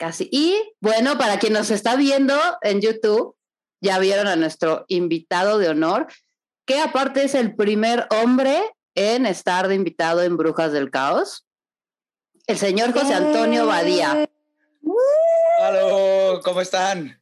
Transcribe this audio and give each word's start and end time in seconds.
Casi. 0.00 0.30
Y 0.32 0.58
bueno, 0.80 1.18
para 1.18 1.38
quien 1.38 1.52
nos 1.52 1.70
está 1.70 1.94
viendo 1.94 2.34
en 2.62 2.80
YouTube, 2.80 3.36
ya 3.82 3.98
vieron 3.98 4.28
a 4.28 4.36
nuestro 4.36 4.86
invitado 4.88 5.58
de 5.58 5.68
honor, 5.68 6.06
que 6.64 6.80
aparte 6.80 7.22
es 7.24 7.34
el 7.34 7.54
primer 7.54 8.06
hombre 8.10 8.62
en 8.94 9.26
estar 9.26 9.68
de 9.68 9.74
invitado 9.74 10.22
en 10.22 10.38
Brujas 10.38 10.72
del 10.72 10.90
Caos, 10.90 11.46
el 12.46 12.56
señor 12.56 12.94
José 12.94 13.12
Antonio 13.12 13.66
Badía. 13.66 14.26
Hola, 15.60 16.40
¿cómo 16.44 16.62
están? 16.62 17.20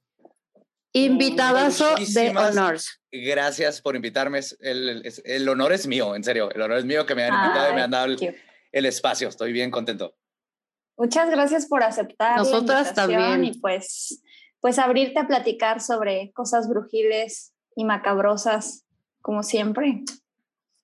Invitadazo 0.93 1.97
de 1.97 2.31
honor. 2.31 2.79
Gracias 3.11 3.83
por 3.83 3.97
invitarme. 3.97 4.39
El, 4.61 5.03
el, 5.25 5.49
honor 5.49 5.73
es 5.73 5.89
mío, 5.89 6.15
en 6.15 6.23
serio. 6.23 6.49
El 6.53 6.63
honor 6.63 6.79
es 6.79 6.85
mío 6.85 7.05
que 7.05 7.17
me 7.17 7.25
han 7.25 7.35
invitado 7.35 7.73
y 7.73 7.75
me 7.75 7.83
han 7.83 7.91
dado 7.91 8.07
el, 8.71 8.87
espacio. 8.87 9.29
Estoy 9.29 9.53
bien 9.53 9.73
contento. 9.73 10.15
Muchas 10.99 11.31
gracias 11.31 11.67
por 11.67 11.85
aceptar. 11.85 12.39
Nosotras 12.39 12.93
también. 12.93 13.45
Y 13.45 13.59
pues, 13.59 14.21
pues 14.61 14.79
abrirte 14.81 15.21
a 15.21 15.29
platicar 15.29 15.81
sobre 15.81 16.33
cosas 16.33 16.69
brujiles 16.69 17.55
y 17.77 17.85
macabrosas, 17.85 18.85
como 19.23 19.45
siempre. 19.45 20.03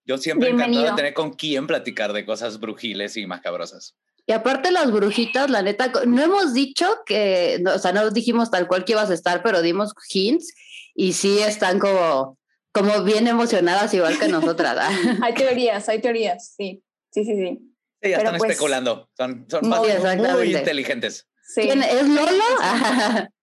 Yo 0.06 0.16
siempre 0.16 0.50
encantado 0.50 0.84
de 0.84 0.92
tener 0.92 1.14
con 1.14 1.32
quién 1.32 1.66
platicar 1.66 2.12
de 2.12 2.24
cosas 2.24 2.60
brujiles 2.60 3.16
y 3.16 3.26
macabrosas. 3.26 3.96
Y 4.26 4.32
aparte 4.32 4.70
las 4.70 4.90
brujitas, 4.92 5.50
la 5.50 5.62
neta, 5.62 5.90
no 6.06 6.22
hemos 6.22 6.54
dicho 6.54 6.86
que, 7.04 7.62
o 7.66 7.78
sea, 7.78 7.92
no 7.92 8.08
dijimos 8.10 8.50
tal 8.50 8.68
cual 8.68 8.84
que 8.84 8.92
ibas 8.92 9.10
a 9.10 9.14
estar, 9.14 9.42
pero 9.42 9.60
dimos 9.60 9.92
hints 10.10 10.54
y 10.94 11.12
sí 11.14 11.40
están 11.40 11.78
como, 11.78 12.38
como 12.72 13.02
bien 13.02 13.26
emocionadas 13.26 13.92
igual 13.92 14.18
que 14.18 14.28
nosotras. 14.28 14.78
hay 15.22 15.34
teorías, 15.34 15.88
hay 15.88 16.00
teorías, 16.00 16.54
sí, 16.56 16.82
sí, 17.10 17.24
sí, 17.24 17.34
sí. 17.34 17.73
Sí, 18.04 18.10
ya 18.10 18.18
están 18.18 18.36
pues 18.36 18.50
especulando, 18.50 19.08
son, 19.16 19.46
son 19.48 19.66
muy, 19.66 19.88
muy 20.34 20.54
inteligentes. 20.54 21.26
¿Quién 21.54 21.82
es 21.82 22.06
Lolo? 22.06 22.44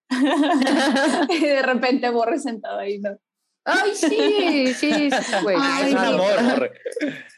y 1.30 1.40
de 1.40 1.62
repente 1.62 2.10
borre 2.10 2.38
sentado 2.38 2.78
ahí, 2.78 3.00
¿no? 3.00 3.18
Ay, 3.64 3.92
sí, 3.94 4.72
sí, 4.74 5.10
güey. 5.42 5.56
es 5.56 5.92
un 5.92 5.98
amor. 5.98 6.72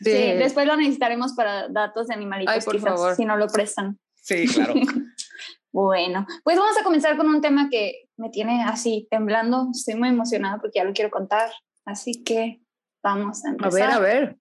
Sí. 0.00 0.11
después 0.11 0.66
lo 0.66 0.77
necesitaremos 0.77 1.33
para 1.33 1.69
datos 1.69 2.08
de 2.08 2.14
animalitos, 2.14 2.64
por 2.64 2.78
favor. 2.78 3.14
si 3.14 3.25
no 3.25 3.38
lo 3.38 3.47
prestan. 3.48 3.98
Sí, 4.14 4.47
claro. 4.47 4.75
bueno, 5.72 6.27
pues 6.42 6.59
vamos 6.59 6.77
a 6.78 6.84
comenzar 6.84 7.16
con 7.16 7.28
un 7.28 7.41
tema 7.41 7.69
que 7.70 8.09
me 8.19 8.28
tiene 8.28 8.64
así 8.64 9.09
temblando. 9.11 9.69
Estoy 9.72 9.94
muy 9.94 10.11
emocionada 10.11 10.59
porque 10.59 10.78
ya 10.78 10.84
lo 10.84 10.92
quiero 10.92 11.11
contar. 11.11 11.50
Así 11.86 12.22
que 12.22 12.61
vamos 13.03 13.44
a 13.44 13.50
empezar. 13.50 13.91
A 13.92 13.98
ver, 13.98 14.20
a 14.20 14.20
ver. 14.20 14.36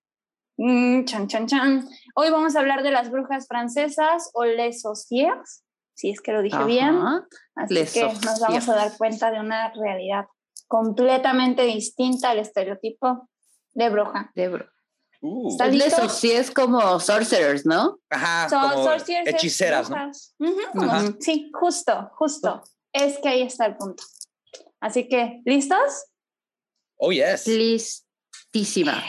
Mm, 0.57 1.05
chan, 1.05 1.27
chan, 1.27 1.47
chan. 1.47 1.87
Hoy 2.15 2.29
vamos 2.29 2.55
a 2.55 2.59
hablar 2.59 2.83
de 2.83 2.91
las 2.91 3.09
brujas 3.09 3.47
francesas 3.47 4.29
o 4.33 4.45
les 4.45 4.81
sorcières, 4.81 5.63
si 5.95 6.11
es 6.11 6.21
que 6.21 6.31
lo 6.31 6.41
dije 6.41 6.63
bien. 6.65 6.99
Así 7.55 7.85
que 7.93 8.03
nos 8.03 8.39
vamos 8.39 8.69
a 8.69 8.75
dar 8.75 8.97
cuenta 8.97 9.31
de 9.31 9.39
una 9.39 9.71
realidad 9.73 10.25
completamente 10.67 11.63
distinta 11.63 12.29
al 12.29 12.39
estereotipo 12.39 13.29
de 13.73 13.89
bruja. 13.89 14.31
De 14.35 14.49
bruja. 14.49 14.69
Uh. 15.21 15.57
sí 16.09 16.31
es 16.31 16.51
como 16.51 16.99
sorcerers, 16.99 17.65
¿no? 17.65 17.97
Ajá, 18.09 18.47
como 18.49 18.91
hechiceras, 19.25 19.89
¿no? 19.89 20.11
Sí, 21.19 21.49
justo, 21.53 22.11
justo. 22.15 22.61
Es 22.91 23.19
que 23.19 23.29
ahí 23.29 23.41
está 23.41 23.65
el 23.65 23.77
punto. 23.77 24.03
Así 24.81 25.07
que, 25.07 25.41
¿listos? 25.45 26.05
Oh, 26.97 27.11
yes. 27.11 27.47
Listísima. 27.47 29.01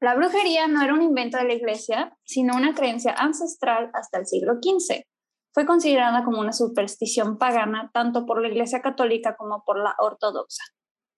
La 0.00 0.14
brujería 0.14 0.66
no 0.66 0.82
era 0.82 0.94
un 0.94 1.02
invento 1.02 1.36
de 1.36 1.44
la 1.44 1.54
iglesia, 1.54 2.16
sino 2.24 2.56
una 2.56 2.74
creencia 2.74 3.12
ancestral 3.12 3.90
hasta 3.92 4.18
el 4.18 4.26
siglo 4.26 4.54
XV 4.54 5.04
fue 5.52 5.66
considerada 5.66 6.24
como 6.24 6.40
una 6.40 6.52
superstición 6.52 7.38
pagana 7.38 7.90
tanto 7.92 8.26
por 8.26 8.40
la 8.40 8.48
Iglesia 8.48 8.82
Católica 8.82 9.36
como 9.36 9.64
por 9.64 9.78
la 9.78 9.94
Ortodoxa. 9.98 10.62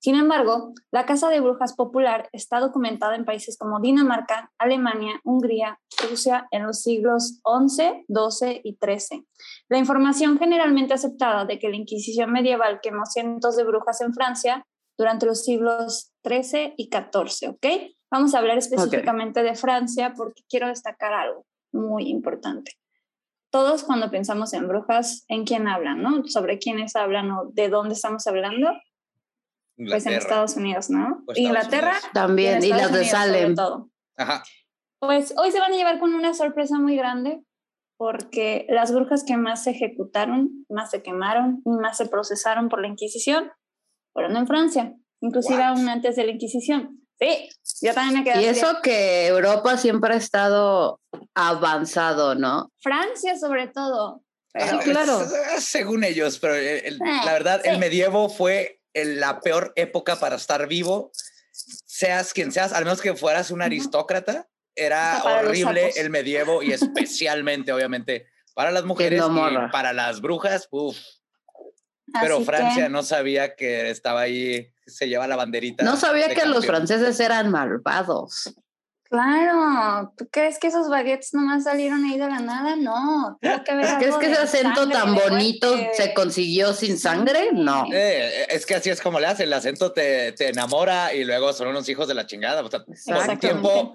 Sin 0.01 0.17
embargo, 0.17 0.73
la 0.91 1.07
caza 1.07 1.29
de 1.29 1.41
brujas 1.41 1.75
popular 1.77 2.29
está 2.33 2.59
documentada 2.59 3.15
en 3.15 3.25
países 3.25 3.57
como 3.57 3.79
Dinamarca, 3.79 4.51
Alemania, 4.59 5.21
Hungría, 5.23 5.79
Rusia 6.09 6.49
en 6.51 6.67
los 6.67 6.83
siglos 6.83 7.41
XI, 7.45 8.05
XII 8.09 8.61
y 8.65 8.77
XIII. 8.83 9.25
La 9.69 9.79
información 9.79 10.39
generalmente 10.39 10.95
aceptada 10.95 11.45
de 11.45 11.61
que 11.61 11.69
la 11.69 11.77
Inquisición 11.77 12.33
medieval 12.33 12.81
quemó 12.83 13.07
cientos 13.07 13.57
de 13.57 13.63
brujas 13.63 14.01
en 14.01 14.13
Francia 14.13 14.67
durante 14.99 15.27
los 15.27 15.45
siglos 15.45 16.13
XIII 16.25 16.75
y 16.77 16.91
XIV, 16.91 17.51
¿ok? 17.51 17.67
Vamos 18.13 18.35
a 18.35 18.39
hablar 18.39 18.59
específicamente 18.59 19.43
de 19.43 19.57
Francia 19.57 20.15
porque 20.17 20.43
quiero 20.49 20.69
destacar 20.69 21.13
algo 21.13 21.47
muy 21.73 22.09
importante 22.09 22.73
todos 23.53 23.85
cuando 23.85 24.11
pensamos 24.11 24.55
en 24.55 24.67
brujas, 24.67 25.27
¿en 25.29 25.45
quién 25.45 25.69
hablan, 25.69 26.03
no? 26.03 26.27
¿Sobre 26.27 26.59
quiénes 26.59 26.97
hablan 26.97 27.31
o 27.31 27.51
de 27.53 27.69
dónde 27.69 27.93
estamos 27.93 28.27
hablando? 28.27 28.71
Pues 29.77 30.07
en 30.07 30.15
Estados 30.15 30.57
Unidos, 30.57 30.89
¿no? 30.89 31.23
Pues 31.27 31.39
Inglaterra. 31.39 31.95
También, 32.15 32.65
y, 32.65 32.69
las 32.69 32.91
de 32.91 33.05
Salem. 33.05 33.55
Todo. 33.55 33.91
Ajá. 34.17 34.43
Pues 35.01 35.35
hoy 35.37 35.53
se 35.53 35.61
van 35.61 35.73
a 35.73 35.77
llevar 35.77 35.99
con 36.01 36.15
una 36.15 36.33
sorpresa 36.33 36.79
muy 36.79 36.97
grande 36.97 37.45
porque 37.99 38.65
las 38.71 38.93
brujas 38.93 39.23
que 39.23 39.37
más 39.37 39.65
se 39.65 39.73
ejecutaron, 39.73 40.65
más 40.71 40.91
se 40.91 41.03
quemaron 41.03 41.61
y 41.67 41.71
más 41.71 41.99
se 41.99 42.09
procesaron 42.09 42.71
por 42.71 42.81
la 42.81 42.89
Inquisición 42.89 43.53
fueron 44.15 44.37
en 44.37 44.47
Francia, 44.47 44.95
inclusive 45.21 45.63
aún 45.63 45.89
antes 45.89 46.17
de 46.17 46.25
la 46.25 46.33
Inquisición. 46.33 47.03
Sí, 47.19 47.51
yo 47.83 47.95
también 47.95 48.23
me 48.23 48.25
quedé. 48.25 48.43
Y 48.43 48.47
eso 48.47 48.81
que 48.83 49.27
Europa 49.27 49.77
siempre 49.77 50.15
ha 50.15 50.17
estado 50.17 51.01
avanzado, 51.35 52.35
¿no? 52.35 52.71
Francia 52.81 53.37
sobre 53.39 53.69
todo. 53.69 54.23
Ah, 54.55 54.81
claro. 54.83 55.27
según 55.59 56.05
ellos, 56.05 56.39
pero 56.39 56.55
la 56.55 57.23
ah, 57.23 57.33
verdad, 57.33 57.63
el 57.65 57.79
medievo 57.79 58.29
fue 58.29 58.81
la 58.95 59.41
peor 59.41 59.73
época 59.77 60.17
para 60.17 60.37
estar 60.37 60.69
vivo, 60.69 61.11
seas 61.51 62.33
quien 62.33 62.53
seas, 62.53 62.73
al 62.73 62.85
menos 62.85 63.01
que 63.01 63.15
fueras 63.15 63.51
un 63.51 63.63
aristócrata, 63.63 64.49
era 64.75 65.23
horrible 65.25 65.93
el 65.97 66.11
medievo 66.11 66.63
y 66.63 66.73
especialmente, 66.73 67.73
obviamente, 67.73 68.27
para 68.55 68.71
las 68.71 68.85
mujeres 68.85 69.23
y 69.23 69.73
para 69.73 69.93
las 69.93 70.21
brujas, 70.21 70.69
uff. 70.71 70.99
Pero 72.21 72.43
Francia 72.43 72.91
no 72.91 73.03
sabía 73.03 73.55
que 73.55 73.89
estaba 73.89 74.21
ahí, 74.21 74.72
se 74.87 75.09
lleva 75.09 75.27
la 75.27 75.37
banderita. 75.37 75.85
No 75.85 75.97
sabía 75.97 76.35
que 76.35 76.47
los 76.47 76.67
franceses 76.67 77.19
eran 77.21 77.51
malvados. 77.51 78.55
Claro, 79.13 80.11
¿tú 80.17 80.27
crees 80.31 80.59
que 80.59 80.69
esos 80.69 80.89
baguettes 80.89 81.35
nomás 81.35 81.65
salieron 81.65 82.03
ahí 82.03 82.19
de 82.19 82.27
la 82.27 82.41
nada? 82.41 82.77
No, 82.77 83.39
que 83.43 83.61
¿Crees 83.99 84.17
que 84.17 84.33
ese 84.33 84.41
acento 84.41 84.89
tan 84.89 85.15
bonito 85.15 85.77
se 85.93 86.15
consiguió 86.15 86.73
sin 86.73 86.99
sangre? 86.99 87.51
No. 87.53 87.85
Eh, 87.93 88.47
es 88.49 88.65
que 88.65 88.75
así 88.75 88.89
es 88.89 89.03
como 89.03 89.21
le 89.21 89.27
hace, 89.27 89.43
el 89.43 89.53
acento 89.53 89.93
te, 89.93 90.33
te 90.33 90.49
enamora 90.49 91.13
y 91.13 91.25
luego 91.25 91.53
son 91.53 91.69
unos 91.69 91.87
hijos 91.91 92.09
de 92.09 92.15
la 92.15 92.25
chingada. 92.25 92.63
O 92.63 92.71
sea, 92.71 92.85
por 92.87 93.29
un 93.29 93.39
tiempo 93.39 93.93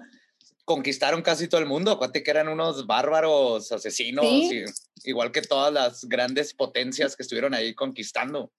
conquistaron 0.64 1.22
casi 1.22 1.48
todo 1.48 1.62
el 1.62 1.66
mundo, 1.66 1.90
acuérdate 1.90 2.22
que 2.22 2.30
eran 2.30 2.46
unos 2.46 2.86
bárbaros 2.86 3.72
asesinos, 3.72 4.24
igual 5.02 5.32
que 5.32 5.42
todas 5.42 5.72
las 5.72 6.04
grandes 6.04 6.54
potencias 6.54 7.16
que 7.16 7.24
estuvieron 7.24 7.54
ahí 7.54 7.74
conquistando. 7.74 8.52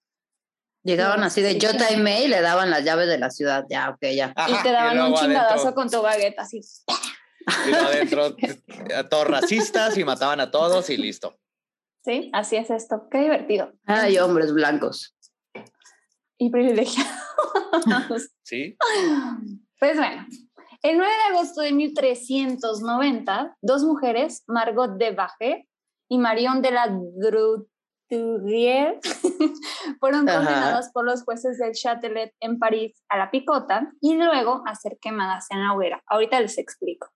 Llegaban 0.82 1.22
así 1.22 1.42
de 1.42 1.58
yo 1.58 1.70
y 1.72 2.28
le 2.28 2.40
daban 2.40 2.70
las 2.70 2.84
llaves 2.84 3.06
de 3.06 3.18
la 3.18 3.30
ciudad, 3.30 3.66
ya, 3.68 3.90
ok, 3.90 3.98
ya. 4.14 4.34
y 4.48 4.62
te 4.62 4.72
daban 4.72 5.00
un 5.00 5.14
chingadazo 5.14 5.74
con 5.74 5.90
tu 5.90 6.00
baguette, 6.00 6.38
así. 6.38 6.62
Y 7.68 7.72
adentro, 7.72 8.34
todos 9.10 9.26
racistas 9.26 9.96
y 9.98 10.04
mataban 10.04 10.40
a 10.40 10.50
todos 10.50 10.88
y 10.90 10.96
listo. 10.96 11.38
Sí, 12.02 12.30
así 12.32 12.56
es 12.56 12.70
esto. 12.70 13.08
Qué 13.10 13.18
divertido. 13.18 13.72
Ay, 13.84 14.18
hombres 14.18 14.52
blancos. 14.52 15.14
Y 16.38 16.50
privilegiados. 16.50 17.10
Sí. 18.42 18.76
Pues 19.78 19.96
bueno, 19.96 20.26
el 20.82 20.98
9 20.98 21.12
de 21.12 21.34
agosto 21.36 21.60
de 21.60 21.70
1390, 21.72 23.56
dos 23.60 23.84
mujeres, 23.84 24.42
Margot 24.48 24.96
de 24.96 25.12
Baje 25.12 25.68
y 26.08 26.18
Marion 26.18 26.60
de 26.60 26.72
la 26.72 26.88
Drut 26.88 27.68
fueron 30.00 30.26
condenadas 30.26 30.90
por 30.92 31.04
los 31.04 31.22
jueces 31.22 31.58
del 31.58 31.72
Châtelet 31.72 32.32
en 32.40 32.58
París 32.58 33.02
a 33.08 33.18
la 33.18 33.30
picota 33.30 33.92
y 34.00 34.16
luego 34.16 34.62
a 34.66 34.74
ser 34.74 34.98
quemadas 35.00 35.46
en 35.50 35.62
la 35.62 35.74
hoguera. 35.74 36.02
Ahorita 36.06 36.40
les 36.40 36.58
explico. 36.58 37.08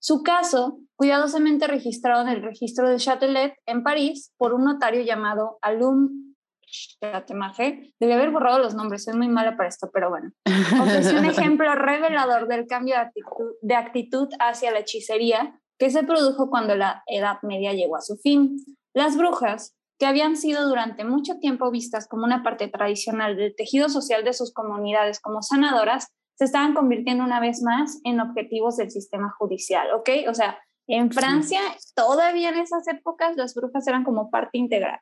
Su 0.00 0.22
caso, 0.22 0.78
cuidadosamente 0.96 1.66
registrado 1.66 2.22
en 2.22 2.28
el 2.28 2.42
registro 2.42 2.88
del 2.88 2.98
Châtelet 2.98 3.54
en 3.66 3.82
París 3.82 4.32
por 4.36 4.54
un 4.54 4.64
notario 4.64 5.02
llamado 5.02 5.58
Alum 5.60 6.34
Chatemaje. 6.68 7.94
Debe 7.98 8.14
haber 8.14 8.30
borrado 8.30 8.58
los 8.58 8.74
nombres, 8.74 9.04
soy 9.04 9.14
muy 9.14 9.28
mala 9.28 9.56
para 9.56 9.68
esto, 9.68 9.90
pero 9.92 10.10
bueno. 10.10 10.30
Ofreció 10.80 11.18
un 11.18 11.24
ejemplo 11.24 11.74
revelador 11.74 12.46
del 12.46 12.66
cambio 12.66 12.94
de 12.94 13.00
actitud, 13.00 13.52
de 13.60 13.74
actitud 13.74 14.28
hacia 14.38 14.70
la 14.70 14.80
hechicería 14.80 15.60
que 15.78 15.90
se 15.90 16.02
produjo 16.04 16.50
cuando 16.50 16.74
la 16.74 17.02
Edad 17.06 17.38
Media 17.42 17.72
llegó 17.72 17.96
a 17.96 18.00
su 18.00 18.16
fin. 18.16 18.56
Las 18.94 19.16
brujas, 19.16 19.76
que 19.98 20.06
habían 20.06 20.36
sido 20.36 20.68
durante 20.68 21.04
mucho 21.04 21.38
tiempo 21.40 21.70
vistas 21.70 22.06
como 22.06 22.24
una 22.24 22.42
parte 22.42 22.68
tradicional 22.68 23.36
del 23.36 23.54
tejido 23.56 23.88
social 23.88 24.24
de 24.24 24.32
sus 24.32 24.52
comunidades 24.52 25.20
como 25.20 25.42
sanadoras, 25.42 26.08
se 26.36 26.44
estaban 26.44 26.72
convirtiendo 26.72 27.24
una 27.24 27.40
vez 27.40 27.62
más 27.62 28.00
en 28.04 28.20
objetivos 28.20 28.76
del 28.76 28.92
sistema 28.92 29.34
judicial, 29.38 29.88
¿ok? 29.92 30.08
O 30.28 30.34
sea, 30.34 30.58
en 30.86 31.10
Francia, 31.10 31.60
todavía 31.96 32.50
en 32.50 32.58
esas 32.58 32.86
épocas, 32.86 33.36
las 33.36 33.54
brujas 33.54 33.86
eran 33.88 34.04
como 34.04 34.30
parte 34.30 34.56
integral. 34.56 35.00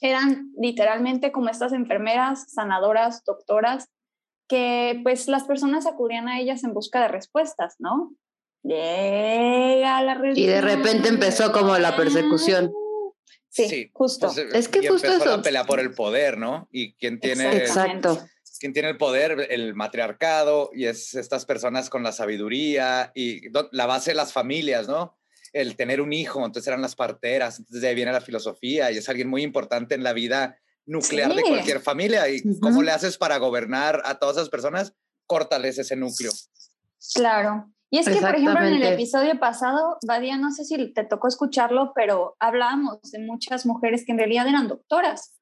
Eran 0.00 0.52
literalmente 0.56 1.32
como 1.32 1.50
estas 1.50 1.72
enfermeras, 1.72 2.52
sanadoras, 2.52 3.22
doctoras, 3.24 3.88
que 4.48 5.00
pues 5.02 5.28
las 5.28 5.44
personas 5.44 5.86
acudían 5.86 6.28
a 6.28 6.40
ellas 6.40 6.64
en 6.64 6.72
busca 6.72 7.02
de 7.02 7.08
respuestas, 7.08 7.74
¿no? 7.78 8.12
Llega 8.62 10.02
la 10.02 10.20
Y 10.34 10.46
de 10.46 10.60
repente 10.60 11.08
empezó 11.08 11.52
como 11.52 11.76
la 11.76 11.96
persecución. 11.96 12.72
Sí, 13.50 13.90
justo. 13.92 14.28
Pues, 14.32 14.38
es 14.54 14.68
que 14.68 14.78
justo 14.88 15.06
empezó 15.06 15.24
eso. 15.24 15.36
la 15.36 15.42
pelea 15.42 15.64
por 15.64 15.80
el 15.80 15.92
poder, 15.92 16.38
¿no? 16.38 16.68
Y 16.70 16.94
quién 16.94 17.18
tiene. 17.18 17.56
Exacto. 17.56 18.24
Quién 18.60 18.72
tiene 18.72 18.90
el 18.90 18.98
poder, 18.98 19.48
el 19.50 19.74
matriarcado, 19.74 20.70
y 20.74 20.84
es 20.84 21.14
estas 21.14 21.46
personas 21.46 21.88
con 21.88 22.02
la 22.02 22.12
sabiduría 22.12 23.10
y 23.14 23.48
la 23.72 23.86
base 23.86 24.10
de 24.10 24.16
las 24.16 24.34
familias, 24.34 24.86
¿no? 24.86 25.18
El 25.52 25.76
tener 25.76 26.00
un 26.00 26.12
hijo, 26.12 26.44
entonces 26.44 26.68
eran 26.68 26.82
las 26.82 26.94
parteras, 26.94 27.58
entonces 27.58 27.80
de 27.80 27.88
ahí 27.88 27.94
viene 27.94 28.12
la 28.12 28.20
filosofía 28.20 28.90
y 28.92 28.98
es 28.98 29.08
alguien 29.08 29.28
muy 29.28 29.42
importante 29.42 29.94
en 29.94 30.04
la 30.04 30.12
vida 30.12 30.58
nuclear 30.84 31.34
de 31.34 31.42
cualquier 31.42 31.80
familia. 31.80 32.28
¿Y 32.28 32.42
cómo 32.60 32.82
le 32.82 32.92
haces 32.92 33.16
para 33.16 33.38
gobernar 33.38 34.02
a 34.04 34.18
todas 34.18 34.36
esas 34.36 34.50
personas? 34.50 34.92
Córtales 35.26 35.78
ese 35.78 35.96
núcleo. 35.96 36.32
Claro. 37.14 37.72
Y 37.92 37.98
es 37.98 38.08
que, 38.08 38.20
por 38.20 38.36
ejemplo, 38.36 38.64
en 38.64 38.74
el 38.74 38.82
episodio 38.84 39.38
pasado, 39.40 39.98
Badia, 40.06 40.36
no 40.36 40.52
sé 40.52 40.64
si 40.64 40.92
te 40.92 41.04
tocó 41.04 41.26
escucharlo, 41.26 41.92
pero 41.94 42.36
hablábamos 42.38 43.00
de 43.10 43.18
muchas 43.18 43.66
mujeres 43.66 44.04
que 44.06 44.12
en 44.12 44.18
realidad 44.18 44.46
eran 44.46 44.68
doctoras 44.68 45.36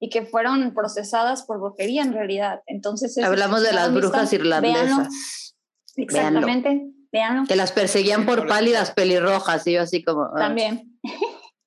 y 0.00 0.10
que 0.10 0.26
fueron 0.26 0.74
procesadas 0.74 1.44
por 1.44 1.60
brujería 1.60 2.02
en 2.02 2.12
realidad. 2.12 2.60
Entonces, 2.66 3.16
hablamos 3.18 3.62
de 3.62 3.72
las 3.72 3.94
brujas 3.94 4.32
irlandesas. 4.32 5.54
Exactamente, 5.94 6.90
veanlo. 7.12 7.44
Que 7.46 7.54
las 7.54 7.70
perseguían 7.70 8.26
por 8.26 8.48
pálidas 8.48 8.90
pelirrojas, 8.90 9.64
y 9.68 9.74
yo 9.74 9.82
así 9.82 10.02
como... 10.02 10.24
Ah. 10.24 10.38
También. 10.38 10.98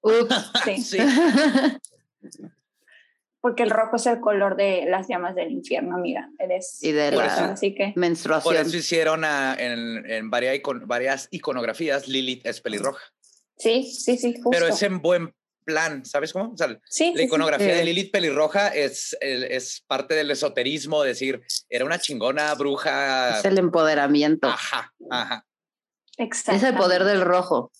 Ups. 0.02 0.52
sí. 0.84 0.98
porque 3.46 3.62
el 3.62 3.70
rojo 3.70 3.98
es 3.98 4.08
el 4.08 4.20
color 4.22 4.56
de 4.56 4.88
las 4.90 5.08
llamas 5.08 5.36
del 5.36 5.52
infierno, 5.52 6.00
mira, 6.00 6.32
eres 6.40 6.82
y 6.82 6.92
de 6.92 7.12
la 7.12 7.52
así 7.52 7.76
que 7.76 7.94
menstruación. 7.96 8.56
Por 8.56 8.60
eso 8.60 8.76
hicieron 8.76 9.24
en, 9.24 10.04
en 10.10 10.32
varias, 10.32 10.60
varias, 10.88 11.28
iconografías 11.30 12.08
Lilith 12.08 12.44
es 12.44 12.60
pelirroja. 12.60 13.04
Sí, 13.56 13.84
sí, 13.84 14.18
sí, 14.18 14.34
justo. 14.34 14.50
Pero 14.50 14.66
es 14.66 14.82
en 14.82 15.00
buen 15.00 15.32
plan, 15.64 16.04
¿sabes 16.08 16.34
cómo? 16.34 16.54
O 16.54 16.58
sea, 16.58 16.76
sí, 16.86 17.14
la 17.16 17.22
iconografía 17.22 17.76
de 17.76 17.86
Lilith 17.86 18.12
pelirroja 18.12 18.70
es, 18.70 19.16
es 19.22 19.84
parte 19.86 20.16
del 20.16 20.32
esoterismo, 20.32 21.04
decir, 21.04 21.44
era 21.70 21.86
una 21.86 22.00
chingona 22.00 22.52
bruja. 22.56 23.38
Es 23.38 23.46
el 23.46 23.60
empoderamiento. 23.60 24.48
Ajá, 24.48 24.92
ajá. 25.12 25.46
Exacto. 26.18 26.58
Es 26.58 26.64
el 26.64 26.76
poder 26.76 27.04
del 27.04 27.22
rojo. 27.22 27.72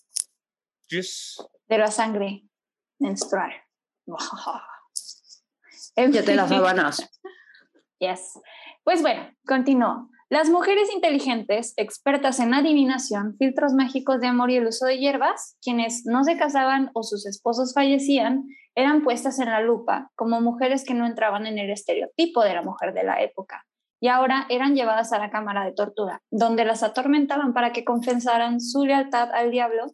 Yes. 0.90 1.44
De 1.66 1.78
la 1.78 1.90
sangre 1.90 2.44
menstrual. 3.00 3.50
Ya 5.96 6.22
te 6.22 6.34
las 6.34 6.48
sábanas. 6.48 7.10
Yes. 7.98 8.38
Pues 8.84 9.02
bueno, 9.02 9.30
continúo. 9.46 10.10
Las 10.28 10.50
mujeres 10.50 10.92
inteligentes, 10.92 11.72
expertas 11.76 12.40
en 12.40 12.52
adivinación, 12.52 13.36
filtros 13.38 13.72
mágicos 13.72 14.20
de 14.20 14.26
amor 14.26 14.50
y 14.50 14.56
el 14.56 14.66
uso 14.66 14.86
de 14.86 14.98
hierbas, 14.98 15.56
quienes 15.62 16.04
no 16.04 16.24
se 16.24 16.36
casaban 16.36 16.90
o 16.94 17.02
sus 17.02 17.26
esposos 17.26 17.72
fallecían, 17.74 18.44
eran 18.74 19.02
puestas 19.02 19.38
en 19.38 19.46
la 19.46 19.60
lupa 19.60 20.10
como 20.14 20.40
mujeres 20.40 20.84
que 20.84 20.94
no 20.94 21.06
entraban 21.06 21.46
en 21.46 21.58
el 21.58 21.70
estereotipo 21.70 22.42
de 22.42 22.54
la 22.54 22.62
mujer 22.62 22.92
de 22.92 23.04
la 23.04 23.22
época 23.22 23.64
y 24.00 24.08
ahora 24.08 24.46
eran 24.50 24.74
llevadas 24.74 25.12
a 25.12 25.18
la 25.18 25.30
cámara 25.30 25.64
de 25.64 25.72
tortura, 25.72 26.22
donde 26.30 26.64
las 26.64 26.82
atormentaban 26.82 27.54
para 27.54 27.72
que 27.72 27.84
confesaran 27.84 28.60
su 28.60 28.84
lealtad 28.84 29.30
al 29.32 29.50
diablo 29.50 29.86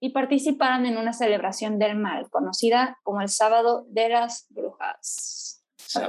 y 0.00 0.10
participaran 0.10 0.86
en 0.86 0.98
una 0.98 1.12
celebración 1.12 1.78
del 1.78 1.96
mal, 1.96 2.28
conocida 2.30 2.98
como 3.02 3.20
el 3.20 3.28
sábado 3.28 3.86
de 3.88 4.08
las 4.10 4.46
brujas. 4.50 5.62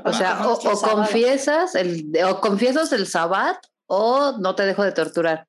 O 0.04 0.14
sea, 0.14 0.48
o, 0.48 0.60
confiesas 0.82 1.76
el, 1.76 2.12
o 2.28 2.42
confiesas 2.42 2.92
el 2.92 3.08
sabbat 3.08 3.58
o 3.88 4.34
no 4.40 4.56
te 4.56 4.66
dejo 4.66 4.84
de 4.84 4.92
torturar. 4.92 5.48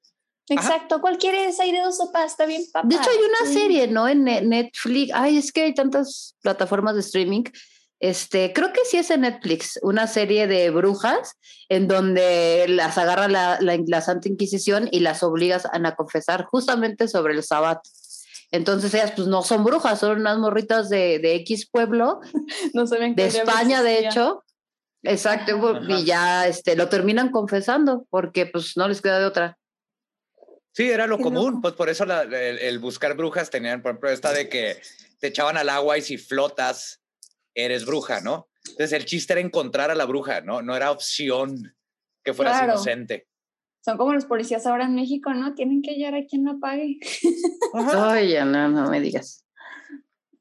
Exacto, 0.48 1.00
cualquiera 1.00 1.40
de 1.40 1.48
esas 1.48 1.66
dos 1.84 1.96
sopas 1.96 2.32
está 2.32 2.46
bien 2.46 2.62
papá. 2.72 2.86
De 2.86 2.94
hecho, 2.94 3.10
hay 3.10 3.18
una 3.18 3.52
serie, 3.52 3.88
¿no? 3.88 4.06
En 4.06 4.24
Netflix. 4.24 5.12
Ay, 5.14 5.38
es 5.38 5.50
que 5.50 5.62
hay 5.62 5.74
tantas 5.74 6.36
plataformas 6.40 6.94
de 6.94 7.00
streaming. 7.00 7.44
Este, 7.98 8.52
creo 8.52 8.72
que 8.72 8.84
sí 8.84 8.98
es 8.98 9.10
en 9.10 9.22
Netflix, 9.22 9.78
una 9.82 10.06
serie 10.06 10.46
de 10.46 10.70
brujas 10.70 11.32
en 11.68 11.88
donde 11.88 12.66
las 12.68 12.98
agarra 12.98 13.26
la, 13.26 13.58
la, 13.60 13.78
la 13.86 14.00
Santa 14.02 14.28
Inquisición 14.28 14.88
y 14.92 15.00
las 15.00 15.22
obligas 15.22 15.66
a 15.66 15.96
confesar 15.96 16.44
justamente 16.44 17.08
sobre 17.08 17.34
el 17.34 17.42
sabbat. 17.42 17.78
Entonces 18.50 18.94
ellas 18.94 19.12
pues 19.14 19.28
no 19.28 19.42
son 19.42 19.64
brujas, 19.64 19.98
son 19.98 20.20
unas 20.20 20.38
morritas 20.38 20.88
de, 20.88 21.18
de 21.18 21.34
X 21.36 21.68
pueblo, 21.70 22.20
no 22.74 22.86
se 22.86 22.98
de 22.98 23.26
España 23.26 23.82
de 23.82 24.00
hecho. 24.00 24.44
Exacto, 25.02 25.80
y 25.88 26.04
ya 26.04 26.48
este, 26.48 26.74
lo 26.74 26.88
terminan 26.88 27.30
confesando 27.30 28.06
porque 28.10 28.46
pues 28.46 28.76
no 28.76 28.88
les 28.88 29.00
queda 29.00 29.20
de 29.20 29.26
otra. 29.26 29.58
Sí, 30.72 30.90
era 30.90 31.06
lo 31.06 31.18
común, 31.18 31.62
pues 31.62 31.74
por 31.74 31.88
eso 31.88 32.04
el, 32.04 32.78
buscar 32.80 33.16
brujas 33.16 33.48
tenían, 33.48 33.82
por 33.82 33.92
ejemplo, 33.92 34.10
esta 34.10 34.32
de 34.32 34.48
que 34.48 34.82
te 35.20 35.28
echaban 35.28 35.56
al 35.56 35.68
agua 35.68 35.96
y 35.96 36.02
si 36.02 36.18
flotas, 36.18 37.02
eres 37.54 37.86
bruja, 37.86 38.20
¿no? 38.20 38.48
Entonces 38.70 38.92
el 38.92 39.06
chiste 39.06 39.32
era 39.32 39.40
encontrar 39.40 39.90
a 39.90 39.94
la 39.94 40.06
bruja, 40.06 40.40
¿no? 40.40 40.60
No 40.60 40.74
era 40.76 40.90
opción 40.90 41.76
que 42.24 42.34
fueras 42.34 42.64
inocente 42.64 43.28
son 43.86 43.98
como 43.98 44.12
los 44.12 44.24
policías 44.24 44.66
ahora 44.66 44.86
en 44.86 44.96
México, 44.96 45.32
¿no? 45.32 45.54
Tienen 45.54 45.80
que 45.80 45.92
hallar 45.92 46.16
a 46.16 46.26
quien 46.26 46.42
no 46.42 46.58
pague. 46.58 46.98
Oye, 47.72 48.44
no, 48.44 48.68
no 48.68 48.90
me 48.90 49.00
digas. 49.00 49.46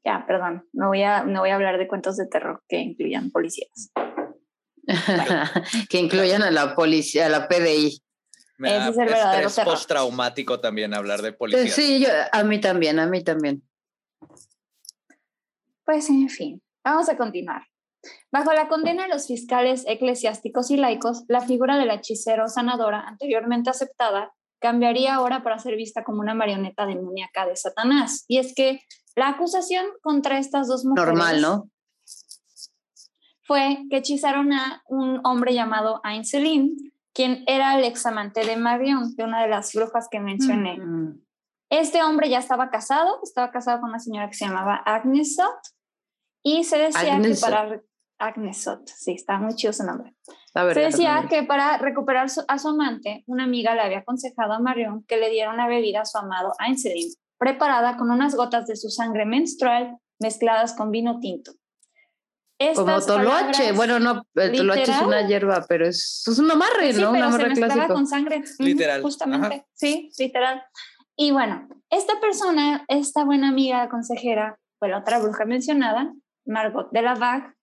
Ya, 0.04 0.24
perdón, 0.26 0.68
no 0.72 0.88
voy 0.88 1.04
a, 1.04 1.22
no 1.22 1.42
voy 1.42 1.50
a 1.50 1.54
hablar 1.54 1.78
de 1.78 1.86
cuentos 1.86 2.16
de 2.16 2.26
terror 2.26 2.64
que 2.68 2.78
incluyan 2.78 3.30
policías. 3.30 3.92
que 5.88 5.98
incluyan 5.98 6.42
a 6.42 6.50
la 6.50 6.74
policía, 6.74 7.26
a 7.26 7.28
la 7.28 7.46
PDI. 7.46 8.02
Me 8.58 8.76
Ese 8.76 8.88
es 8.88 8.98
el 8.98 9.04
verdadero 9.06 9.46
estrés 9.46 9.64
postraumático 9.64 10.58
también 10.58 10.92
hablar 10.92 11.22
de 11.22 11.32
policía. 11.32 11.70
Sí, 11.70 12.00
yo, 12.00 12.08
a 12.32 12.42
mí 12.42 12.60
también, 12.60 12.98
a 12.98 13.06
mí 13.06 13.22
también. 13.22 13.62
Pues 15.84 16.10
en 16.10 16.28
fin, 16.28 16.60
vamos 16.82 17.08
a 17.08 17.16
continuar. 17.16 17.62
Bajo 18.32 18.52
la 18.52 18.68
condena 18.68 19.04
de 19.04 19.08
los 19.08 19.26
fiscales 19.26 19.84
eclesiásticos 19.86 20.70
y 20.70 20.76
laicos, 20.76 21.24
la 21.28 21.40
figura 21.40 21.78
del 21.78 21.90
hechicero 21.90 22.48
sanadora, 22.48 23.00
anteriormente 23.06 23.70
aceptada, 23.70 24.32
cambiaría 24.60 25.14
ahora 25.14 25.42
para 25.42 25.58
ser 25.58 25.76
vista 25.76 26.04
como 26.04 26.20
una 26.20 26.34
marioneta 26.34 26.86
demoníaca 26.86 27.46
de 27.46 27.56
Satanás. 27.56 28.24
Y 28.28 28.38
es 28.38 28.54
que 28.54 28.80
la 29.14 29.28
acusación 29.28 29.86
contra 30.02 30.38
estas 30.38 30.68
dos 30.68 30.84
mujeres. 30.84 31.08
Normal, 31.08 31.40
¿no? 31.40 31.70
Fue 33.42 33.78
que 33.90 33.98
hechizaron 33.98 34.52
a 34.52 34.82
un 34.88 35.20
hombre 35.24 35.54
llamado 35.54 36.00
Ainselin, 36.02 36.92
quien 37.14 37.44
era 37.46 37.78
el 37.78 37.84
examante 37.84 38.44
de 38.44 38.56
Marion, 38.56 39.14
de 39.14 39.24
una 39.24 39.42
de 39.42 39.48
las 39.48 39.72
brujas 39.72 40.08
que 40.10 40.20
mencioné. 40.20 40.78
Mm. 40.78 41.22
Este 41.70 42.02
hombre 42.02 42.28
ya 42.28 42.38
estaba 42.38 42.70
casado, 42.70 43.20
estaba 43.22 43.50
casado 43.50 43.80
con 43.80 43.90
una 43.90 43.98
señora 43.98 44.28
que 44.28 44.34
se 44.34 44.46
llamaba 44.46 44.76
Agnes 44.76 45.36
y 46.42 46.64
se 46.64 46.78
decía 46.78 47.20
que 47.20 47.34
para 47.40 47.82
Agnesot, 48.18 48.88
sí, 48.88 49.12
está 49.12 49.38
muy 49.38 49.54
chido 49.54 49.72
su 49.72 49.84
nombre. 49.84 50.14
Se 50.72 50.80
decía 50.80 51.26
que 51.28 51.42
para 51.42 51.76
recuperar 51.78 52.28
a 52.48 52.58
su 52.58 52.68
amante, 52.68 53.24
una 53.26 53.44
amiga 53.44 53.74
le 53.74 53.82
había 53.82 53.98
aconsejado 53.98 54.54
a 54.54 54.58
Marion 54.58 55.04
que 55.04 55.18
le 55.18 55.28
diera 55.28 55.52
una 55.52 55.68
bebida 55.68 56.00
a 56.00 56.04
su 56.06 56.16
amado 56.16 56.54
Einstein, 56.58 57.12
preparada 57.38 57.96
con 57.96 58.10
unas 58.10 58.34
gotas 58.34 58.66
de 58.66 58.76
su 58.76 58.88
sangre 58.88 59.26
menstrual 59.26 59.98
mezcladas 60.18 60.72
con 60.72 60.90
vino 60.90 61.20
tinto. 61.20 61.52
Como 62.74 63.00
toloache, 63.02 63.72
bueno, 63.72 63.98
no, 64.00 64.22
el 64.34 64.56
toloache 64.56 64.90
es 64.90 65.02
una 65.02 65.26
hierba, 65.26 65.66
pero 65.68 65.86
es, 65.86 66.24
es 66.26 66.38
un 66.38 66.50
amarre, 66.50 66.94
sí, 66.94 67.02
¿no? 67.02 67.12
Pero 67.12 67.26
un 67.26 67.32
se 67.34 67.48
mezclaba 67.48 67.88
con 67.88 68.06
sangre. 68.06 68.42
Literal. 68.58 69.02
Justamente, 69.02 69.66
sí, 69.74 70.10
literal. 70.18 70.64
Y 71.16 71.32
bueno, 71.32 71.68
esta 71.90 72.18
persona, 72.18 72.84
esta 72.88 73.24
buena 73.24 73.48
amiga 73.48 73.90
consejera, 73.90 74.58
fue 74.78 74.88
la 74.88 74.98
otra 74.98 75.18
bruja 75.18 75.44
mencionada, 75.44 76.14
Margot 76.46 76.90
de 76.92 77.02
la 77.02 77.14
Vague, 77.14 77.55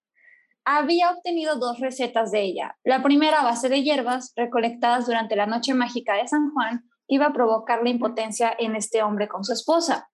había 0.65 1.12
obtenido 1.12 1.58
dos 1.58 1.79
recetas 1.79 2.32
de 2.32 2.41
ella. 2.41 2.77
La 2.84 3.03
primera 3.03 3.41
a 3.41 3.43
base 3.43 3.70
de 3.70 3.84
hierbas 3.84 4.34
recolectadas 4.36 5.05
durante 5.05 5.36
la 5.36 5.46
noche 5.46 5.74
mágica 5.74 6.15
de 6.15 6.27
San 6.27 6.51
Juan 6.51 6.84
iba 7.08 7.27
a 7.27 7.34
provocar 7.34 7.84
la 7.84 7.89
impotencia 7.89 8.53
en 8.58 8.75
este 8.75 9.03
hombre 9.03 9.27
con 9.27 9.43
su 9.43 9.53
esposa. 9.53 10.10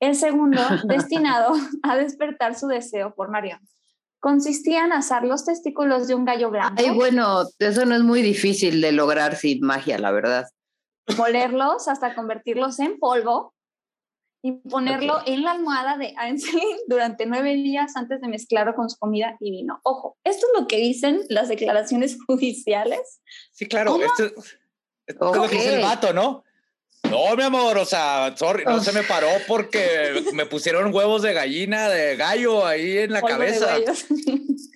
El 0.00 0.14
segundo, 0.14 0.60
destinado 0.84 1.54
a 1.82 1.96
despertar 1.96 2.54
su 2.54 2.66
deseo 2.66 3.14
por 3.14 3.30
Marion. 3.30 3.60
consistía 4.20 4.84
en 4.84 4.92
asar 4.92 5.24
los 5.24 5.44
testículos 5.44 6.06
de 6.08 6.14
un 6.14 6.24
gallo 6.24 6.50
blanco. 6.50 6.76
Ay, 6.78 6.90
bueno, 6.90 7.42
eso 7.58 7.84
no 7.84 7.94
es 7.94 8.02
muy 8.02 8.22
difícil 8.22 8.80
de 8.80 8.92
lograr 8.92 9.36
sin 9.36 9.60
magia, 9.60 9.98
la 9.98 10.12
verdad. 10.12 10.46
Molerlos 11.18 11.88
hasta 11.88 12.14
convertirlos 12.14 12.78
en 12.80 12.98
polvo 12.98 13.54
y 14.44 14.52
ponerlo 14.52 15.22
en 15.24 15.42
la 15.42 15.52
almohada 15.52 15.96
de 15.96 16.14
Einstein 16.20 16.76
durante 16.86 17.24
nueve 17.24 17.54
días 17.54 17.96
antes 17.96 18.20
de 18.20 18.28
mezclarlo 18.28 18.74
con 18.74 18.90
su 18.90 18.98
comida 18.98 19.38
y 19.40 19.50
vino. 19.50 19.80
Ojo, 19.84 20.18
esto 20.22 20.46
es 20.46 20.60
lo 20.60 20.66
que 20.66 20.76
dicen 20.76 21.22
las 21.30 21.48
declaraciones 21.48 22.18
judiciales. 22.26 23.22
Sí, 23.52 23.66
claro, 23.66 23.98
esto, 24.02 24.26
es 25.06 25.16
lo 25.18 25.48
que 25.48 25.56
dice 25.56 25.76
el 25.76 25.82
vato, 25.82 26.12
¿no? 26.12 26.44
No, 27.10 27.34
mi 27.36 27.42
amor, 27.42 27.78
o 27.78 27.86
sea, 27.86 28.34
sorry, 28.36 28.66
no 28.66 28.80
se 28.80 28.92
me 28.92 29.02
paró 29.02 29.28
porque 29.48 30.22
me 30.34 30.44
pusieron 30.44 30.94
huevos 30.94 31.22
de 31.22 31.32
gallina, 31.32 31.88
de 31.88 32.16
gallo 32.16 32.66
ahí 32.66 32.98
en 32.98 33.12
la 33.12 33.22
cabeza. 33.22 33.78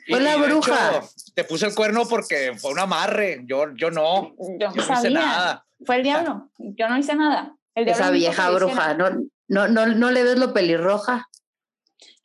Fue 0.09 0.21
la 0.21 0.37
bruja. 0.37 1.03
te 1.35 1.45
puse 1.45 1.67
el 1.67 1.75
cuerno 1.75 2.09
porque 2.09 2.55
fue 2.57 2.71
un 2.71 2.79
amarre. 2.79 3.43
Yo, 3.45 3.67
yo 3.77 3.91
no. 3.91 4.35
Yo 4.59 4.71
no, 4.71 4.93
hice 4.95 5.11
nada. 5.11 5.67
Fue 5.85 5.97
el 5.97 6.05
diablo. 6.05 6.49
Yo 6.57 6.89
no 6.89 6.97
hice 6.97 7.15
nada. 7.15 7.55
Esa 7.75 8.11
vieja 8.11 8.51
bruja, 8.51 8.95
no, 8.95 9.29
no, 9.49 9.69
no, 9.69 9.87
no 9.87 10.11
le 10.11 10.23
ves 10.23 10.39
lo 10.39 10.53
pelirroja. 10.53 11.29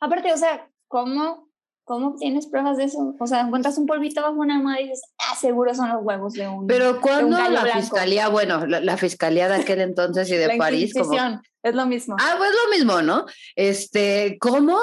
Aparte, 0.00 0.32
o 0.32 0.36
sea, 0.36 0.70
¿cómo 0.88 1.44
¿Cómo 1.84 2.16
tienes 2.16 2.46
pruebas 2.46 2.78
de 2.78 2.84
eso? 2.84 3.14
O 3.20 3.26
sea, 3.26 3.40
encuentras 3.40 3.76
un 3.76 3.84
polvito 3.84 4.22
bajo 4.22 4.36
una 4.36 4.56
almohada 4.56 4.80
y 4.80 4.84
dices, 4.84 5.02
ah, 5.18 5.36
seguro 5.36 5.74
son 5.74 5.90
los 5.90 6.02
huevos 6.02 6.32
de 6.32 6.48
un. 6.48 6.66
Pero 6.66 6.98
cuando 6.98 7.36
la 7.36 7.66
fiscalía, 7.66 8.28
bueno, 8.28 8.64
la, 8.66 8.96
fiscalía 8.96 9.48
de 9.48 9.56
aquel 9.56 9.82
entonces 9.82 10.30
y 10.30 10.36
de 10.36 10.46
la 10.48 10.56
París. 10.56 10.94
Como... 10.94 11.42
Es 11.62 11.74
lo 11.74 11.84
mismo. 11.84 12.16
Ah, 12.18 12.36
pues 12.38 12.50
lo 12.64 12.70
mismo, 12.70 13.02
¿no? 13.02 13.26
Este, 13.54 14.38
¿cómo? 14.40 14.78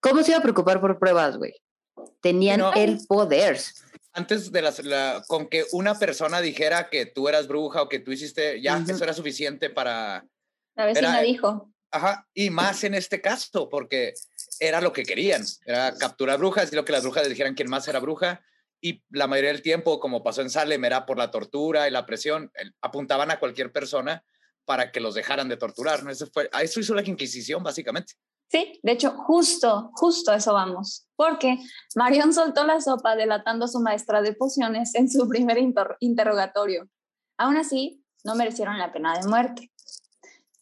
¿Cómo 0.00 0.22
se 0.22 0.30
iba 0.30 0.38
a 0.38 0.42
preocupar 0.42 0.80
por 0.80 0.98
pruebas, 0.98 1.36
güey? 1.36 1.54
Tenían 2.22 2.62
el 2.74 2.98
poder. 3.06 3.60
Antes 4.14 4.52
de 4.52 4.62
la, 4.62 5.22
con 5.26 5.48
que 5.48 5.64
una 5.72 5.98
persona 5.98 6.40
dijera 6.40 6.88
que 6.88 7.04
tú 7.04 7.28
eras 7.28 7.46
bruja 7.46 7.82
o 7.82 7.90
que 7.90 7.98
tú 7.98 8.10
hiciste, 8.10 8.62
ya, 8.62 8.82
eso 8.88 9.04
era 9.04 9.12
suficiente 9.12 9.68
para. 9.68 10.24
La 10.74 10.86
vecina 10.86 11.20
dijo. 11.20 11.70
Ajá, 11.90 12.26
y 12.34 12.50
más 12.50 12.82
en 12.84 12.94
este 12.94 13.20
caso, 13.20 13.68
porque 13.68 14.14
era 14.58 14.80
lo 14.80 14.92
que 14.92 15.04
querían, 15.04 15.44
era 15.64 15.94
capturar 15.96 16.38
brujas 16.38 16.72
y 16.72 16.76
lo 16.76 16.84
que 16.84 16.92
las 16.92 17.04
brujas 17.04 17.28
dijeran 17.28 17.54
quién 17.54 17.70
más 17.70 17.86
era 17.86 18.00
bruja. 18.00 18.42
Y 18.80 19.02
la 19.10 19.26
mayoría 19.26 19.52
del 19.52 19.62
tiempo, 19.62 20.00
como 20.00 20.22
pasó 20.22 20.42
en 20.42 20.50
Salem, 20.50 20.84
era 20.84 21.06
por 21.06 21.16
la 21.16 21.30
tortura 21.30 21.88
y 21.88 21.90
la 21.90 22.04
presión, 22.04 22.50
apuntaban 22.82 23.30
a 23.30 23.38
cualquier 23.38 23.72
persona 23.72 24.24
para 24.64 24.90
que 24.90 25.00
los 25.00 25.14
dejaran 25.14 25.48
de 25.48 25.56
torturar. 25.56 26.02
¿no? 26.02 26.10
Eso, 26.10 26.26
fue, 26.26 26.50
eso 26.60 26.80
hizo 26.80 26.94
la 26.94 27.02
Inquisición, 27.02 27.62
básicamente. 27.62 28.14
Sí, 28.50 28.78
de 28.82 28.92
hecho, 28.92 29.12
justo, 29.12 29.90
justo 29.94 30.30
a 30.30 30.36
eso 30.36 30.52
vamos, 30.52 31.08
porque 31.16 31.58
Marion 31.96 32.32
soltó 32.32 32.64
la 32.64 32.80
sopa 32.80 33.16
delatando 33.16 33.64
a 33.64 33.68
su 33.68 33.80
maestra 33.80 34.20
de 34.20 34.34
pociones 34.34 34.94
en 34.94 35.10
su 35.10 35.28
primer 35.28 35.58
interrogatorio. 36.00 36.88
Aún 37.38 37.56
así, 37.56 38.04
no 38.22 38.34
merecieron 38.34 38.78
la 38.78 38.92
pena 38.92 39.18
de 39.18 39.26
muerte. 39.26 39.72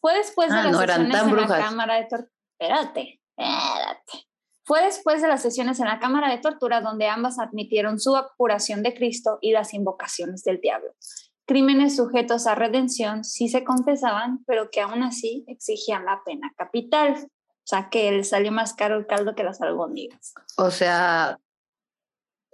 Fue 0.03 0.15
después 0.15 0.49
de 0.49 0.57
ah, 0.57 0.63
las 0.65 0.77
sesiones 0.77 1.15
en 1.21 1.47
la 1.47 1.59
cámara 1.59 1.95
de 1.95 2.03
tortura. 2.03 2.31
Espérate, 2.59 3.21
espérate. 3.37 4.27
Fue 4.65 4.83
después 4.83 5.21
de 5.21 5.29
las 5.29 5.41
sesiones 5.41 5.79
en 5.79 5.85
la 5.85 5.99
cámara 5.99 6.29
de 6.29 6.39
tortura 6.39 6.81
donde 6.81 7.07
ambas 7.07 7.39
admitieron 7.39 8.01
su 8.01 8.17
apuración 8.17 8.83
de 8.83 8.93
Cristo 8.93 9.37
y 9.39 9.53
las 9.53 9.73
invocaciones 9.73 10.43
del 10.43 10.59
diablo. 10.59 10.89
Crímenes 11.45 11.95
sujetos 11.95 12.47
a 12.47 12.55
redención 12.55 13.23
sí 13.23 13.47
se 13.47 13.63
confesaban, 13.63 14.43
pero 14.45 14.69
que 14.69 14.81
aún 14.81 15.03
así 15.03 15.45
exigían 15.47 16.03
la 16.03 16.21
pena 16.25 16.51
capital. 16.57 17.13
O 17.13 17.65
sea, 17.65 17.87
que 17.89 18.11
le 18.11 18.25
salió 18.25 18.51
más 18.51 18.73
caro 18.73 18.97
el 18.97 19.07
caldo 19.07 19.35
que 19.35 19.45
las 19.45 19.61
albóndigas. 19.61 20.33
O 20.57 20.69
sea, 20.69 21.39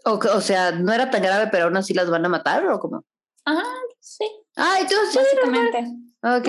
o, 0.06 0.12
o, 0.12 0.42
sea, 0.42 0.72
no 0.72 0.94
era 0.94 1.10
tan 1.10 1.24
grave, 1.24 1.50
pero 1.52 1.66
aún 1.66 1.78
así 1.78 1.96
las 1.96 2.12
van 2.12 2.24
a 2.28 2.30
matar 2.30 2.68
o 2.68 2.80
cómo? 2.80 3.04
Ajá, 3.44 3.66
sí. 4.00 4.30
Tú 4.54 4.96
sí, 5.12 5.18
básicamente. 5.18 6.09
Ok. 6.22 6.48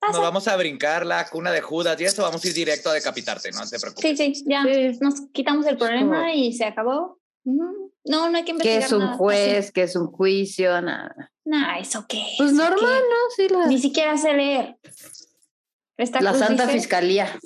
Ah, 0.00 0.08
nos 0.08 0.20
vamos 0.20 0.48
a 0.48 0.56
brincar 0.56 1.04
la 1.04 1.28
cuna 1.28 1.52
de 1.52 1.60
Judas 1.60 2.00
y 2.00 2.04
eso, 2.04 2.22
vamos 2.22 2.42
a 2.42 2.48
ir 2.48 2.54
directo 2.54 2.90
a 2.90 2.94
decapitarte, 2.94 3.50
no 3.52 3.68
te 3.68 3.78
preocupes. 3.78 4.18
Sí, 4.18 4.34
sí, 4.34 4.44
ya. 4.46 4.64
Nos 5.00 5.28
quitamos 5.32 5.66
el 5.66 5.76
problema 5.76 6.34
y 6.34 6.54
se 6.54 6.64
acabó. 6.64 7.20
No, 7.44 7.70
no 8.04 8.36
hay 8.36 8.44
que 8.44 8.52
investigar. 8.52 8.80
¿Qué 8.80 8.86
es 8.86 8.92
un 8.92 9.08
juez? 9.14 9.72
¿Qué 9.72 9.82
es 9.82 9.94
un 9.94 10.06
juicio? 10.06 10.80
Nada. 10.80 11.30
Nada, 11.44 11.78
¿eso 11.78 12.06
qué? 12.08 12.24
Pues 12.38 12.52
normal, 12.52 12.80
¿no? 12.80 13.30
Sí, 13.36 13.46
Ni 13.68 13.78
siquiera 13.78 14.16
sé 14.16 14.32
leer. 14.32 14.76
la 16.20 16.34
Santa 16.34 16.66
Fiscalía. 16.68 17.38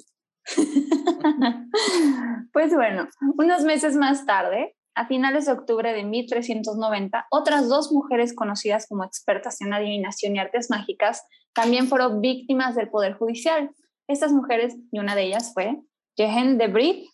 pues 2.53 2.73
bueno, 2.73 3.09
unos 3.37 3.65
meses 3.65 3.97
más 3.97 4.27
tarde, 4.27 4.76
a 4.97 5.07
finales 5.07 5.45
de 5.45 5.53
octubre 5.53 5.93
de 5.93 6.05
1390, 6.05 7.27
otras 7.31 7.69
dos 7.69 7.93
mujeres 7.93 8.35
conocidas 8.35 8.87
como 8.89 9.05
expertas 9.05 9.61
en 9.61 9.75
adivinación 9.75 10.35
y 10.35 10.39
artes 10.39 10.71
mágicas 10.71 11.23
también 11.55 11.87
fueron 11.87 12.21
víctimas 12.21 12.75
del 12.75 12.89
Poder 12.89 13.15
Judicial. 13.15 13.71
Estas 14.09 14.33
mujeres, 14.33 14.75
y 14.91 14.99
una 14.99 15.15
de 15.15 15.25
ellas 15.25 15.53
fue 15.53 15.77
Jehen 16.17 16.57
de 16.57 16.69
Brit, 16.69 17.07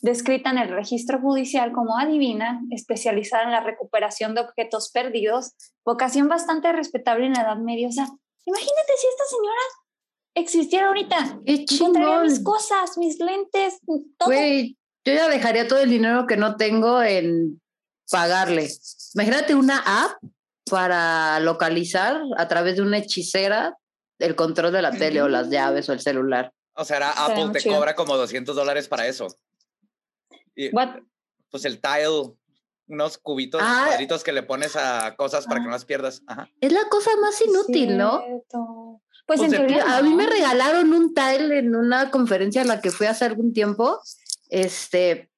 descrita 0.00 0.50
en 0.50 0.58
el 0.58 0.68
registro 0.68 1.20
judicial 1.20 1.72
como 1.72 1.96
adivina, 1.96 2.60
especializada 2.70 3.44
en 3.44 3.52
la 3.52 3.60
recuperación 3.60 4.34
de 4.34 4.40
objetos 4.40 4.90
perdidos, 4.92 5.54
vocación 5.84 6.28
bastante 6.28 6.72
respetable 6.72 7.26
en 7.26 7.34
la 7.34 7.42
Edad 7.42 7.58
Media. 7.58 7.88
O 7.88 7.92
sea, 7.92 8.08
imagínate 8.44 8.92
si 8.96 9.06
esta 9.06 9.24
señora 9.30 9.60
existiera 10.34 10.88
ahorita. 10.88 11.40
Encontraría 11.44 12.20
mis 12.20 12.42
cosas, 12.42 12.98
mis 12.98 13.18
lentes, 13.20 13.80
todo. 14.16 14.30
Yo 15.08 15.14
ya 15.14 15.28
dejaría 15.28 15.66
todo 15.66 15.78
el 15.78 15.88
dinero 15.88 16.26
que 16.26 16.36
no 16.36 16.56
tengo 16.56 17.02
en 17.02 17.62
pagarle. 18.10 18.68
Imagínate 19.14 19.54
una 19.54 19.78
app 19.78 20.22
para 20.70 21.40
localizar 21.40 22.20
a 22.36 22.46
través 22.46 22.76
de 22.76 22.82
una 22.82 22.98
hechicera 22.98 23.78
el 24.18 24.36
control 24.36 24.70
de 24.70 24.82
la 24.82 24.90
tele 24.90 25.22
o 25.22 25.28
las 25.28 25.48
llaves 25.48 25.88
o 25.88 25.94
el 25.94 26.00
celular. 26.00 26.52
O 26.74 26.84
sea, 26.84 27.08
Apple 27.08 27.48
te 27.54 27.66
cobra 27.66 27.94
como 27.94 28.18
200 28.18 28.54
dólares 28.54 28.86
para 28.86 29.06
eso. 29.06 29.28
Pues 31.50 31.64
el 31.64 31.80
tile, 31.80 32.34
unos 32.86 33.16
cubitos, 33.16 33.62
ah. 33.64 33.84
cuadritos 33.86 34.22
que 34.22 34.32
le 34.32 34.42
pones 34.42 34.76
a 34.76 35.16
cosas 35.16 35.46
para 35.46 35.60
que 35.60 35.64
no 35.64 35.70
las 35.70 35.86
pierdas. 35.86 36.22
Es 36.60 36.72
la 36.72 36.86
cosa 36.90 37.12
más 37.22 37.40
inútil, 37.40 37.96
¿no? 37.96 38.22
Pues, 39.26 39.40
pues 39.40 39.54
a 39.54 40.02
mí 40.02 40.12
me 40.12 40.26
regalaron 40.26 40.92
un 40.92 41.14
tile 41.14 41.60
en 41.60 41.74
una 41.74 42.10
conferencia 42.10 42.60
a 42.60 42.66
la 42.66 42.82
que 42.82 42.90
fui 42.90 43.06
hace 43.06 43.24
algún 43.24 43.54
tiempo 43.54 44.02
este, 44.48 45.30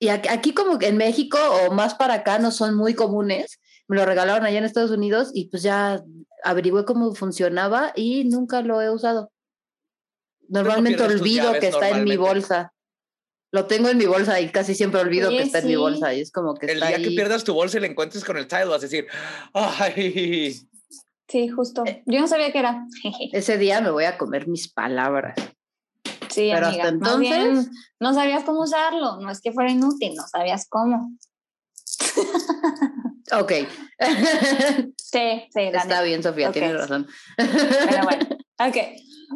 y 0.00 0.08
aquí 0.08 0.54
como 0.54 0.78
en 0.80 0.96
México 0.96 1.38
o 1.38 1.72
más 1.72 1.94
para 1.94 2.14
acá 2.14 2.38
no 2.38 2.50
son 2.50 2.74
muy 2.74 2.94
comunes. 2.94 3.60
Me 3.88 3.96
lo 3.96 4.04
regalaron 4.04 4.44
allá 4.44 4.58
en 4.58 4.64
Estados 4.64 4.90
Unidos 4.90 5.30
y 5.34 5.48
pues 5.48 5.62
ya 5.62 6.02
averigüé 6.44 6.84
cómo 6.84 7.14
funcionaba 7.14 7.92
y 7.96 8.24
nunca 8.24 8.62
lo 8.62 8.80
he 8.80 8.90
usado. 8.90 9.32
Normalmente 10.48 11.02
olvido 11.02 11.52
que 11.58 11.68
está 11.68 11.90
en 11.90 12.04
mi 12.04 12.16
bolsa. 12.16 12.72
Lo 13.50 13.66
tengo 13.66 13.88
en 13.88 13.96
mi 13.96 14.04
bolsa 14.04 14.40
y 14.40 14.50
casi 14.50 14.74
siempre 14.74 15.00
olvido 15.00 15.30
que 15.30 15.42
está 15.42 15.60
en 15.60 15.66
mi 15.66 15.76
bolsa 15.76 16.12
y 16.12 16.20
es 16.20 16.30
como 16.30 16.54
que 16.54 16.66
el 16.66 16.80
día 16.80 16.98
que 16.98 17.10
pierdas 17.10 17.44
tu 17.44 17.54
bolsa 17.54 17.78
y 17.78 17.80
le 17.80 17.86
encuentres 17.88 18.24
con 18.24 18.36
el 18.36 18.46
tile 18.46 18.66
vas 18.66 18.82
a 18.82 18.86
decir, 18.86 19.06
ay. 19.54 20.68
Sí, 21.28 21.48
justo. 21.48 21.84
Eh, 21.86 22.02
Yo 22.06 22.20
no 22.20 22.28
sabía 22.28 22.52
que 22.52 22.58
era. 22.58 22.86
Ese 23.32 23.58
día 23.58 23.80
me 23.80 23.90
voy 23.90 24.04
a 24.04 24.16
comer 24.16 24.48
mis 24.48 24.68
palabras. 24.72 25.34
Sí, 26.30 26.50
Pero 26.52 26.66
hasta 26.66 26.88
entonces 26.88 27.70
no 28.00 28.14
sabías 28.14 28.44
cómo 28.44 28.62
usarlo, 28.62 29.20
no 29.20 29.30
es 29.30 29.40
que 29.40 29.52
fuera 29.52 29.70
inútil, 29.70 30.14
no 30.14 30.26
sabías 30.26 30.66
cómo. 30.68 31.12
ok. 33.32 33.52
sí, 34.96 35.48
sí. 35.50 35.60
Está 35.60 36.02
bien, 36.02 36.22
Sofía, 36.22 36.52
tienes 36.52 36.74
razón. 36.74 37.06
Pero 37.36 38.04
bueno, 38.04 38.26
ok. 38.58 38.76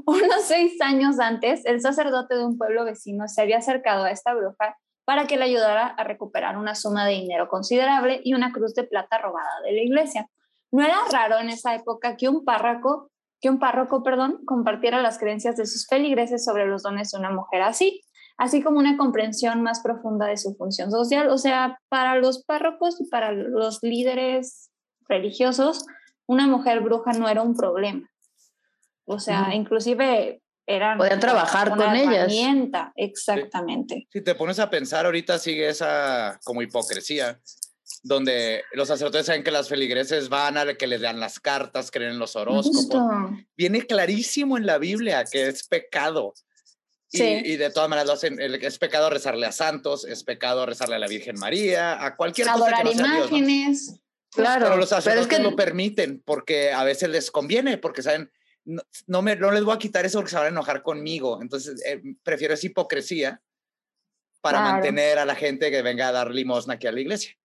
Unos 0.06 0.42
seis 0.44 0.80
años 0.80 1.18
antes, 1.20 1.64
el 1.66 1.80
sacerdote 1.80 2.34
de 2.34 2.44
un 2.44 2.56
pueblo 2.56 2.84
vecino 2.84 3.28
se 3.28 3.42
había 3.42 3.58
acercado 3.58 4.04
a 4.04 4.10
esta 4.10 4.34
bruja 4.34 4.76
para 5.04 5.26
que 5.26 5.36
le 5.36 5.44
ayudara 5.44 5.86
a 5.86 6.04
recuperar 6.04 6.56
una 6.56 6.74
suma 6.74 7.06
de 7.06 7.14
dinero 7.14 7.48
considerable 7.48 8.20
y 8.24 8.34
una 8.34 8.52
cruz 8.52 8.74
de 8.74 8.84
plata 8.84 9.18
robada 9.18 9.60
de 9.64 9.72
la 9.72 9.82
iglesia. 9.82 10.28
No 10.70 10.82
era 10.82 10.96
raro 11.10 11.38
en 11.38 11.50
esa 11.50 11.74
época 11.74 12.16
que 12.16 12.28
un 12.28 12.44
párroco 12.44 13.11
que 13.42 13.50
un 13.50 13.58
párroco, 13.58 14.04
perdón, 14.04 14.38
compartiera 14.46 15.02
las 15.02 15.18
creencias 15.18 15.56
de 15.56 15.66
sus 15.66 15.86
feligreses 15.88 16.44
sobre 16.44 16.66
los 16.66 16.84
dones 16.84 17.10
de 17.10 17.18
una 17.18 17.30
mujer 17.30 17.60
así, 17.62 18.00
así 18.38 18.62
como 18.62 18.78
una 18.78 18.96
comprensión 18.96 19.62
más 19.62 19.80
profunda 19.80 20.26
de 20.26 20.36
su 20.36 20.54
función 20.54 20.92
social. 20.92 21.28
O 21.28 21.36
sea, 21.36 21.78
para 21.88 22.16
los 22.16 22.44
párrocos 22.44 23.00
y 23.00 23.08
para 23.08 23.32
los 23.32 23.80
líderes 23.82 24.70
religiosos, 25.08 25.84
una 26.26 26.46
mujer 26.46 26.80
bruja 26.80 27.12
no 27.14 27.28
era 27.28 27.42
un 27.42 27.56
problema. 27.56 28.08
O 29.04 29.18
sea, 29.18 29.52
inclusive 29.52 30.40
eran... 30.64 30.96
Podían 30.96 31.18
trabajar 31.18 31.70
con 31.70 31.82
herramienta. 31.82 32.92
Exactamente. 32.94 34.06
Si 34.12 34.20
te 34.20 34.36
pones 34.36 34.60
a 34.60 34.70
pensar, 34.70 35.04
ahorita 35.04 35.40
sigue 35.40 35.68
esa 35.68 36.38
como 36.44 36.62
hipocresía 36.62 37.40
donde 38.02 38.64
los 38.72 38.88
sacerdotes 38.88 39.26
saben 39.26 39.44
que 39.44 39.50
las 39.50 39.68
feligreses 39.68 40.28
van 40.28 40.58
a 40.58 40.74
que 40.74 40.86
les 40.86 41.00
dan 41.00 41.20
las 41.20 41.38
cartas, 41.38 41.90
creen 41.90 42.12
en 42.12 42.18
los 42.18 42.34
horóscopos. 42.34 43.30
Viene 43.56 43.86
clarísimo 43.86 44.56
en 44.56 44.66
la 44.66 44.78
Biblia 44.78 45.24
que 45.24 45.48
es 45.48 45.66
pecado. 45.66 46.34
Y, 47.14 47.56
de 47.56 47.70
todas 47.70 47.90
maneras 47.90 48.06
lo 48.06 48.14
hacen, 48.14 48.40
es 48.40 48.78
pecado 48.78 49.10
rezarle 49.10 49.46
a 49.46 49.52
santos, 49.52 50.06
es 50.06 50.24
pecado 50.24 50.64
rezarle 50.64 50.96
a 50.96 50.98
la 50.98 51.08
Virgen 51.08 51.38
María, 51.38 52.02
a 52.02 52.16
cualquier 52.16 52.48
cosa 52.48 52.72
que 52.78 52.84
no 52.84 52.92
sea 52.92 53.06
imágenes. 53.18 54.00
Claro. 54.30 54.64
Pero 54.64 54.76
los 54.78 54.88
sacerdotes 54.88 55.30
es 55.30 55.36
que... 55.36 55.42
lo 55.42 55.54
permiten 55.54 56.22
porque 56.24 56.72
a 56.72 56.84
veces 56.84 57.10
les 57.10 57.30
conviene, 57.30 57.76
porque 57.76 58.00
saben, 58.00 58.32
no, 58.64 59.20
me, 59.20 59.36
no 59.36 59.50
les 59.50 59.62
voy 59.62 59.74
a 59.74 59.78
quitar 59.78 60.06
eso 60.06 60.18
porque 60.18 60.30
se 60.30 60.36
van 60.36 60.46
a 60.46 60.48
enojar 60.48 60.82
conmigo. 60.82 61.40
Entonces, 61.42 61.82
eh, 61.84 62.00
prefiero 62.22 62.54
esa 62.54 62.66
hipocresía 62.66 63.42
para 64.40 64.60
mantener 64.60 65.18
a 65.18 65.26
la 65.26 65.34
gente 65.34 65.70
que 65.70 65.82
venga 65.82 66.08
a 66.08 66.12
dar 66.12 66.30
limosna 66.30 66.74
aquí 66.74 66.86
a 66.86 66.92
la 66.92 67.00
iglesia. 67.00 67.36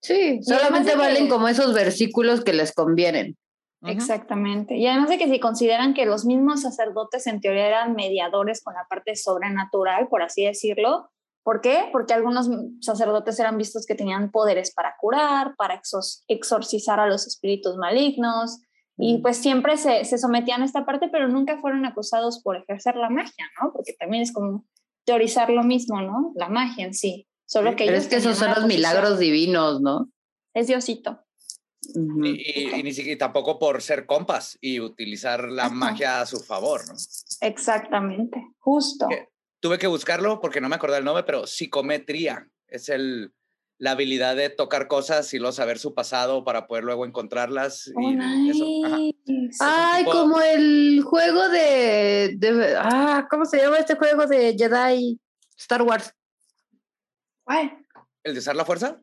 Sí, 0.00 0.40
solamente 0.42 0.94
valen 0.96 1.28
como 1.28 1.48
esos 1.48 1.74
versículos 1.74 2.42
que 2.44 2.52
les 2.52 2.72
convienen. 2.72 3.36
Exactamente. 3.82 4.76
Y 4.76 4.86
además 4.86 5.08
de 5.08 5.18
que 5.18 5.28
si 5.28 5.38
consideran 5.38 5.94
que 5.94 6.06
los 6.06 6.24
mismos 6.24 6.62
sacerdotes 6.62 7.26
en 7.26 7.40
teoría 7.40 7.68
eran 7.68 7.94
mediadores 7.94 8.62
con 8.62 8.74
la 8.74 8.86
parte 8.88 9.14
sobrenatural, 9.14 10.08
por 10.08 10.22
así 10.22 10.44
decirlo, 10.44 11.10
¿por 11.44 11.60
qué? 11.60 11.88
Porque 11.92 12.14
algunos 12.14 12.50
sacerdotes 12.80 13.38
eran 13.38 13.56
vistos 13.56 13.86
que 13.86 13.94
tenían 13.94 14.30
poderes 14.30 14.72
para 14.74 14.96
curar, 14.98 15.54
para 15.56 15.80
exorcizar 16.26 16.98
a 16.98 17.06
los 17.06 17.26
espíritus 17.26 17.76
malignos, 17.76 18.60
y 19.00 19.18
pues 19.18 19.36
siempre 19.36 19.76
se, 19.76 20.04
se, 20.04 20.18
sometían 20.18 20.62
a 20.62 20.64
esta 20.64 20.84
parte, 20.84 21.08
pero 21.08 21.28
nunca 21.28 21.60
fueron 21.60 21.86
acusados 21.86 22.42
por 22.42 22.56
ejercer 22.56 22.96
la 22.96 23.08
magia, 23.08 23.46
¿no? 23.62 23.72
Porque 23.72 23.92
también 23.92 24.24
es 24.24 24.32
como 24.32 24.66
teorizar 25.04 25.50
lo 25.50 25.62
mismo, 25.62 26.02
¿no? 26.02 26.32
La 26.34 26.48
magia 26.48 26.84
en 26.84 26.94
sí. 26.94 27.27
Solo 27.48 27.74
que 27.76 27.86
pero 27.86 27.96
es 27.96 28.08
que 28.08 28.16
esos 28.16 28.36
son 28.36 28.50
los 28.54 28.66
milagros 28.66 29.18
divinos, 29.18 29.80
¿no? 29.80 30.12
Es 30.52 30.66
Diosito. 30.66 31.24
Y, 31.94 32.82
ni 32.82 32.92
siquiera 32.92 33.18
tampoco 33.18 33.58
por 33.58 33.80
ser 33.80 34.04
compas 34.04 34.58
y 34.60 34.80
utilizar 34.80 35.48
la 35.48 35.70
magia 35.70 36.20
a 36.20 36.26
su 36.26 36.40
favor, 36.40 36.86
¿no? 36.86 36.94
Exactamente, 37.40 38.44
justo. 38.58 39.08
tuve 39.60 39.78
que 39.78 39.86
buscarlo 39.86 40.40
porque 40.42 40.60
no 40.60 40.68
me 40.68 40.76
acordé 40.76 40.98
el 40.98 41.04
nombre, 41.06 41.24
pero 41.24 41.46
psicometría 41.46 42.46
es 42.66 42.90
el, 42.90 43.32
la 43.78 43.92
habilidad 43.92 44.36
de 44.36 44.50
tocar 44.50 44.86
cosas 44.86 45.32
y 45.32 45.38
luego 45.38 45.52
saber 45.52 45.78
su 45.78 45.94
pasado 45.94 46.44
para 46.44 46.66
poder 46.66 46.84
luego 46.84 47.06
encontrarlas. 47.06 47.90
y 47.98 49.14
Ay, 49.60 50.04
como 50.04 50.38
el 50.42 51.00
juego 51.02 51.48
de, 51.48 52.34
de, 52.36 52.76
Ah, 52.76 53.26
¿cómo 53.30 53.46
se 53.46 53.56
llama 53.56 53.78
este 53.78 53.94
juego 53.94 54.26
de 54.26 54.54
Jedi 54.54 55.18
Star 55.56 55.80
Wars? 55.80 56.12
¿El 58.24 58.34
de 58.34 58.40
usar 58.40 58.56
la 58.56 58.64
fuerza? 58.64 59.00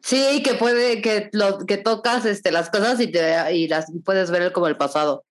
Sí, 0.00 0.42
que 0.42 0.54
puede, 0.54 1.02
que 1.02 1.28
lo 1.32 1.58
que 1.66 1.76
tocas 1.76 2.24
este, 2.24 2.52
las 2.52 2.70
cosas 2.70 3.00
y 3.00 3.10
te 3.10 3.52
y 3.52 3.68
las 3.68 3.86
puedes 4.04 4.30
ver 4.30 4.52
como 4.52 4.68
el 4.68 4.76
pasado. 4.76 5.24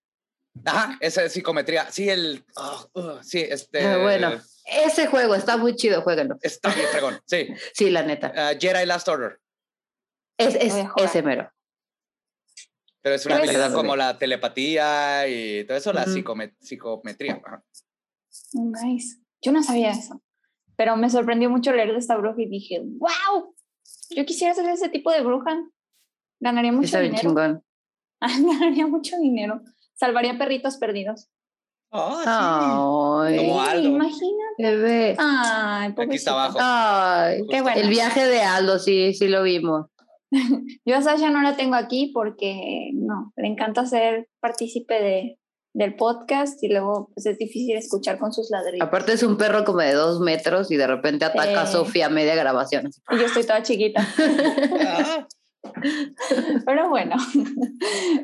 Ajá, 0.64 0.98
esa 1.00 1.24
es 1.24 1.32
psicometría. 1.32 1.90
Sí, 1.90 2.08
el. 2.08 2.44
Ah, 2.56 2.84
uh, 2.92 3.22
sí, 3.22 3.40
este. 3.40 3.82
Ah, 3.82 3.98
bueno, 3.98 4.40
ese 4.66 5.06
juego 5.06 5.34
está 5.34 5.56
muy 5.56 5.74
chido, 5.76 6.02
jueguenlo. 6.02 6.36
Está 6.42 6.74
bien, 6.74 6.86
pregón, 6.92 7.20
sí. 7.26 7.48
sí, 7.72 7.90
la 7.90 8.02
neta. 8.02 8.32
Uh, 8.34 8.58
Jedi 8.58 8.84
Last 8.84 9.08
Order. 9.08 9.40
Es, 10.36 10.54
es 10.54 10.74
ese 10.96 11.22
mero. 11.22 11.50
Pero 13.00 13.14
es 13.14 13.26
una 13.26 13.36
habilidad 13.36 13.72
como 13.72 13.96
la 13.96 14.18
telepatía 14.18 15.26
y 15.28 15.64
todo 15.64 15.78
eso, 15.78 15.92
la 15.92 16.04
psicometría. 16.04 17.40
Nice. 18.52 19.18
Yo 19.40 19.52
no 19.52 19.62
sabía 19.62 19.92
eso. 19.92 20.20
Pero 20.78 20.96
me 20.96 21.10
sorprendió 21.10 21.50
mucho 21.50 21.72
leer 21.72 21.90
de 21.90 21.98
esta 21.98 22.16
bruja 22.16 22.40
y 22.40 22.46
dije, 22.46 22.80
wow, 22.84 23.52
yo 24.10 24.24
quisiera 24.24 24.54
ser 24.54 24.68
ese 24.70 24.88
tipo 24.88 25.10
de 25.10 25.22
bruja. 25.22 25.60
Ganaría 26.38 26.70
mucho 26.70 27.00
dinero. 27.00 27.34
Ganaría 28.20 28.86
mucho 28.86 29.18
dinero. 29.18 29.60
Salvaría 29.94 30.38
perritos 30.38 30.76
perdidos. 30.76 31.28
Oh, 31.90 33.24
sí. 33.28 33.36
Como 33.36 33.60
Aldo. 33.60 33.88
Imagínate. 33.88 34.54
Bebé. 34.58 35.16
Ay, 35.18 35.92
Aquí 35.98 36.14
está 36.14 36.30
abajo. 36.30 36.58
Ay, 36.60 37.42
qué 37.50 37.60
bueno. 37.60 37.80
El 37.80 37.88
viaje 37.88 38.24
de 38.26 38.42
Aldo, 38.42 38.78
sí, 38.78 39.14
sí 39.14 39.26
lo 39.26 39.42
vimos. 39.42 39.86
Yo 40.84 40.96
a 40.96 41.02
Sasha 41.02 41.30
no 41.30 41.42
la 41.42 41.56
tengo 41.56 41.74
aquí 41.74 42.12
porque 42.14 42.90
no, 42.94 43.32
le 43.34 43.48
encanta 43.48 43.84
ser 43.84 44.28
partícipe 44.38 44.94
de, 44.94 45.38
del 45.78 45.94
podcast 45.94 46.60
y 46.64 46.68
luego 46.68 47.08
pues 47.14 47.24
es 47.26 47.38
difícil 47.38 47.76
escuchar 47.76 48.18
con 48.18 48.32
sus 48.32 48.50
ladrillos. 48.50 48.84
Aparte 48.84 49.12
es 49.12 49.22
un 49.22 49.36
perro 49.36 49.64
como 49.64 49.78
de 49.78 49.92
dos 49.92 50.18
metros 50.18 50.72
y 50.72 50.76
de 50.76 50.88
repente 50.88 51.24
ataca 51.24 51.62
a 51.62 51.66
Sofía 51.66 52.06
a 52.06 52.08
media 52.08 52.34
grabación. 52.34 52.90
Y 53.10 53.16
yo 53.16 53.26
estoy 53.26 53.44
toda 53.44 53.62
chiquita. 53.62 54.04
Pero 56.64 56.88
bueno, 56.88 57.16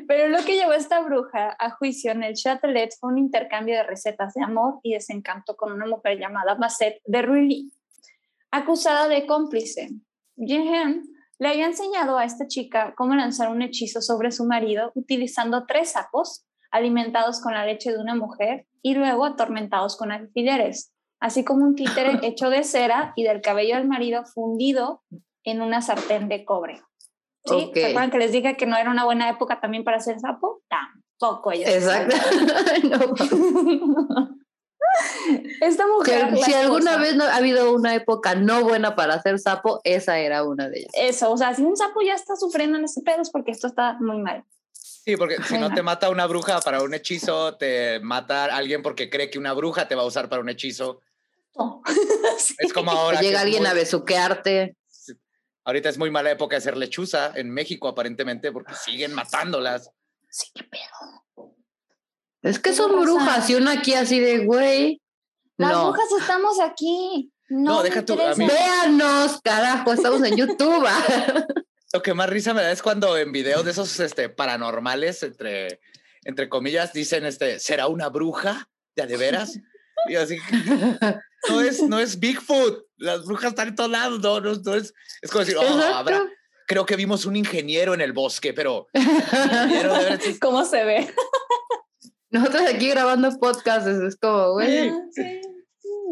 pero 0.07 0.29
lo 0.29 0.43
que 0.45 0.55
llevó 0.55 0.71
a 0.71 0.77
esta 0.77 1.01
bruja 1.01 1.55
a 1.59 1.69
juicio 1.71 2.11
en 2.11 2.23
el 2.23 2.33
Châtelet 2.33 2.91
fue 2.99 3.11
un 3.11 3.17
intercambio 3.17 3.75
de 3.75 3.83
recetas 3.83 4.33
de 4.33 4.43
amor 4.43 4.79
y 4.83 4.93
desencanto 4.93 5.55
con 5.55 5.71
una 5.71 5.85
mujer 5.85 6.17
llamada 6.17 6.55
Bassette 6.55 7.01
de 7.05 7.21
Ruilly, 7.21 7.71
acusada 8.51 9.07
de 9.09 9.27
cómplice. 9.27 9.89
Jehan 10.37 11.03
le 11.37 11.47
había 11.47 11.65
enseñado 11.65 12.17
a 12.17 12.25
esta 12.25 12.47
chica 12.47 12.93
cómo 12.97 13.15
lanzar 13.15 13.49
un 13.49 13.61
hechizo 13.61 14.01
sobre 14.01 14.31
su 14.31 14.45
marido 14.45 14.91
utilizando 14.95 15.65
tres 15.67 15.91
sapos 15.91 16.45
alimentados 16.71 17.41
con 17.41 17.53
la 17.53 17.65
leche 17.65 17.91
de 17.91 17.99
una 17.99 18.15
mujer 18.15 18.65
y 18.81 18.95
luego 18.95 19.25
atormentados 19.25 19.97
con 19.97 20.11
alfileres, 20.11 20.91
así 21.19 21.43
como 21.43 21.65
un 21.65 21.75
títere 21.75 22.19
hecho 22.23 22.49
de 22.49 22.63
cera 22.63 23.13
y 23.15 23.23
del 23.23 23.41
cabello 23.41 23.75
del 23.75 23.87
marido 23.87 24.23
fundido 24.25 25.03
en 25.43 25.61
una 25.61 25.81
sartén 25.81 26.27
de 26.27 26.45
cobre. 26.45 26.81
¿Sí? 27.45 27.71
¿Se 27.73 27.87
acuerdan 27.87 28.09
que 28.09 28.17
les 28.17 28.31
dije 28.31 28.57
que 28.57 28.65
no 28.65 28.75
era 28.75 28.89
una 28.89 29.05
buena 29.05 29.29
época 29.29 29.59
también 29.59 29.83
para 29.83 29.97
hacer 29.97 30.19
sapo? 30.19 30.63
Tampoco 30.67 31.51
ellos. 31.51 31.69
Exacto. 31.69 32.15
Esta 35.61 35.87
mujer. 35.87 36.37
si 36.37 36.53
alguna 36.53 36.97
vez 36.97 37.15
no, 37.15 37.23
ha 37.23 37.35
habido 37.35 37.73
una 37.73 37.95
época 37.95 38.35
no 38.35 38.63
buena 38.63 38.95
para 38.95 39.15
hacer 39.15 39.39
sapo, 39.39 39.81
esa 39.83 40.19
era 40.19 40.43
una 40.43 40.69
de 40.69 40.79
ellas. 40.79 40.91
Eso, 40.93 41.31
o 41.31 41.37
sea, 41.37 41.53
si 41.53 41.63
un 41.63 41.75
sapo 41.75 42.01
ya 42.01 42.13
está 42.13 42.35
sufriendo 42.35 42.77
en 42.77 42.85
ese 42.85 43.01
pedo 43.01 43.21
es 43.21 43.29
porque 43.29 43.51
esto 43.51 43.67
está 43.67 43.97
muy 43.99 44.19
mal. 44.19 44.43
Sí, 45.05 45.17
porque 45.17 45.37
si 45.43 45.59
no 45.59 45.71
te 45.71 45.83
mata 45.83 46.09
una 46.09 46.25
bruja 46.25 46.59
para 46.61 46.81
un 46.81 46.95
hechizo, 46.95 47.55
te 47.57 47.99
mata 47.99 48.45
alguien 48.45 48.81
porque 48.81 49.07
cree 49.07 49.29
que 49.29 49.37
una 49.37 49.53
bruja 49.53 49.87
te 49.87 49.93
va 49.93 50.01
a 50.01 50.05
usar 50.05 50.29
para 50.29 50.41
un 50.41 50.49
hechizo. 50.49 51.01
Es 52.57 52.73
como 52.73 52.91
ahora. 52.91 53.21
Llega 53.21 53.41
alguien 53.41 53.67
a 53.67 53.73
besuquearte. 53.73 54.75
Ahorita 55.63 55.89
es 55.89 55.97
muy 55.97 56.09
mala 56.11 56.31
época 56.31 56.55
de 56.55 56.61
ser 56.61 56.75
lechuza 56.75 57.31
en 57.35 57.49
México, 57.49 57.87
aparentemente, 57.87 58.51
porque 58.51 58.73
siguen 58.73 59.13
matándolas. 59.13 59.91
Sí, 60.29 60.47
qué 60.53 60.63
pedo. 60.63 61.55
Es 62.41 62.59
que 62.59 62.73
son 62.73 62.99
brujas 62.99 63.49
y 63.49 63.55
una 63.55 63.73
aquí 63.73 63.93
así 63.93 64.19
de 64.19 64.39
güey. 64.45 65.01
Las 65.57 65.71
brujas 65.71 66.05
estamos 66.19 66.59
aquí. 66.59 67.31
No, 67.49 67.83
deja 67.83 68.03
tu. 68.03 68.15
Véanos, 68.15 69.39
carajo, 69.43 69.93
estamos 69.93 70.23
en 70.23 70.35
YouTube. 70.35 70.87
Lo 71.93 72.01
que 72.01 72.13
más 72.13 72.29
risa 72.29 72.53
me 72.53 72.61
da 72.61 72.71
es 72.71 72.81
cuando 72.81 73.17
en 73.17 73.31
videos 73.31 73.63
de 73.63 73.71
esos 73.71 73.99
este, 73.99 74.29
paranormales, 74.29 75.23
entre, 75.23 75.79
entre 76.23 76.49
comillas, 76.49 76.93
dicen, 76.93 77.25
este, 77.25 77.59
¿será 77.59 77.87
una 77.87 78.09
bruja? 78.09 78.69
¿Ya 78.95 79.05
de 79.05 79.17
veras? 79.17 79.59
Y 80.07 80.15
así, 80.15 80.37
no 81.49 81.61
es, 81.61 81.81
no 81.83 81.99
es 81.99 82.19
Bigfoot, 82.19 82.85
las 82.97 83.25
brujas 83.25 83.51
están 83.51 83.69
en 83.69 83.75
todos 83.75 83.89
lados, 83.89 84.19
no, 84.19 84.39
no, 84.39 84.75
es, 84.75 84.93
es 85.21 85.31
como 85.31 85.45
decir, 85.45 85.57
oh, 85.57 86.27
creo 86.67 86.85
que 86.85 86.95
vimos 86.95 87.25
un 87.25 87.35
ingeniero 87.35 87.93
en 87.93 88.01
el 88.01 88.13
bosque, 88.13 88.53
pero... 88.53 88.87
¿Cómo 90.41 90.65
se 90.65 90.83
ve? 90.83 91.13
Nosotros 92.29 92.63
aquí 92.67 92.89
grabando 92.89 93.29
podcasts, 93.39 93.87
es 93.87 94.15
como, 94.17 94.53
güey. 94.53 94.91
Sí 95.11 95.41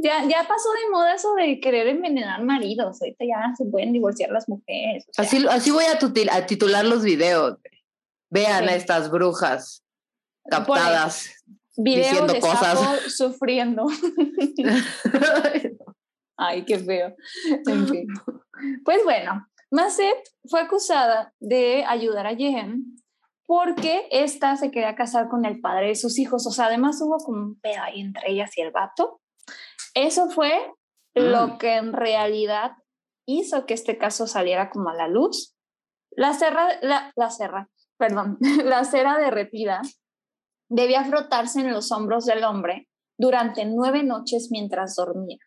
ya, 0.01 0.25
ya 0.25 0.47
pasó 0.47 0.69
de 0.71 0.89
moda 0.91 1.13
eso 1.13 1.33
de 1.35 1.59
querer 1.59 1.87
envenenar 1.87 2.43
maridos. 2.43 3.01
Ahorita 3.01 3.25
ya 3.25 3.53
se 3.55 3.65
pueden 3.65 3.93
divorciar 3.93 4.31
las 4.31 4.47
mujeres. 4.49 5.05
así, 5.17 5.45
así 5.49 5.71
voy 5.71 5.85
a, 5.85 6.35
a, 6.35 6.45
titular 6.45 6.85
los 6.85 7.03
videos. 7.03 7.57
Vean 8.29 8.67
a 8.67 8.75
estas 8.75 9.11
brujas 9.11 9.83
captadas 10.49 11.31
diciendo 11.75 12.33
cosas. 12.39 12.79
sufriendo. 13.15 13.85
Ay, 16.37 16.65
qué 16.65 16.79
feo. 16.79 17.15
Pues 18.83 19.03
bueno, 19.03 19.47
Masset 19.71 20.17
fue 20.49 20.61
acusada 20.61 21.33
de 21.39 21.83
ayudar 21.85 22.27
a 22.27 22.35
Jen 22.35 23.03
porque 23.45 24.07
esta 24.11 24.55
se 24.55 24.71
quería 24.71 24.95
casar 24.95 25.27
con 25.29 25.45
el 25.45 25.59
padre 25.59 25.87
de 25.87 25.95
sus 25.95 26.17
hijos. 26.17 26.47
O 26.47 26.51
sea, 26.51 26.67
además 26.67 26.99
hubo 27.01 27.17
como 27.17 27.41
un 27.41 27.59
pedo 27.59 27.81
ahí 27.83 28.01
entre 28.01 28.31
ellas 28.31 28.51
y 28.57 28.61
el 28.61 28.71
vato. 28.71 29.21
Eso 29.93 30.29
fue 30.29 30.71
lo 31.13 31.47
mm. 31.47 31.57
que 31.57 31.75
en 31.75 31.93
realidad 31.93 32.71
hizo 33.27 33.65
que 33.65 33.73
este 33.73 33.97
caso 33.97 34.27
saliera 34.27 34.69
como 34.69 34.89
a 34.89 34.95
la 34.95 35.07
luz. 35.07 35.55
La 36.11 36.33
cerra, 36.33 36.67
la, 36.81 37.11
la 37.15 37.29
cerra, 37.29 37.69
perdón, 37.97 38.37
la 38.63 38.83
cera 38.83 39.17
derretida 39.17 39.81
debía 40.69 41.03
frotarse 41.03 41.59
en 41.61 41.71
los 41.71 41.91
hombros 41.91 42.25
del 42.25 42.43
hombre 42.43 42.87
durante 43.17 43.65
nueve 43.65 44.03
noches 44.03 44.49
mientras 44.51 44.95
dormía. 44.95 45.37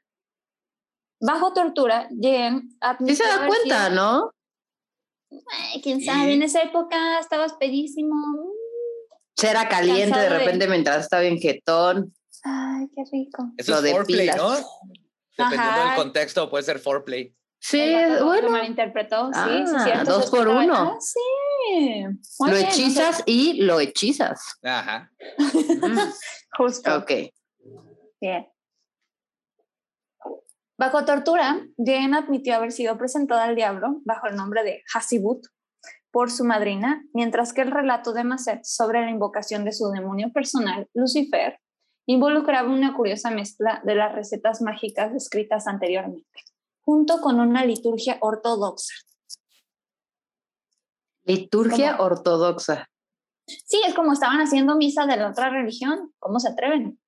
Bajo 1.21 1.53
tortura, 1.53 2.09
Jen 2.21 2.69
Sí 3.07 3.17
se 3.17 3.25
da 3.25 3.47
cuenta, 3.47 3.91
¿no? 3.91 4.31
Quién 5.83 6.03
sabe, 6.03 6.35
en 6.35 6.43
esa 6.43 6.63
época 6.63 7.19
estabas 7.19 7.55
pedísimo. 7.55 8.15
Cera 9.37 9.69
caliente 9.69 10.19
de 10.19 10.29
repente 10.29 10.69
mientras 10.69 11.05
estaba 11.05 11.25
en 11.25 11.39
jetón. 11.39 12.15
Ay, 12.49 12.89
qué 12.95 13.03
rico. 13.11 13.51
Eso 13.57 13.85
es 13.85 13.91
foreplay, 13.93 14.29
¿no? 14.37 14.51
Dependiendo 15.37 15.81
del 15.85 15.95
contexto, 15.97 16.49
puede 16.49 16.63
ser 16.63 16.79
foreplay. 16.79 17.35
Sí, 17.59 17.79
bueno. 18.23 18.43
Lo 18.43 18.51
malinterpretó, 18.51 19.31
sí, 19.33 19.41
sí, 19.67 19.73
Ah, 19.77 19.85
cierto. 19.85 20.13
dos 20.13 20.31
por 20.31 20.47
uno. 20.47 20.75
ah, 20.75 20.97
sí. 21.01 22.05
Muy 22.39 22.51
lo 22.51 22.57
bien, 22.57 22.69
hechizas 22.69 23.23
y 23.27 23.63
lo 23.63 23.81
hechizas. 23.81 24.59
Ajá. 24.63 25.11
Justo. 26.57 26.97
ok. 26.99 27.11
Bien. 28.21 28.47
Bajo 30.79 31.05
tortura, 31.05 31.67
Jane 31.79 32.17
admitió 32.17 32.55
haber 32.55 32.71
sido 32.71 32.97
presentada 32.99 33.45
al 33.45 33.57
diablo 33.57 34.01
bajo 34.05 34.29
el 34.29 34.37
nombre 34.37 34.63
de 34.63 34.83
Hasibut 34.95 35.45
por 36.13 36.31
su 36.31 36.45
madrina, 36.45 37.03
mientras 37.15 37.53
que 37.53 37.63
el 37.63 37.71
relato 37.73 38.13
de 38.13 38.25
Masset 38.25 38.63
sobre 38.65 39.01
la 39.01 39.11
invocación 39.11 39.65
de 39.65 39.73
su 39.73 39.91
demonio 39.91 40.31
personal, 40.33 40.89
Lucifer, 40.95 41.59
involucraba 42.07 42.69
una 42.69 42.95
curiosa 42.95 43.31
mezcla 43.31 43.81
de 43.85 43.95
las 43.95 44.15
recetas 44.15 44.63
mágicas 44.63 45.13
descritas 45.13 45.67
anteriormente, 45.67 46.43
junto 46.83 47.21
con 47.21 47.41
una 47.41 47.65
liturgia 47.65 48.19
ortodoxa. 48.21 48.95
Liturgia 51.25 51.97
¿Cómo? 51.97 52.05
ortodoxa. 52.05 52.89
Sí, 53.47 53.81
es 53.87 53.95
como 53.95 54.13
estaban 54.13 54.41
haciendo 54.41 54.77
misa 54.77 55.07
de 55.07 55.17
la 55.17 55.29
otra 55.31 55.51
religión. 55.51 56.13
¿Cómo 56.19 56.39
se 56.41 56.49
atreven? 56.49 56.99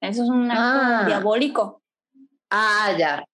Eso 0.00 0.22
es 0.24 0.28
un 0.28 0.50
acto 0.50 0.62
Ah. 0.62 1.04
diabólico. 1.06 1.82
Ah, 2.50 2.94
ya. 2.98 3.24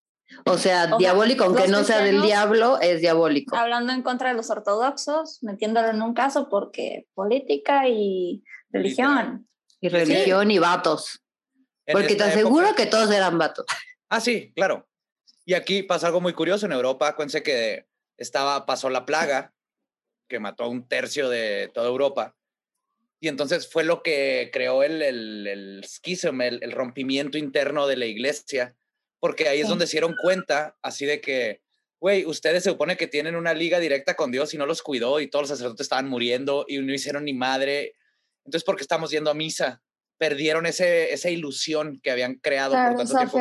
O 0.44 0.59
sea, 0.59 0.85
O 0.85 0.88
sea, 0.88 0.96
diabólico, 0.99 1.44
aunque 1.44 1.68
no 1.68 1.85
sea 1.85 2.01
del 2.03 2.20
diablo, 2.22 2.81
es 2.81 3.01
diabólico. 3.01 3.57
hablando 3.57 3.92
en 3.92 4.03
contra 4.03 4.31
de 4.31 4.35
los 4.35 4.51
ortodoxos, 4.51 5.40
metiéndolo 5.42 5.88
en 5.88 6.03
un 6.03 6.14
caso 6.14 6.49
porque 6.49 7.07
política 7.14 7.88
y 7.88 8.42
religión. 8.70 9.49
Y 9.87 9.88
religión 9.88 10.51
y 10.51 10.59
vatos. 10.59 11.20
En 11.87 11.92
Porque 11.94 12.14
te 12.16 12.25
aseguro 12.25 12.66
época- 12.66 12.83
que 12.83 12.90
todos 12.90 13.11
eran 13.11 13.38
vatos. 13.38 13.64
Ah, 14.09 14.20
sí, 14.20 14.53
claro. 14.55 14.88
Y 15.44 15.55
aquí 15.55 15.83
pasa 15.83 16.09
algo 16.09 16.20
muy 16.20 16.33
curioso 16.33 16.66
en 16.66 16.72
Europa. 16.72 17.09
Acuérdense 17.09 17.42
que 17.42 17.87
estaba, 18.16 18.66
pasó 18.66 18.90
la 18.90 19.07
plaga 19.07 19.53
que 20.29 20.40
mató 20.40 20.64
a 20.64 20.68
un 20.68 20.88
tercio 20.88 21.29
de 21.29 21.70
toda 21.72 21.87
Europa. 21.88 22.35
Y 23.20 23.29
entonces 23.29 23.68
fue 23.68 23.85
lo 23.85 24.03
que 24.03 24.51
creó 24.53 24.83
el, 24.83 25.01
el, 25.03 25.46
el 25.46 25.85
schism, 25.85 26.40
el, 26.42 26.62
el 26.62 26.72
rompimiento 26.72 27.38
interno 27.38 27.87
de 27.87 27.96
la 27.96 28.07
iglesia, 28.07 28.77
porque 29.20 29.49
ahí 29.49 29.61
es 29.61 29.68
donde 29.68 29.87
se 29.87 29.92
dieron 29.92 30.14
cuenta, 30.20 30.77
así 30.83 31.07
de 31.07 31.20
que, 31.20 31.62
güey, 31.99 32.27
ustedes 32.27 32.62
se 32.64 32.70
supone 32.70 32.96
que 32.96 33.07
tienen 33.07 33.35
una 33.35 33.55
liga 33.55 33.79
directa 33.81 34.14
con 34.14 34.31
Dios 34.31 34.53
y 34.53 34.59
no 34.59 34.66
los 34.66 34.83
cuidó 34.83 35.18
y 35.20 35.29
todos 35.29 35.44
los 35.44 35.49
sacerdotes 35.59 35.85
estaban 35.87 36.09
muriendo 36.09 36.66
y 36.68 36.79
no 36.79 36.92
hicieron 36.92 37.25
ni 37.25 37.33
madre. 37.33 37.94
Entonces, 38.46 38.64
¿por 38.64 38.76
qué 38.76 38.82
estamos 38.82 39.11
yendo 39.11 39.30
a 39.30 39.35
misa? 39.35 39.82
Perdieron 40.18 40.64
ese, 40.66 41.12
esa 41.12 41.28
ilusión 41.28 42.00
que 42.02 42.11
habían 42.11 42.37
creado 42.37 42.72
por 42.72 42.96
tanto 42.96 43.14
tiempo. 43.16 43.40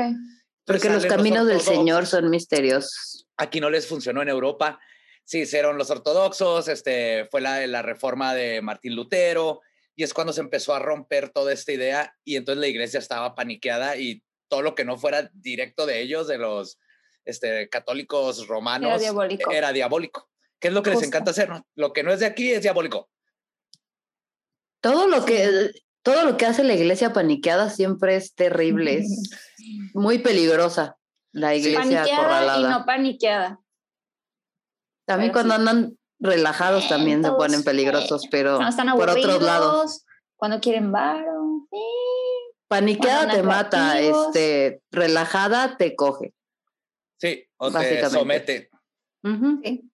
Porque 0.65 0.89
los 0.89 1.05
caminos 1.05 1.47
del 1.47 1.57
ortodoxos. 1.57 1.75
Señor 1.75 2.05
son 2.07 2.29
misteriosos. 2.29 3.27
Aquí 3.37 3.59
no 3.61 3.69
les 3.69 3.87
funcionó 3.87 4.21
en 4.21 4.29
Europa. 4.29 4.79
Sí, 5.23 5.41
hicieron 5.41 5.77
los 5.77 5.89
ortodoxos, 5.89 6.67
este, 6.67 7.27
fue 7.31 7.41
la, 7.41 7.65
la 7.67 7.81
reforma 7.81 8.33
de 8.33 8.61
Martín 8.61 8.95
Lutero, 8.95 9.61
y 9.95 10.03
es 10.03 10.13
cuando 10.13 10.33
se 10.33 10.41
empezó 10.41 10.75
a 10.75 10.79
romper 10.79 11.29
toda 11.29 11.53
esta 11.53 11.71
idea, 11.71 12.15
y 12.23 12.35
entonces 12.35 12.59
la 12.59 12.67
iglesia 12.67 12.99
estaba 12.99 13.33
paniqueada 13.33 13.97
y 13.97 14.23
todo 14.47 14.61
lo 14.61 14.75
que 14.75 14.85
no 14.85 14.97
fuera 14.97 15.31
directo 15.33 15.85
de 15.85 16.01
ellos, 16.01 16.27
de 16.27 16.37
los 16.37 16.77
este, 17.25 17.69
católicos 17.69 18.47
romanos, 18.47 18.89
Era 18.89 18.99
diabólico. 18.99 19.51
era 19.51 19.71
diabólico. 19.73 20.29
¿Qué 20.59 20.67
es 20.67 20.73
lo 20.73 20.83
que 20.83 20.91
les 20.91 20.97
Justo. 20.97 21.07
encanta 21.07 21.31
hacer? 21.31 21.49
no? 21.49 21.65
Lo 21.75 21.91
que 21.93 22.03
no 22.03 22.11
es 22.13 22.19
de 22.19 22.27
aquí 22.27 22.51
es 22.51 22.61
diabólico. 22.61 23.09
Todo 24.85 25.07
lo 25.07 25.25
que 25.25 25.71
todo 26.03 26.25
lo 26.25 26.37
que 26.37 26.45
hace 26.45 26.63
la 26.63 26.75
iglesia 26.75 27.11
paniqueada 27.11 27.71
siempre 27.71 28.15
es 28.15 28.35
terrible, 28.35 28.99
es 28.99 29.31
muy 29.95 30.19
peligrosa 30.19 30.95
la 31.31 31.55
iglesia 31.55 31.79
Paniqueada 31.79 32.07
y 32.07 32.11
acorralada. 32.11 32.69
no 32.69 32.85
paniqueada. 32.85 33.59
también 35.07 35.31
pero 35.31 35.43
cuando 35.47 35.55
sí. 35.55 35.59
andan 35.59 35.97
relajados 36.19 36.87
también 36.87 37.23
se 37.23 37.31
ponen 37.31 37.63
peligrosos, 37.63 38.27
pero 38.29 38.57
Cuando 38.57 38.69
están 38.69 38.95
por 38.95 39.09
otros 39.09 39.41
lados. 39.41 40.05
cuando 40.35 40.59
quieren 40.59 40.91
varo. 40.91 41.65
sí. 41.71 41.77
Paniqueada 42.67 43.31
te 43.31 43.41
mata, 43.41 43.99
este, 43.99 44.83
relajada 44.91 45.77
te 45.77 45.95
coge. 45.95 46.35
Sí, 47.19 47.47
o 47.57 47.71
te 47.71 47.73
Básicamente. 47.77 48.09
somete. 48.19 48.69
Sí. 49.63 49.91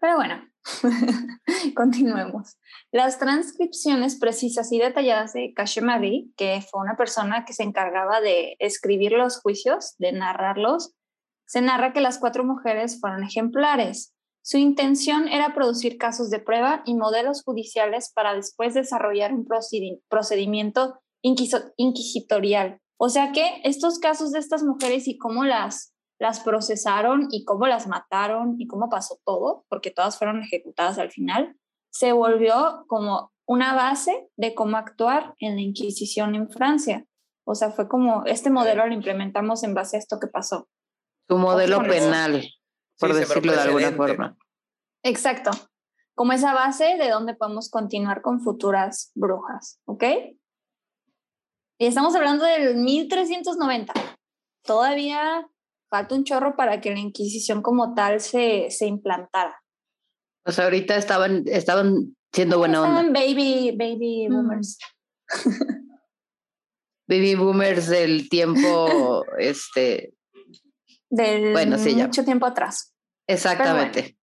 Pero 0.00 0.16
bueno, 0.16 0.51
continuemos. 1.74 2.56
Las 2.90 3.18
transcripciones 3.18 4.16
precisas 4.16 4.70
y 4.72 4.78
detalladas 4.78 5.32
de 5.32 5.52
Kashemari, 5.54 6.32
que 6.36 6.64
fue 6.68 6.80
una 6.80 6.96
persona 6.96 7.44
que 7.44 7.52
se 7.52 7.62
encargaba 7.62 8.20
de 8.20 8.56
escribir 8.58 9.12
los 9.12 9.40
juicios, 9.40 9.94
de 9.98 10.12
narrarlos, 10.12 10.94
se 11.46 11.60
narra 11.60 11.92
que 11.92 12.00
las 12.00 12.18
cuatro 12.18 12.44
mujeres 12.44 13.00
fueron 13.00 13.24
ejemplares. 13.24 14.14
Su 14.42 14.58
intención 14.58 15.28
era 15.28 15.54
producir 15.54 15.98
casos 15.98 16.30
de 16.30 16.40
prueba 16.40 16.82
y 16.84 16.94
modelos 16.94 17.42
judiciales 17.44 18.10
para 18.12 18.34
después 18.34 18.74
desarrollar 18.74 19.32
un 19.32 19.44
procedi- 19.44 20.00
procedimiento 20.08 21.00
inquisitorial. 21.22 22.80
O 22.96 23.08
sea 23.08 23.32
que 23.32 23.60
estos 23.64 23.98
casos 23.98 24.32
de 24.32 24.38
estas 24.38 24.62
mujeres 24.62 25.06
y 25.08 25.18
cómo 25.18 25.44
las, 25.44 25.91
las 26.22 26.38
procesaron 26.38 27.26
y 27.32 27.44
cómo 27.44 27.66
las 27.66 27.88
mataron 27.88 28.54
y 28.56 28.68
cómo 28.68 28.88
pasó 28.88 29.18
todo, 29.24 29.66
porque 29.68 29.90
todas 29.90 30.16
fueron 30.16 30.40
ejecutadas 30.40 30.98
al 30.98 31.10
final, 31.10 31.56
se 31.90 32.12
volvió 32.12 32.84
como 32.86 33.32
una 33.44 33.74
base 33.74 34.28
de 34.36 34.54
cómo 34.54 34.76
actuar 34.76 35.34
en 35.40 35.56
la 35.56 35.62
Inquisición 35.62 36.36
en 36.36 36.48
Francia. 36.48 37.04
O 37.44 37.56
sea, 37.56 37.72
fue 37.72 37.88
como 37.88 38.24
este 38.24 38.50
modelo 38.50 38.86
lo 38.86 38.94
implementamos 38.94 39.64
en 39.64 39.74
base 39.74 39.96
a 39.96 39.98
esto 39.98 40.20
que 40.20 40.28
pasó. 40.28 40.68
Su 41.28 41.38
modelo 41.38 41.82
eso. 41.82 41.90
penal, 41.90 42.48
por 43.00 43.12
Sí, 43.12 43.18
decirlo 43.18 43.52
de 43.52 43.60
alguna 43.60 43.90
forma. 43.90 44.36
Exacto. 45.02 45.50
Como 46.14 46.34
esa 46.34 46.54
base 46.54 46.96
de 46.98 47.10
donde 47.10 47.34
podemos 47.34 47.68
continuar 47.68 48.22
con 48.22 48.40
futuras 48.40 49.10
brujas, 49.16 49.80
¿ok? 49.86 50.04
Y 51.78 51.86
estamos 51.86 52.14
hablando 52.14 52.44
del 52.44 52.76
1390. 52.76 53.92
Todavía 54.62 55.48
falta 55.92 56.14
un 56.14 56.24
chorro 56.24 56.56
para 56.56 56.80
que 56.80 56.90
la 56.90 56.98
Inquisición 57.00 57.60
como 57.60 57.92
tal 57.94 58.20
se, 58.20 58.70
se 58.70 58.86
implantara. 58.86 59.62
O 60.46 60.50
sea, 60.50 60.64
ahorita 60.64 60.96
estaban, 60.96 61.42
estaban 61.46 62.16
siendo 62.32 62.56
buena 62.58 62.80
onda. 62.82 63.02
Estaban 63.02 63.12
baby, 63.12 63.76
baby 63.76 64.28
Mm. 64.28 64.32
boomers. 64.34 64.78
Baby 67.08 67.34
boomers 67.34 67.88
del 67.88 68.28
tiempo, 68.30 69.24
este, 69.38 70.14
Del 71.10 71.52
Bueno, 71.52 71.76
sí, 71.76 71.94
ya. 71.94 72.06
mucho 72.06 72.24
tiempo 72.24 72.46
atrás. 72.46 72.94
exactamente. 73.28 74.16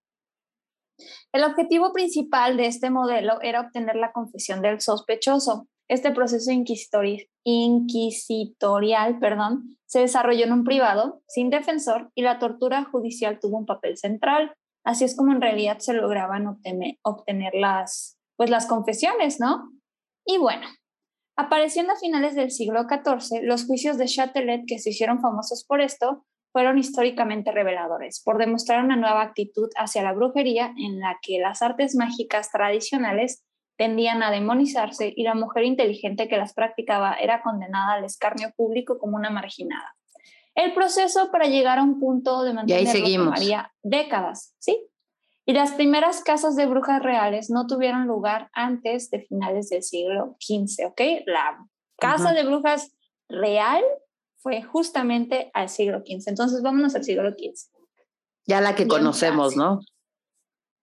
El 1.31 1.43
objetivo 1.43 1.93
principal 1.93 2.57
de 2.57 2.65
este 2.65 2.89
modelo 2.89 3.39
era 3.43 3.61
obtener 3.61 3.95
la 3.95 4.11
confesión 4.11 4.61
del 4.63 4.81
sospechoso. 4.81 5.67
Este 5.89 6.11
proceso 6.11 6.51
inquisitori- 6.51 7.27
inquisitorial 7.43 9.19
perdón, 9.19 9.77
se 9.85 10.01
desarrolló 10.01 10.45
en 10.45 10.53
un 10.53 10.63
privado, 10.63 11.21
sin 11.27 11.49
defensor, 11.49 12.11
y 12.13 12.21
la 12.21 12.37
tortura 12.37 12.85
judicial 12.85 13.39
tuvo 13.39 13.57
un 13.57 13.65
papel 13.65 13.97
central. 13.97 14.53
Así 14.85 15.03
es 15.03 15.17
como 15.17 15.31
en 15.31 15.41
realidad 15.41 15.79
se 15.79 15.93
lograban 15.93 16.45
obtener 16.47 17.53
las, 17.53 18.17
pues, 18.37 18.49
las 18.49 18.67
confesiones, 18.67 19.39
¿no? 19.39 19.71
Y 20.25 20.37
bueno, 20.37 20.67
apareciendo 21.35 21.93
a 21.93 21.97
finales 21.97 22.35
del 22.35 22.51
siglo 22.51 22.85
XIV, 22.87 23.41
los 23.41 23.65
juicios 23.65 23.97
de 23.97 24.05
Châtelet, 24.05 24.63
que 24.67 24.77
se 24.77 24.91
hicieron 24.91 25.21
famosos 25.21 25.65
por 25.65 25.81
esto, 25.81 26.23
fueron 26.51 26.77
históricamente 26.77 27.51
reveladores, 27.51 28.21
por 28.23 28.37
demostrar 28.37 28.83
una 28.83 28.95
nueva 28.95 29.21
actitud 29.21 29.69
hacia 29.75 30.03
la 30.03 30.13
brujería 30.13 30.73
en 30.77 30.99
la 30.99 31.17
que 31.21 31.39
las 31.39 31.61
artes 31.61 31.95
mágicas 31.95 32.51
tradicionales 32.51 33.43
tendían 33.79 34.21
a 34.23 34.29
demonizarse 34.29 35.13
y 35.15 35.23
la 35.23 35.35
mujer 35.35 35.63
inteligente 35.63 36.27
que 36.27 36.35
las 36.35 36.53
practicaba 36.53 37.13
era 37.13 37.41
condenada 37.41 37.93
al 37.93 38.03
escarnio 38.03 38.51
público 38.57 38.99
como 38.99 39.15
una 39.15 39.29
marginada. 39.29 39.95
El 40.53 40.73
proceso 40.73 41.31
para 41.31 41.45
llegar 41.45 41.79
a 41.79 41.83
un 41.83 41.97
punto 41.97 42.43
de 42.43 42.53
mantenerlo 42.53 43.23
tomaría 43.23 43.71
décadas, 43.81 44.53
¿sí? 44.59 44.85
Y 45.45 45.53
las 45.53 45.71
primeras 45.71 46.21
casas 46.21 46.57
de 46.57 46.65
brujas 46.65 47.01
reales 47.01 47.49
no 47.49 47.67
tuvieron 47.67 48.05
lugar 48.05 48.49
antes 48.51 49.09
de 49.11 49.21
finales 49.21 49.69
del 49.69 49.81
siglo 49.81 50.35
XV, 50.41 50.87
¿ok? 50.87 51.01
La 51.25 51.65
casa 51.97 52.25
Ujú. 52.25 52.33
de 52.35 52.43
brujas 52.43 52.91
real 53.29 53.81
fue 54.39 54.61
justamente 54.61 55.51
al 55.53 55.69
siglo 55.69 55.99
XV. 55.99 56.27
Entonces, 56.27 56.61
vámonos 56.61 56.95
al 56.95 57.05
siglo 57.05 57.29
XV. 57.31 57.71
Ya 58.45 58.59
la 58.59 58.75
que 58.75 58.83
Bien 58.83 58.89
conocemos, 58.89 59.55
fácil. 59.55 59.59
¿no? 59.59 59.79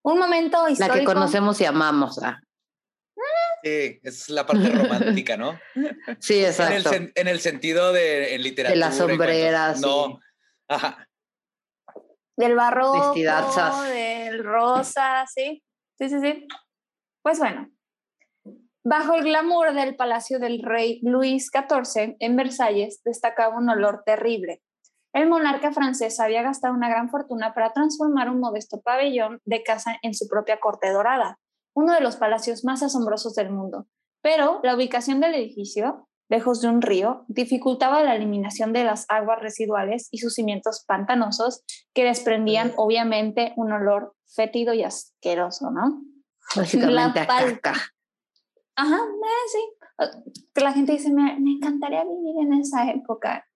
Un 0.03 0.19
momento 0.19 0.65
La 0.65 0.71
histórico. 0.71 0.97
que 0.99 1.05
conocemos 1.05 1.61
y 1.61 1.67
amamos. 1.67 2.23
ah. 2.23 2.39
Sí, 3.67 4.01
es 4.03 4.29
la 4.29 4.47
parte 4.47 4.69
romántica, 4.71 5.37
¿no? 5.37 5.59
Sí, 6.21 6.35
En 6.39 6.45
el, 6.45 6.51
exacto. 6.51 6.91
sen- 6.91 7.13
en 7.15 7.29
el 7.29 7.41
sentido 7.41 7.93
de 7.93 8.35
en 8.35 8.43
literatura. 8.43 8.79
las 8.87 8.95
y 8.95 8.99
cuentos. 8.99 9.19
sombreras, 9.19 9.81
No. 9.81 10.21
Ajá. 10.69 11.09
Del 12.37 12.55
barroco, 12.55 13.07
Vestidazas. 13.09 13.89
del 13.89 14.45
rosa, 14.45 15.25
sí. 15.33 15.63
Sí, 15.99 16.09
sí, 16.09 16.21
sí. 16.21 16.47
Pues 17.23 17.39
bueno, 17.39 17.71
Bajo 18.89 19.15
el 19.15 19.25
glamour 19.25 19.75
del 19.75 19.97
palacio 19.97 20.39
del 20.39 20.63
rey 20.63 21.01
Luis 21.03 21.51
XIV 21.51 22.15
en 22.21 22.37
Versalles 22.37 23.03
destacaba 23.05 23.57
un 23.59 23.69
olor 23.69 24.05
terrible. 24.07 24.63
El 25.13 25.29
monarca 25.29 25.73
francés 25.73 26.21
había 26.21 26.43
gastado 26.43 26.73
una 26.73 26.89
gran 26.89 27.11
fortuna 27.11 27.53
para 27.53 27.73
transformar 27.73 28.31
un 28.31 28.39
modesto 28.39 28.81
pabellón 28.83 29.41
de 29.45 29.65
casa 29.65 29.97
en 30.03 30.15
su 30.15 30.29
propia 30.29 30.61
corte 30.61 30.91
dorada, 30.91 31.37
uno 31.77 31.93
de 31.93 32.01
los 32.01 32.17
palacios 32.17 32.65
más 32.65 32.83
asombrosos 32.83 33.35
del 33.35 33.51
mundo. 33.51 33.87
Pero 34.23 34.61
la 34.63 34.75
ubicación 34.75 35.21
del 35.21 35.35
edificio, 35.35 36.09
lejos 36.29 36.63
de 36.63 36.69
un 36.69 36.81
río, 36.81 37.25
dificultaba 37.29 38.03
la 38.03 38.17
eliminación 38.17 38.73
de 38.73 38.83
las 38.83 39.05
aguas 39.09 39.41
residuales 39.41 40.09
y 40.11 40.19
sus 40.19 40.35
cimientos 40.35 40.85
pantanosos 40.87 41.63
que 41.93 42.05
desprendían 42.05 42.73
obviamente 42.77 43.53
un 43.57 43.73
olor 43.73 44.15
fétido 44.35 44.73
y 44.73 44.85
asqueroso, 44.85 45.71
¿no? 45.71 46.03
Básicamente 46.57 47.21
a 47.21 47.27
caca. 47.27 47.75
Ajá, 48.75 48.97
eh, 48.97 49.49
sí. 49.53 50.11
Que 50.55 50.63
la 50.63 50.73
gente 50.73 50.93
dice, 50.93 51.13
me, 51.13 51.37
encantaría 51.37 52.05
vivir 52.05 52.37
en 52.41 52.55
esa 52.55 52.91
época. 52.91 53.47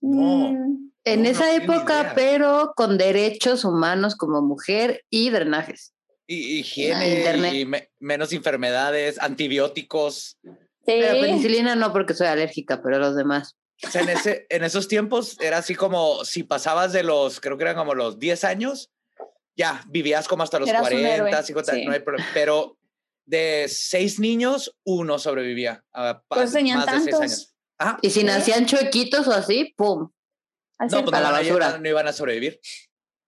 Mm. 0.00 0.90
en 1.04 1.26
esa 1.26 1.52
época, 1.54 2.12
pero 2.14 2.72
con 2.76 2.98
derechos 2.98 3.64
humanos 3.64 4.14
como 4.14 4.42
mujer 4.42 5.02
y 5.10 5.30
drenajes. 5.30 5.92
Y 6.30 6.58
higiene, 6.58 7.54
y 7.54 7.66
menos 7.98 8.32
enfermedades, 8.34 9.18
antibióticos. 9.18 10.38
Sí. 10.42 10.50
Pero 10.84 11.20
penicilina 11.20 11.74
no 11.74 11.92
porque 11.92 12.12
soy 12.12 12.26
alérgica, 12.26 12.82
pero 12.82 12.98
los 12.98 13.16
demás. 13.16 13.56
O 13.82 13.90
sea, 13.90 14.02
en, 14.02 14.10
ese, 14.10 14.46
en 14.50 14.62
esos 14.62 14.88
tiempos 14.88 15.40
era 15.40 15.58
así 15.58 15.74
como 15.74 16.24
si 16.24 16.42
pasabas 16.42 16.92
de 16.92 17.02
los, 17.02 17.40
creo 17.40 17.56
que 17.56 17.64
eran 17.64 17.76
como 17.76 17.94
los 17.94 18.18
10 18.18 18.44
años, 18.44 18.90
ya 19.56 19.82
vivías 19.88 20.28
como 20.28 20.42
hasta 20.42 20.58
los 20.58 20.70
40, 20.70 21.42
50, 21.42 21.72
no 21.84 21.92
hay 21.92 22.00
problema. 22.00 22.28
Pero 22.34 22.78
de 23.26 23.66
seis 23.68 24.18
niños, 24.18 24.76
uno 24.84 25.18
sobrevivía. 25.18 25.84
A, 25.92 26.22
pues 26.28 26.52
tenían 26.52 26.78
más 26.78 26.86
tantos. 26.86 27.20
De 27.20 27.28
seis 27.28 27.54
años. 27.78 27.98
y 28.02 28.10
si 28.10 28.24
nacían 28.24 28.66
chuequitos 28.66 29.26
o 29.28 29.32
así, 29.32 29.74
¡pum! 29.76 30.10
no, 30.78 31.04
pues 31.04 31.22
la 31.22 31.30
basura. 31.30 31.78
No, 31.78 31.88
iban 31.88 32.06
a 32.06 32.12
sobrevivir. 32.12 32.60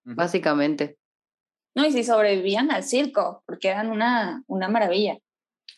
Básicamente. 0.05 1.00
No, 1.75 1.87
y 1.87 1.93
si 1.93 2.05
sobrevivían 2.05 2.71
al 2.71 2.83
circo, 2.83 3.43
porque 3.47 3.69
eran 3.69 3.91
una, 3.91 4.43
una 4.47 4.69
maravilla. 4.69 5.19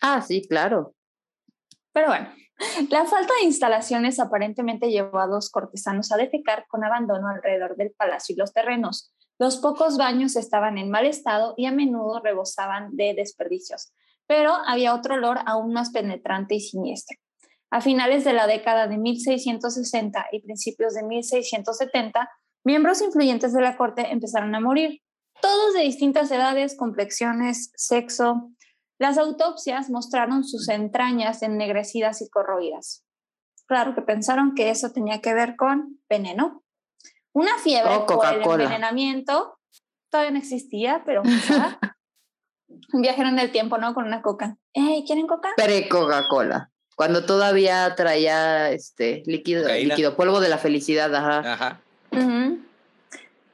Ah, 0.00 0.22
sí, 0.22 0.46
claro. 0.48 0.94
Pero 1.92 2.09
bueno, 2.09 2.28
la 2.90 3.05
falta 3.05 3.33
de 3.40 3.46
instalaciones 3.46 4.18
aparentemente 4.18 4.90
llevó 4.90 5.18
a 5.18 5.26
dos 5.26 5.50
cortesanos 5.50 6.12
a 6.12 6.16
defecar 6.16 6.66
con 6.68 6.85
abandono 6.85 7.28
alrededor 7.28 7.76
del 7.76 7.92
palacio 7.92 8.35
y 8.35 8.38
los 8.38 8.52
terrenos. 8.52 9.14
Los 9.38 9.59
pocos 9.59 9.98
baños 9.98 10.37
estaban 10.37 10.78
en 10.78 10.90
mal 10.90 11.07
estado 11.07 11.55
y 11.57 11.66
a 11.66 11.72
menudo 11.72 12.20
rebosaban 12.20 12.96
de 12.96 13.14
desperdicios 13.14 13.92
pero 14.33 14.55
había 14.66 14.94
otro 14.94 15.16
olor 15.16 15.40
aún 15.44 15.74
más 15.74 15.90
penetrante 15.90 16.55
y 16.55 16.61
siniestro. 16.61 17.18
A 17.70 17.83
finales 17.83 18.24
de 18.24 18.33
la 18.33 18.46
década 18.46 18.87
de 18.87 18.96
1660 18.96 20.26
y 20.33 20.40
principios 20.40 20.94
de 20.94 21.02
1670, 21.02 22.31
miembros 22.64 23.02
influyentes 23.02 23.52
de 23.52 23.61
la 23.61 23.76
corte 23.76 24.11
empezaron 24.11 24.55
a 24.55 24.61
morir, 24.61 25.02
todos 25.42 25.74
de 25.74 25.81
distintas 25.81 26.31
edades, 26.31 26.76
complexiones, 26.76 27.72
sexo. 27.76 28.50
Las 28.98 29.18
autopsias 29.18 29.90
mostraron 29.90 30.44
sus 30.44 30.68
entrañas 30.70 31.42
ennegrecidas 31.42 32.22
y 32.22 32.31
corroídas. 32.31 33.05
Claro 33.66 33.94
que 33.94 34.02
pensaron 34.02 34.55
que 34.55 34.70
eso 34.70 34.92
tenía 34.92 35.20
que 35.20 35.35
ver 35.35 35.57
con 35.57 36.00
veneno. 36.09 36.62
Una 37.33 37.59
fiebre 37.59 37.96
o 37.96 38.07
por 38.07 38.26
el 38.26 38.42
envenenamiento 38.42 39.59
todavía 40.11 40.33
no 40.33 40.38
existía, 40.38 41.02
pero 41.05 41.22
un 42.92 43.02
viajero 43.02 43.28
en 43.28 43.38
el 43.38 43.50
tiempo, 43.50 43.78
¿no? 43.78 43.94
Con 43.94 44.05
una 44.05 44.22
coca. 44.22 44.57
¿Eh, 44.74 45.02
¿Quieren 45.07 45.26
coca? 45.26 45.50
Pre-Coca-Cola. 45.57 46.70
Cuando 46.94 47.24
todavía 47.24 47.94
traía 47.96 48.70
este 48.70 49.22
líquido, 49.26 49.66
líquido, 49.66 50.14
polvo 50.14 50.40
de 50.40 50.50
la 50.50 50.59
felicidad, 50.59 51.12
ajá. 51.14 51.52
Ajá. 51.52 51.81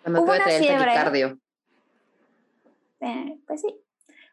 Cuando 0.03 0.21
todavía 0.25 0.45
traía 0.45 0.77
el 0.77 0.85
cardio. 0.85 1.39
Eh, 3.01 3.41
pues 3.47 3.63
sí. 3.63 3.75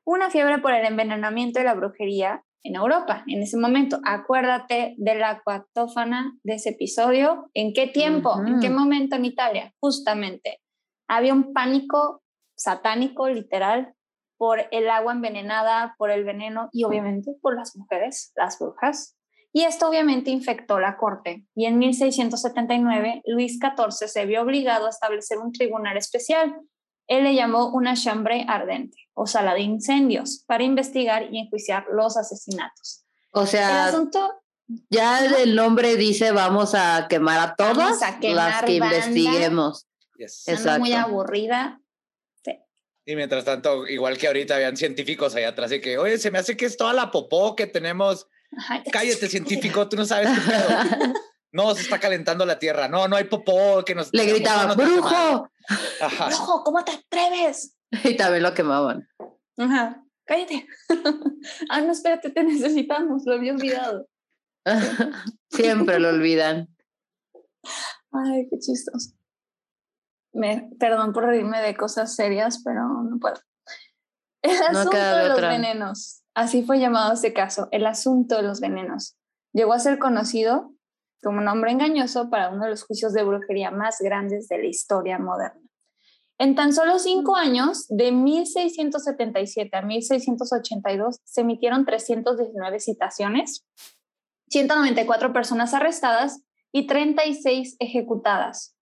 Una 0.05 0.29
fiebre 0.29 0.59
por 0.59 0.73
el 0.73 0.85
envenenamiento 0.85 1.59
y 1.59 1.63
la 1.63 1.73
brujería 1.73 2.43
en 2.63 2.75
Europa 2.75 3.23
en 3.27 3.43
ese 3.43 3.57
momento. 3.57 3.99
Acuérdate 4.05 4.95
de 4.97 5.15
la 5.15 5.29
acuatófana 5.29 6.37
de 6.43 6.55
ese 6.55 6.71
episodio. 6.71 7.49
¿En 7.53 7.73
qué 7.73 7.87
tiempo? 7.87 8.41
¿En 8.45 8.59
qué 8.59 8.69
momento 8.69 9.15
en 9.15 9.25
Italia? 9.25 9.73
Justamente. 9.79 10.61
Había 11.07 11.33
un 11.33 11.53
pánico 11.53 12.23
satánico, 12.55 13.29
literal, 13.29 13.93
por 14.37 14.67
el 14.71 14.89
agua 14.89 15.13
envenenada, 15.13 15.95
por 15.97 16.09
el 16.09 16.23
veneno 16.23 16.69
y 16.71 16.83
obviamente 16.83 17.35
por 17.41 17.55
las 17.55 17.75
mujeres, 17.75 18.31
las 18.35 18.59
brujas. 18.59 19.15
Y 19.53 19.63
esto 19.63 19.87
obviamente 19.87 20.31
infectó 20.31 20.79
la 20.79 20.97
corte 20.97 21.45
y 21.55 21.65
en 21.65 21.77
1679 21.77 23.21
Luis 23.25 23.57
XIV 23.59 24.09
se 24.09 24.25
vio 24.25 24.41
obligado 24.41 24.87
a 24.87 24.89
establecer 24.89 25.37
un 25.37 25.53
tribunal 25.53 25.95
especial. 25.95 26.59
Él 27.07 27.23
le 27.23 27.35
llamó 27.35 27.69
una 27.69 27.95
chambre 27.95 28.45
ardente 28.47 28.97
o 29.13 29.27
sala 29.27 29.53
de 29.53 29.61
incendios 29.61 30.43
para 30.47 30.63
investigar 30.63 31.31
y 31.31 31.39
enjuiciar 31.39 31.85
los 31.91 32.17
asesinatos. 32.17 33.05
O 33.31 33.45
sea, 33.45 33.87
asunto, 33.87 34.41
ya 34.89 35.25
el 35.25 35.55
nombre 35.55 35.95
dice 35.97 36.31
vamos 36.31 36.73
a 36.73 37.07
quemar 37.09 37.39
a 37.39 37.55
todas 37.55 37.99
las 38.21 38.63
que 38.63 38.75
investiguemos. 38.75 39.87
Exacto. 40.17 40.79
muy 40.79 40.93
aburrida, 40.93 41.81
y 43.05 43.15
mientras 43.15 43.45
tanto, 43.45 43.87
igual 43.87 44.17
que 44.17 44.25
ahorita 44.25 44.55
habían 44.55 44.75
científicos 44.75 45.35
allá 45.35 45.49
atrás 45.49 45.71
y 45.71 45.79
que, 45.79 45.99
oye, 45.99 46.17
se 46.17 46.31
me 46.31 46.39
hace 46.39 46.57
que 46.57 46.65
es 46.65 46.75
toda 46.75 46.91
la 46.91 47.11
popó 47.11 47.55
que 47.55 47.67
tenemos. 47.67 48.27
Cállate, 48.91 49.29
científico, 49.29 49.87
tú 49.87 49.95
no 49.95 50.05
sabes 50.05 50.29
qué 50.29 50.51
pedo. 50.51 51.13
No, 51.55 51.73
se 51.73 51.81
está 51.81 51.99
calentando 51.99 52.45
la 52.45 52.59
tierra. 52.59 52.87
No, 52.87 53.07
no 53.07 53.15
hay 53.15 53.23
popó 53.25 53.83
que 53.85 53.95
nos. 53.95 54.13
Le 54.13 54.25
gritaban, 54.25 54.75
¡brujo! 54.77 55.49
¡Brujo, 56.27 56.63
¿cómo 56.63 56.83
te 56.83 56.91
atreves? 56.91 57.71
Y 58.03 58.17
también 58.17 58.43
lo 58.43 58.53
quemaban. 58.53 59.07
Ajá, 59.57 60.03
cállate. 60.25 60.67
ah, 61.69 61.79
no, 61.79 61.93
espérate, 61.93 62.29
te 62.29 62.43
necesitamos, 62.43 63.23
lo 63.25 63.35
había 63.35 63.53
olvidado. 63.53 64.07
Siempre 65.49 65.99
lo 65.99 66.09
olvidan. 66.09 66.67
Ay, 68.11 68.47
qué 68.49 68.59
chistoso 68.59 69.15
perdón 70.79 71.13
por 71.13 71.25
reírme 71.25 71.61
de 71.61 71.75
cosas 71.75 72.15
serias, 72.15 72.61
pero 72.63 72.81
no 73.03 73.19
puedo. 73.19 73.35
El 74.41 74.61
asunto 74.61 74.97
de, 74.97 75.29
los 75.29 75.41
venenos, 75.41 76.23
así 76.35 76.63
fue 76.63 76.79
llamado 76.79 77.13
ese 77.13 77.33
caso, 77.33 77.67
el 77.71 77.85
asunto 77.85 78.35
de 78.35 78.43
los 78.43 78.59
venenos. 78.59 79.17
Llegó 79.53 79.73
a 79.73 79.79
ser 79.79 79.97
conocido 79.97 80.74
como 81.21 81.41
nombre 81.41 81.71
engañoso 81.71 82.29
para 82.29 82.49
uno 82.49 82.65
de 82.65 82.71
los 82.71 82.83
juicios 82.83 83.13
de 83.13 83.23
brujería 83.23 83.71
más 83.71 83.97
grandes 83.99 84.47
de 84.47 84.59
la 84.59 84.65
historia 84.65 85.17
moderna. 85.17 85.61
En 86.37 86.55
tan 86.55 86.73
solo 86.73 86.99
cinco 86.99 87.33
mm. 87.33 87.35
años, 87.35 87.85
de 87.87 88.11
1677 88.11 89.75
a 89.75 89.81
1682, 89.81 91.19
se 91.23 91.41
emitieron 91.41 91.85
319 91.85 92.79
citaciones, 92.79 93.65
194 94.49 95.33
personas 95.33 95.73
arrestadas 95.73 96.41
y 96.71 96.87
36 96.87 97.77
ejecutadas, 97.79 98.75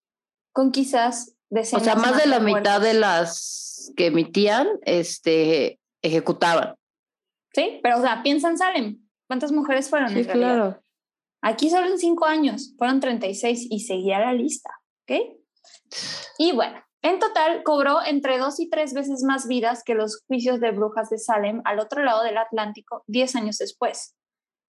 con 0.51 0.71
quizás 0.71 1.35
o 1.55 1.79
sea, 1.79 1.95
más, 1.95 2.17
de 2.17 2.27
la 2.27 2.39
mitad 2.39 2.81
de 2.81 2.93
las 2.93 3.91
que 3.95 4.07
emitían, 4.07 4.67
este, 4.83 5.79
ejecutaban. 6.01 6.75
Sí, 7.53 7.79
pero 7.83 7.99
o 7.99 8.01
sea, 8.01 8.23
piensa 8.23 8.49
en 8.49 8.57
Salem. 8.57 9.07
¿Cuántas 9.27 9.51
mujeres 9.51 9.89
fueron? 9.89 10.09
Sí, 10.09 10.25
claro. 10.25 10.81
Aquí 11.45 11.69
solo 11.69 11.87
en 11.87 11.99
cinco 11.99 12.25
años 12.25 12.73
fueron 12.77 13.01
36 13.01 13.67
y 13.69 13.81
seguía 13.81 14.19
la 14.19 14.33
lista, 14.33 14.69
¿ok? 15.01 15.35
Y 16.37 16.53
bueno, 16.53 16.81
en 17.01 17.19
total 17.19 17.63
cobró 17.63 18.01
entre 18.01 18.37
dos 18.37 18.61
y 18.61 18.69
tres 18.69 18.93
veces 18.93 19.23
más 19.23 19.45
vidas 19.45 19.83
que 19.83 19.93
los 19.93 20.23
juicios 20.25 20.61
de 20.61 20.71
brujas 20.71 21.09
de 21.09 21.17
Salem 21.17 21.61
al 21.65 21.79
otro 21.79 22.01
lado 22.01 22.23
del 22.23 22.37
Atlántico 22.37 23.03
diez 23.07 23.35
años 23.35 23.57
después. 23.57 24.15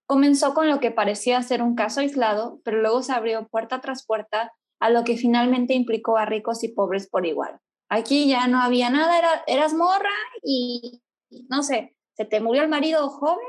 Comenzó 0.07 0.53
con 0.53 0.69
lo 0.69 0.81
que 0.81 0.91
parecía 0.91 1.41
ser 1.43 1.63
un 1.63 1.77
caso 1.77 2.01
aislado, 2.01 2.61
pero 2.65 2.81
luego 2.81 3.03
se 3.03 3.13
abrió 3.13 3.47
puerta 3.47 3.81
tras 3.81 4.05
puerta 4.05 4.53
a 4.81 4.91
lo 4.91 5.05
que 5.05 5.17
finalmente 5.17 5.75
implicó 5.75 6.19
a 6.19 6.27
ricos 6.27 6.65
y 6.65 6.69
pobres 6.73 7.09
por 7.09 7.25
igual. 7.25 7.61
Aquí 7.89 8.29
ya 8.29 8.49
no 8.49 8.61
había 8.61 8.91
nada, 8.91 9.17
era, 9.17 9.45
eras 9.47 9.75
morra 9.75 10.11
y 10.43 11.03
no 11.49 11.63
sé, 11.63 11.95
se 12.17 12.25
te 12.25 12.41
murió 12.41 12.63
el 12.63 12.69
marido 12.69 13.09
joven, 13.11 13.47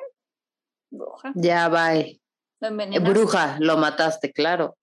bruja. 0.91 1.33
Ya 1.33 1.67
va. 2.63 2.99
Bruja, 2.99 3.57
lo 3.59 3.77
mataste, 3.77 4.31
claro. 4.31 4.77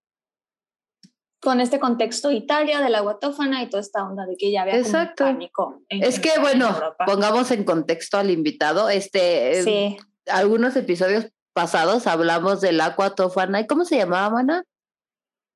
Con 1.41 1.61
este 1.61 1.81
contexto 1.81 2.31
Italia 2.31 2.81
de 2.81 2.89
la 2.89 3.01
guatófana 3.01 3.63
y 3.63 3.69
toda 3.69 3.81
esta 3.81 4.05
onda 4.05 4.27
de 4.27 4.37
que 4.37 4.53
ya 4.53 4.63
había 4.63 4.79
Exacto. 4.79 5.25
pánico. 5.25 5.83
es 5.89 6.21
que 6.21 6.39
bueno, 6.41 6.79
pongamos 7.05 7.51
en 7.51 7.65
contexto 7.65 8.19
al 8.19 8.31
invitado, 8.31 8.89
este, 8.89 9.65
sí. 9.65 9.97
algunos 10.27 10.77
episodios 10.77 11.33
pasados 11.53 12.07
hablamos 12.07 12.61
de 12.61 12.73
la 12.73 12.91
guatófana 12.91 13.61
y 13.61 13.67
cómo 13.67 13.85
se 13.85 13.97
llamaba, 13.97 14.31
Mana? 14.31 14.65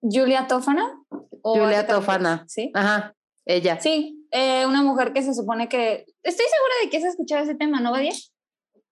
Julia 0.01 0.47
Tofana. 0.47 1.01
Julia 1.43 1.87
Tofana. 1.87 2.45
Sí. 2.49 2.71
Ajá, 2.75 3.15
ella. 3.45 3.81
Sí, 3.81 4.27
eh, 4.31 4.67
una 4.67 4.83
mujer 4.83 5.13
que 5.13 5.23
se 5.23 5.35
supone 5.35 5.69
que. 5.69 6.05
Estoy 6.23 6.47
segura 6.47 6.75
de 6.83 6.91
que 6.91 6.97
has 6.99 7.05
escuchado 7.05 7.45
ese 7.45 7.55
tema, 7.55 7.81
¿no, 7.81 7.93
Badia? 7.93 8.13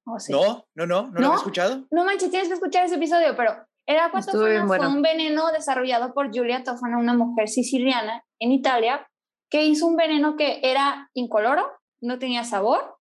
No, 0.06 0.66
no, 0.74 0.86
no, 0.86 1.10
no, 1.10 1.20
lo 1.20 1.32
he 1.32 1.36
escuchado. 1.36 1.86
No 1.90 2.04
manches, 2.04 2.30
tienes 2.30 2.48
que 2.48 2.54
escuchar 2.54 2.84
ese 2.84 2.96
episodio, 2.96 3.34
pero 3.36 3.54
el 3.86 3.98
agua 3.98 4.22
fue 4.22 4.86
un 4.86 5.02
veneno 5.02 5.50
desarrollado 5.52 6.14
por 6.14 6.30
Giulia 6.30 6.62
Tofana, 6.62 6.98
una 6.98 7.14
mujer 7.14 7.48
siciliana 7.48 8.24
en 8.38 8.52
Italia, 8.52 9.06
que 9.50 9.64
hizo 9.64 9.86
un 9.86 9.96
veneno 9.96 10.36
que 10.36 10.60
era 10.62 11.10
incoloro, 11.14 11.70
no 12.00 12.18
tenía 12.18 12.44
sabor, 12.44 12.98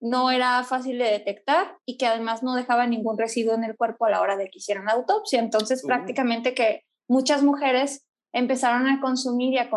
no 0.00 0.30
era 0.30 0.62
fácil 0.64 0.98
de 0.98 1.04
detectar 1.04 1.76
y 1.84 1.98
que 1.98 2.06
además 2.06 2.42
no 2.42 2.54
dejaba 2.54 2.86
ningún 2.86 3.18
residuo 3.18 3.54
en 3.54 3.64
el 3.64 3.76
cuerpo 3.76 4.06
a 4.06 4.10
la 4.10 4.20
hora 4.20 4.36
de 4.36 4.48
que 4.48 4.58
hicieran 4.58 4.86
la 4.86 4.92
autopsia. 4.92 5.40
Entonces, 5.40 5.84
uh. 5.84 5.86
prácticamente 5.86 6.54
que 6.54 6.82
muchas 7.08 7.42
mujeres 7.42 8.06
empezaron 8.32 8.86
a 8.86 9.00
consumir 9.00 9.52
y 9.54 9.58
a, 9.58 9.68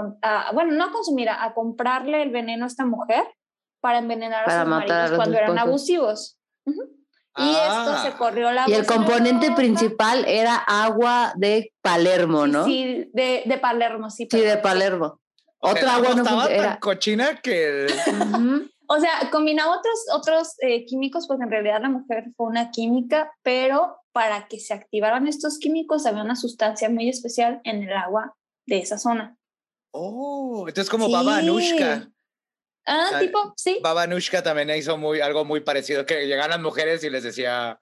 bueno, 0.54 0.72
no 0.74 0.86
a 0.86 0.92
consumir, 0.92 1.30
a, 1.30 1.54
comprarle 1.54 2.22
el 2.22 2.30
veneno 2.30 2.66
a 2.66 2.68
esta 2.68 2.86
mujer 2.86 3.26
para 3.82 3.98
envenenar 3.98 4.48
a 4.48 4.60
sus 4.60 4.70
maridos 4.70 5.12
cuando 5.16 5.38
eran 5.38 5.58
abusivos. 5.58 6.38
Y 6.66 7.50
esto 7.50 7.98
se 8.02 8.08
ah. 8.10 8.16
corrió 8.18 8.52
la 8.52 8.66
Y 8.68 8.74
el 8.74 8.86
componente 8.86 9.52
principal 9.54 10.24
era 10.28 10.56
agua 10.56 11.34
de 11.36 11.74
Palermo, 11.82 12.46
¿no? 12.46 12.66
Sí, 12.66 13.10
de, 13.12 13.44
de 13.46 13.58
Palermo, 13.58 14.10
sí. 14.10 14.28
Sí, 14.30 14.40
de 14.40 14.58
Palermo. 14.58 15.20
Otra 15.60 15.96
agua 15.96 16.14
no 16.14 16.24
estaba 16.24 16.48
tan 16.48 16.78
cochina 16.80 17.40
que... 17.42 17.88
O 18.86 19.00
sea, 19.00 19.30
combinaba 19.32 19.78
otros, 19.78 19.96
otros 20.14 20.56
eh, 20.60 20.86
químicos, 20.86 21.26
porque 21.26 21.46
en 21.46 21.50
realidad 21.50 21.82
la 21.82 21.90
mujer 21.90 22.26
fue 22.36 22.48
una 22.48 22.70
química, 22.70 23.32
pero 23.42 23.98
para 24.12 24.48
que 24.48 24.60
se 24.60 24.74
activaran 24.74 25.26
estos 25.28 25.58
químicos 25.58 26.06
había 26.06 26.22
una 26.22 26.36
sustancia 26.36 26.90
muy 26.90 27.10
especial 27.10 27.62
en 27.64 27.84
el 27.84 27.94
agua 27.94 28.36
de 28.68 28.80
esa 28.80 28.98
zona. 28.98 29.38
Oh, 29.92 30.66
entonces 30.68 30.90
como 30.90 31.10
Baba 31.10 31.38
Anushka. 31.38 32.12
Ah, 32.86 33.18
tipo, 33.20 33.54
sí. 33.56 33.80
Baba 33.82 34.04
Anushka 34.04 34.44
también 34.44 34.70
hizo 34.72 34.98
muy, 34.98 35.22
algo 35.22 35.46
muy 35.46 35.62
parecido, 35.62 36.06
que 36.06 36.28
llegaban 36.28 36.52
las 36.52 36.60
mujeres 36.60 37.04
y 37.04 37.10
les 37.10 37.24
decía, 37.24 37.80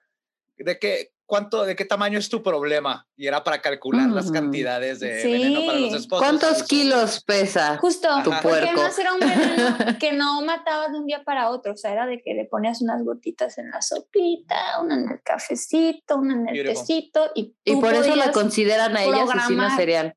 ¿de 0.57 0.79
qué, 0.79 1.13
cuánto, 1.25 1.65
de 1.65 1.75
qué 1.75 1.85
tamaño 1.85 2.19
es 2.19 2.29
tu 2.29 2.43
problema? 2.43 3.07
Y 3.15 3.27
era 3.27 3.43
para 3.43 3.61
calcular 3.61 4.09
las 4.09 4.31
cantidades 4.31 4.99
de 4.99 5.23
veneno 5.23 5.61
para 5.65 5.79
los 5.79 5.93
esposos. 5.93 6.27
¿Cuántos 6.27 6.63
kilos 6.63 7.23
pesa 7.23 7.77
Justo, 7.77 8.07
tu 8.23 8.29
puerco? 8.29 8.49
Porque 8.49 8.69
además 8.69 8.99
era 8.99 9.13
un 9.13 9.19
veneno 9.19 9.97
que 9.99 10.13
no 10.13 10.41
mataba 10.41 10.89
de 10.89 10.99
un 10.99 11.07
día 11.07 11.23
para 11.23 11.49
otro, 11.49 11.73
o 11.73 11.77
sea, 11.77 11.93
era 11.93 12.05
de 12.05 12.21
que 12.21 12.33
le 12.33 12.45
ponías 12.45 12.81
unas 12.81 13.03
gotitas 13.03 13.57
en 13.57 13.71
la 13.71 13.81
sopita, 13.81 14.79
una 14.81 14.95
en 14.95 15.09
el 15.09 15.21
cafecito, 15.23 16.17
una 16.17 16.33
en 16.33 16.49
el 16.49 16.65
tecito, 16.65 17.31
y, 17.33 17.55
y 17.63 17.75
por 17.77 17.93
eso 17.93 18.15
la 18.15 18.31
consideran 18.31 18.95
a 18.95 19.03
ella 19.03 19.23
asesina 19.23 19.75
serial. 19.75 20.15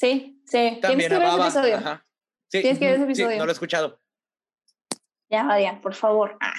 Sí, 0.00 0.42
sí. 0.46 0.78
También 0.80 0.80
Tienes 0.80 1.08
que 1.08 1.18
ver 1.18 1.28
ese 1.28 1.42
episodio. 1.42 1.76
Ajá. 1.76 2.06
Sí, 2.48 2.60
Tienes 2.62 2.78
que 2.78 2.84
ver 2.86 2.94
ese 2.94 3.04
episodio. 3.04 3.30
Sí, 3.30 3.38
no 3.38 3.44
lo 3.44 3.50
he 3.50 3.52
escuchado. 3.52 3.99
Ya, 5.30 5.44
vaya, 5.44 5.80
por 5.80 5.94
favor. 5.94 6.36
Ah, 6.40 6.54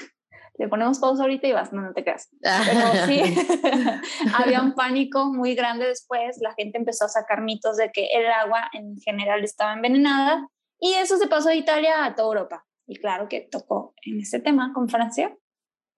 le 0.57 0.67
ponemos 0.67 0.99
pausa 0.99 1.23
ahorita 1.23 1.47
y 1.47 1.53
vas, 1.53 1.73
no, 1.73 1.81
no 1.81 1.93
te 1.93 2.03
creas. 2.03 2.29
Pero 2.41 3.05
sí, 3.05 3.21
había 4.35 4.61
un 4.61 4.73
pánico 4.73 5.25
muy 5.33 5.55
grande 5.55 5.87
después. 5.87 6.37
La 6.39 6.53
gente 6.53 6.77
empezó 6.77 7.05
a 7.05 7.09
sacar 7.09 7.41
mitos 7.41 7.77
de 7.77 7.91
que 7.91 8.07
el 8.13 8.27
agua 8.27 8.69
en 8.73 8.97
general 8.97 9.43
estaba 9.43 9.73
envenenada 9.73 10.47
y 10.79 10.93
eso 10.93 11.17
se 11.17 11.27
pasó 11.27 11.49
de 11.49 11.55
Italia 11.55 12.05
a 12.05 12.15
toda 12.15 12.29
Europa. 12.29 12.65
Y 12.87 12.97
claro 12.97 13.27
que 13.27 13.41
tocó 13.41 13.93
en 14.05 14.19
este 14.19 14.39
tema 14.39 14.71
con 14.73 14.89
Francia 14.89 15.35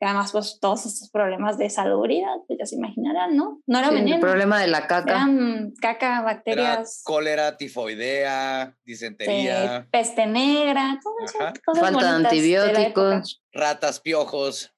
además, 0.01 0.31
pues 0.31 0.59
todos 0.59 0.85
estos 0.85 1.09
problemas 1.09 1.57
de 1.57 1.69
salubridad, 1.69 2.35
pues 2.47 2.59
ya 2.59 2.65
se 2.65 2.75
imaginarán, 2.75 3.35
¿no? 3.35 3.61
No 3.65 3.79
era 3.79 3.89
veneno. 3.89 4.15
El 4.15 4.21
problema 4.21 4.59
de 4.59 4.67
la 4.67 4.87
caca. 4.87 5.11
Eran 5.11 5.73
caca, 5.81 6.21
bacterias. 6.21 7.01
cólera, 7.03 7.57
tifoidea, 7.57 8.75
disentería. 8.83 9.87
peste 9.91 10.25
negra, 10.25 10.99
todo 11.01 11.15
eso. 11.23 11.37
Falta 11.79 12.01
de 12.01 12.27
antibióticos. 12.27 13.43
ratas, 13.53 13.99
piojos. 13.99 14.73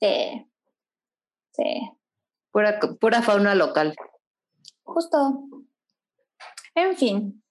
Sí. 0.00 0.48
Sí. 1.52 1.90
Pura, 2.50 2.78
pura 3.00 3.22
fauna 3.22 3.54
local. 3.54 3.94
Justo. 4.82 5.48
En 6.74 6.96
fin, 6.96 7.42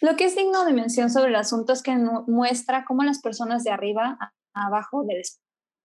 lo 0.00 0.16
que 0.16 0.24
es 0.24 0.36
digno 0.36 0.64
de 0.64 0.72
mención 0.72 1.10
sobre 1.10 1.28
el 1.28 1.36
asunto 1.36 1.72
es 1.72 1.82
que 1.82 1.96
muestra 2.26 2.84
cómo 2.84 3.04
las 3.04 3.20
personas 3.20 3.64
de 3.64 3.70
arriba 3.70 4.18
a 4.20 4.66
abajo 4.66 5.04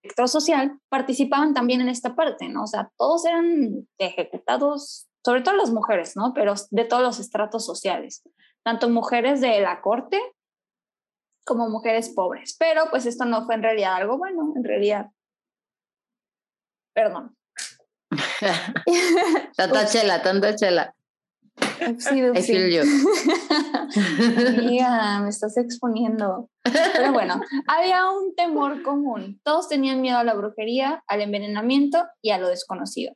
del 0.01 0.27
social 0.27 0.79
participaban 0.89 1.53
también 1.53 1.81
en 1.81 1.89
esta 1.89 2.15
parte, 2.15 2.47
¿no? 2.47 2.63
O 2.63 2.67
sea, 2.67 2.91
todos 2.97 3.25
eran 3.25 3.87
ejecutados, 3.97 5.07
sobre 5.25 5.41
todo 5.41 5.55
las 5.55 5.71
mujeres, 5.71 6.15
¿no? 6.15 6.33
Pero 6.33 6.53
de 6.71 6.85
todos 6.85 7.03
los 7.03 7.19
estratos 7.19 7.65
sociales, 7.65 8.23
tanto 8.63 8.89
mujeres 8.89 9.41
de 9.41 9.59
la 9.61 9.81
corte 9.81 10.19
como 11.45 11.69
mujeres 11.69 12.09
pobres. 12.09 12.55
Pero 12.57 12.89
pues 12.89 13.05
esto 13.05 13.25
no 13.25 13.45
fue 13.45 13.55
en 13.55 13.63
realidad 13.63 13.95
algo 13.95 14.17
bueno, 14.17 14.53
en 14.55 14.63
realidad. 14.63 15.07
Perdón. 16.93 17.35
tanta 19.57 19.85
chela, 19.87 20.21
tanta 20.21 20.55
chela. 20.55 20.95
Sí, 21.97 22.19
I 22.19 22.41
feel 22.41 22.69
you. 22.69 22.83
me 25.23 25.29
estás 25.29 25.57
exponiendo. 25.57 26.49
Pero 26.63 27.13
bueno, 27.13 27.41
había 27.67 28.09
un 28.09 28.35
temor 28.35 28.81
común. 28.83 29.39
Todos 29.43 29.69
tenían 29.69 30.01
miedo 30.01 30.17
a 30.17 30.23
la 30.23 30.33
brujería, 30.33 31.03
al 31.07 31.21
envenenamiento 31.21 32.05
y 32.21 32.31
a 32.31 32.37
lo 32.37 32.47
desconocido. 32.47 33.13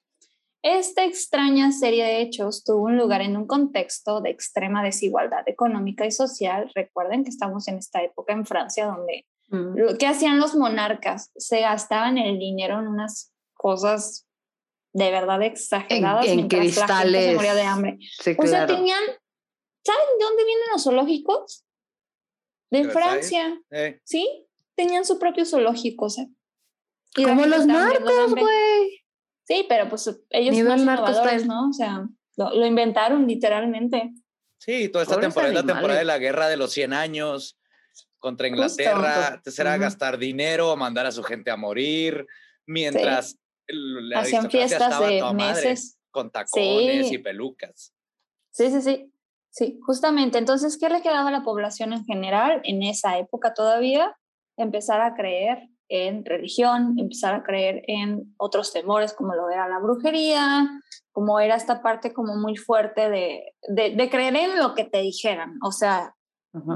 Esta 0.63 1.03
extraña 1.03 1.73
serie 1.73 2.06
de 2.06 2.21
hechos 2.21 2.63
tuvo 2.63 2.84
un 2.84 2.97
lugar 2.97 3.21
en 3.21 3.36
un 3.36 3.47
contexto 3.47 4.21
de 4.21 4.29
extrema 4.29 4.82
desigualdad 4.82 5.43
económica 5.47 6.06
y 6.06 6.12
social. 6.12 6.71
Recuerden 6.73 7.25
que 7.25 7.32
estamos 7.32 7.67
en 7.67 7.79
esta 7.79 8.01
época 8.01 8.32
en 8.32 8.45
Francia 8.45 8.86
donde 8.86 9.25
mm. 9.49 9.77
lo 9.77 9.97
que 9.97 10.08
hacían 10.08 10.39
los 10.39 10.56
monarcas 10.56 11.32
se 11.36 11.60
gastaban 11.60 12.17
el 12.17 12.39
dinero 12.39 12.79
en 12.79 12.88
unas 12.88 13.34
cosas 13.53 14.25
de 14.93 15.12
verdad 15.12 15.41
exageradas 15.41 16.27
en, 16.27 16.47
cristales. 16.47 17.39
de 17.39 17.62
hambre. 17.62 17.97
o 18.38 18.47
sea, 18.47 18.67
tenían, 18.67 19.03
¿saben 19.84 20.08
de 20.19 20.23
dónde 20.23 20.45
vienen 20.45 20.65
los 20.71 20.84
zoológicos? 20.84 21.65
De 22.69 22.86
Francia. 22.86 23.60
Sí, 24.03 24.47
tenían 24.75 25.06
su 25.06 25.19
propio 25.19 25.45
zoológico, 25.45 26.06
o 26.06 26.10
sea. 26.10 26.25
Como 27.15 27.45
los 27.45 27.65
narcos, 27.65 28.34
güey. 28.34 29.03
Sí, 29.45 29.65
pero 29.67 29.89
pues 29.89 30.10
ellos 30.29 30.56
son 30.56 30.79
innovadores, 30.79 31.45
¿no? 31.45 31.69
O 31.69 31.73
sea, 31.73 32.08
lo, 32.38 32.65
inventaron 32.65 33.27
literalmente. 33.27 34.12
Sí, 34.58 34.89
toda 34.89 35.03
esta 35.03 35.19
temporada, 35.19 35.53
la 35.53 35.65
temporada 35.65 35.99
de 35.99 36.06
la 36.06 36.17
guerra 36.17 36.47
de 36.47 36.58
los 36.58 36.71
100 36.71 36.93
años 36.93 37.60
contra 38.19 38.47
Inglaterra, 38.47 39.34
Entonces 39.36 39.60
era 39.60 39.77
gastar 39.77 40.17
dinero, 40.17 40.75
mandar 40.77 41.06
a 41.06 41.12
su 41.12 41.23
gente 41.23 41.51
a 41.51 41.58
morir, 41.58 42.25
mientras 42.65 43.38
Hacían 44.15 44.49
fiestas 44.49 44.99
de 44.99 45.23
meses. 45.34 45.99
con 46.12 46.32
tacones 46.32 47.12
y 47.12 47.17
pelucas. 47.17 47.93
Sí, 48.52 48.69
sí, 48.69 48.82
sí. 48.82 49.10
Sí, 49.49 49.80
justamente. 49.86 50.39
Entonces, 50.39 50.80
¿qué 50.80 50.89
le 50.89 51.02
quedaba 51.02 51.30
a 51.30 51.32
la 51.32 51.43
población 51.43 51.93
en 51.93 52.04
general 52.06 52.62
en 52.63 52.82
esa 52.82 53.19
época 53.19 53.54
todavía? 53.54 54.17
Empezar 54.58 54.99
a 55.02 55.13
creer 55.13 55.69
en 55.89 56.26
religión, 56.26 56.95
empezar 56.97 57.36
a 57.36 57.43
creer 57.43 57.84
en 57.88 58.34
otros 58.38 58.73
temores 58.73 59.13
como 59.13 59.36
lo 59.36 59.52
era 59.52 59.67
la 59.67 59.78
brujería, 59.78 60.67
como 61.12 61.39
era 61.39 61.56
esta 61.56 61.84
parte 61.84 62.13
como 62.13 62.36
muy 62.36 62.56
fuerte 62.56 63.12
de, 63.12 63.54
de, 63.67 64.10
creer 64.10 64.36
en 64.36 64.58
lo 64.58 64.73
que 64.73 64.86
te 64.86 65.02
dijeran. 65.02 65.60
O 65.62 65.71
sea, 65.71 66.15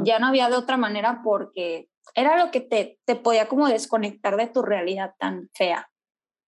ya 0.03 0.19
no 0.19 0.27
había 0.27 0.49
de 0.49 0.55
otra 0.55 0.77
manera 0.77 1.21
porque 1.23 1.89
era 2.13 2.37
lo 2.43 2.51
que 2.51 2.61
te, 2.61 2.99
te 3.05 3.15
podía 3.15 3.47
como 3.47 3.67
desconectar 3.67 4.37
de 4.37 4.47
tu 4.47 4.61
realidad 4.61 5.15
tan 5.17 5.49
fea. 5.55 5.89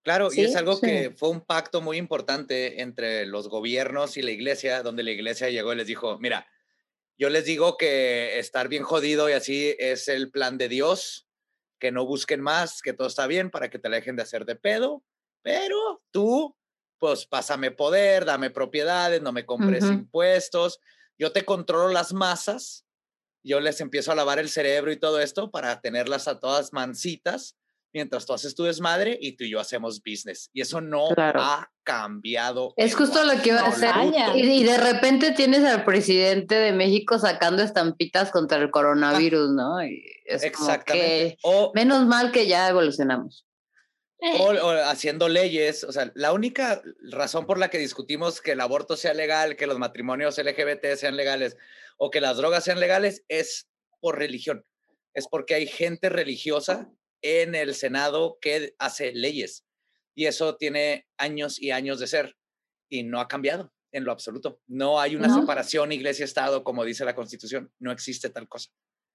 Claro, 0.03 0.29
y 0.33 0.41
es 0.41 0.55
algo 0.55 0.79
que 0.79 1.11
fue 1.15 1.29
un 1.29 1.41
pacto 1.41 1.81
muy 1.81 1.97
importante 1.97 2.81
entre 2.81 3.25
los 3.25 3.49
gobiernos 3.49 4.15
y 4.17 4.21
la 4.21 4.31
iglesia, 4.31 4.81
donde 4.81 5.03
la 5.03 5.11
iglesia 5.11 5.49
llegó 5.49 5.73
y 5.73 5.75
les 5.75 5.87
dijo, 5.87 6.17
mira, 6.19 6.47
yo 7.17 7.29
les 7.29 7.43
digo 7.43 7.75
que 7.75 8.39
estar 8.39 8.69
bien 8.69 8.83
jodido 8.83 9.29
y 9.29 9.33
así 9.33 9.75
es 9.77 10.07
el 10.07 10.31
plan 10.31 10.57
de 10.57 10.69
Dios, 10.69 11.27
que 11.79 11.91
no 11.91 12.05
busquen 12.05 12.39
más, 12.39 12.81
que 12.81 12.93
todo 12.93 13.07
está 13.07 13.27
bien 13.27 13.51
para 13.51 13.69
que 13.69 13.77
te 13.77 13.89
dejen 13.89 14.15
de 14.15 14.23
hacer 14.23 14.45
de 14.45 14.55
pedo, 14.55 15.03
pero 15.41 16.01
tú, 16.11 16.55
pues 16.97 17.25
pásame 17.25 17.71
poder, 17.71 18.23
dame 18.23 18.51
propiedades, 18.51 19.21
no 19.21 19.33
me 19.33 19.45
compres 19.45 19.83
impuestos, 19.83 20.79
yo 21.17 21.33
te 21.33 21.43
controlo 21.43 21.89
las 21.89 22.13
masas, 22.13 22.85
yo 23.43 23.59
les 23.59 23.81
empiezo 23.81 24.13
a 24.13 24.15
lavar 24.15 24.39
el 24.39 24.49
cerebro 24.49 24.91
y 24.91 24.97
todo 24.97 25.19
esto 25.19 25.51
para 25.51 25.81
tenerlas 25.81 26.29
a 26.29 26.39
todas 26.39 26.71
mansitas 26.71 27.58
mientras 27.93 28.25
tú 28.25 28.33
haces 28.33 28.55
tu 28.55 28.63
desmadre 28.63 29.17
y 29.19 29.35
tú 29.35 29.43
y 29.43 29.51
yo 29.51 29.59
hacemos 29.59 30.01
business. 30.03 30.49
Y 30.53 30.61
eso 30.61 30.81
no 30.81 31.09
ha 31.17 31.69
cambiado. 31.83 32.73
Es 32.77 32.95
justo 32.95 33.23
lo 33.23 33.41
que 33.41 33.49
iba 33.49 33.61
a 33.61 33.67
hacer. 33.67 33.93
Y, 34.35 34.63
de 34.63 34.77
repente 34.77 35.31
tienes 35.31 35.63
al 35.63 35.85
presidente 35.85 36.55
de 36.55 36.71
México 36.71 37.17
sacando 37.17 37.63
estampitas 37.63 38.31
contra 38.31 38.57
el 38.57 38.69
coronavirus, 38.69 39.51
¿no? 39.51 39.79
es 39.79 40.43
Exactamente. 40.43 41.37
menos 41.73 42.05
mal 42.05 42.31
que 42.31 42.47
ya 42.47 42.69
evolucionamos. 42.69 43.45
O, 44.21 44.49
o, 44.49 44.69
haciendo 44.83 45.29
leyes, 45.29 45.85
o 45.85 45.93
sea, 45.93 46.11
la 46.13 46.33
única 46.33 46.81
razón 47.09 47.45
por 47.45 47.57
la 47.57 47.69
que 47.69 47.77
discutimos 47.77 48.41
que 48.41 48.51
el 48.51 48.59
aborto 48.59 48.97
sea 48.97 49.13
legal, 49.13 49.55
que 49.55 49.65
los 49.65 49.79
matrimonios 49.79 50.37
LGBT 50.37 50.95
sean 50.97 51.15
legales 51.15 51.55
o 51.97 52.11
que 52.11 52.19
las 52.19 52.35
drogas 52.35 52.65
sean 52.65 52.81
legales 52.81 53.23
es 53.29 53.69
por 54.01 54.17
religión. 54.17 54.65
Es 55.13 55.27
porque 55.29 55.55
hay 55.55 55.67
gente 55.67 56.09
religiosa 56.09 56.91
en 57.21 57.55
el 57.55 57.75
Senado 57.75 58.37
que 58.41 58.75
hace 58.79 59.11
leyes. 59.13 59.65
Y 60.15 60.25
eso 60.25 60.55
tiene 60.55 61.07
años 61.17 61.61
y 61.61 61.71
años 61.71 61.99
de 61.99 62.07
ser 62.07 62.35
y 62.89 63.03
no 63.03 63.19
ha 63.19 63.27
cambiado 63.27 63.71
en 63.91 64.03
lo 64.03 64.11
absoluto. 64.11 64.59
No 64.67 64.99
hay 64.99 65.15
una 65.15 65.33
separación 65.33 65.91
iglesia-estado 65.91 66.63
como 66.63 66.83
dice 66.83 67.05
la 67.05 67.15
constitución. 67.15 67.71
No 67.79 67.91
existe 67.91 68.29
tal 68.29 68.47
cosa. 68.47 68.69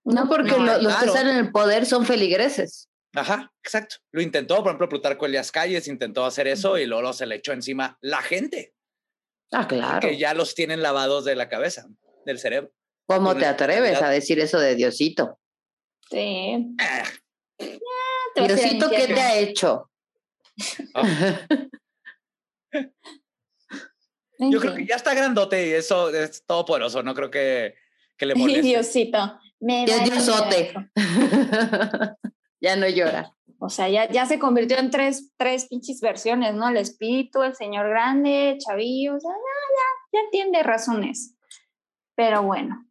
No, 0.04 0.28
porque 0.28 0.50
los 0.50 0.96
que 0.96 1.06
están 1.06 1.28
en 1.28 1.36
el 1.36 1.52
poder 1.52 1.86
son 1.86 2.04
feligreses. 2.04 2.88
Ajá, 3.14 3.52
exacto. 3.62 3.96
Lo 4.12 4.20
intentó, 4.20 4.56
por 4.56 4.68
ejemplo, 4.68 4.88
Plutarco 4.88 5.26
Elias 5.26 5.52
Calles 5.52 5.86
intentó 5.86 6.24
hacer 6.24 6.48
eso 6.48 6.78
y 6.78 6.86
luego 6.86 7.12
se 7.12 7.26
le 7.26 7.36
echó 7.36 7.52
encima 7.52 7.96
la 8.00 8.20
gente. 8.22 8.74
Ah, 9.52 9.68
claro. 9.68 10.00
Que 10.00 10.18
ya 10.18 10.34
los 10.34 10.54
tienen 10.54 10.82
lavados 10.82 11.24
de 11.24 11.36
la 11.36 11.48
cabeza, 11.48 11.86
del 12.26 12.38
cerebro. 12.38 12.72
¿Cómo 13.06 13.36
te 13.36 13.46
atreves 13.46 14.02
a 14.02 14.08
decir 14.08 14.40
eso 14.40 14.58
de 14.58 14.74
Diosito? 14.74 15.38
Sí. 16.10 16.74
Ah. 16.80 17.04
Diosito, 18.36 18.90
¿qué 18.90 19.06
te 19.06 19.20
ha 19.20 19.38
hecho? 19.38 19.90
Ah. 20.94 21.46
Yo 24.38 24.60
creo 24.60 24.74
que 24.74 24.86
ya 24.86 24.96
está 24.96 25.14
grandote 25.14 25.68
y 25.68 25.72
eso 25.72 26.10
es 26.10 26.44
todopoderoso. 26.44 27.02
No 27.02 27.14
creo 27.14 27.30
que, 27.30 27.74
que 28.16 28.26
le 28.26 28.34
moleste. 28.36 28.62
Diosito. 28.62 29.38
Me 29.60 29.86
ya 29.86 29.98
Diosote. 30.04 30.74
ya 32.60 32.76
no 32.76 32.88
llora. 32.88 33.34
O 33.58 33.70
sea, 33.70 33.88
ya, 33.88 34.10
ya 34.10 34.26
se 34.26 34.38
convirtió 34.38 34.78
en 34.78 34.90
tres, 34.90 35.32
tres 35.38 35.66
pinches 35.68 36.00
versiones, 36.00 36.54
¿no? 36.54 36.68
El 36.68 36.76
espíritu, 36.76 37.42
el 37.42 37.54
señor 37.54 37.88
grande, 37.88 38.58
chavillo, 38.58 39.14
o 39.16 39.20
sea, 39.20 39.30
ya, 39.30 39.36
ya, 39.36 40.18
ya 40.18 40.20
entiende 40.24 40.62
razones. 40.62 41.34
Pero 42.14 42.42
bueno, 42.42 42.86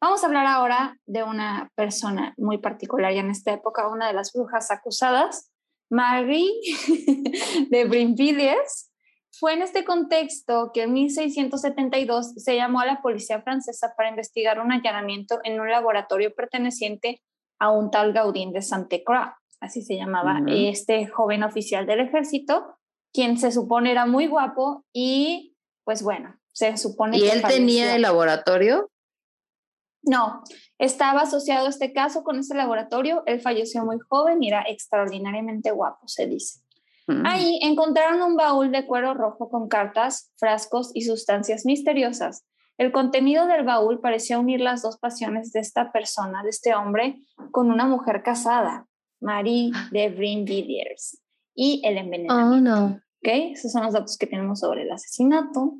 vamos 0.00 0.22
a 0.22 0.26
hablar 0.26 0.46
ahora 0.46 0.98
de 1.06 1.22
una 1.22 1.70
persona 1.74 2.34
muy 2.36 2.58
particular 2.58 3.12
ya 3.12 3.20
en 3.20 3.30
esta 3.30 3.52
época, 3.52 3.88
una 3.88 4.06
de 4.06 4.12
las 4.14 4.32
brujas 4.32 4.70
acusadas, 4.70 5.50
Marie 5.90 6.50
de 7.70 7.84
Brimvilliers, 7.84 8.90
fue 9.38 9.54
en 9.54 9.62
este 9.62 9.84
contexto 9.84 10.70
que 10.72 10.82
en 10.82 10.92
1672 10.92 12.34
se 12.36 12.56
llamó 12.56 12.80
a 12.80 12.86
la 12.86 13.02
policía 13.02 13.42
francesa 13.42 13.94
para 13.96 14.08
investigar 14.08 14.60
un 14.60 14.72
allanamiento 14.72 15.40
en 15.42 15.60
un 15.60 15.68
laboratorio 15.68 16.34
perteneciente 16.34 17.20
a 17.58 17.70
un 17.70 17.90
tal 17.90 18.12
Gaudín 18.12 18.52
de 18.52 18.62
Sainte-Croix, 18.62 19.32
así 19.60 19.82
se 19.82 19.96
llamaba 19.96 20.40
este 20.46 21.06
joven 21.06 21.42
oficial 21.42 21.86
del 21.86 22.00
ejército, 22.00 22.78
quien 23.12 23.38
se 23.38 23.52
supone 23.52 23.90
era 23.90 24.06
muy 24.06 24.26
guapo 24.26 24.84
y 24.92 25.56
pues 25.84 26.02
bueno, 26.02 26.36
se 26.52 26.76
supone 26.76 27.18
¿Y 27.18 27.28
él 27.28 27.42
tenía 27.42 27.94
el 27.94 28.02
laboratorio? 28.02 28.90
No, 30.06 30.42
estaba 30.78 31.22
asociado 31.22 31.68
este 31.68 31.92
caso 31.92 32.22
con 32.24 32.38
ese 32.38 32.54
laboratorio, 32.54 33.22
él 33.26 33.40
falleció 33.40 33.84
muy 33.84 33.98
joven 34.08 34.42
y 34.42 34.48
era 34.48 34.64
extraordinariamente 34.68 35.70
guapo, 35.70 36.06
se 36.06 36.26
dice. 36.26 36.60
Ahí 37.24 37.58
encontraron 37.60 38.22
un 38.22 38.36
baúl 38.36 38.72
de 38.72 38.86
cuero 38.86 39.12
rojo 39.12 39.50
con 39.50 39.68
cartas, 39.68 40.32
frascos 40.38 40.90
y 40.94 41.02
sustancias 41.02 41.66
misteriosas. 41.66 42.46
El 42.78 42.92
contenido 42.92 43.46
del 43.46 43.64
baúl 43.64 44.00
parecía 44.00 44.38
unir 44.38 44.60
las 44.60 44.82
dos 44.82 44.98
pasiones 44.98 45.52
de 45.52 45.60
esta 45.60 45.92
persona, 45.92 46.42
de 46.42 46.50
este 46.50 46.74
hombre, 46.74 47.18
con 47.50 47.70
una 47.70 47.84
mujer 47.84 48.22
casada, 48.22 48.86
Marie 49.20 49.70
de 49.92 50.08
Brinvilliers, 50.08 51.20
y 51.54 51.82
el 51.84 51.98
envenenamiento. 51.98 52.56
Oh, 52.56 52.60
no. 52.60 53.00
¿Okay? 53.18 53.52
Esos 53.52 53.72
son 53.72 53.84
los 53.84 53.92
datos 53.92 54.16
que 54.16 54.26
tenemos 54.26 54.60
sobre 54.60 54.82
el 54.82 54.90
asesinato. 54.90 55.74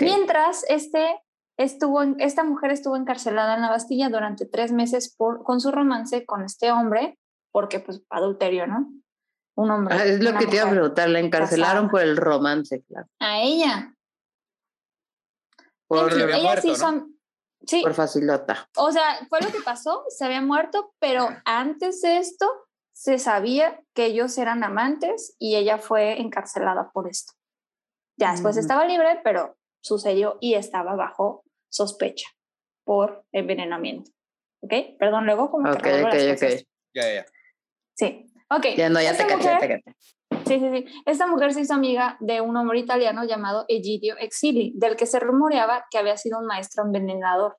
Mientras 0.00 0.64
este 0.68 1.20
estuvo, 1.62 2.02
esta 2.18 2.44
mujer 2.44 2.70
estuvo 2.70 2.96
encarcelada 2.96 3.54
en 3.54 3.62
la 3.62 3.70
Bastilla 3.70 4.08
durante 4.08 4.46
tres 4.46 4.72
meses 4.72 5.14
por, 5.14 5.42
con 5.42 5.60
su 5.60 5.70
romance 5.70 6.26
con 6.26 6.44
este 6.44 6.70
hombre, 6.70 7.18
porque 7.50 7.80
pues 7.80 8.02
adulterio, 8.10 8.66
¿no? 8.66 8.90
un 9.54 9.70
hombre. 9.70 9.94
Ah, 9.94 10.04
es 10.04 10.20
lo 10.20 10.36
que 10.38 10.46
te 10.46 10.56
iba 10.56 10.66
a 10.66 10.70
preguntar, 10.70 11.08
la 11.08 11.20
encarcelaron 11.20 11.90
por 11.90 12.00
el 12.00 12.16
romance, 12.16 12.82
claro. 12.84 13.08
A 13.20 13.40
ella. 13.40 13.94
Por 15.86 16.12
ella 16.12 16.38
muerto, 16.42 16.74
sí, 17.66 17.82
Por 17.82 17.94
facilota. 17.94 18.68
O 18.76 18.90
sea, 18.92 19.26
fue 19.28 19.40
lo 19.40 19.52
que 19.52 19.60
pasó, 19.60 20.04
se 20.08 20.24
había 20.24 20.40
muerto, 20.40 20.94
pero 20.98 21.28
antes 21.44 22.00
de 22.00 22.18
esto 22.18 22.46
se 22.92 23.18
sabía 23.18 23.80
que 23.94 24.06
ellos 24.06 24.36
eran 24.38 24.64
amantes 24.64 25.36
y 25.38 25.56
ella 25.56 25.78
fue 25.78 26.20
encarcelada 26.20 26.90
por 26.92 27.08
esto. 27.08 27.32
Ya 28.18 28.32
después 28.32 28.56
mm. 28.56 28.60
estaba 28.60 28.86
libre, 28.86 29.20
pero 29.22 29.56
sucedió 29.82 30.38
y 30.40 30.54
estaba 30.54 30.94
bajo 30.94 31.41
sospecha 31.72 32.28
por 32.84 33.24
envenenamiento. 33.32 34.10
¿Ok? 34.60 34.72
Perdón, 34.98 35.26
luego 35.26 35.50
como 35.50 35.70
Ok, 35.70 35.78
ok, 35.78 36.14
ok. 36.34 36.44
Ya, 36.94 37.14
ya. 37.14 37.26
Sí. 37.94 38.26
Ok. 38.50 38.66
Ya 38.76 38.88
no, 38.90 39.00
ya 39.00 39.16
te 39.16 39.26
caché, 39.26 39.82
Sí, 40.46 40.58
sí, 40.58 40.70
sí. 40.72 40.84
Esta 41.06 41.26
mujer 41.26 41.54
se 41.54 41.60
hizo 41.60 41.74
amiga 41.74 42.16
de 42.20 42.40
un 42.40 42.56
hombre 42.56 42.78
italiano 42.78 43.24
llamado 43.24 43.64
Egidio 43.68 44.16
Exili, 44.18 44.72
del 44.76 44.96
que 44.96 45.06
se 45.06 45.20
rumoreaba 45.20 45.86
que 45.90 45.98
había 45.98 46.16
sido 46.16 46.38
un 46.38 46.46
maestro 46.46 46.84
envenenador. 46.84 47.56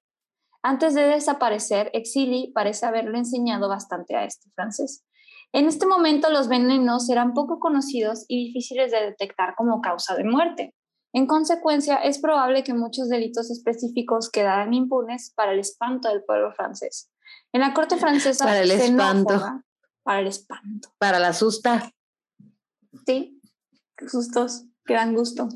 Antes 0.61 0.93
de 0.93 1.03
desaparecer, 1.03 1.89
Exili 1.93 2.51
parece 2.53 2.86
haberle 2.86 3.18
enseñado 3.18 3.68
bastante 3.70 4.16
a 4.16 4.26
este 4.26 4.49
francés. 4.51 5.05
En 5.51 5.68
este 5.68 5.86
momento 5.86 6.30
los 6.30 6.47
venenos 6.47 7.09
eran 7.09 7.34
poco 7.34 7.59
conocidos 7.59 8.26
y 8.28 8.47
difíciles 8.47 8.91
de 8.91 9.01
detectar 9.01 9.55
como 9.55 9.82
causa 9.82 10.16
de 10.16 10.24
muerte. 10.24 10.74
En 11.14 11.28
consecuencia, 11.28 11.97
es 11.97 12.20
probable 12.20 12.64
que 12.64 12.74
muchos 12.74 13.07
delitos 13.07 13.51
específicos 13.51 14.30
quedaran 14.32 14.74
impunes 14.74 15.32
para 15.36 15.53
el 15.53 15.59
espanto 15.59 16.09
del 16.09 16.24
pueblo 16.24 16.51
francés. 16.53 17.11
En 17.51 17.61
la 17.61 17.74
corte 17.74 17.97
francesa, 17.97 18.45
para 18.45 18.61
el 18.61 18.72
espanto 18.72 19.64
para 20.03 20.20
el 20.20 20.28
espanto. 20.28 20.89
Para 20.97 21.20
la 21.20 21.30
asusta. 21.30 21.91
Sí, 23.05 23.41
sustos 24.07 24.66
que 24.86 24.93
dan 24.93 25.16
gusto. 25.16 25.47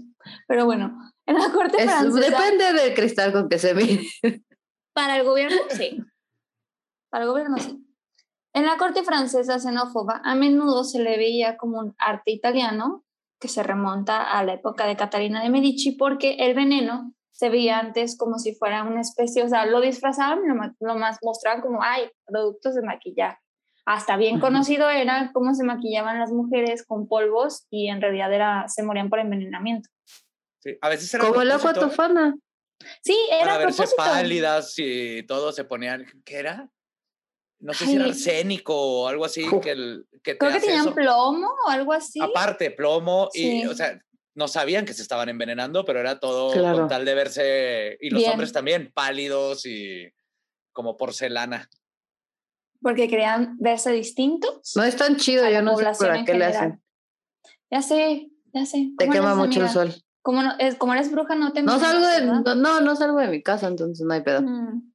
Pero 0.47 0.66
bueno, 0.66 0.97
en 1.26 1.36
la 1.36 1.51
corte 1.51 1.84
francesa. 1.84 2.30
Depende 2.30 2.74
del 2.74 2.93
cristal 2.93 3.32
con 3.32 3.49
que 3.49 3.60
se 3.60 3.74
mire. 3.74 4.08
Para 4.93 5.18
el 5.18 5.26
gobierno, 5.26 5.58
sí. 5.70 6.01
Para 7.10 7.26
el 7.26 7.30
gobierno, 7.30 7.58
sí. 7.58 7.84
En 8.53 8.66
la 8.66 8.78
corte 8.78 9.03
francesa 9.03 9.60
xenófoba, 9.60 10.22
a 10.24 10.34
menudo 10.34 10.84
se 10.84 10.99
le 10.99 11.18
veía 11.18 11.58
como 11.58 11.78
un 11.78 11.95
arte 11.99 12.32
italiano 12.32 13.05
que 13.39 13.47
se 13.47 13.63
remonta 13.63 14.23
a 14.23 14.43
la 14.43 14.53
época 14.53 14.85
de 14.85 14.95
Catalina 14.95 15.41
de 15.41 15.49
Medici, 15.49 15.91
porque 15.91 16.35
el 16.39 16.55
veneno 16.55 17.13
se 17.31 17.49
veía 17.49 17.79
antes 17.79 18.17
como 18.17 18.39
si 18.39 18.55
fuera 18.55 18.83
una 18.83 19.01
especie, 19.01 19.43
o 19.43 19.49
sea, 19.49 19.65
lo 19.67 19.79
disfrazaban, 19.79 20.39
lo, 20.47 20.55
lo 20.79 20.95
más 20.95 21.19
mostraban 21.21 21.61
como, 21.61 21.83
ay, 21.83 22.09
productos 22.25 22.73
de 22.73 22.81
maquillaje. 22.81 23.38
Hasta 23.85 24.17
bien 24.17 24.39
conocido 24.41 24.89
era 24.89 25.31
cómo 25.33 25.53
se 25.53 25.63
maquillaban 25.63 26.19
las 26.19 26.31
mujeres 26.31 26.85
con 26.85 27.07
polvos 27.07 27.67
y 27.69 27.88
en 27.88 28.01
realidad 28.01 28.33
era, 28.33 28.67
se 28.67 28.83
morían 28.83 29.09
por 29.09 29.19
envenenamiento. 29.19 29.88
Sí, 30.59 30.77
a 30.81 30.89
veces 30.89 31.13
era 31.13 31.23
Como 31.23 31.43
la 31.43 31.57
fotofana. 31.57 32.35
Sí, 33.01 33.17
era 33.31 33.53
Para 33.53 33.57
verse 33.59 33.85
pálidas 33.95 34.73
y 34.77 35.23
todo 35.23 35.51
se 35.53 35.63
ponían, 35.63 36.05
¿qué 36.25 36.39
era? 36.39 36.69
No 37.60 37.74
sé 37.74 37.86
si 37.86 37.95
era 37.95 38.05
arsénico 38.05 38.76
o 38.76 39.08
algo 39.08 39.26
así. 39.26 39.43
Que, 39.62 39.72
el, 39.72 40.05
que 40.24 40.38
Creo 40.38 40.51
que 40.51 40.60
tenían 40.60 40.93
plomo 40.93 41.49
o 41.66 41.70
algo 41.70 41.93
así. 41.93 42.20
Aparte, 42.22 42.72
plomo 42.72 43.30
y, 43.34 43.66
o 43.66 43.74
sea, 43.74 43.99
no 44.36 44.47
sabían 44.47 44.86
que 44.86 44.93
se 44.93 45.01
estaban 45.01 45.30
envenenando, 45.30 45.84
pero 45.84 45.99
era 45.99 46.20
todo 46.20 46.53
con 46.53 46.88
tal 46.88 47.05
de 47.05 47.16
verse, 47.16 47.97
y 47.99 48.10
los 48.10 48.24
hombres 48.28 48.51
también, 48.51 48.91
pálidos 48.93 49.66
y 49.66 50.08
como 50.72 50.95
porcelana 50.95 51.68
porque 52.82 53.08
querían 53.08 53.58
verse 53.60 53.91
distintos. 53.91 54.74
No 54.76 54.84
es 54.84 54.95
tan 54.95 55.18
chido, 55.18 55.49
yo 55.49 55.62
no 55.62 55.78
sé 55.78 55.86
por 55.97 56.26
qué 56.26 56.34
le 56.34 56.45
hacen. 56.45 56.82
Ya 57.70 57.82
sé, 57.82 58.32
ya 58.53 58.66
sé. 58.66 58.91
Te 58.97 59.10
quema 59.10 59.36
mucho 59.36 59.62
el 59.62 59.70
sol. 59.70 59.93
Como, 60.22 60.43
no, 60.43 60.53
es, 60.60 60.76
como 60.76 60.93
eres 60.93 61.12
bruja, 61.12 61.36
no 61.36 61.53
te 61.53 61.64
No 61.64 61.80
salgo 61.80 62.05
de, 62.05 62.26
no, 62.26 62.82
no, 62.82 62.95
salgo 62.95 63.20
de 63.20 63.30
mi 63.30 63.41
casa, 63.41 63.68
entonces 63.68 64.05
no 64.05 64.14
hay 64.14 64.22
pedo. 64.22 64.41
Mm. 64.41 64.93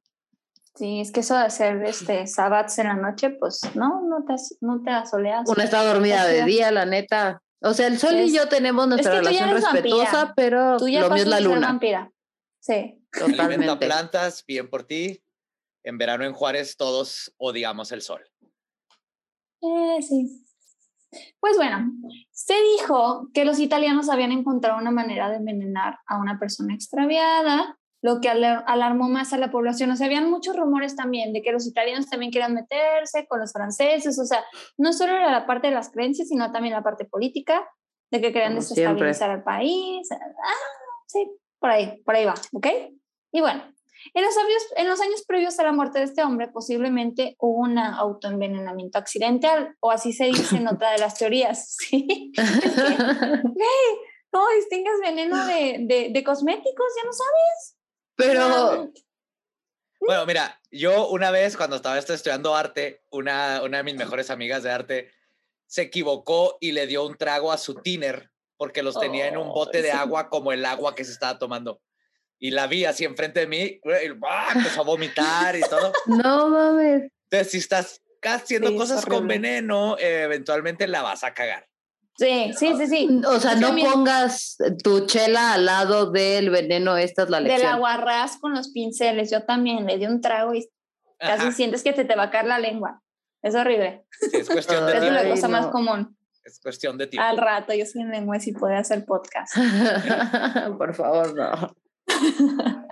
Sí, 0.75 1.01
es 1.01 1.11
que 1.11 1.19
eso 1.19 1.35
de 1.35 1.43
hacer 1.43 1.83
este 1.83 2.25
sabbats 2.25 2.79
en 2.79 2.87
la 2.87 2.95
noche, 2.95 3.29
pues 3.29 3.61
no, 3.75 4.01
no 4.01 4.25
te, 4.25 4.33
no 4.61 4.81
te 4.81 4.89
asoleas. 4.91 5.47
Una 5.47 5.63
está 5.63 5.83
dormida 5.83 6.25
de 6.25 6.45
día, 6.45 6.71
la 6.71 6.85
neta. 6.85 7.41
O 7.61 7.73
sea, 7.73 7.87
el 7.87 7.99
sol 7.99 8.15
y 8.15 8.33
yo 8.33 8.49
tenemos 8.49 8.87
nuestra 8.87 9.15
relación 9.15 9.51
respetuosa, 9.51 10.33
pero 10.35 10.77
lo 10.79 10.85
mío 10.85 11.15
es 11.15 11.27
la 11.27 11.39
luna. 11.39 11.67
Vampira. 11.67 12.11
Sí. 12.59 12.99
Totalmente. 13.11 13.85
plantas, 13.85 14.43
bien 14.47 14.69
por 14.69 14.83
ti 14.83 15.23
en 15.83 15.97
verano 15.97 16.23
en 16.23 16.33
Juárez 16.33 16.77
todos 16.77 17.33
odiamos 17.37 17.91
el 17.91 18.01
sol. 18.01 18.21
Eh, 19.61 20.01
sí. 20.01 20.45
Pues 21.39 21.57
bueno, 21.57 21.91
se 22.31 22.55
dijo 22.77 23.29
que 23.33 23.45
los 23.45 23.59
italianos 23.59 24.09
habían 24.09 24.31
encontrado 24.31 24.79
una 24.79 24.91
manera 24.91 25.29
de 25.29 25.37
envenenar 25.37 25.99
a 26.07 26.17
una 26.17 26.39
persona 26.39 26.73
extraviada, 26.73 27.77
lo 28.03 28.19
que 28.19 28.27
alarmó 28.27 29.07
más 29.07 29.31
a 29.31 29.37
la 29.37 29.49
población. 29.49 29.89
O 29.89 29.95
sea, 29.95 30.07
habían 30.07 30.29
muchos 30.29 30.57
rumores 30.57 30.97
también 30.97 31.31
de 31.31 31.41
que 31.41 31.53
los 31.53 31.65
italianos 31.65 32.09
también 32.09 32.33
querían 32.33 32.53
meterse 32.53 33.25
con 33.27 33.39
los 33.39 33.53
franceses. 33.53 34.19
O 34.19 34.25
sea, 34.25 34.43
no 34.77 34.91
solo 34.91 35.13
era 35.13 35.31
la 35.31 35.45
parte 35.45 35.67
de 35.67 35.73
las 35.73 35.89
creencias, 35.89 36.27
sino 36.27 36.51
también 36.51 36.73
la 36.73 36.83
parte 36.83 37.05
política, 37.05 37.65
de 38.11 38.19
que 38.19 38.33
querían 38.33 38.55
desestabilizar 38.55 39.31
al 39.31 39.43
país. 39.43 40.09
Ah, 40.11 40.17
sí, 41.07 41.31
por 41.59 41.69
ahí, 41.69 42.01
por 42.03 42.15
ahí 42.15 42.25
va, 42.25 42.33
¿ok? 42.51 42.67
Y 43.31 43.39
bueno, 43.39 43.63
En 44.13 44.21
los, 44.21 44.35
años, 44.37 44.63
en 44.75 44.89
los 44.89 44.99
años 44.99 45.23
previos 45.25 45.57
a 45.59 45.63
la 45.63 45.71
muerte 45.71 45.99
de 45.99 46.05
este 46.05 46.23
hombre, 46.23 46.49
posiblemente 46.49 47.37
hubo 47.39 47.61
un 47.61 47.77
autoenvenenamiento 47.77 48.97
accidental, 48.97 49.77
o 49.79 49.91
así 49.91 50.11
se 50.11 50.25
dice 50.25 50.57
en 50.57 50.67
otra 50.67 50.91
de 50.91 50.97
las 50.97 51.17
teorías. 51.17 51.77
¿sí? 51.79 52.33
¿Cómo 54.29 54.45
distingues 54.57 54.99
veneno 55.01 55.45
de, 55.45 56.09
de, 56.11 56.23
cosméticos? 56.25 56.87
Ya 56.97 57.05
no 57.05 57.13
sabes. 57.13 57.77
Pero... 58.15 58.91
Bueno, 59.99 60.25
mira, 60.25 60.59
yo 60.69 61.07
una 61.09 61.31
vez 61.31 61.55
cuando 61.55 61.77
estaba 61.77 61.97
estudiando 61.97 62.55
arte, 62.55 63.03
una, 63.09 63.61
una 63.63 63.77
de 63.77 63.83
mis 63.83 63.95
mejores 63.95 64.29
amigas 64.29 64.63
de 64.63 64.71
arte 64.71 65.11
se 65.65 65.83
equivocó 65.83 66.57
y 66.59 66.73
le 66.73 66.87
dio 66.87 67.05
un 67.05 67.15
trago 67.15 67.53
a 67.53 67.57
su 67.57 67.75
tiner 67.75 68.31
porque 68.57 68.83
los 68.83 68.99
tenía 68.99 69.27
en 69.27 69.37
un 69.37 69.47
bote 69.49 69.81
de 69.81 69.91
agua 69.91 70.29
como 70.29 70.51
el 70.51 70.65
agua 70.65 70.93
que 70.93 71.05
se 71.05 71.11
estaba 71.11 71.39
tomando 71.39 71.81
y 72.43 72.51
la 72.51 72.67
vi 72.67 72.83
así 72.83 73.05
enfrente 73.05 73.39
de 73.39 73.47
mí, 73.47 73.79
y 73.81 74.07
empezó 74.57 74.81
a 74.81 74.83
vomitar 74.83 75.55
y 75.55 75.61
todo. 75.61 75.93
No 76.07 76.49
mames. 76.49 77.09
Entonces, 77.29 77.51
si 77.51 77.57
estás 77.59 78.01
haciendo 78.21 78.75
cosas 78.75 79.05
con 79.05 79.29
veneno, 79.29 79.97
eventualmente 79.97 80.85
la 80.87 81.01
vas 81.01 81.23
a 81.23 81.33
cagar. 81.33 81.69
Sí, 82.15 82.53
sí, 82.55 82.73
sí, 82.77 82.87
sí. 82.87 83.21
O 83.25 83.39
sea, 83.39 83.55
no 83.55 83.75
pongas 83.75 84.57
tu 84.83 85.05
chela 85.07 85.53
al 85.53 85.65
lado 85.65 86.11
del 86.11 86.49
veneno, 86.49 86.95
esta 86.97 87.23
es 87.23 87.29
la 87.29 87.39
lección. 87.39 87.61
Del 87.61 87.69
aguarrás 87.69 88.37
con 88.37 88.53
los 88.53 88.69
pinceles, 88.69 89.31
yo 89.31 89.43
también 89.43 89.85
le 89.85 89.97
di 89.97 90.05
un 90.05 90.21
trago 90.21 90.53
y 90.53 90.69
casi 91.17 91.51
sientes 91.51 91.83
que 91.83 91.93
te, 91.93 92.05
te 92.05 92.15
va 92.15 92.23
a 92.23 92.29
caer 92.29 92.45
la 92.45 92.59
lengua. 92.59 93.01
Es 93.41 93.55
horrible. 93.55 94.05
es 94.31 94.49
cuestión 94.49 94.85
de 94.85 94.91
tiempo. 94.93 95.07
Es 95.07 95.23
la 95.23 95.29
cosa 95.29 95.47
más 95.47 95.67
común. 95.67 96.17
Es 96.45 96.59
cuestión 96.59 96.97
de 96.97 97.07
tiempo. 97.07 97.27
Al 97.27 97.37
rato, 97.37 97.73
yo 97.73 97.85
sin 97.85 98.09
lengua 98.09 98.39
si 98.39 98.53
puede 98.53 98.75
hacer 98.75 99.05
podcast. 99.05 99.55
Por 100.77 100.93
favor, 100.93 101.33
no. 101.35 101.75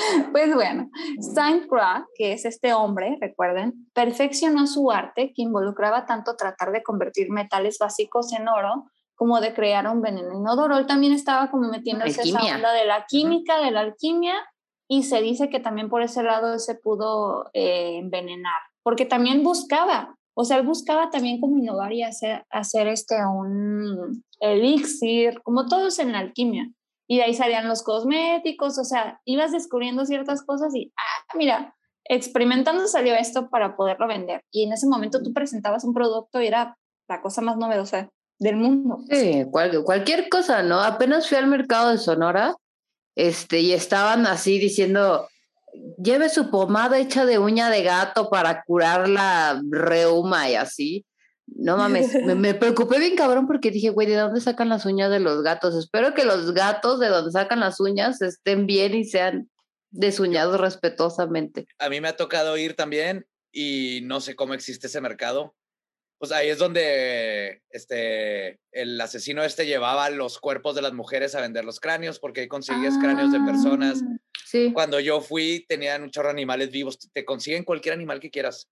Pues 0.32 0.54
bueno, 0.54 0.90
Steinkra, 1.20 2.06
que 2.14 2.32
es 2.32 2.44
este 2.44 2.72
hombre, 2.72 3.18
recuerden, 3.20 3.90
perfeccionó 3.94 4.66
su 4.66 4.90
arte 4.90 5.32
que 5.34 5.42
involucraba 5.42 6.06
tanto 6.06 6.36
tratar 6.36 6.72
de 6.72 6.82
convertir 6.82 7.30
metales 7.30 7.78
básicos 7.78 8.32
en 8.32 8.48
oro 8.48 8.86
como 9.14 9.40
de 9.40 9.52
crear 9.52 9.86
un 9.88 10.00
veneno 10.00 10.32
inodoro. 10.32 10.78
Él 10.78 10.86
también 10.86 11.12
estaba 11.12 11.50
como 11.50 11.68
metiéndose 11.68 12.22
esa 12.22 12.40
onda 12.40 12.72
de 12.72 12.86
la 12.86 13.04
química, 13.06 13.60
de 13.60 13.70
la 13.70 13.80
alquimia, 13.80 14.34
y 14.88 15.02
se 15.02 15.20
dice 15.20 15.50
que 15.50 15.60
también 15.60 15.88
por 15.88 16.02
ese 16.02 16.22
lado 16.22 16.58
se 16.58 16.74
pudo 16.74 17.50
eh, 17.52 17.98
envenenar, 17.98 18.60
porque 18.82 19.04
también 19.04 19.42
buscaba, 19.42 20.16
o 20.34 20.44
sea, 20.44 20.56
él 20.56 20.66
buscaba 20.66 21.10
también 21.10 21.40
como 21.40 21.58
innovar 21.58 21.92
y 21.92 22.02
hacer, 22.02 22.44
hacer 22.50 22.88
este 22.88 23.14
un 23.24 24.24
elixir, 24.40 25.42
como 25.42 25.66
todos 25.66 25.98
en 25.98 26.12
la 26.12 26.18
alquimia 26.18 26.70
y 27.10 27.16
de 27.16 27.24
ahí 27.24 27.34
salían 27.34 27.66
los 27.66 27.82
cosméticos, 27.82 28.78
o 28.78 28.84
sea, 28.84 29.20
ibas 29.24 29.50
descubriendo 29.50 30.06
ciertas 30.06 30.44
cosas 30.44 30.72
y, 30.76 30.92
ah, 30.96 31.34
mira, 31.36 31.74
experimentando 32.04 32.86
salió 32.86 33.16
esto 33.16 33.50
para 33.50 33.74
poderlo 33.74 34.06
vender. 34.06 34.44
Y 34.52 34.62
en 34.62 34.72
ese 34.72 34.86
momento 34.86 35.20
tú 35.20 35.32
presentabas 35.32 35.82
un 35.82 35.92
producto 35.92 36.40
y 36.40 36.46
era 36.46 36.78
la 37.08 37.20
cosa 37.20 37.40
más 37.40 37.56
novedosa 37.56 38.10
del 38.38 38.58
mundo. 38.58 38.98
Sí, 39.10 39.44
cualquier 39.50 40.28
cosa, 40.28 40.62
¿no? 40.62 40.80
Apenas 40.80 41.28
fui 41.28 41.36
al 41.36 41.48
mercado 41.48 41.90
de 41.90 41.98
Sonora 41.98 42.54
este, 43.16 43.58
y 43.58 43.72
estaban 43.72 44.24
así 44.28 44.60
diciendo, 44.60 45.26
lleve 46.00 46.28
su 46.28 46.48
pomada 46.48 47.00
hecha 47.00 47.24
de 47.24 47.40
uña 47.40 47.70
de 47.70 47.82
gato 47.82 48.30
para 48.30 48.62
curar 48.62 49.08
la 49.08 49.60
reuma 49.68 50.48
y 50.48 50.54
así. 50.54 51.04
No 51.56 51.76
mames, 51.76 52.14
me, 52.24 52.54
preocupé 52.54 52.98
bien 52.98 53.16
cabrón 53.16 53.46
porque 53.46 53.70
dije, 53.70 53.90
güey, 53.90 54.06
¿de 54.06 54.16
dónde 54.16 54.40
sacan 54.40 54.68
las 54.68 54.86
uñas 54.86 55.10
de 55.10 55.20
los 55.20 55.42
gatos? 55.42 55.76
Espero 55.76 56.14
que 56.14 56.24
los 56.24 56.54
gatos 56.54 57.00
de 57.00 57.08
donde 57.08 57.32
sacan 57.32 57.60
las 57.60 57.80
uñas 57.80 58.22
estén 58.22 58.66
bien 58.66 58.94
y 58.94 59.04
sean 59.04 59.50
desuñados 59.90 60.60
respetuosamente. 60.60 61.66
A 61.78 61.88
mí 61.88 62.00
me 62.00 62.08
ha 62.08 62.16
tocado 62.16 62.56
ir 62.56 62.74
también 62.74 63.26
y 63.52 64.00
no 64.04 64.20
sé 64.20 64.36
cómo 64.36 64.54
existe 64.54 64.86
ese 64.86 65.00
mercado. 65.00 65.54
Pues 66.18 66.32
ahí 66.32 66.50
es 66.50 66.58
donde 66.58 67.62
este, 67.70 68.60
el 68.72 69.00
asesino 69.00 69.42
este 69.42 69.64
llevaba 69.64 70.10
los 70.10 70.38
cuerpos 70.38 70.74
de 70.74 70.82
las 70.82 70.92
mujeres 70.92 71.34
a 71.34 71.40
vender 71.40 71.64
los 71.64 71.80
cráneos, 71.80 72.18
porque 72.18 72.42
ahí 72.42 72.48
consigues 72.48 72.98
cráneos 72.98 73.32
de 73.32 73.40
personas. 73.40 74.02
Ah, 74.02 74.18
sí. 74.44 74.70
Cuando 74.74 75.00
yo 75.00 75.22
fui, 75.22 75.64
tenían 75.66 76.02
un 76.02 76.10
chorro 76.10 76.28
de 76.28 76.32
animales 76.32 76.70
vivos. 76.70 76.98
Te 77.14 77.24
consiguen 77.24 77.64
cualquier 77.64 77.94
animal 77.94 78.20
que 78.20 78.30
quieras 78.30 78.68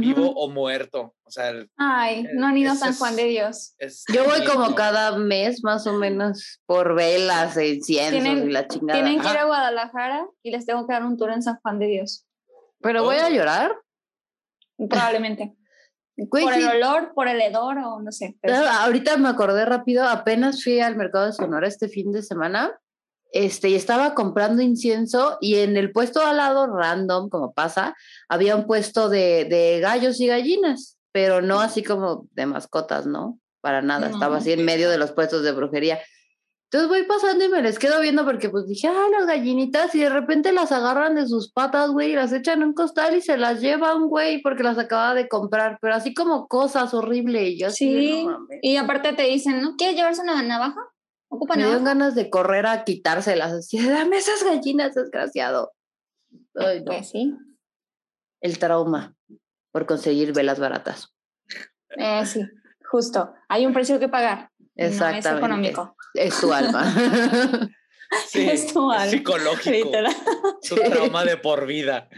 vivo 0.00 0.32
o 0.32 0.50
muerto. 0.50 1.14
O 1.24 1.30
sea, 1.30 1.52
Ay, 1.76 2.26
no 2.34 2.46
han 2.46 2.56
ido 2.56 2.72
a 2.72 2.74
San 2.74 2.94
Juan 2.94 3.16
de 3.16 3.24
Dios. 3.24 3.74
Yo 4.12 4.24
voy 4.24 4.44
como 4.44 4.74
cada 4.74 5.16
mes 5.16 5.62
más 5.62 5.86
o 5.86 5.94
menos 5.94 6.60
por 6.66 6.94
velas, 6.94 7.56
inciensos 7.56 8.46
y 8.46 8.50
la 8.50 8.68
chingada. 8.68 9.00
Tienen 9.00 9.20
que 9.20 9.30
ir 9.30 9.38
a 9.38 9.44
Guadalajara 9.44 10.26
y 10.42 10.50
les 10.50 10.66
tengo 10.66 10.86
que 10.86 10.92
dar 10.92 11.04
un 11.04 11.16
tour 11.16 11.30
en 11.30 11.42
San 11.42 11.58
Juan 11.60 11.78
de 11.78 11.86
Dios. 11.86 12.26
¿Pero 12.80 13.02
voy 13.02 13.16
a 13.16 13.30
llorar? 13.30 13.74
Probablemente. 14.76 15.56
por 16.30 16.52
el 16.52 16.68
olor, 16.68 17.12
por 17.14 17.28
el 17.28 17.40
hedor 17.40 17.78
o 17.78 18.00
no 18.00 18.12
sé. 18.12 18.36
ahorita 18.42 19.16
me 19.16 19.28
acordé 19.28 19.64
rápido, 19.64 20.04
apenas 20.04 20.62
fui 20.62 20.80
al 20.80 20.96
mercado 20.96 21.26
de 21.26 21.32
Sonora 21.32 21.66
este 21.66 21.88
fin 21.88 22.12
de 22.12 22.22
semana 22.22 22.78
este, 23.34 23.68
y 23.68 23.74
estaba 23.74 24.14
comprando 24.14 24.62
incienso 24.62 25.38
y 25.40 25.56
en 25.56 25.76
el 25.76 25.90
puesto 25.90 26.24
al 26.24 26.36
lado, 26.36 26.68
random, 26.68 27.28
como 27.28 27.52
pasa, 27.52 27.96
había 28.28 28.54
un 28.54 28.64
puesto 28.64 29.08
de, 29.08 29.44
de 29.44 29.80
gallos 29.80 30.20
y 30.20 30.28
gallinas, 30.28 30.98
pero 31.10 31.42
no 31.42 31.60
así 31.60 31.82
como 31.82 32.28
de 32.30 32.46
mascotas, 32.46 33.06
¿no? 33.06 33.40
Para 33.60 33.82
nada, 33.82 34.08
estaba 34.08 34.36
así 34.36 34.52
en 34.52 34.64
medio 34.64 34.88
de 34.88 34.98
los 34.98 35.10
puestos 35.10 35.42
de 35.42 35.50
brujería. 35.50 35.98
Entonces 36.70 36.88
voy 36.88 37.02
pasando 37.08 37.44
y 37.44 37.48
me 37.48 37.60
les 37.60 37.80
quedo 37.80 38.00
viendo 38.00 38.24
porque 38.24 38.50
pues 38.50 38.68
dije, 38.68 38.86
ah, 38.86 39.08
las 39.10 39.26
gallinitas, 39.26 39.92
y 39.96 40.00
de 40.00 40.10
repente 40.10 40.52
las 40.52 40.70
agarran 40.70 41.16
de 41.16 41.26
sus 41.26 41.50
patas, 41.50 41.90
güey, 41.90 42.12
y 42.12 42.14
las 42.14 42.32
echan 42.32 42.62
en 42.62 42.68
un 42.68 42.74
costal 42.74 43.16
y 43.16 43.20
se 43.20 43.36
las 43.36 43.60
llevan, 43.60 44.06
güey, 44.06 44.42
porque 44.42 44.62
las 44.62 44.78
acaba 44.78 45.14
de 45.14 45.26
comprar, 45.26 45.78
pero 45.80 45.94
así 45.94 46.14
como 46.14 46.46
cosas 46.46 46.94
horribles. 46.94 47.48
Y 47.48 47.58
yo 47.58 47.70
sí, 47.70 48.28
y 48.62 48.76
aparte 48.76 49.12
te 49.12 49.24
dicen, 49.24 49.60
¿no? 49.60 49.74
¿Quieres 49.76 49.96
llevarse 49.96 50.22
una 50.22 50.40
navaja? 50.40 50.80
Me 51.56 51.66
dio 51.66 51.82
ganas 51.82 52.14
de 52.14 52.30
correr 52.30 52.66
a 52.66 52.84
quitárselas. 52.84 53.52
Así, 53.52 53.78
dame 53.88 54.18
esas 54.18 54.42
gallinas, 54.42 54.94
desgraciado. 54.94 55.72
Ay, 56.54 56.80
no. 56.80 56.86
Pues 56.86 57.10
sí. 57.10 57.34
El 58.40 58.58
trauma 58.58 59.16
por 59.72 59.86
conseguir 59.86 60.32
velas 60.32 60.58
baratas. 60.58 61.14
Eh, 61.96 62.24
sí, 62.26 62.40
justo. 62.90 63.34
Hay 63.48 63.66
un 63.66 63.72
precio 63.72 63.98
que 63.98 64.08
pagar. 64.08 64.50
Exactamente. 64.76 65.28
es 65.28 65.36
económico. 65.36 65.96
Es 66.14 66.40
tu 66.40 66.52
alma. 66.52 66.84
sí, 68.28 68.48
es 68.48 68.72
tu 68.72 68.90
alma. 68.90 69.06
psicológico. 69.06 69.90
Es 70.62 70.72
un 70.72 70.78
trauma 70.78 71.24
de 71.24 71.36
por 71.36 71.66
vida. 71.66 72.08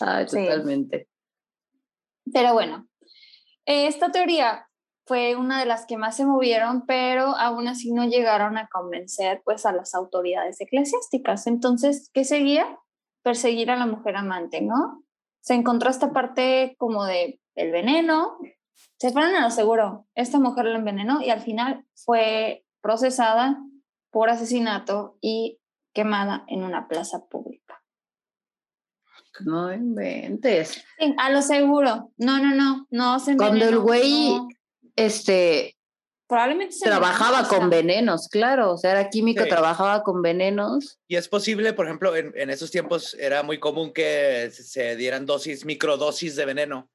Ay, 0.00 0.26
totalmente. 0.26 1.08
Pero 2.32 2.52
bueno, 2.52 2.88
esta 3.64 4.10
teoría 4.10 4.67
fue 5.08 5.36
una 5.36 5.58
de 5.58 5.64
las 5.64 5.86
que 5.86 5.96
más 5.96 6.16
se 6.16 6.26
movieron, 6.26 6.84
pero 6.84 7.34
aún 7.38 7.66
así 7.66 7.92
no 7.92 8.04
llegaron 8.04 8.58
a 8.58 8.68
convencer 8.68 9.40
pues 9.42 9.64
a 9.64 9.72
las 9.72 9.94
autoridades 9.94 10.60
eclesiásticas. 10.60 11.46
Entonces, 11.46 12.10
¿qué 12.12 12.24
seguía? 12.24 12.78
Perseguir 13.22 13.70
a 13.70 13.76
la 13.76 13.86
mujer 13.86 14.16
amante, 14.16 14.60
¿no? 14.60 15.02
Se 15.40 15.54
encontró 15.54 15.88
esta 15.88 16.12
parte 16.12 16.76
como 16.78 17.06
de 17.06 17.40
el 17.54 17.72
veneno, 17.72 18.36
se 18.98 19.10
fueron 19.10 19.34
a 19.34 19.40
lo 19.40 19.50
seguro, 19.50 20.06
esta 20.14 20.38
mujer 20.38 20.66
la 20.66 20.78
envenenó 20.78 21.22
y 21.22 21.30
al 21.30 21.40
final 21.40 21.86
fue 21.94 22.66
procesada 22.82 23.58
por 24.10 24.28
asesinato 24.28 25.16
y 25.22 25.58
quemada 25.94 26.44
en 26.48 26.64
una 26.64 26.86
plaza 26.86 27.26
pública. 27.28 27.82
No 29.40 29.72
inventes. 29.72 30.84
a 31.16 31.30
lo 31.30 31.40
seguro. 31.40 32.12
No, 32.18 32.38
no, 32.38 32.54
no, 32.54 32.86
no 32.90 33.18
se 33.20 33.36
Cuando 33.36 33.64
el 33.64 33.78
güey 33.78 34.36
este, 35.04 35.76
probablemente 36.26 36.76
trabajaba 36.82 37.48
con 37.48 37.70
venenos, 37.70 38.28
claro, 38.28 38.72
o 38.72 38.76
sea, 38.76 38.92
era 38.92 39.10
químico, 39.10 39.46
trabajaba 39.46 40.02
con 40.02 40.22
venenos. 40.22 40.98
Y 41.08 41.16
es 41.16 41.28
posible, 41.28 41.72
por 41.72 41.86
ejemplo, 41.86 42.14
en, 42.14 42.32
en, 42.36 42.50
esos 42.50 42.70
tiempos 42.70 43.14
era 43.18 43.42
muy 43.42 43.58
común 43.58 43.92
que 43.92 44.50
se 44.52 44.96
dieran 44.96 45.26
dosis, 45.26 45.64
microdosis 45.64 46.36
de 46.36 46.44
veneno 46.44 46.90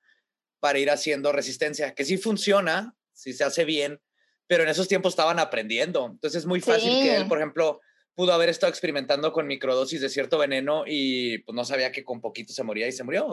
para 0.59 0.79
ir 0.79 0.89
haciendo 0.89 1.31
resistencia, 1.31 1.93
que 1.93 2.05
sí 2.05 2.17
funciona, 2.17 2.95
si 3.11 3.33
se 3.33 3.43
hace 3.43 3.65
bien, 3.65 3.99
pero 4.47 4.63
en 4.63 4.69
esos 4.69 4.87
tiempos 4.87 5.13
estaban 5.13 5.39
aprendiendo. 5.39 6.05
Entonces 6.05 6.41
es 6.41 6.45
muy 6.45 6.61
fácil 6.61 6.91
que 7.01 7.15
él, 7.15 7.27
por 7.27 7.37
ejemplo, 7.39 7.81
pudo 8.15 8.33
haber 8.33 8.49
estado 8.49 8.69
experimentando 8.69 9.31
con 9.33 9.47
microdosis 9.47 10.01
de 10.01 10.09
cierto 10.09 10.37
veneno 10.37 10.83
y 10.85 11.39
pues 11.39 11.55
no 11.55 11.65
sabía 11.65 11.91
que 11.91 12.03
con 12.03 12.21
poquito 12.21 12.53
se 12.53 12.63
moría 12.63 12.87
y 12.87 12.91
se 12.91 13.03
murió. 13.03 13.27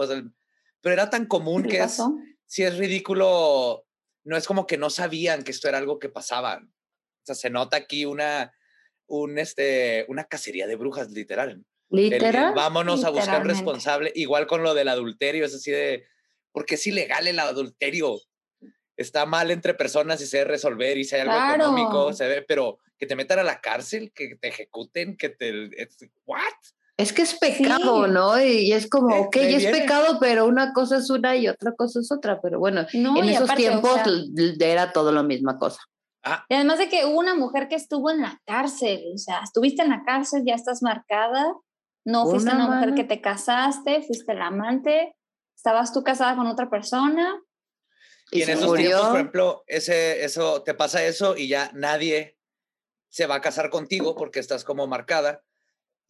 pero 0.80 0.92
era 0.92 1.10
tan 1.10 1.26
común 1.26 1.64
que 1.64 1.80
es, 1.80 2.00
sí 2.46 2.62
es 2.62 2.78
ridículo 2.78 3.84
no 4.24 4.36
es 4.36 4.46
como 4.46 4.66
que 4.66 4.78
no 4.78 4.90
sabían 4.90 5.42
que 5.42 5.50
esto 5.50 5.68
era 5.68 5.78
algo 5.78 5.98
que 5.98 6.08
pasaba. 6.08 6.62
O 6.62 7.26
sea, 7.26 7.34
se 7.34 7.50
nota 7.50 7.76
aquí 7.76 8.04
una, 8.04 8.52
un, 9.06 9.38
este, 9.38 10.04
una 10.08 10.24
cacería 10.24 10.66
de 10.66 10.76
brujas, 10.76 11.10
literal. 11.10 11.64
Literal. 11.90 12.54
vámonos 12.54 13.04
a 13.04 13.10
buscar 13.10 13.44
responsable. 13.44 14.12
Igual 14.14 14.46
con 14.46 14.62
lo 14.62 14.74
del 14.74 14.88
adulterio, 14.88 15.44
es 15.44 15.54
así 15.54 15.70
de, 15.72 16.06
porque 16.52 16.76
es 16.76 16.86
ilegal 16.86 17.26
el 17.26 17.38
adulterio. 17.38 18.20
Está 18.96 19.26
mal 19.26 19.50
entre 19.50 19.74
personas 19.74 20.20
y 20.20 20.26
se 20.26 20.38
debe 20.38 20.50
resolver 20.50 20.98
y 20.98 21.04
si 21.04 21.16
hay 21.16 21.22
algo 21.22 21.34
económico, 21.34 22.12
se 22.12 22.28
ve, 22.28 22.42
pero 22.42 22.78
que 22.98 23.06
te 23.06 23.16
metan 23.16 23.38
a 23.38 23.42
la 23.42 23.60
cárcel, 23.60 24.12
que 24.12 24.36
te 24.36 24.48
ejecuten, 24.48 25.16
que 25.16 25.30
te... 25.30 25.70
¿What? 26.26 26.38
Es 27.00 27.12
que 27.12 27.22
es 27.22 27.34
pecado, 27.38 28.06
¿no? 28.06 28.40
Y, 28.40 28.72
es 28.72 28.88
como, 28.88 29.16
ok, 29.16 29.36
es 29.36 29.66
pecado, 29.66 30.18
pero 30.20 30.46
una 30.46 30.72
cosa 30.72 30.98
es 30.98 31.10
una 31.10 31.36
y 31.36 31.48
otra 31.48 31.72
cosa 31.72 32.00
es 32.00 32.10
otra. 32.12 32.40
Pero 32.40 32.58
bueno, 32.58 32.86
en 32.92 33.28
esos 33.28 33.54
tiempos 33.54 34.00
era 34.58 34.92
todo 34.92 35.12
la 35.12 35.22
misma 35.22 35.58
cosa. 35.58 35.80
Ah. 36.22 36.44
Y 36.48 36.54
además 36.54 36.78
de 36.78 36.88
que 36.88 37.06
hubo 37.06 37.18
una 37.18 37.34
mujer 37.34 37.68
que 37.68 37.76
estuvo 37.76 38.10
en 38.10 38.20
la 38.20 38.40
cárcel, 38.44 39.02
o 39.14 39.18
sea, 39.18 39.40
estuviste 39.42 39.82
en 39.82 39.88
la 39.88 40.02
cárcel, 40.04 40.42
ya 40.44 40.54
estás 40.54 40.82
marcada, 40.82 41.54
no 42.04 42.26
fuiste 42.26 42.50
una, 42.50 42.68
mujer 42.68 42.94
que 42.94 43.04
te 43.04 43.20
casaste, 43.20 44.02
fuiste 44.02 44.34
la 44.34 44.48
amante, 44.48 45.16
estabas 45.56 45.92
tú 45.92 46.02
casada 46.02 46.36
con 46.36 46.46
otra 46.46 46.68
persona. 46.68 47.40
Y, 48.30 48.42
en 48.42 48.50
esos 48.50 48.74
tiempos, 48.74 49.06
por 49.08 49.16
ejemplo, 49.16 49.64
ese, 49.66 50.24
eso, 50.24 50.62
te 50.62 50.74
pasa 50.74 51.02
eso 51.04 51.36
y 51.36 51.48
ya 51.48 51.70
nadie 51.74 52.36
se 53.08 53.26
va 53.26 53.36
a 53.36 53.40
casar 53.40 53.70
contigo 53.70 54.14
porque 54.14 54.40
estás 54.40 54.64
como 54.64 54.86
marcada. 54.86 55.42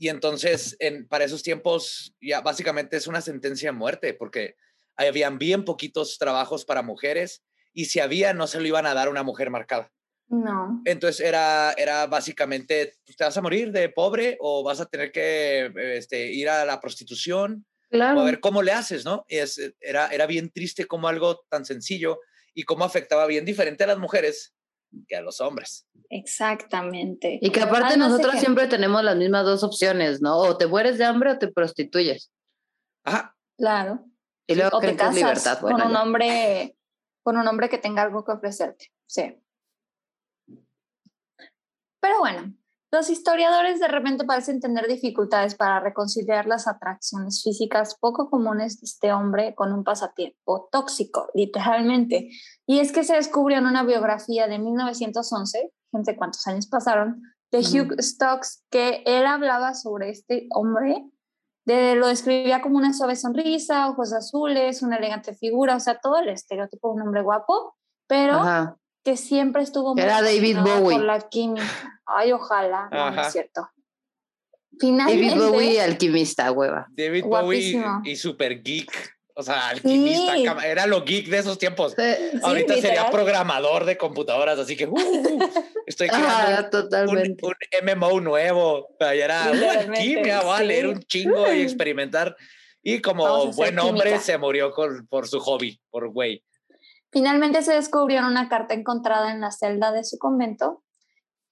Y 0.00 0.08
entonces, 0.08 0.76
en, 0.78 1.06
para 1.06 1.26
esos 1.26 1.42
tiempos, 1.42 2.16
ya 2.22 2.40
básicamente 2.40 2.96
es 2.96 3.06
una 3.06 3.20
sentencia 3.20 3.70
de 3.70 3.76
muerte, 3.76 4.14
porque 4.14 4.56
habían 4.96 5.36
bien 5.36 5.66
poquitos 5.66 6.16
trabajos 6.16 6.64
para 6.64 6.80
mujeres 6.80 7.44
y 7.74 7.84
si 7.84 8.00
había, 8.00 8.32
no 8.32 8.46
se 8.46 8.60
lo 8.60 8.66
iban 8.66 8.86
a 8.86 8.94
dar 8.94 9.08
a 9.08 9.10
una 9.10 9.22
mujer 9.22 9.50
marcada. 9.50 9.92
No. 10.28 10.80
Entonces 10.86 11.20
era, 11.20 11.74
era 11.76 12.06
básicamente, 12.06 12.94
pues, 13.04 13.18
te 13.18 13.24
vas 13.24 13.36
a 13.36 13.42
morir 13.42 13.72
de 13.72 13.90
pobre 13.90 14.38
o 14.40 14.64
vas 14.64 14.80
a 14.80 14.86
tener 14.86 15.12
que 15.12 15.70
este, 15.94 16.32
ir 16.32 16.48
a 16.48 16.64
la 16.64 16.80
prostitución 16.80 17.66
claro. 17.90 18.20
o 18.20 18.22
a 18.22 18.24
ver 18.24 18.40
cómo 18.40 18.62
le 18.62 18.72
haces, 18.72 19.04
¿no? 19.04 19.26
Y 19.28 19.36
es, 19.36 19.60
era, 19.80 20.06
era 20.06 20.26
bien 20.26 20.50
triste 20.50 20.86
como 20.86 21.08
algo 21.08 21.44
tan 21.50 21.66
sencillo 21.66 22.20
y 22.54 22.62
cómo 22.62 22.84
afectaba 22.86 23.26
bien 23.26 23.44
diferente 23.44 23.84
a 23.84 23.88
las 23.88 23.98
mujeres 23.98 24.54
que 25.08 25.16
a 25.16 25.20
los 25.20 25.40
hombres. 25.40 25.86
Exactamente. 26.08 27.38
Y 27.40 27.50
que 27.50 27.60
aparte 27.60 27.96
nosotros 27.96 28.34
siempre 28.40 28.66
tenemos 28.66 29.02
las 29.04 29.16
mismas 29.16 29.44
dos 29.44 29.62
opciones, 29.62 30.20
¿no? 30.20 30.38
O 30.38 30.56
te 30.56 30.66
mueres 30.66 30.98
de 30.98 31.04
hambre 31.04 31.32
o 31.32 31.38
te 31.38 31.48
prostituyes. 31.48 32.32
Ajá. 33.04 33.36
Claro. 33.56 34.04
Y 34.46 34.54
luego 34.54 34.78
o 34.78 34.80
te 34.80 34.96
casas 34.96 35.14
libertad, 35.14 35.60
con 35.60 35.80
un 35.80 35.96
hombre 35.96 36.76
con 37.22 37.36
un 37.36 37.46
hombre 37.46 37.68
que 37.68 37.78
tenga 37.78 38.02
algo 38.02 38.24
que 38.24 38.32
ofrecerte. 38.32 38.90
Sí. 39.06 39.40
Pero 42.00 42.18
bueno, 42.18 42.54
los 42.92 43.08
historiadores 43.08 43.78
de 43.78 43.86
repente 43.86 44.24
parecen 44.24 44.58
tener 44.58 44.88
dificultades 44.88 45.54
para 45.54 45.78
reconciliar 45.78 46.46
las 46.46 46.66
atracciones 46.66 47.40
físicas 47.42 47.96
poco 48.00 48.28
comunes 48.28 48.80
de 48.80 48.86
este 48.86 49.12
hombre 49.12 49.54
con 49.54 49.72
un 49.72 49.84
pasatiempo 49.84 50.68
tóxico, 50.72 51.28
literalmente. 51.34 52.30
Y 52.66 52.80
es 52.80 52.90
que 52.90 53.04
se 53.04 53.14
descubrió 53.14 53.58
en 53.58 53.66
una 53.66 53.84
biografía 53.84 54.48
de 54.48 54.58
1911, 54.58 55.72
gente 55.92 56.16
cuántos 56.16 56.44
años 56.48 56.66
pasaron, 56.66 57.22
de 57.52 57.58
Hugh 57.58 58.00
Stokes, 58.00 58.64
que 58.70 59.02
él 59.06 59.24
hablaba 59.26 59.74
sobre 59.74 60.10
este 60.10 60.48
hombre, 60.50 61.04
de, 61.66 61.94
lo 61.94 62.08
describía 62.08 62.60
como 62.60 62.78
una 62.78 62.92
suave 62.92 63.14
sonrisa, 63.14 63.88
ojos 63.88 64.12
azules, 64.12 64.82
una 64.82 64.96
elegante 64.96 65.34
figura, 65.34 65.76
o 65.76 65.80
sea, 65.80 66.00
todo 66.00 66.18
el 66.18 66.28
estereotipo 66.28 66.88
de 66.88 66.94
un 66.94 67.02
hombre 67.02 67.22
guapo, 67.22 67.76
pero 68.08 68.40
que 69.04 69.16
siempre 69.16 69.62
estuvo 69.62 69.96
Era 69.96 70.22
David 70.22 70.58
Bowie. 70.58 70.96
por 70.96 71.04
la 71.04 71.20
química. 71.20 72.00
Ay, 72.06 72.32
ojalá, 72.32 72.88
no, 72.90 73.22
es 73.22 73.32
cierto. 73.32 73.68
Finalmente, 74.78 75.34
David 75.34 75.42
Bowie, 75.42 75.80
alquimista, 75.80 76.50
hueva. 76.52 76.86
David 76.90 77.24
Bowie 77.24 77.82
y 78.04 78.16
super 78.16 78.62
geek. 78.62 78.90
O 79.34 79.42
sea, 79.42 79.68
alquimista, 79.68 80.66
era 80.66 80.86
lo 80.86 81.04
geek 81.04 81.28
de 81.28 81.38
esos 81.38 81.58
tiempos. 81.58 81.94
Ahorita 82.42 82.74
sería 82.74 83.10
programador 83.10 83.84
de 83.84 83.96
computadoras, 83.96 84.58
así 84.58 84.76
que 84.76 84.86
uh, 84.86 85.38
estoy 85.86 86.08
creando 86.08 86.88
un, 87.08 87.36
un, 87.40 87.96
MMO 87.96 88.20
nuevo. 88.20 88.88
Era 88.98 89.44
alquimia, 89.44 90.42
vale, 90.42 90.78
era 90.78 90.88
un 90.88 91.00
chingo 91.00 91.52
y 91.52 91.62
experimentar. 91.62 92.36
Y 92.82 93.00
como 93.00 93.52
buen 93.52 93.78
hombre 93.78 94.18
se 94.18 94.36
murió 94.38 94.72
por 95.08 95.28
su 95.28 95.40
hobby, 95.40 95.80
por 95.90 96.08
güey. 96.10 96.42
Finalmente 97.12 97.62
se 97.62 97.72
descubrió 97.72 98.26
una 98.26 98.48
carta 98.48 98.74
encontrada 98.74 99.32
en 99.32 99.40
la 99.40 99.50
celda 99.50 99.92
de 99.92 100.04
su 100.04 100.18
convento 100.18 100.82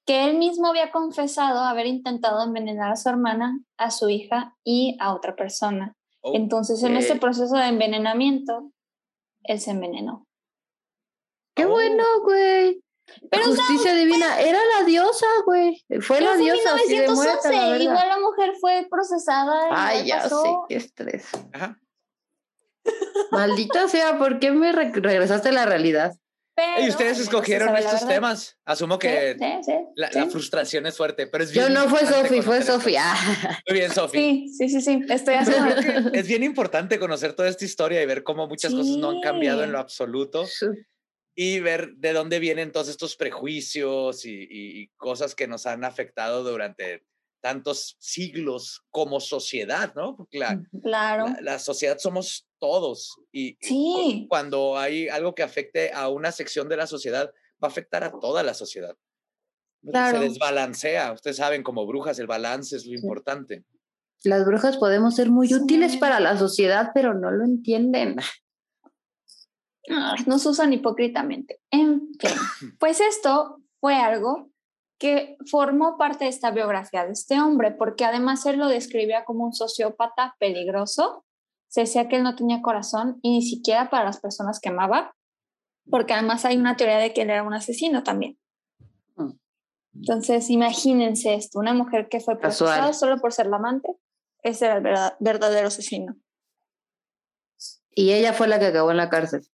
que 0.08 0.24
él 0.24 0.38
mismo 0.38 0.68
había 0.68 0.90
confesado 0.90 1.60
haber 1.60 1.86
intentado 1.86 2.42
envenenar 2.42 2.92
a 2.92 2.96
su 2.96 3.10
hermana, 3.10 3.60
a 3.76 3.90
su 3.90 4.08
hija 4.08 4.56
y 4.64 4.96
a 5.00 5.14
otra 5.14 5.36
persona. 5.36 5.94
Entonces, 6.22 6.82
en 6.82 6.96
este 6.96 7.16
proceso 7.16 7.56
de 7.56 7.66
envenenamiento, 7.66 8.72
él 9.42 9.60
se 9.60 9.72
envenenó. 9.72 10.26
¡Qué 11.54 11.66
oh. 11.66 11.70
bueno, 11.70 12.04
güey! 12.22 12.82
Pero 13.30 13.44
Justicia 13.44 13.94
divina, 13.94 14.40
era 14.40 14.58
la 14.78 14.84
diosa, 14.86 15.26
güey. 15.44 15.84
Fue 16.00 16.22
la 16.22 16.36
diosa. 16.36 16.74
1911, 16.74 17.48
de 17.48 17.82
igual 17.82 18.08
la 18.08 18.18
mujer 18.18 18.54
fue 18.60 18.86
procesada. 18.90 19.68
Ay, 19.70 20.06
ya 20.06 20.28
sé, 20.28 20.56
qué 20.68 20.76
estrés. 20.76 21.30
Maldita 23.30 23.88
sea, 23.88 24.18
¿por 24.18 24.38
qué 24.38 24.50
me 24.50 24.72
regresaste 24.72 25.50
a 25.50 25.52
la 25.52 25.66
realidad? 25.66 26.12
y 26.80 26.88
ustedes 26.88 27.20
escogieron 27.20 27.76
estos 27.76 28.06
temas. 28.06 28.58
Asumo 28.64 28.98
que 28.98 29.36
la, 29.94 30.26
frustración 30.26 30.86
es 30.86 30.96
fuerte, 30.96 31.26
pero 31.26 31.44
es 31.44 31.52
Yo 31.52 31.68
no 31.68 31.88
fue 31.88 32.04
Sofi, 32.04 32.42
fue 32.42 32.62
Sofía. 32.62 33.14
Muy 33.68 33.78
bien, 33.78 33.92
Sofi. 33.92 34.18
Sí, 34.18 34.48
sí, 34.56 34.68
sí, 34.68 34.80
sí, 34.80 35.04
estoy 35.08 35.34
haciendo. 35.38 36.10
es 36.12 36.26
bien 36.26 36.42
importante 36.42 36.98
conocer 36.98 37.34
toda 37.34 37.48
esta 37.48 37.64
historia 37.64 38.02
y 38.02 38.06
ver 38.06 38.24
cómo 38.24 38.48
muchas 38.48 38.72
cosas 38.72 38.96
no 38.96 39.10
han 39.10 39.20
cambiado 39.20 39.62
en 39.62 39.72
lo 39.72 39.78
absoluto. 39.78 40.46
Y 41.34 41.60
ver 41.60 41.92
de 41.94 42.12
dónde 42.12 42.40
vienen 42.40 42.72
todos 42.72 42.88
estos 42.88 43.14
prejuicios 43.14 44.24
y 44.24 44.90
cosas 44.96 45.36
que 45.36 45.46
nos 45.46 45.66
han 45.66 45.84
afectado 45.84 46.42
durante 46.42 47.04
tantos 47.40 47.96
siglos 47.98 48.84
como 48.90 49.20
sociedad, 49.20 49.94
¿no? 49.94 50.16
Porque 50.16 50.38
la, 50.38 50.60
claro. 50.82 51.26
la, 51.40 51.58
sociedad 51.58 51.98
somos 51.98 52.47
todos 52.58 53.16
y, 53.32 54.26
cuando 54.28 54.78
hay 54.78 55.08
algo 55.08 55.34
que 55.34 55.42
afecte 55.42 55.92
a 55.92 56.08
una 56.08 56.32
sección 56.32 56.68
de 56.68 56.76
la 56.76 56.86
sociedad, 56.86 57.32
va 57.62 57.68
a 57.68 57.70
afectar 57.70 58.04
a 58.04 58.12
toda 58.12 58.42
la 58.42 58.54
sociedad. 58.54 58.96
Se 59.82 60.18
desbalancea. 60.18 61.12
Ustedes 61.12 61.36
saben, 61.36 61.62
como 61.62 61.86
brujas, 61.86 62.18
el 62.18 62.26
balance 62.26 62.76
es 62.76 62.86
lo 62.86 62.94
importante. 62.94 63.64
Las 64.24 64.44
brujas 64.44 64.76
podemos 64.76 65.14
ser 65.14 65.30
muy 65.30 65.52
útiles 65.54 65.96
para 65.96 66.18
la 66.18 66.36
sociedad, 66.36 66.90
pero 66.92 67.14
no 67.14 67.30
lo 67.30 67.44
entienden. 67.44 68.16
Nos 70.26 70.44
usan 70.44 70.72
hipócritamente. 70.72 71.60
En 71.70 72.10
fin, 72.18 72.30
pues 72.78 73.00
esto 73.00 73.62
fue 73.80 73.94
algo 73.94 74.50
que 74.98 75.36
formó 75.48 75.96
parte 75.96 76.24
de 76.24 76.30
esta 76.30 76.50
biografía 76.50 77.06
de 77.06 77.12
este 77.12 77.40
hombre, 77.40 77.70
porque 77.70 78.04
además 78.04 78.44
él 78.46 78.58
lo 78.58 78.66
describía 78.66 79.24
como 79.24 79.44
un 79.44 79.52
sociópata 79.52 80.34
peligroso. 80.40 81.24
Se 81.68 81.82
decía 81.82 82.08
que 82.08 82.16
él 82.16 82.22
no 82.22 82.34
tenía 82.34 82.62
corazón 82.62 83.18
y 83.22 83.30
ni 83.30 83.42
siquiera 83.42 83.90
para 83.90 84.04
las 84.04 84.20
personas 84.20 84.60
que 84.60 84.70
amaba, 84.70 85.14
porque 85.90 86.14
además 86.14 86.44
hay 86.44 86.56
una 86.56 86.76
teoría 86.76 86.98
de 86.98 87.12
que 87.12 87.22
él 87.22 87.30
era 87.30 87.42
un 87.42 87.54
asesino 87.54 88.02
también. 88.02 88.38
Mm. 89.16 89.32
Entonces, 89.94 90.50
imagínense 90.50 91.34
esto, 91.34 91.58
una 91.58 91.74
mujer 91.74 92.08
que 92.08 92.20
fue 92.20 92.38
procesada 92.38 92.92
solo 92.92 93.18
por 93.18 93.32
ser 93.32 93.46
la 93.46 93.56
amante, 93.56 93.96
ese 94.42 94.66
era 94.66 94.76
el 94.76 95.12
verdadero 95.18 95.68
asesino. 95.68 96.16
Y 97.90 98.12
ella 98.12 98.32
fue 98.32 98.48
la 98.48 98.58
que 98.58 98.66
acabó 98.66 98.90
en 98.90 98.96
la 98.96 99.10
cárcel. 99.10 99.46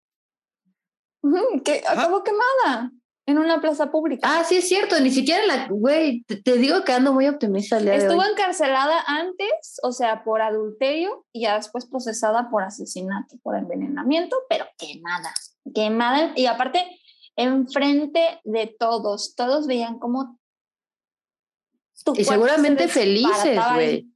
que 1.65 1.83
acabó 1.89 2.23
quemada 2.23 2.93
en 3.27 3.39
una 3.39 3.61
plaza 3.61 3.91
pública. 3.91 4.29
Ah, 4.31 4.45
sí, 4.45 4.57
es 4.57 4.69
cierto, 4.69 5.01
ni 5.01 5.11
siquiera 5.11 5.47
la, 5.47 5.69
güey, 5.69 6.25
te, 6.25 6.59
digo 6.59 6.85
que 6.85 6.93
ando 6.93 7.13
muy 7.13 7.27
optimista 7.27 7.79
el 7.79 7.85
día 7.85 7.95
Estuvo 7.95 8.21
de 8.21 8.29
hoy. 8.29 8.33
encarcelada 8.33 9.03
antes, 9.07 9.81
o 9.83 9.93
sea, 9.93 10.25
por 10.25 10.43
adulterio 10.43 11.27
y 11.33 11.43
ya 11.43 11.57
después 11.57 11.87
procesada 11.87 12.51
por 12.51 12.63
asesinato, 12.63 13.37
por 13.43 13.57
envenenamiento, 13.57 14.37
pero 14.49 14.67
quemada, 14.77 15.33
quemada. 15.75 16.33
Y 16.37 16.47
aparte, 16.47 16.85
enfrente 17.37 18.41
de 18.45 18.75
todos, 18.79 19.35
todos 19.35 19.67
veían 19.67 19.99
como... 19.99 20.39
y 22.15 22.25
seguramente 22.25 22.89
felices, 22.89 23.59
güey. 23.73 24.11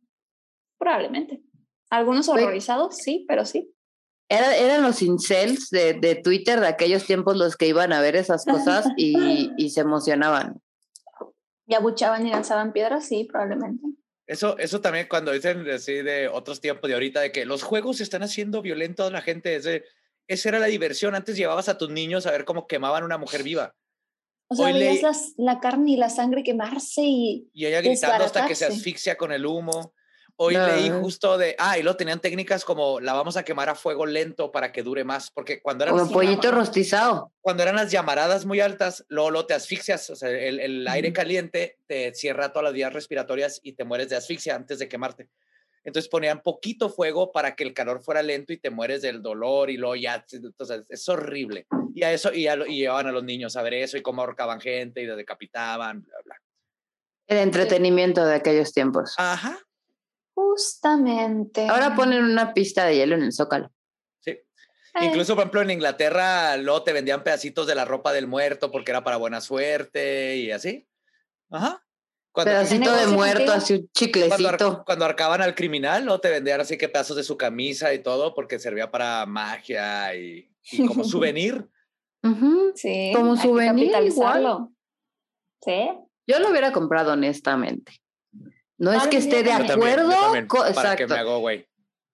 Probablemente. 0.78 1.42
Algunos 1.90 2.28
horrorizados, 2.28 2.96
sí, 2.96 3.24
pero 3.26 3.46
sí 3.46 3.74
eran 4.28 4.82
los 4.82 5.02
incels 5.02 5.70
de, 5.70 5.94
de, 5.94 6.16
Twitter 6.16 6.60
de 6.60 6.68
aquellos 6.68 7.04
tiempos 7.04 7.36
los 7.36 7.56
que 7.56 7.66
iban 7.66 7.92
a 7.92 8.00
ver 8.00 8.16
esas 8.16 8.44
cosas 8.44 8.86
y, 8.96 9.50
y 9.56 9.70
se 9.70 9.80
emocionaban. 9.80 10.60
Y 11.66 11.74
abuchaban 11.74 12.26
y 12.26 12.30
lanzaban 12.30 12.72
piedras, 12.72 13.06
sí, 13.06 13.24
probablemente. 13.24 13.86
Eso, 14.26 14.58
eso 14.58 14.82
también 14.82 15.06
cuando 15.08 15.32
dicen 15.32 15.68
así 15.70 15.94
de 15.94 16.28
otros 16.28 16.60
tiempos 16.60 16.88
de 16.88 16.94
ahorita, 16.94 17.20
de 17.20 17.32
que 17.32 17.46
los 17.46 17.62
juegos 17.62 18.00
están 18.00 18.22
haciendo 18.22 18.60
violentos 18.60 19.08
a 19.08 19.10
la 19.10 19.22
gente, 19.22 19.56
ese, 19.56 19.84
esa 20.26 20.50
era 20.50 20.58
la 20.58 20.66
diversión. 20.66 21.14
Antes 21.14 21.36
llevabas 21.36 21.70
a 21.70 21.78
tus 21.78 21.88
niños 21.88 22.26
a 22.26 22.30
ver 22.30 22.44
cómo 22.44 22.66
quemaban 22.66 23.04
una 23.04 23.16
mujer 23.16 23.42
viva. 23.42 23.74
O 24.50 24.54
sea, 24.54 24.72
veías 24.72 25.34
la 25.36 25.60
carne 25.60 25.92
y 25.92 25.96
la 25.96 26.10
sangre 26.10 26.42
quemarse 26.42 27.02
y... 27.02 27.50
Y 27.54 27.66
ella 27.66 27.80
gritando 27.80 28.24
hasta 28.24 28.46
que 28.46 28.54
se 28.54 28.66
asfixia 28.66 29.16
con 29.16 29.32
el 29.32 29.44
humo. 29.44 29.94
Hoy 30.40 30.54
leí 30.54 30.88
justo 30.88 31.36
de, 31.36 31.56
ah, 31.58 31.78
y 31.78 31.82
lo 31.82 31.96
tenían 31.96 32.20
técnicas 32.20 32.64
como 32.64 33.00
la 33.00 33.12
vamos 33.12 33.36
a 33.36 33.42
quemar 33.42 33.68
a 33.70 33.74
fuego 33.74 34.06
lento 34.06 34.52
para 34.52 34.70
que 34.70 34.84
dure 34.84 35.02
más, 35.02 35.32
porque 35.32 35.60
cuando 35.60 35.82
eran... 35.82 35.98
Como 35.98 36.12
pollito 36.12 36.52
rostizado. 36.52 37.32
Cuando 37.40 37.64
eran 37.64 37.74
las 37.74 37.90
llamaradas 37.90 38.46
muy 38.46 38.60
altas, 38.60 39.04
luego, 39.08 39.32
lo 39.32 39.46
te 39.46 39.54
asfixias, 39.54 40.08
o 40.10 40.14
sea, 40.14 40.30
el, 40.30 40.60
el 40.60 40.86
aire 40.86 41.12
caliente 41.12 41.78
te 41.88 42.14
cierra 42.14 42.52
todas 42.52 42.66
las 42.66 42.72
vías 42.72 42.92
respiratorias 42.92 43.58
y 43.64 43.72
te 43.72 43.82
mueres 43.82 44.10
de 44.10 44.16
asfixia 44.16 44.54
antes 44.54 44.78
de 44.78 44.88
quemarte. 44.88 45.28
entonces 45.82 46.08
ponían 46.08 46.40
poquito 46.40 46.88
fuego 46.88 47.32
para 47.32 47.56
que 47.56 47.64
el 47.64 47.74
calor 47.74 48.00
fuera 48.00 48.22
lento 48.22 48.52
y 48.52 48.58
te 48.58 48.70
mueres 48.70 49.02
del 49.02 49.20
dolor 49.20 49.70
y 49.70 49.76
luego 49.76 49.96
ya, 49.96 50.24
entonces 50.30 50.86
es 50.88 51.08
horrible. 51.08 51.66
Y 51.94 52.04
a 52.04 52.12
eso, 52.12 52.32
y, 52.32 52.46
y 52.46 52.76
llevaban 52.76 53.08
a 53.08 53.12
los 53.12 53.24
niños 53.24 53.56
a 53.56 53.62
ver 53.62 53.74
eso 53.74 53.96
y 53.96 54.02
cómo 54.02 54.22
ahorcaban 54.22 54.60
gente 54.60 55.02
y 55.02 55.06
decapitaban, 55.06 56.02
bla, 56.02 56.16
bla. 56.24 56.36
El 57.26 57.38
entretenimiento 57.38 58.24
de 58.24 58.36
aquellos 58.36 58.72
tiempos. 58.72 59.14
Ajá. 59.18 59.58
Justamente. 60.38 61.66
Ahora 61.66 61.96
ponen 61.96 62.22
una 62.22 62.54
pista 62.54 62.84
de 62.84 62.94
hielo 62.94 63.16
en 63.16 63.22
el 63.22 63.32
zócalo. 63.32 63.72
Sí. 64.20 64.38
Incluso, 65.00 65.34
por 65.34 65.42
ejemplo, 65.42 65.62
en 65.62 65.72
Inglaterra, 65.72 66.56
luego 66.56 66.84
te 66.84 66.92
vendían 66.92 67.24
pedacitos 67.24 67.66
de 67.66 67.74
la 67.74 67.84
ropa 67.84 68.12
del 68.12 68.28
muerto 68.28 68.70
porque 68.70 68.92
era 68.92 69.02
para 69.02 69.16
buena 69.16 69.40
suerte 69.40 70.36
y 70.36 70.52
así. 70.52 70.86
Ajá. 71.50 71.84
Pedacito 72.32 72.94
de 72.94 73.08
muerto, 73.08 73.50
así 73.50 73.74
un 73.74 73.90
chiclecito. 73.90 74.84
Cuando, 74.86 75.04
arcaban 75.04 75.42
al 75.42 75.56
criminal, 75.56 76.04
¿no? 76.04 76.20
Te 76.20 76.30
vendían 76.30 76.60
así 76.60 76.78
que 76.78 76.88
pedazos 76.88 77.16
de 77.16 77.24
su 77.24 77.36
camisa 77.36 77.92
y 77.92 77.98
todo, 78.00 78.32
porque 78.32 78.60
servía 78.60 78.92
para 78.92 79.26
magia 79.26 80.14
y, 80.14 80.52
como 80.86 81.02
souvenir. 81.04 81.68
Sí. 82.76 83.10
Como 83.12 83.36
souvenir 83.36 83.92
igual. 84.04 84.68
Sí. 85.64 85.88
Yo 86.28 86.38
lo 86.38 86.50
hubiera 86.50 86.70
comprado 86.70 87.14
honestamente. 87.14 87.92
No 88.78 88.92
es 88.92 89.06
que 89.08 89.18
esté 89.18 89.42
de 89.42 89.52
acuerdo. 89.52 90.14
con, 90.46 90.72
para 90.72 90.96
que 90.96 91.06
me 91.06 91.16
hago, 91.16 91.40
güey. 91.40 91.68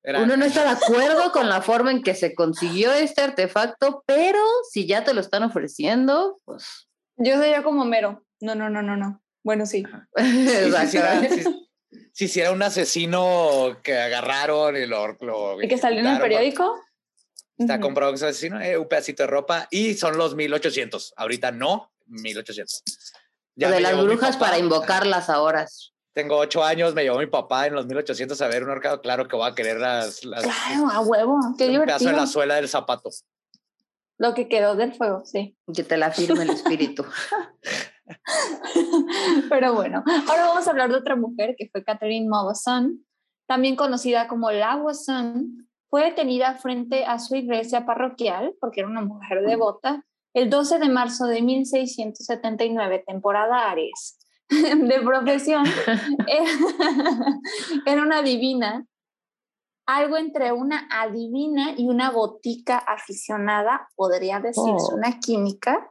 Uno 0.05 0.37
no 0.37 0.45
está 0.45 0.65
de 0.65 0.71
acuerdo 0.85 1.33
con 1.33 1.49
la 1.49 1.63
forma 1.63 1.91
en 1.91 2.03
que 2.03 2.15
se 2.15 2.35
consiguió 2.35 2.93
este 2.93 3.23
artefacto, 3.23 4.03
pero 4.07 4.41
si 4.71 4.87
ya 4.87 5.05
te 5.05 5.15
lo 5.15 5.21
están 5.21 5.43
ofreciendo, 5.43 6.41
pues. 6.45 6.89
Yo 7.17 7.39
sería 7.39 7.63
como 7.63 7.85
mero. 7.85 8.25
No, 8.41 8.55
no, 8.55 8.69
no, 8.69 8.83
no, 8.83 8.97
no. 8.97 9.23
Bueno, 9.43 9.67
sí. 9.67 9.85
si, 12.13 12.29
si, 12.29 12.41
era 12.41 12.51
un 12.51 12.63
asesino 12.63 13.79
que 13.83 13.99
agarraron 13.99 14.77
y 14.77 14.87
lo. 14.87 15.17
lo 15.21 15.63
¿Y 15.63 15.69
que 15.69 15.79
salió 15.79 16.01
en 16.01 16.07
el 16.07 16.21
periódico? 16.21 16.81
Está 17.57 17.79
comprado 17.79 18.11
un 18.11 18.17
asesino, 18.17 18.61
eh, 18.61 18.77
un 18.77 18.89
pedacito 18.89 19.23
de 19.23 19.29
ropa 19.29 19.69
y 19.71 19.95
son 19.95 20.19
los 20.19 20.35
1800. 20.35 21.15
Ahorita 21.17 21.53
no, 21.53 21.93
1800. 22.07 22.83
Ya 23.55 23.71
de 23.71 23.81
las 23.81 24.03
brujas 24.03 24.37
para 24.37 24.59
invocarlas 24.59 25.31
ahora. 25.31 25.67
Tengo 26.15 26.37
ocho 26.37 26.63
años, 26.63 26.95
me 26.95 27.03
llevó 27.03 27.19
mi 27.19 27.27
papá 27.27 27.67
en 27.67 27.75
los 27.75 27.87
1800 27.87 28.41
a 28.41 28.47
ver 28.49 28.63
un 28.63 28.71
horcado. 28.71 29.01
Claro 29.01 29.27
que 29.27 29.35
voy 29.35 29.51
a 29.51 29.55
querer 29.55 29.81
las. 29.81 30.25
las 30.25 30.45
claro, 30.45 30.89
a 30.91 31.01
huevo. 31.01 31.39
Qué 31.59 31.77
un 31.77 31.85
pedazo 31.85 32.09
de 32.09 32.13
la 32.13 32.27
suela 32.27 32.55
del 32.55 32.69
zapato. 32.69 33.11
Lo 34.17 34.33
que 34.33 34.49
quedó 34.49 34.77
del 34.77 34.95
fuego, 34.95 35.25
sí. 35.25 35.57
Que 35.75 35.83
te 35.83 35.97
la 35.97 36.13
firme 36.13 36.45
el 36.45 36.51
espíritu. 36.51 37.05
Pero 39.51 39.75
bueno, 39.75 40.05
ahora 40.29 40.47
vamos 40.47 40.69
a 40.69 40.71
hablar 40.71 40.91
de 40.91 40.99
otra 40.99 41.17
mujer 41.17 41.57
que 41.59 41.69
fue 41.69 41.83
Catherine 41.83 42.29
Mawson, 42.29 43.05
también 43.47 43.75
conocida 43.75 44.29
como 44.29 44.53
La 44.53 44.81
Fue 45.91 46.05
detenida 46.05 46.55
frente 46.55 47.05
a 47.05 47.19
su 47.19 47.35
iglesia 47.35 47.87
parroquial 47.87 48.55
porque 48.61 48.81
era 48.81 48.89
una 48.89 49.01
mujer 49.01 49.43
devota 49.45 50.05
el 50.33 50.49
12 50.51 50.79
de 50.79 50.89
marzo 50.89 51.27
de 51.27 51.43
1679, 51.43 53.05
temporada 53.07 53.71
Aries. 53.71 54.19
De 54.89 55.01
profesión, 55.01 55.65
era 57.87 58.03
una 58.03 58.23
divina, 58.23 58.87
algo 59.87 60.17
entre 60.17 60.53
una 60.53 60.89
adivina 60.91 61.75
y 61.77 61.89
una 61.89 62.11
botica 62.11 62.79
aficionada, 62.79 63.89
podría 63.97 64.41
decirse, 64.41 64.93
oh. 64.93 64.97
una 64.97 65.19
química 65.21 65.91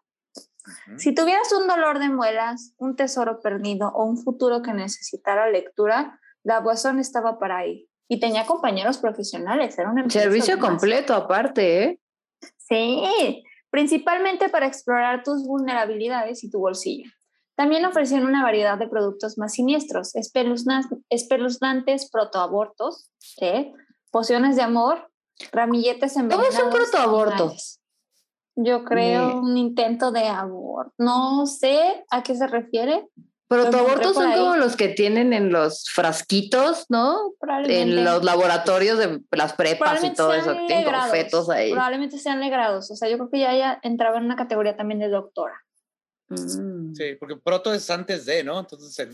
si 0.98 1.14
tuvieras 1.14 1.52
un 1.52 1.68
dolor 1.68 2.00
de 2.00 2.10
muelas, 2.10 2.74
un 2.78 2.96
tesoro 2.96 3.42
perdido 3.42 3.90
o 3.90 4.06
un 4.06 4.18
futuro 4.18 4.62
que 4.62 4.74
necesitara 4.74 5.50
lectura, 5.50 6.20
la 6.44 6.62
Boisson 6.62 7.00
estaba 7.00 7.38
para 7.38 7.58
ahí. 7.58 7.90
Y 8.08 8.20
tenía 8.20 8.46
compañeros 8.46 8.98
profesionales, 8.98 9.78
era 9.78 9.90
un 9.90 10.10
Servicio 10.10 10.60
completo 10.60 11.14
aparte, 11.14 11.84
¿eh? 11.84 12.00
Sí, 12.58 13.44
principalmente 13.70 14.50
para 14.50 14.68
explorar 14.68 15.24
tus 15.24 15.46
vulnerabilidades 15.46 16.44
y 16.44 16.50
tu 16.50 16.60
bolsillo. 16.60 17.10
También 17.56 17.86
ofrecían 17.86 18.26
una 18.26 18.44
variedad 18.44 18.78
de 18.78 18.88
productos 18.88 19.38
más 19.38 19.54
siniestros, 19.54 20.14
espeluznantes 21.10 22.10
protoabortos, 22.10 23.10
¿sí? 23.20 23.74
pociones 24.10 24.56
de 24.56 24.62
amor, 24.62 25.10
ramilletes 25.52 26.16
envenenados. 26.16 26.56
¿Cómo 26.56 26.70
es 26.70 26.74
un 26.74 26.80
protoaborto? 26.92 27.54
Yo 28.56 28.84
creo 28.84 29.40
un 29.40 29.58
intento 29.58 30.12
de 30.12 30.28
aborto. 30.28 30.94
No 31.00 31.46
sé 31.48 32.06
a 32.10 32.22
qué 32.24 32.36
se 32.36 32.48
refiere. 32.48 33.08
Aborto 33.50 34.14
son 34.16 34.32
como 34.32 34.56
los 34.56 34.76
que 34.76 34.90
tienen 34.90 35.32
en 35.32 35.52
los 35.52 35.88
frasquitos, 35.90 36.86
¿no? 36.90 37.34
En 37.68 38.04
los 38.04 38.24
laboratorios 38.24 38.98
de 38.98 39.22
las 39.32 39.54
prepas 39.54 40.04
y 40.04 40.12
todo 40.12 40.34
eso, 40.34 40.54
que 40.54 40.66
tienen 40.66 40.92
fetos 41.12 41.50
ahí. 41.50 41.72
Probablemente 41.72 42.18
sean 42.18 42.40
legrados. 42.40 42.90
O 42.90 42.96
sea, 42.96 43.10
yo 43.10 43.18
creo 43.18 43.30
que 43.30 43.40
ya, 43.40 43.56
ya 43.56 43.80
entraba 43.84 44.18
en 44.18 44.26
una 44.26 44.36
categoría 44.36 44.76
también 44.76 45.00
de 45.00 45.10
doctora. 45.10 45.62
Mm. 46.30 46.94
Sí, 46.94 47.16
porque 47.20 47.38
proto 47.38 47.74
es 47.74 47.90
antes 47.90 48.26
de, 48.26 48.44
¿no? 48.44 48.60
Entonces, 48.60 49.08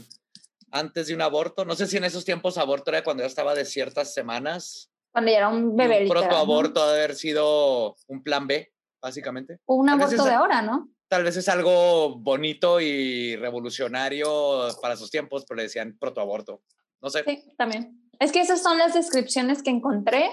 antes 0.72 1.08
de 1.08 1.16
un 1.16 1.22
aborto, 1.22 1.66
no 1.66 1.76
sé 1.76 1.88
si 1.88 1.98
en 1.98 2.04
esos 2.04 2.26
tiempos 2.26 2.58
aborto 2.58 2.92
era 2.92 3.04
cuando 3.04 3.24
ya 3.24 3.28
estaba 3.28 3.56
de 3.56 3.66
ciertas 3.66 4.14
semanas. 4.14 4.92
Cuando 5.12 5.32
ya 5.32 5.38
era 5.38 5.50
un 5.50 5.76
bebé. 5.76 6.04
Un 6.04 6.10
protoaborto 6.10 6.80
¿no? 6.80 6.92
haber 6.92 7.16
sido 7.16 7.96
un 8.08 8.24
plan 8.24 8.48
B 8.48 8.72
básicamente. 9.02 9.60
O 9.66 9.76
un 9.76 9.90
aborto 9.90 10.24
de 10.24 10.34
ahora, 10.34 10.62
¿no? 10.62 10.90
Tal 11.08 11.24
vez 11.24 11.38
es 11.38 11.50
algo 11.50 12.20
bonito 12.20 12.80
y 12.80 13.36
revolucionario 13.36 14.68
para 14.82 14.96
sus 14.96 15.10
tiempos, 15.10 15.46
pero 15.48 15.58
le 15.58 15.64
decían 15.64 15.98
protoaborto. 16.00 16.62
No 17.02 17.10
sé. 17.10 17.24
Sí, 17.26 17.54
también. 17.58 18.00
Es 18.20 18.32
que 18.32 18.42
esas 18.42 18.62
son 18.62 18.78
las 18.78 18.94
descripciones 18.94 19.64
que 19.64 19.72
encontré, 19.72 20.30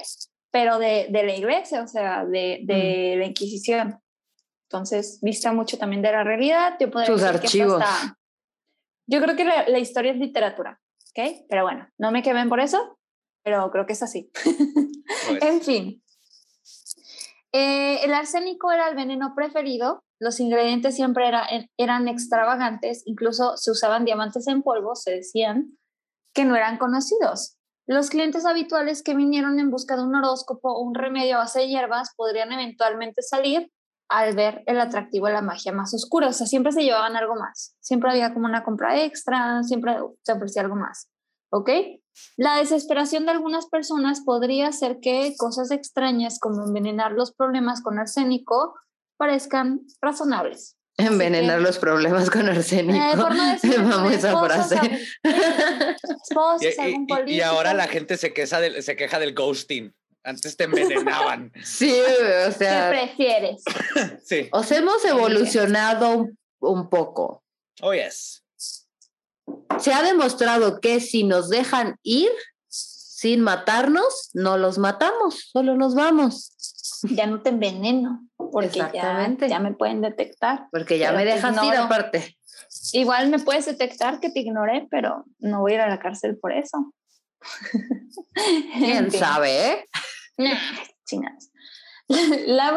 pero 0.50 0.78
de, 0.78 1.06
de 1.08 1.22
la 1.22 1.34
iglesia, 1.34 1.82
o 1.82 1.86
sea, 1.86 2.24
de, 2.26 2.60
de 2.64 3.14
la 3.16 3.24
Inquisición. 3.24 4.00
Entonces, 4.68 5.18
vista 5.22 5.52
mucho 5.52 5.78
también 5.78 6.02
de 6.02 6.12
la 6.12 6.24
realidad. 6.24 6.76
Yo 6.80 6.88
Sus 7.04 7.22
archivos. 7.22 7.82
yo 9.06 9.20
creo 9.20 9.36
que 9.36 9.44
la, 9.44 9.68
la, 9.68 9.78
historia 9.78 10.12
es 10.12 10.18
literatura, 10.18 10.80
¿ok? 11.16 11.44
Pero 11.48 11.62
bueno, 11.62 11.88
no 11.98 12.10
me 12.10 12.22
quemen 12.22 12.48
por 12.48 12.60
eso, 12.60 12.98
pero 13.44 13.70
creo 13.70 13.86
que 13.86 13.92
es 13.92 14.02
así. 14.02 14.30
Pues. 14.32 14.56
en 15.42 15.60
fin, 15.60 16.02
eh, 17.58 18.04
el 18.04 18.12
arsénico 18.12 18.70
era 18.70 18.88
el 18.88 18.96
veneno 18.96 19.32
preferido, 19.34 20.04
los 20.20 20.40
ingredientes 20.40 20.94
siempre 20.94 21.30
eran 21.78 22.08
extravagantes, 22.08 23.02
incluso 23.06 23.56
se 23.56 23.70
usaban 23.70 24.04
diamantes 24.04 24.46
en 24.46 24.62
polvo, 24.62 24.94
se 24.94 25.12
decían 25.12 25.78
que 26.34 26.44
no 26.44 26.54
eran 26.54 26.76
conocidos. 26.76 27.56
Los 27.86 28.10
clientes 28.10 28.44
habituales 28.44 29.02
que 29.02 29.14
vinieron 29.14 29.58
en 29.58 29.70
busca 29.70 29.96
de 29.96 30.02
un 30.02 30.14
horóscopo 30.14 30.70
o 30.70 30.82
un 30.82 30.94
remedio 30.94 31.36
a 31.36 31.38
base 31.38 31.60
de 31.60 31.68
hierbas 31.68 32.12
podrían 32.14 32.52
eventualmente 32.52 33.22
salir 33.22 33.70
al 34.09 34.34
ver 34.34 34.62
el 34.66 34.80
atractivo 34.80 35.26
de 35.26 35.32
la 35.32 35.42
magia 35.42 35.72
más 35.72 35.92
oscura. 35.94 36.28
O 36.28 36.32
sea, 36.32 36.46
siempre 36.46 36.72
se 36.72 36.82
llevaban 36.82 37.16
algo 37.16 37.34
más. 37.34 37.74
Siempre 37.80 38.11
había 38.11 38.32
como 38.32 38.46
una 38.46 38.64
compra 38.64 39.02
extra, 39.02 39.62
siempre 39.62 39.96
se 40.22 40.32
ofrecía 40.32 40.62
algo 40.62 40.76
más. 40.76 41.09
¿Ok? 41.50 41.70
La 42.36 42.57
desesperación 42.57 43.26
de 43.26 43.32
algunas 43.32 43.66
personas 43.66 44.22
podría 44.22 44.68
hacer 44.68 44.98
que 45.00 45.34
cosas 45.36 45.70
extrañas 45.70 46.38
como 46.40 46.64
envenenar 46.64 47.12
los 47.12 47.32
problemas 47.32 47.82
con 47.82 47.98
arsénico 47.98 48.74
parezcan 49.16 49.80
razonables. 50.00 50.76
Envenenar 50.98 51.61
los 51.61 51.78
problemas 51.78 52.30
con 52.30 52.48
arsénico. 52.48 52.98
Eh, 52.98 53.16
por 53.16 53.34
no 53.34 53.44
decir, 53.52 53.82
Vamos 53.82 54.12
esa 54.12 54.40
frase. 54.40 54.76
y, 57.26 57.34
y, 57.34 57.40
ahora 57.42 57.74
la 57.74 57.86
gente 57.86 58.16
se 58.16 58.32
queja, 58.32 58.61
del, 58.61 58.82
se 58.82 58.96
queja 58.96 59.18
del 59.18 59.34
ghosting. 59.34 59.94
Antes 60.26 60.56
te 60.56 60.64
envenenaban. 60.64 61.52
sí, 61.64 61.90
o 62.46 62.52
sea. 62.52 62.90
¿Qué 62.90 62.98
prefieres? 62.98 63.62
sí. 64.24 64.48
Os 64.52 64.70
hemos 64.72 65.02
evolucionado 65.04 66.18
un, 66.18 66.38
un 66.60 66.90
poco. 66.90 67.42
Oh, 67.80 67.94
yes 67.94 68.42
se 69.78 69.92
ha 69.92 70.02
demostrado 70.02 70.80
que 70.80 71.00
si 71.00 71.24
nos 71.24 71.48
dejan 71.48 71.98
ir 72.02 72.30
sin 72.68 73.40
matarnos, 73.40 74.30
no 74.34 74.58
los 74.58 74.78
matamos, 74.78 75.50
solo 75.52 75.76
nos 75.76 75.94
vamos. 75.94 76.52
Ya 77.02 77.26
no 77.26 77.42
te 77.42 77.50
enveneno, 77.50 78.26
porque 78.36 78.78
ya, 78.78 79.36
ya, 79.48 79.58
me 79.58 79.74
pueden 79.74 80.00
detectar. 80.00 80.66
Porque 80.70 80.98
ya 80.98 81.12
me 81.12 81.24
dejas 81.24 81.62
ir 81.64 81.74
aparte. 81.74 82.36
Igual 82.92 83.28
me 83.28 83.38
puedes 83.38 83.66
detectar 83.66 84.20
que 84.20 84.30
te 84.30 84.40
ignoré, 84.40 84.86
pero 84.90 85.24
no 85.38 85.60
voy 85.60 85.72
a 85.72 85.74
ir 85.76 85.80
a 85.82 85.88
la 85.88 85.98
cárcel 85.98 86.38
por 86.38 86.52
eso. 86.52 86.92
¿Quién 88.78 89.10
sabe? 89.12 89.86
Chingados. 91.07 91.51
La 92.09 92.72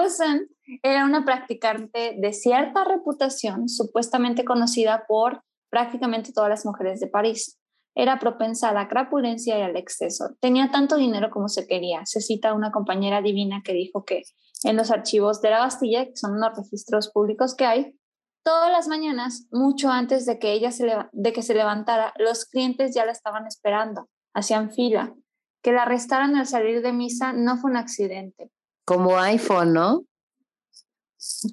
era 0.83 1.05
una 1.05 1.23
practicante 1.23 2.15
de 2.17 2.33
cierta 2.33 2.83
reputación, 2.83 3.69
supuestamente 3.69 4.43
conocida 4.43 5.05
por 5.07 5.43
prácticamente 5.69 6.31
todas 6.33 6.49
las 6.49 6.65
mujeres 6.65 6.99
de 6.99 7.07
París. 7.07 7.59
Era 7.95 8.19
propensa 8.19 8.69
a 8.69 8.73
la 8.73 8.87
crapulencia 8.87 9.57
y 9.57 9.61
al 9.61 9.75
exceso. 9.75 10.29
Tenía 10.39 10.71
tanto 10.71 10.95
dinero 10.95 11.29
como 11.31 11.47
se 11.47 11.67
quería. 11.67 12.05
Se 12.05 12.21
cita 12.21 12.53
una 12.53 12.71
compañera 12.71 13.21
divina 13.21 13.61
que 13.63 13.73
dijo 13.73 14.03
que 14.03 14.23
en 14.63 14.77
los 14.77 14.91
archivos 14.91 15.41
de 15.41 15.49
la 15.49 15.59
Bastilla, 15.59 16.05
que 16.05 16.15
son 16.15 16.39
los 16.39 16.55
registros 16.55 17.11
públicos 17.11 17.55
que 17.55 17.65
hay, 17.65 17.99
todas 18.43 18.71
las 18.71 18.87
mañanas, 18.87 19.47
mucho 19.51 19.89
antes 19.89 20.25
de 20.25 20.39
que 20.39 20.53
ella 20.53 20.69
de 21.11 21.33
que 21.33 21.41
se 21.41 21.53
levantara, 21.53 22.13
los 22.17 22.45
clientes 22.45 22.95
ya 22.95 23.05
la 23.05 23.11
estaban 23.11 23.45
esperando, 23.47 24.07
hacían 24.33 24.71
fila. 24.71 25.13
Que 25.61 25.71
la 25.71 25.83
arrestaron 25.83 26.35
al 26.35 26.47
salir 26.47 26.81
de 26.81 26.93
misa 26.93 27.33
no 27.33 27.57
fue 27.57 27.71
un 27.71 27.77
accidente. 27.77 28.49
Como 28.85 29.19
iPhone, 29.19 29.73
¿no? 29.73 30.03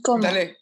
¿Cómo? 0.02 0.22
Dale. 0.22 0.56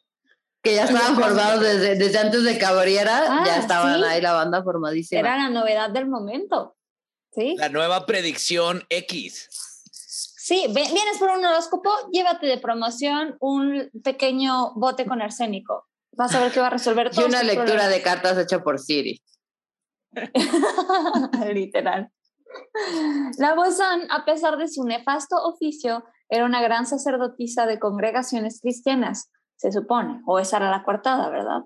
Que 0.63 0.77
ya 0.77 0.85
estaban 0.85 1.15
formados 1.15 1.61
desde, 1.61 1.97
desde 1.97 2.19
antes 2.19 2.43
de 2.43 2.59
que 2.59 2.65
abriera, 2.65 3.25
Ah, 3.29 3.43
ya 3.45 3.59
estaban 3.59 3.99
sí. 4.01 4.05
ahí 4.09 4.21
la 4.23 4.33
banda 4.33 4.63
formadísima. 4.63 5.21
Era 5.21 5.37
la 5.37 5.51
novedad 5.51 5.91
del 5.91 6.09
momento. 6.09 6.77
¿Sí? 7.33 7.55
La 7.59 7.69
nueva 7.69 8.07
predicción 8.07 8.85
X. 8.89 9.49
Sí, 9.91 10.67
vienes 10.69 11.19
por 11.19 11.31
un 11.31 11.45
horóscopo, 11.45 11.91
llévate 12.13 12.47
de 12.47 12.59
promoción 12.59 13.37
un 13.41 13.91
pequeño 14.03 14.73
bote 14.75 15.05
con 15.07 15.21
arsénico. 15.23 15.87
Vas 16.13 16.35
a 16.35 16.41
ver 16.41 16.53
que 16.53 16.61
va 16.61 16.69
a 16.69 16.71
resolver 16.71 17.09
y 17.13 17.17
todo. 17.17 17.27
una 17.27 17.43
lectura 17.43 17.89
de 17.89 18.03
cartas 18.03 18.39
hecha 18.39 18.63
por 18.63 18.79
Siri. 18.79 19.21
Literal. 21.53 22.11
La 23.39 23.55
Bozán, 23.55 24.03
a 24.11 24.25
pesar 24.25 24.57
de 24.57 24.69
su 24.69 24.85
nefasto 24.85 25.37
oficio, 25.45 26.05
era 26.29 26.45
una 26.45 26.63
gran 26.63 26.87
sacerdotisa 26.87 27.67
de 27.67 27.79
congregaciones 27.79 28.61
cristianas, 28.61 29.31
se 29.57 29.73
supone, 29.73 30.21
o 30.27 30.39
esa 30.39 30.57
era 30.59 30.71
la 30.71 30.85
coartada, 30.85 31.29
¿verdad? 31.31 31.63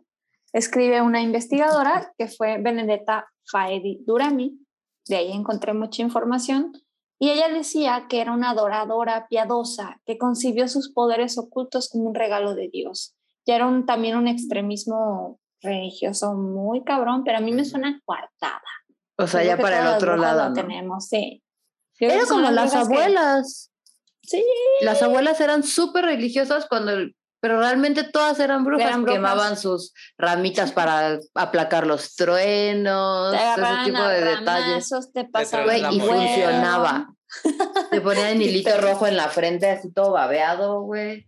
Escribe 0.52 1.00
una 1.02 1.20
investigadora 1.20 2.12
que 2.16 2.28
fue 2.28 2.58
Benedetta 2.58 3.26
Faedi 3.50 4.02
Durami, 4.06 4.58
de 5.06 5.16
ahí 5.16 5.32
encontré 5.32 5.72
mucha 5.74 6.02
información, 6.02 6.72
y 7.18 7.30
ella 7.30 7.48
decía 7.48 8.06
que 8.08 8.20
era 8.20 8.32
una 8.32 8.50
adoradora 8.50 9.26
piadosa 9.28 10.00
que 10.06 10.18
concibió 10.18 10.68
sus 10.68 10.92
poderes 10.92 11.36
ocultos 11.38 11.88
como 11.88 12.04
un 12.04 12.14
regalo 12.14 12.54
de 12.54 12.68
Dios. 12.68 13.16
Ya 13.46 13.56
era 13.56 13.66
un- 13.66 13.86
también 13.86 14.16
un 14.16 14.28
extremismo 14.28 15.40
religioso 15.60 16.34
muy 16.34 16.84
cabrón, 16.84 17.24
pero 17.24 17.38
a 17.38 17.40
mí 17.40 17.50
me 17.52 17.64
suena 17.64 18.00
coartada. 18.04 18.60
O 19.18 19.26
sea, 19.26 19.40
Creo 19.40 19.56
ya 19.56 19.62
para 19.62 19.80
el 19.90 19.96
otro 19.96 20.16
lado. 20.16 20.44
lo 20.44 20.48
¿no? 20.50 20.54
tenemos, 20.54 21.06
sí. 21.08 21.42
Creo 21.98 22.12
Era 22.12 22.26
como 22.26 22.50
las 22.50 22.72
que- 22.72 22.78
abuelas. 22.78 23.70
Sí. 24.22 24.44
Las 24.82 25.02
abuelas 25.02 25.40
eran 25.40 25.62
súper 25.64 26.04
religiosas 26.04 26.66
cuando, 26.68 26.92
el- 26.92 27.16
pero 27.40 27.58
realmente 27.58 28.04
todas 28.04 28.38
eran 28.40 28.64
brujas, 28.64 28.86
Eran 28.86 29.02
brujas. 29.02 29.16
quemaban 29.18 29.56
sus 29.56 29.92
ramitas 30.16 30.72
para 30.72 31.18
aplacar 31.34 31.86
los 31.86 32.14
truenos, 32.14 33.32
Te 33.32 33.38
ese 33.38 33.84
tipo 33.84 34.02
de 34.02 34.24
detalles. 34.24 34.88
te 35.12 35.24
pasaban 35.24 35.82
la 35.82 35.92
y 35.92 36.00
funcionaba. 36.00 37.14
Te 37.90 38.00
ponían 38.00 38.28
el 38.28 38.42
hilito 38.42 38.76
rojo 38.80 39.06
en 39.06 39.16
la 39.16 39.28
frente, 39.28 39.68
así 39.70 39.92
todo 39.92 40.12
babeado, 40.12 40.82
güey. 40.82 41.26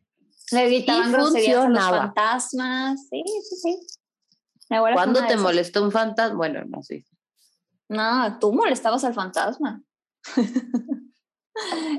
Le 0.53 0.67
gritaban 0.67 1.13
groserías 1.13 1.57
a 1.57 1.69
los 1.69 1.79
funcionaba. 1.79 1.99
fantasmas. 2.07 3.01
Sí, 3.09 3.23
sí, 3.49 3.57
sí. 3.57 3.79
¿Cuándo 4.69 5.25
te 5.27 5.37
molestó 5.37 5.83
un 5.83 5.91
fantasma? 5.93 6.37
Bueno, 6.37 6.63
no 6.69 6.83
sé. 6.83 7.05
No, 7.91 8.39
tú 8.39 8.53
molestabas 8.53 9.05
al 9.05 9.15
fantasma. 9.15 9.83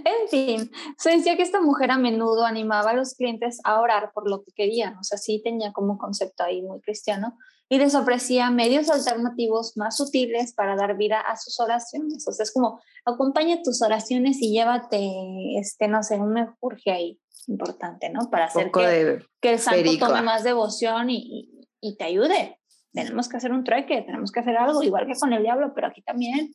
en 0.06 0.28
fin, 0.30 0.72
se 0.98 1.12
decía 1.12 1.36
que 1.36 1.44
esta 1.44 1.62
mujer 1.62 1.92
a 1.92 1.98
menudo 1.98 2.46
animaba 2.46 2.92
a 2.92 2.94
los 2.94 3.14
clientes 3.14 3.60
a 3.64 3.80
orar 3.82 4.12
por 4.14 4.30
lo 4.30 4.42
que 4.44 4.52
querían, 4.54 4.98
o 4.98 5.04
sea, 5.04 5.18
sí 5.18 5.42
tenía 5.44 5.74
como 5.74 5.98
concepto 5.98 6.44
ahí 6.44 6.62
muy 6.62 6.80
cristiano, 6.82 7.38
y 7.68 7.78
les 7.78 7.94
ofrecía 7.94 8.50
medios 8.52 8.90
alternativos 8.90 9.78
más 9.78 9.98
sutiles 9.98 10.54
para 10.54 10.76
dar 10.76 10.98
vida 10.98 11.20
a 11.22 11.38
sus 11.38 11.60
oraciones. 11.60 12.28
O 12.28 12.32
sea, 12.32 12.44
es 12.44 12.52
como, 12.54 12.82
acompaña 13.06 13.62
tus 13.64 13.82
oraciones 13.82 14.42
y 14.42 14.52
llévate, 14.52 15.58
este, 15.58 15.88
no 15.88 16.04
sé, 16.04 16.20
un 16.20 16.54
urge 16.60 16.92
ahí 16.92 17.20
importante, 17.48 18.10
¿no? 18.10 18.30
Para 18.30 18.46
hacer 18.46 18.72
que, 18.72 19.20
que 19.42 19.52
el 19.54 19.60
santo 19.60 19.84
perico. 19.84 20.08
tome 20.08 20.22
más 20.22 20.44
devoción 20.44 21.10
y, 21.10 21.18
y- 21.18 21.68
y 21.84 21.98
te 21.98 22.04
ayude. 22.04 22.61
Tenemos 22.94 23.30
que 23.30 23.38
hacer 23.38 23.52
un 23.52 23.64
trueque, 23.64 24.02
tenemos 24.02 24.32
que 24.32 24.42
hacer 24.42 24.58
algo, 24.58 24.84
igual 24.84 25.08
que 25.08 25.14
con 25.14 25.32
el 25.34 25.44
diablo, 25.44 25.74
pero 25.74 25.88
aquí 25.88 26.02
también. 26.02 26.54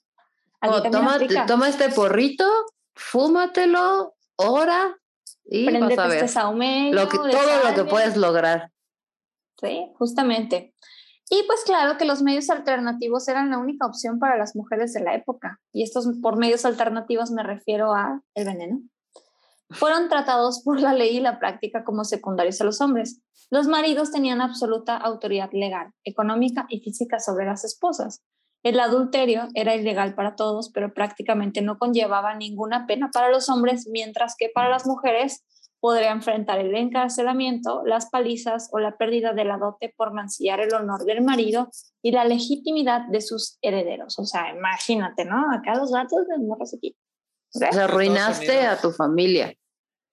Aquí 0.60 0.90
también 0.90 1.46
toma, 1.46 1.68
este 1.68 1.88
porrito, 1.90 2.44
fúmatelo, 2.94 4.14
ora 4.36 4.96
y 5.44 5.64
vas 5.78 5.98
a 5.98 6.06
ver 6.08 6.16
este 6.16 6.28
saumerio 6.28 6.92
lo 6.92 7.08
que, 7.08 7.16
todo 7.16 7.64
lo 7.64 7.74
que 7.74 7.84
puedes 7.84 8.16
lograr. 8.16 8.70
Sí, 9.60 9.90
justamente. 9.98 10.74
Y 11.28 11.42
pues 11.46 11.64
claro 11.64 11.98
que 11.98 12.04
los 12.04 12.22
medios 12.22 12.50
alternativos 12.50 13.26
eran 13.28 13.50
la 13.50 13.58
única 13.58 13.86
opción 13.86 14.18
para 14.18 14.36
las 14.36 14.54
mujeres 14.54 14.92
de 14.92 15.00
la 15.00 15.14
época. 15.14 15.60
Y 15.72 15.82
estos 15.82 16.06
por 16.22 16.36
medios 16.36 16.64
alternativos 16.64 17.30
me 17.32 17.42
refiero 17.42 17.92
a 17.94 18.22
el 18.34 18.44
veneno. 18.44 18.80
Fueron 19.70 20.08
tratados 20.08 20.62
por 20.64 20.80
la 20.80 20.92
ley 20.92 21.16
y 21.16 21.20
la 21.20 21.38
práctica 21.38 21.84
como 21.84 22.04
secundarios 22.04 22.60
a 22.60 22.64
los 22.64 22.80
hombres. 22.80 23.20
Los 23.50 23.66
maridos 23.66 24.10
tenían 24.10 24.40
absoluta 24.40 24.96
autoridad 24.96 25.50
legal, 25.52 25.92
económica 26.04 26.66
y 26.68 26.80
física 26.80 27.18
sobre 27.18 27.46
las 27.46 27.64
esposas. 27.64 28.22
El 28.62 28.80
adulterio 28.80 29.48
era 29.54 29.76
ilegal 29.76 30.14
para 30.14 30.34
todos, 30.34 30.70
pero 30.72 30.92
prácticamente 30.92 31.62
no 31.62 31.78
conllevaba 31.78 32.34
ninguna 32.34 32.86
pena 32.86 33.10
para 33.12 33.30
los 33.30 33.48
hombres, 33.48 33.88
mientras 33.88 34.34
que 34.36 34.50
para 34.52 34.68
las 34.68 34.86
mujeres 34.86 35.44
podría 35.78 36.10
enfrentar 36.10 36.58
el 36.58 36.74
encarcelamiento, 36.74 37.82
las 37.84 38.10
palizas 38.10 38.68
o 38.72 38.80
la 38.80 38.96
pérdida 38.96 39.34
de 39.34 39.44
la 39.44 39.58
dote 39.58 39.94
por 39.96 40.12
mancillar 40.12 40.58
el 40.58 40.74
honor 40.74 41.04
del 41.04 41.22
marido 41.22 41.68
y 42.02 42.10
la 42.10 42.24
legitimidad 42.24 43.06
de 43.08 43.20
sus 43.20 43.58
herederos. 43.62 44.18
O 44.18 44.24
sea, 44.24 44.50
imagínate, 44.52 45.24
¿no? 45.24 45.44
Acá 45.52 45.76
los 45.76 45.92
gatos 45.92 46.26
de 46.26 46.38
morros 46.38 46.74
aquí. 46.74 46.96
O 47.56 47.72
sea, 47.72 47.84
arruinaste 47.84 48.48
Unidos. 48.58 48.78
a 48.78 48.80
tu 48.80 48.90
familia. 48.92 49.54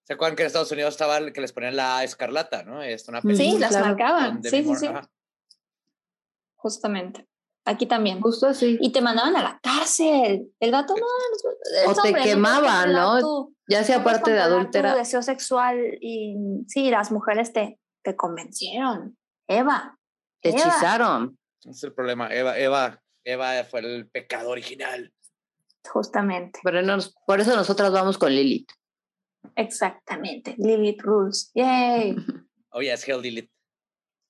¿Se 0.06 0.14
acuerdan 0.14 0.36
que 0.36 0.44
en 0.44 0.48
Estados 0.48 0.72
Unidos 0.72 0.94
estaba 0.94 1.18
el 1.18 1.32
que 1.34 1.42
les 1.42 1.54
ponían 1.54 1.76
la 1.78 2.04
escarlata, 2.04 2.64
no? 2.64 2.82
Es 2.84 3.08
una 3.08 3.22
Sí, 3.22 3.58
las 3.58 3.70
claro. 3.72 3.86
marcaban. 3.88 4.44
Sí, 4.44 4.64
sí, 4.64 4.76
sí. 4.76 4.88
Ajá. 4.88 5.10
Justamente. 6.56 7.28
Aquí 7.66 7.86
también. 7.86 8.20
Justo 8.20 8.48
así. 8.48 8.78
Y 8.82 8.92
te 8.92 9.02
mandaban 9.02 9.36
a 9.38 9.44
la 9.44 9.60
cárcel. 9.64 10.52
El 10.60 10.72
gato 10.72 10.94
no. 10.98 11.92
O 11.92 12.02
te 12.02 12.14
quemaban, 12.14 12.92
¿no? 12.92 13.20
tu- 13.22 13.56
Ya 13.70 13.84
sea 13.86 14.04
parte 14.04 14.32
de 14.32 14.40
adúltera. 14.42 14.92
Tu 14.94 14.98
deseo 15.00 15.22
sexual 15.22 15.98
y 16.02 16.36
sí, 16.68 16.90
las 16.90 17.12
mujeres 17.12 17.54
te, 17.54 17.80
te 18.04 18.16
convencieron. 18.18 19.18
Eva. 19.48 19.98
Te 20.42 20.50
Eva. 20.50 20.60
hechizaron. 20.60 21.40
Ese 21.62 21.70
es 21.72 21.84
el 21.86 21.94
problema. 21.94 22.28
Eva, 22.34 22.58
Eva, 22.60 23.02
Eva 23.24 23.64
fue 23.64 23.80
el 23.80 24.10
pecado 24.10 24.50
original. 24.50 25.14
Justamente. 25.92 26.60
Pero 26.64 26.82
nos- 26.82 27.14
por 27.26 27.40
eso 27.42 27.56
nosotras 27.56 27.92
vamos 27.92 28.18
con 28.18 28.32
Lilith. 28.32 28.70
Exactamente. 29.56 30.56
Lilith 30.58 31.02
Rules. 31.02 31.52
Yay. 31.54 32.16
Oh, 32.76 32.82
yes, 32.82 33.08
Hell 33.08 33.22
Lilith. 33.22 33.52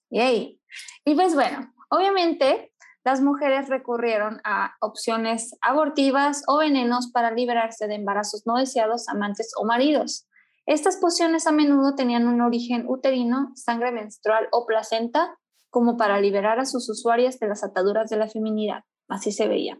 Yay. 0.10 0.60
Y 1.06 1.16
pues 1.16 1.34
bueno, 1.34 1.74
obviamente 1.90 2.74
las 3.06 3.22
mujeres 3.22 3.70
recurrieron 3.70 4.42
a 4.44 4.76
opciones 4.82 5.56
abortivas 5.62 6.44
o 6.48 6.58
venenos 6.58 7.10
para 7.14 7.32
liberarse 7.32 7.88
de 7.88 7.96
embarazos 7.96 8.44
no 8.46 8.58
deseados, 8.58 9.08
amantes 9.08 9.54
o 9.58 9.64
maridos. 9.64 10.28
Estas 10.66 10.98
pociones 10.98 11.48
a 11.48 11.54
menudo 11.54 11.96
tenían 11.96 12.28
un 12.28 12.42
origen 12.42 12.84
uterino, 12.86 13.54
sangre 13.56 13.94
menstrual 13.94 14.50
o 14.52 14.66
placenta, 14.66 15.38
como 15.70 15.96
para 15.96 16.20
liberar 16.20 16.60
a 16.60 16.66
sus 16.66 16.90
usuarias 16.90 17.40
de 17.40 17.48
las 17.48 17.64
ataduras 17.64 18.10
de 18.10 18.18
la 18.18 18.28
feminidad. 18.28 18.84
Así 19.08 19.32
se 19.32 19.48
veía. 19.48 19.80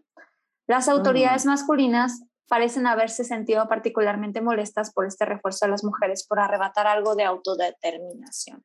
Las 0.68 0.88
autoridades 0.88 1.46
masculinas 1.46 2.24
parecen 2.48 2.88
haberse 2.88 3.24
sentido 3.24 3.68
particularmente 3.68 4.42
molestas 4.42 4.94
por 4.94 5.06
este 5.06 5.26
refuerzo 5.26 5.66
a 5.66 5.70
las 5.70 5.84
mujeres 5.84 6.26
por 6.28 6.40
arrebatar 6.40 6.88
algo 6.88 7.16
de 7.16 7.24
autodeterminación. 7.24 8.64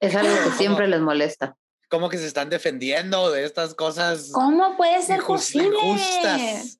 Es 0.00 0.14
algo 0.14 0.34
que 0.44 0.50
siempre 0.56 0.88
les 0.88 1.00
molesta. 1.00 1.56
¿Cómo 1.88 2.08
que 2.08 2.18
se 2.18 2.26
están 2.26 2.48
defendiendo 2.48 3.30
de 3.30 3.44
estas 3.44 3.74
cosas 3.74 4.30
¿Cómo 4.32 4.76
puede 4.76 5.02
ser 5.02 5.22
posible? 5.22 5.78
injustas? 5.78 6.78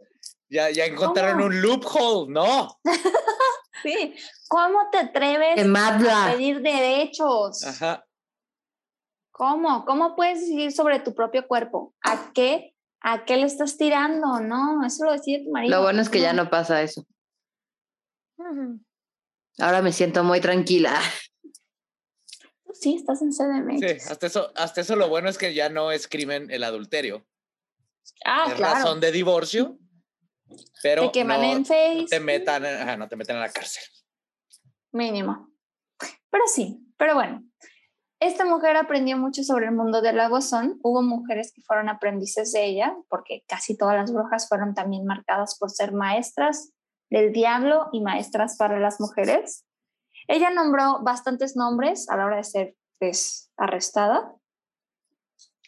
Ya, 0.48 0.70
ya 0.70 0.86
encontraron 0.86 1.34
¿Cómo? 1.34 1.46
un 1.46 1.62
loophole, 1.62 2.32
no. 2.32 2.78
Sí. 3.82 4.14
¿Cómo 4.48 4.90
te 4.90 4.98
atreves 4.98 5.57
Te 5.57 5.78
a 5.78 6.30
pedir 6.30 6.62
derechos? 6.62 7.64
Ajá. 7.64 8.07
¿Cómo? 9.32 9.84
¿Cómo 9.84 10.14
puedes 10.14 10.40
decidir 10.40 10.72
sobre 10.72 11.00
tu 11.00 11.14
propio 11.14 11.48
cuerpo? 11.48 11.94
¿A 12.03 12.32
qué? 12.32 12.72
¿A 13.05 13.24
qué 13.24 13.36
le 13.36 13.46
estás 13.46 13.76
tirando? 13.76 14.40
No, 14.40 14.84
eso 14.86 15.05
lo 15.05 15.12
decide 15.12 15.44
tu 15.44 15.50
marido. 15.50 15.76
Lo 15.76 15.82
bueno 15.82 16.00
es 16.00 16.09
que 16.09 16.20
ya 16.20 16.32
no 16.32 16.48
pasa 16.50 16.82
eso. 16.82 17.07
Ahora 19.59 19.82
me 19.82 19.92
siento 19.92 20.22
muy 20.24 20.40
tranquila. 20.40 21.00
Sí, 22.72 22.94
estás 22.94 23.22
en 23.22 23.30
CDMX. 23.32 23.80
Sí, 23.80 24.11
hasta 24.11 24.26
eso, 24.26 24.53
hasta 24.57 24.80
eso 24.80 24.96
lo 24.96 25.09
bueno 25.09 25.28
es 25.28 25.36
que 25.36 25.53
ya 25.53 25.68
no 25.68 25.92
es 25.92 26.09
crimen 26.09 26.50
el 26.50 26.64
adulterio. 26.64 27.26
Ah, 28.24 28.46
es 28.48 28.55
claro. 28.55 28.74
razón 28.74 29.00
de 29.00 29.12
divorcio, 29.12 29.78
pero 30.82 31.07
te 31.07 31.12
queman 31.12 31.40
no 31.40 31.53
en 31.53 31.66
Face. 31.66 32.07
te 32.09 32.20
metan, 32.20 32.98
no 32.98 33.09
te 33.09 33.16
metan 33.16 33.36
a 33.36 33.40
la 33.40 33.53
cárcel. 33.53 33.84
Mínimo. 34.92 35.50
Pero 36.30 36.44
sí, 36.46 36.80
pero 36.96 37.14
bueno. 37.14 37.44
Esta 38.25 38.45
mujer 38.45 38.77
aprendió 38.77 39.18
mucho 39.18 39.43
sobre 39.43 39.66
el 39.66 39.73
mundo 39.73 40.01
del 40.01 40.20
agozón. 40.20 40.79
Hubo 40.85 41.03
mujeres 41.03 41.53
que 41.53 41.61
fueron 41.62 41.89
aprendices 41.89 42.53
de 42.53 42.64
ella, 42.66 42.97
porque 43.09 43.43
casi 43.49 43.77
todas 43.77 43.97
las 43.97 44.12
brujas 44.12 44.49
fueron 44.49 44.75
también 44.75 45.05
marcadas 45.05 45.59
por 45.59 45.70
ser 45.70 45.91
maestras 45.93 46.73
del 47.11 47.33
diablo 47.33 47.89
y 47.91 48.01
maestras 48.01 48.57
para 48.57 48.79
las 48.79 49.01
mujeres. 49.01 49.66
Ella 50.29 50.51
nombró 50.51 51.03
bastantes 51.03 51.57
nombres 51.57 52.09
a 52.11 52.16
la 52.16 52.27
hora 52.27 52.37
de 52.37 52.45
ser 52.45 52.77
pues, 53.01 53.51
arrestada. 53.57 54.37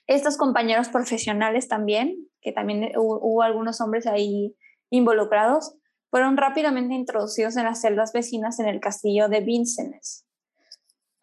Estos 0.07 0.37
compañeros 0.37 0.91
profesionales 0.91 1.67
también, 1.67 2.29
que 2.41 2.53
también 2.53 2.93
hubo 2.97 3.43
algunos 3.43 3.81
hombres 3.81 4.07
ahí 4.07 4.55
involucrados 4.91 5.75
fueron 6.09 6.37
rápidamente 6.37 6.95
introducidos 6.95 7.57
en 7.57 7.65
las 7.65 7.81
celdas 7.81 8.13
vecinas 8.13 8.61
en 8.61 8.69
el 8.69 8.79
castillo 8.79 9.29
de 9.29 9.41
Vincennes, 9.41 10.24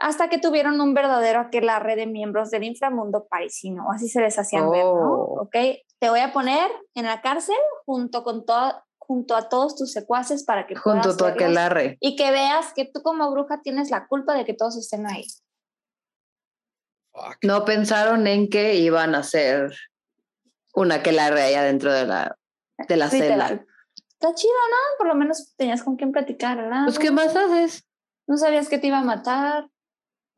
hasta 0.02 0.30
que 0.30 0.40
tuvieron 0.40 0.82
un 0.82 0.94
verdadero 0.94 1.40
aquelarre 1.40 1.96
de 1.96 2.08
miembros 2.08 2.50
del 2.50 2.64
inframundo 2.64 3.28
parisino, 3.28 3.92
así 3.92 4.10
se 4.10 4.20
les 4.20 4.38
hacían 4.38 4.70
ver, 4.72 4.84
¿no? 4.84 4.92
Oh. 4.92 5.42
¿Ok? 5.44 5.56
Te 6.00 6.10
voy 6.10 6.20
a 6.22 6.34
poner 6.34 6.70
en 6.96 7.06
la 7.06 7.22
cárcel 7.22 7.56
junto 7.86 8.24
con 8.24 8.46
todo 8.46 8.84
junto 8.98 9.36
a 9.36 9.50
todos 9.50 9.76
tus 9.76 9.92
secuaces 9.92 10.46
para 10.46 10.68
que 10.68 10.76
Junto 10.76 11.00
a 11.00 11.02
puedas 11.02 11.18
tu 11.18 11.24
verlos 11.26 11.42
aquelarre. 11.44 11.98
y 12.00 12.16
que 12.16 12.32
veas 12.32 12.72
que 12.74 12.86
tú 12.86 13.02
como 13.02 13.30
bruja 13.32 13.60
tienes 13.62 13.90
la 13.92 14.08
culpa 14.08 14.34
de 14.36 14.46
que 14.46 14.54
todos 14.54 14.78
estén 14.78 15.06
ahí. 15.06 15.26
Fuck. 17.12 17.38
No 17.44 17.66
pensaron 17.66 18.26
en 18.28 18.50
que 18.50 18.76
iban 18.76 19.16
a 19.16 19.20
hacer 19.20 19.74
una 20.74 20.96
aquelarre 20.96 21.42
ahí 21.42 21.56
adentro 21.56 21.92
de 21.92 22.06
la, 22.06 22.38
de 22.88 22.96
la 22.96 23.10
celda. 23.10 23.50
Está 23.50 24.34
chido, 24.34 24.54
¿no? 24.70 24.98
Por 24.98 25.08
lo 25.08 25.16
menos 25.16 25.54
tenías 25.58 25.84
con 25.84 25.98
quién 25.98 26.14
platicar, 26.14 26.56
¿verdad? 26.58 26.86
Pues, 26.86 26.98
¿qué 27.00 27.12
más 27.12 27.36
haces? 27.36 27.86
No 28.28 28.38
sabías 28.38 28.70
que 28.70 28.78
te 28.78 28.88
iba 28.88 29.00
a 29.00 29.04
matar, 29.04 29.68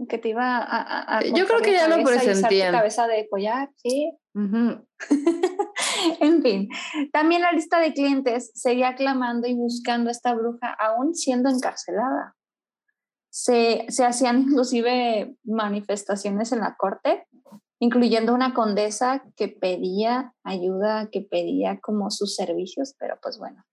que 0.07 0.17
te 0.17 0.29
iba 0.29 0.57
a... 0.57 0.61
a- 0.81 1.17
a 1.17 1.21
Yo 1.23 1.45
creo 1.47 1.61
que 1.61 1.71
ya 1.73 1.87
lo 1.87 2.03
presentían. 2.03 2.73
cabeza 2.73 3.07
de 3.07 3.27
collar, 3.29 3.69
sí. 3.75 4.11
En 6.19 6.41
fin, 6.41 6.69
también 7.11 7.41
la 7.41 7.51
lista 7.51 7.79
de 7.79 7.93
clientes 7.93 8.51
seguía 8.55 8.95
clamando 8.95 9.47
y 9.47 9.53
buscando 9.53 10.09
a 10.09 10.11
esta 10.11 10.33
bruja 10.33 10.71
aún 10.73 11.13
siendo 11.15 11.49
encarcelada. 11.49 12.35
Se, 13.29 13.85
se 13.89 14.05
hacían 14.05 14.41
inclusive 14.47 15.35
manifestaciones 15.43 16.51
en 16.51 16.59
la 16.59 16.75
corte, 16.77 17.27
incluyendo 17.79 18.33
una 18.33 18.53
condesa 18.53 19.23
que 19.35 19.47
pedía 19.49 20.33
ayuda, 20.43 21.09
que 21.11 21.21
pedía 21.21 21.79
como 21.79 22.09
sus 22.11 22.35
servicios, 22.35 22.95
pero 22.99 23.17
pues 23.21 23.37
bueno, 23.37 23.63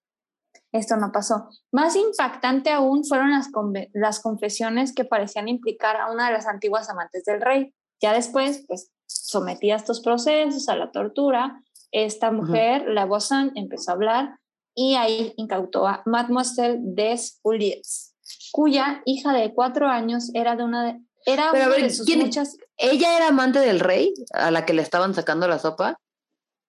esto 0.73 0.97
no 0.97 1.11
pasó. 1.13 1.49
Más 1.73 1.97
impactante 1.97 2.71
aún 2.71 3.05
fueron 3.05 3.31
las, 3.31 3.49
las 3.93 4.21
confesiones 4.21 4.95
que 4.95 5.05
parecían 5.05 5.49
implicar 5.49 5.97
a 5.97 6.11
una 6.11 6.27
de 6.27 6.33
las 6.33 6.47
antiguas 6.47 6.89
amantes 6.91 7.25
del 7.25 7.41
rey. 7.41 7.75
Ya 8.01 8.13
después, 8.13 8.65
pues, 8.69 8.91
sometida 9.07 9.75
a 9.75 9.77
estos 9.79 10.01
procesos, 10.01 10.69
a 10.69 10.77
la 10.77 10.91
tortura, 10.91 11.63
esta 11.93 12.31
mujer, 12.31 12.85
la 12.89 13.05
Bossan, 13.05 13.51
empezó 13.57 13.91
a 13.91 13.95
hablar 13.95 14.39
y 14.75 14.95
ahí 14.95 15.35
incautó 15.37 15.89
a 15.89 16.03
Mademoiselle 16.07 16.79
des 16.81 17.41
Uliers, 17.43 18.15
cuya 18.53 19.03
hija 19.05 19.33
de 19.33 19.53
cuatro 19.53 19.89
años 19.89 20.31
era 20.35 20.55
de 20.55 20.63
una 20.63 20.85
de, 20.85 21.01
era 21.27 21.51
Pero 21.51 21.65
a 21.65 21.67
una 21.67 21.75
ver, 21.77 21.83
de 21.83 21.91
sus 21.91 22.07
¿quién- 22.07 22.21
muchas... 22.21 22.57
¿Ella 22.77 23.17
era 23.17 23.29
amante 23.29 23.59
del 23.59 23.81
rey 23.81 24.15
a 24.33 24.51
la 24.53 24.65
que 24.65 24.73
le 24.73 24.83
estaban 24.83 25.13
sacando 25.15 25.49
la 25.49 25.59
sopa? 25.59 25.99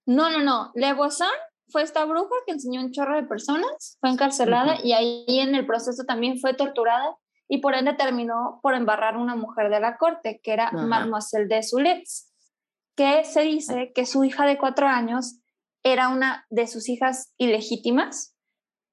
No, 0.08 0.30
no, 0.32 0.40
no. 0.40 0.72
Le 0.74 0.92
Bossan 0.94 1.30
fue 1.72 1.84
esta 1.84 2.06
bruja 2.06 2.36
que 2.46 2.54
enseñó 2.54 2.82
un 2.82 2.92
chorro 2.92 3.16
de 3.16 3.24
personas, 3.24 3.98
fue 4.00 4.10
encarcelada 4.10 4.78
y 4.84 4.94
ahí 4.94 5.26
en 5.40 5.56
el 5.56 5.66
proceso 5.66 6.04
también 6.06 6.40
fue 6.40 6.54
torturada 6.54 7.16
y 7.48 7.60
por 7.60 7.74
ende 7.76 7.94
terminó 7.94 8.60
por 8.62 8.76
embarrar 8.76 9.18
una 9.18 9.36
mujer 9.36 9.70
de 9.70 9.80
la 9.80 9.98
corte, 9.98 10.40
que 10.44 10.54
era 10.54 10.68
Ajá. 10.68 10.78
Mademoiselle 10.86 11.48
de 11.48 11.64
Zulets, 11.64 12.32
que 12.96 13.24
se 13.24 13.42
dice 13.42 13.92
que 13.94 14.06
su 14.06 14.24
hija 14.24 14.46
de 14.46 14.58
cuatro 14.58 14.88
años 14.88 15.40
era 15.84 16.10
una 16.10 16.46
de 16.50 16.68
sus 16.68 16.88
hijas 16.90 17.34
ilegítimas. 17.38 18.36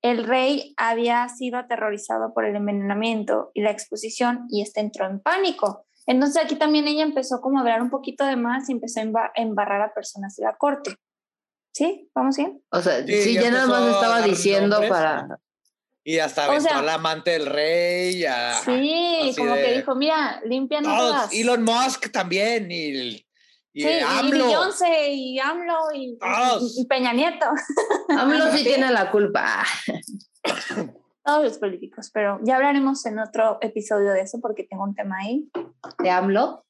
El 0.02 0.24
rey 0.24 0.74
había 0.76 1.28
sido 1.28 1.58
aterrorizado 1.58 2.32
por 2.32 2.44
el 2.44 2.56
envenenamiento 2.56 3.50
y 3.54 3.62
la 3.62 3.70
exposición 3.70 4.46
y 4.48 4.62
este 4.62 4.80
entró 4.80 5.06
en 5.06 5.20
pánico. 5.20 5.86
Entonces 6.06 6.42
aquí 6.42 6.56
también 6.56 6.88
ella 6.88 7.02
empezó 7.02 7.40
como 7.40 7.58
a 7.58 7.60
hablar 7.60 7.82
un 7.82 7.90
poquito 7.90 8.24
de 8.24 8.36
más 8.36 8.68
y 8.68 8.72
empezó 8.72 9.00
a 9.00 9.02
emba- 9.02 9.30
embarrar 9.34 9.82
a 9.82 9.92
personas 9.92 10.36
de 10.36 10.44
la 10.44 10.56
corte. 10.56 10.94
¿Sí? 11.72 12.10
¿Vamos 12.14 12.36
bien? 12.36 12.62
O 12.70 12.80
sea, 12.80 13.04
Sí, 13.06 13.22
sí, 13.22 13.34
ya 13.34 13.42
ya 13.42 13.50
nada 13.52 13.66
más 13.66 13.82
a 13.82 13.90
estaba 13.92 14.22
diciendo 14.22 14.68
nombres. 14.80 14.90
para... 14.90 15.38
Y 16.04 16.18
hasta 16.20 16.46
O 16.46 16.50
aventó 16.50 16.68
sea- 16.70 16.78
a 16.78 16.82
la 16.82 16.94
amante 16.94 17.32
del 17.32 17.46
rey. 17.46 18.24
A, 18.24 18.54
Sí, 18.64 19.34
como 19.36 19.54
de- 19.54 19.62
que 19.64 19.76
dijo, 19.76 19.94
mira, 19.94 20.40
limpian 20.44 20.82
todas. 20.84 21.32
Elon 21.34 21.62
Musk 21.62 22.10
también. 22.10 22.70
Y, 22.70 23.26
y 23.74 23.82
sí, 23.82 23.88
y 23.88 24.00
AMLO. 24.00 24.46
Beyoncé 24.46 25.08
y 25.12 25.38
AMLO 25.38 25.92
y, 25.94 26.18
y 26.78 26.86
Peña 26.86 27.12
Nieto. 27.12 27.46
AMLO 28.08 28.50
sí 28.52 28.64
tiene 28.64 28.90
la 28.90 29.10
culpa. 29.10 29.64
Todos 31.24 31.44
los 31.44 31.58
políticos, 31.58 32.10
pero 32.12 32.40
ya 32.42 32.56
hablaremos 32.56 33.04
en 33.04 33.18
otro 33.18 33.58
episodio 33.60 34.12
de 34.12 34.22
eso 34.22 34.38
porque 34.40 34.64
tengo 34.64 34.84
un 34.84 34.94
tema 34.94 35.18
ahí. 35.18 35.46
¿De 35.98 36.08
AMLO? 36.10 36.64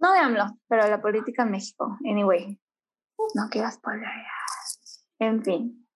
No 0.00 0.12
de 0.12 0.18
AMLO, 0.18 0.58
pero 0.68 0.84
de 0.84 0.90
la 0.90 1.00
política 1.00 1.44
en 1.44 1.52
México. 1.52 1.96
Anyway, 2.04 2.58
no 3.34 3.48
quiero 3.50 3.70
spoiler. 3.70 4.08
En 5.18 5.42
fin. 5.44 5.86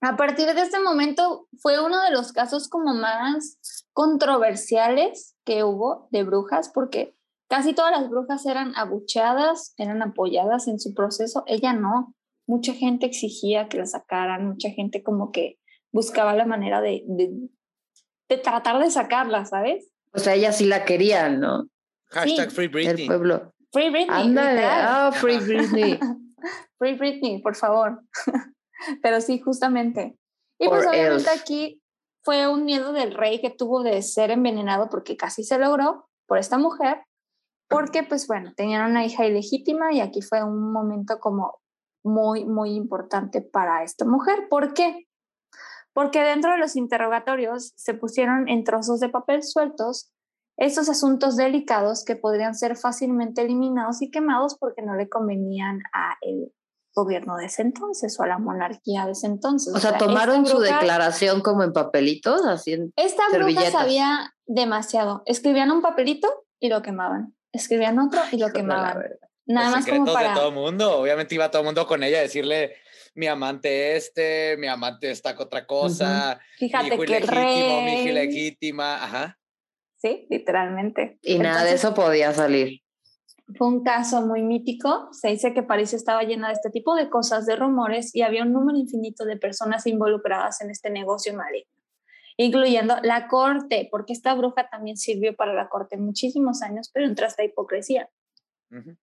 A 0.00 0.16
partir 0.16 0.46
de 0.54 0.60
este 0.60 0.78
momento 0.78 1.48
fue 1.58 1.84
uno 1.84 2.02
de 2.02 2.10
los 2.10 2.32
casos 2.32 2.68
como 2.68 2.94
más 2.94 3.58
controversiales 3.92 5.36
que 5.44 5.64
hubo 5.64 6.08
de 6.10 6.22
brujas 6.22 6.70
porque 6.72 7.16
casi 7.48 7.72
todas 7.74 7.92
las 7.92 8.08
brujas 8.10 8.44
eran 8.46 8.74
abucheadas, 8.76 9.74
eran 9.78 10.02
apoyadas 10.02 10.68
en 10.68 10.78
su 10.78 10.94
proceso. 10.94 11.44
Ella 11.46 11.72
no. 11.72 12.14
Mucha 12.46 12.74
gente 12.74 13.06
exigía 13.06 13.68
que 13.68 13.78
la 13.78 13.86
sacaran, 13.86 14.46
mucha 14.46 14.70
gente 14.70 15.02
como 15.02 15.32
que 15.32 15.58
buscaba 15.92 16.34
la 16.34 16.44
manera 16.46 16.80
de, 16.80 17.02
de, 17.08 17.30
de 18.28 18.36
tratar 18.38 18.78
de 18.78 18.90
sacarla, 18.90 19.44
¿sabes? 19.46 19.90
O 20.12 20.18
sea, 20.18 20.34
ella 20.34 20.52
sí 20.52 20.66
la 20.66 20.84
quería, 20.84 21.28
¿no? 21.28 21.68
Hashtag 22.10 22.50
Sí. 22.50 22.54
Free 22.56 22.66
El 22.66 22.70
Britney. 22.70 23.06
pueblo. 23.06 23.52
Free 23.72 23.90
Britney. 23.90 24.26
Ándale, 24.26 24.64
ah, 24.64 25.10
Free 25.12 25.38
Britney. 25.38 25.98
Free 26.78 26.96
Britney, 26.96 27.42
por 27.42 27.56
favor. 27.56 28.02
Pero 29.02 29.20
sí, 29.20 29.40
justamente. 29.40 30.18
Y 30.58 30.68
pues 30.68 30.86
obviamente 30.86 31.30
else. 31.30 31.40
aquí 31.40 31.82
fue 32.24 32.48
un 32.48 32.64
miedo 32.64 32.92
del 32.92 33.14
rey 33.14 33.40
que 33.40 33.50
tuvo 33.50 33.82
de 33.82 34.02
ser 34.02 34.30
envenenado 34.30 34.88
porque 34.88 35.16
casi 35.16 35.44
se 35.44 35.58
logró 35.58 36.08
por 36.26 36.38
esta 36.38 36.58
mujer, 36.58 37.02
porque 37.68 38.02
pues 38.02 38.26
bueno, 38.26 38.52
tenían 38.56 38.90
una 38.90 39.04
hija 39.04 39.26
ilegítima 39.26 39.92
y 39.92 40.00
aquí 40.00 40.22
fue 40.22 40.42
un 40.42 40.72
momento 40.72 41.18
como 41.20 41.60
muy, 42.04 42.44
muy 42.44 42.74
importante 42.74 43.42
para 43.42 43.82
esta 43.82 44.04
mujer. 44.04 44.48
¿Por 44.48 44.74
qué? 44.74 45.06
Porque 45.92 46.20
dentro 46.22 46.52
de 46.52 46.58
los 46.58 46.76
interrogatorios 46.76 47.72
se 47.76 47.94
pusieron 47.94 48.48
en 48.48 48.64
trozos 48.64 49.00
de 49.00 49.08
papel 49.08 49.42
sueltos 49.42 50.12
estos 50.58 50.88
asuntos 50.88 51.36
delicados 51.36 52.04
que 52.04 52.16
podrían 52.16 52.54
ser 52.54 52.76
fácilmente 52.76 53.42
eliminados 53.42 54.00
y 54.00 54.10
quemados 54.10 54.56
porque 54.58 54.82
no 54.82 54.94
le 54.94 55.08
convenían 55.08 55.80
a 55.92 56.16
el 56.22 56.52
gobierno 56.96 57.36
de 57.36 57.44
ese 57.44 57.60
entonces 57.60 58.18
o 58.18 58.22
a 58.22 58.26
la 58.26 58.38
monarquía 58.38 59.04
de 59.04 59.12
ese 59.12 59.26
entonces. 59.26 59.74
O 59.74 59.78
sea, 59.78 59.98
tomaron 59.98 60.44
esta 60.44 60.56
su 60.56 60.62
declaración 60.62 61.42
como 61.42 61.62
en 61.62 61.74
papelitos, 61.74 62.44
así 62.46 62.72
en... 62.72 62.92
Esta 62.96 63.24
bruja 63.30 63.70
sabía 63.70 64.34
demasiado. 64.46 65.22
Escribían 65.26 65.70
un 65.70 65.82
papelito 65.82 66.46
y 66.58 66.70
lo 66.70 66.80
quemaban. 66.80 67.36
Escribían 67.52 67.98
otro 67.98 68.20
y 68.32 68.38
lo 68.38 68.50
quemaban. 68.50 68.96
Nada 69.44 69.66
Los 69.66 69.76
más 69.76 69.86
como 69.86 70.12
para... 70.12 70.30
de 70.30 70.34
todo 70.34 70.50
mundo. 70.52 70.98
Obviamente 70.98 71.34
iba 71.34 71.50
todo 71.50 71.60
el 71.60 71.66
mundo 71.66 71.86
con 71.86 72.02
ella 72.02 72.18
a 72.18 72.22
decirle 72.22 72.76
mi 73.14 73.26
amante 73.26 73.96
este, 73.96 74.56
mi 74.56 74.66
amante 74.66 75.10
está 75.10 75.34
con 75.34 75.46
otra 75.46 75.66
cosa, 75.66 76.38
mi 76.60 76.68
Fíjate 76.68 76.86
hijo 76.94 77.02
que 77.02 77.16
ilegítimo, 77.16 77.82
mi 77.82 77.92
hija 77.92 78.10
ilegítima. 78.10 79.04
Ajá. 79.04 79.38
Sí, 79.96 80.26
literalmente. 80.30 81.18
Y 81.22 81.38
nada 81.38 81.64
de 81.64 81.74
eso 81.74 81.94
podía 81.94 82.32
salir. 82.32 82.80
Fue 83.54 83.68
un 83.68 83.84
caso 83.84 84.22
muy 84.22 84.42
mítico. 84.42 85.08
Se 85.12 85.28
dice 85.28 85.54
que 85.54 85.62
París 85.62 85.92
estaba 85.92 86.22
llena 86.24 86.48
de 86.48 86.54
este 86.54 86.70
tipo 86.70 86.94
de 86.96 87.08
cosas, 87.08 87.46
de 87.46 87.54
rumores, 87.54 88.14
y 88.14 88.22
había 88.22 88.42
un 88.42 88.52
número 88.52 88.76
infinito 88.76 89.24
de 89.24 89.36
personas 89.36 89.86
involucradas 89.86 90.60
en 90.62 90.70
este 90.70 90.90
negocio 90.90 91.32
maligno, 91.34 91.70
incluyendo 92.36 92.96
la 93.02 93.28
corte, 93.28 93.88
porque 93.90 94.12
esta 94.12 94.34
bruja 94.34 94.68
también 94.68 94.96
sirvió 94.96 95.36
para 95.36 95.54
la 95.54 95.68
corte 95.68 95.96
muchísimos 95.96 96.60
años, 96.62 96.90
pero 96.92 97.06
entró 97.06 97.26
esta 97.26 97.44
hipocresía. 97.44 98.10
Ujú. 98.72 98.96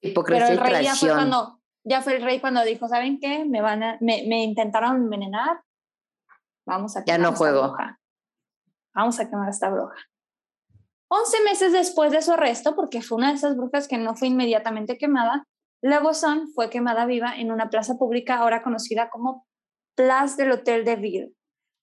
Hipocresía 0.00 0.46
Pero 0.48 0.60
el 0.62 0.66
y 0.66 0.72
rey 0.72 0.84
ya 0.84 0.94
fue 0.94 1.10
cuando, 1.10 1.60
ya 1.84 2.00
fue 2.00 2.16
el 2.16 2.22
rey 2.22 2.40
cuando 2.40 2.64
dijo, 2.64 2.88
¿saben 2.88 3.18
qué? 3.20 3.44
Me 3.44 3.60
van 3.60 3.82
a, 3.82 3.98
me, 4.00 4.24
me 4.26 4.44
intentaron 4.44 4.96
envenenar. 4.96 5.60
Vamos 6.66 6.96
a 6.96 7.00
Ya 7.00 7.16
quemar 7.16 7.20
no 7.20 7.26
a 7.28 7.30
esta 7.32 7.38
juego. 7.38 7.62
bruja. 7.68 8.00
Vamos 8.94 9.20
a 9.20 9.28
quemar 9.28 9.48
a 9.48 9.50
esta 9.50 9.68
bruja. 9.68 9.94
11 11.08 11.44
meses 11.44 11.72
después 11.72 12.12
de 12.12 12.22
su 12.22 12.32
arresto, 12.32 12.74
porque 12.74 13.02
fue 13.02 13.18
una 13.18 13.28
de 13.28 13.36
esas 13.36 13.56
brujas 13.56 13.88
que 13.88 13.98
no 13.98 14.14
fue 14.14 14.28
inmediatamente 14.28 14.98
quemada, 14.98 15.44
La 15.82 16.02
fue 16.54 16.70
quemada 16.70 17.04
viva 17.04 17.34
en 17.36 17.52
una 17.52 17.68
plaza 17.68 17.96
pública 17.96 18.36
ahora 18.36 18.62
conocida 18.62 19.10
como 19.10 19.46
Place 19.96 20.36
del 20.36 20.52
Hotel 20.52 20.84
de 20.84 20.96
Ville. 20.96 21.32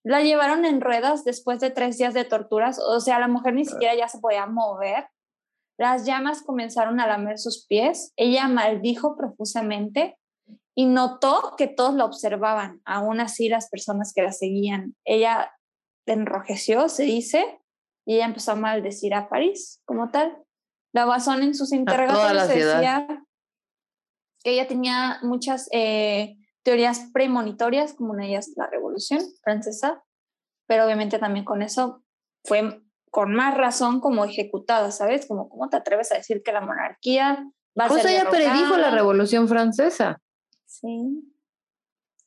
La 0.04 0.22
llevaron 0.22 0.64
en 0.64 0.80
ruedas 0.80 1.22
después 1.24 1.60
de 1.60 1.70
tres 1.70 1.98
días 1.98 2.12
de 2.12 2.24
torturas, 2.24 2.80
o 2.80 2.98
sea, 2.98 3.20
la 3.20 3.28
mujer 3.28 3.54
ni 3.54 3.64
siquiera 3.64 3.94
ya 3.94 4.08
se 4.08 4.18
podía 4.18 4.46
mover. 4.46 5.06
Las 5.78 6.04
llamas 6.04 6.42
comenzaron 6.42 7.00
a 7.00 7.06
lamer 7.06 7.38
sus 7.38 7.64
pies, 7.66 8.12
ella 8.16 8.48
maldijo 8.48 9.16
profusamente 9.16 10.18
y 10.74 10.86
notó 10.86 11.54
que 11.56 11.68
todos 11.68 11.94
la 11.94 12.04
observaban, 12.04 12.80
aún 12.84 13.20
así 13.20 13.48
las 13.48 13.68
personas 13.68 14.12
que 14.14 14.22
la 14.22 14.32
seguían. 14.32 14.96
Ella 15.04 15.52
enrojeció, 16.06 16.88
se 16.88 17.04
dice, 17.04 17.61
y 18.04 18.16
ella 18.16 18.26
empezó 18.26 18.52
a 18.52 18.56
maldecir 18.56 19.14
a 19.14 19.28
París 19.28 19.80
como 19.84 20.10
tal. 20.10 20.36
La 20.92 21.04
Bazón 21.04 21.42
en 21.42 21.54
sus 21.54 21.72
interrogatorios 21.72 22.48
decía 22.48 23.06
que 24.42 24.50
ella 24.52 24.66
tenía 24.66 25.18
muchas, 25.22 25.68
eh, 25.72 26.36
teorías 26.62 27.10
premonitorias, 27.12 27.94
como 27.94 28.12
una 28.12 28.24
de 28.24 28.30
ellas 28.30 28.52
la 28.56 28.66
Revolución 28.66 29.20
Francesa, 29.42 30.02
pero 30.66 30.84
obviamente 30.84 31.18
también 31.18 31.44
con 31.44 31.62
eso 31.62 32.02
fue 32.44 32.82
con 33.10 33.34
más 33.34 33.56
razón 33.56 34.00
como 34.00 34.24
ejecutada, 34.24 34.90
¿sabes? 34.90 35.26
Como, 35.26 35.48
¿cómo 35.48 35.68
te 35.68 35.76
atreves 35.76 36.10
a 36.12 36.16
decir 36.16 36.42
que 36.42 36.52
la 36.52 36.62
monarquía 36.62 37.46
va 37.78 37.84
a 37.84 37.88
pues 37.88 38.02
ser 38.02 38.12
ella 38.12 38.30
predijo 38.30 38.76
la 38.76 38.90
Revolución 38.90 39.48
Francesa. 39.48 40.20
Sí. 40.66 41.34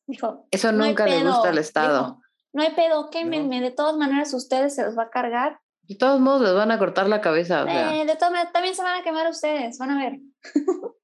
Dijo, 0.07 0.47
eso 0.51 0.71
nunca 0.71 1.07
le 1.07 1.23
gusta 1.23 1.49
al 1.49 1.57
Estado. 1.57 2.21
no 2.53 2.61
hay 2.61 2.73
pedo, 2.75 3.09
quémenme, 3.09 3.61
de 3.61 3.71
todas 3.71 3.97
maneras 3.97 4.33
ustedes 4.33 4.75
se 4.75 4.83
los 4.83 4.97
va 4.97 5.03
a 5.03 5.09
cargar. 5.09 5.59
De 5.87 5.95
todos 5.95 6.19
modos 6.19 6.41
les 6.41 6.53
van 6.53 6.71
a 6.71 6.79
cortar 6.79 7.07
la 7.07 7.21
cabeza. 7.21 7.63
Eh, 7.67 8.05
de 8.05 8.15
todas 8.15 8.31
maneras, 8.31 8.51
también 8.51 8.75
se 8.75 8.81
van 8.81 8.99
a 8.99 9.03
quemar 9.03 9.29
ustedes, 9.29 9.77
van 9.77 9.91
a 9.91 9.97
ver. 9.97 10.19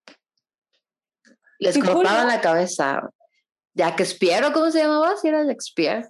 les 1.59 1.77
cortaban 1.77 2.27
la 2.27 2.41
cabeza. 2.41 3.09
Shakespeare, 3.75 4.51
¿cómo 4.51 4.71
se 4.71 4.79
llamaba? 4.79 5.15
Si 5.17 5.27
era 5.27 5.43
Shakespeare. 5.43 6.09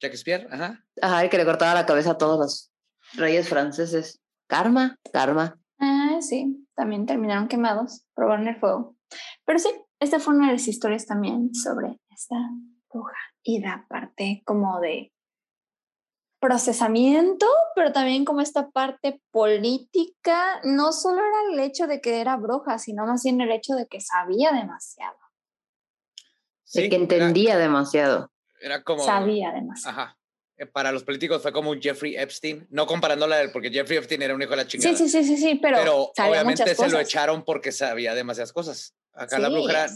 Shakespeare, 0.00 0.46
ajá. 0.50 0.84
Ajá, 1.00 1.24
el 1.24 1.30
que 1.30 1.38
le 1.38 1.44
cortaba 1.44 1.74
la 1.74 1.86
cabeza 1.86 2.12
a 2.12 2.18
todos 2.18 2.38
los 2.38 2.72
reyes 3.14 3.48
franceses. 3.48 4.20
Karma, 4.46 4.98
karma. 5.12 5.58
Ah, 5.78 6.18
sí, 6.20 6.66
también 6.74 7.06
terminaron 7.06 7.48
quemados, 7.48 8.04
probaron 8.14 8.46
el 8.46 8.56
fuego. 8.56 8.96
Pero 9.44 9.58
sí, 9.58 9.70
esta 10.00 10.20
fue 10.20 10.34
una 10.34 10.48
de 10.48 10.52
las 10.54 10.68
historias 10.68 11.06
también 11.06 11.54
sobre 11.54 11.98
esta 12.10 12.36
bruja 12.92 13.16
y 13.42 13.62
da 13.62 13.86
parte 13.88 14.42
como 14.44 14.80
de 14.80 15.12
procesamiento, 16.40 17.46
pero 17.74 17.92
también 17.92 18.24
como 18.24 18.40
esta 18.40 18.70
parte 18.70 19.20
política, 19.30 20.60
no 20.64 20.92
solo 20.92 21.18
era 21.18 21.52
el 21.52 21.60
hecho 21.60 21.86
de 21.86 22.00
que 22.00 22.20
era 22.20 22.36
bruja, 22.36 22.78
sino 22.78 23.06
más 23.06 23.22
bien 23.22 23.40
el 23.40 23.50
hecho 23.50 23.74
de 23.74 23.86
que 23.86 24.00
sabía 24.00 24.52
demasiado. 24.52 25.16
de 26.74 26.88
que 26.88 26.96
entendía 26.96 27.56
demasiado. 27.56 28.30
Era 28.60 28.82
como... 28.82 29.04
Sabía 29.04 29.52
demasiado. 29.52 30.00
Ajá. 30.00 30.18
Eh, 30.58 30.66
para 30.66 30.90
los 30.90 31.04
políticos 31.04 31.42
fue 31.42 31.52
como 31.52 31.70
un 31.70 31.80
Jeffrey 31.80 32.16
Epstein, 32.16 32.66
no 32.70 32.86
comparándola, 32.86 33.50
porque 33.52 33.70
Jeffrey 33.70 33.98
Epstein 33.98 34.22
era 34.22 34.34
un 34.34 34.40
hijo 34.40 34.52
de 34.52 34.56
la 34.56 34.66
chingada. 34.66 34.96
Sí, 34.96 35.08
sí, 35.08 35.22
sí, 35.24 35.36
sí, 35.36 35.58
pero, 35.60 35.76
pero 35.76 36.12
obviamente 36.28 36.74
se 36.74 36.88
lo 36.88 36.98
echaron 36.98 37.44
porque 37.44 37.72
sabía 37.72 38.14
demasiadas 38.14 38.52
cosas. 38.52 38.94
Acá 39.12 39.38
la 39.38 39.48
bruja, 39.48 39.86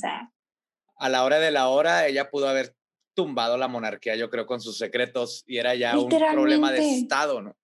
a 0.97 1.09
la 1.09 1.25
hora 1.25 1.39
de 1.39 1.51
la 1.51 1.69
hora, 1.69 2.07
ella 2.07 2.31
pudo 2.31 2.49
haber 2.49 2.75
tumbado 3.21 3.59
la 3.59 3.69
monarquía, 3.69 4.17
yo 4.17 4.31
creo, 4.31 4.47
con 4.47 4.63
sus 4.63 4.79
secretos 4.79 5.45
y 5.47 5.59
era 5.59 5.75
ya 5.75 5.99
un 5.99 6.09
problema 6.09 6.73
de 6.73 7.01
Estado, 7.01 7.43
¿no? 7.43 7.55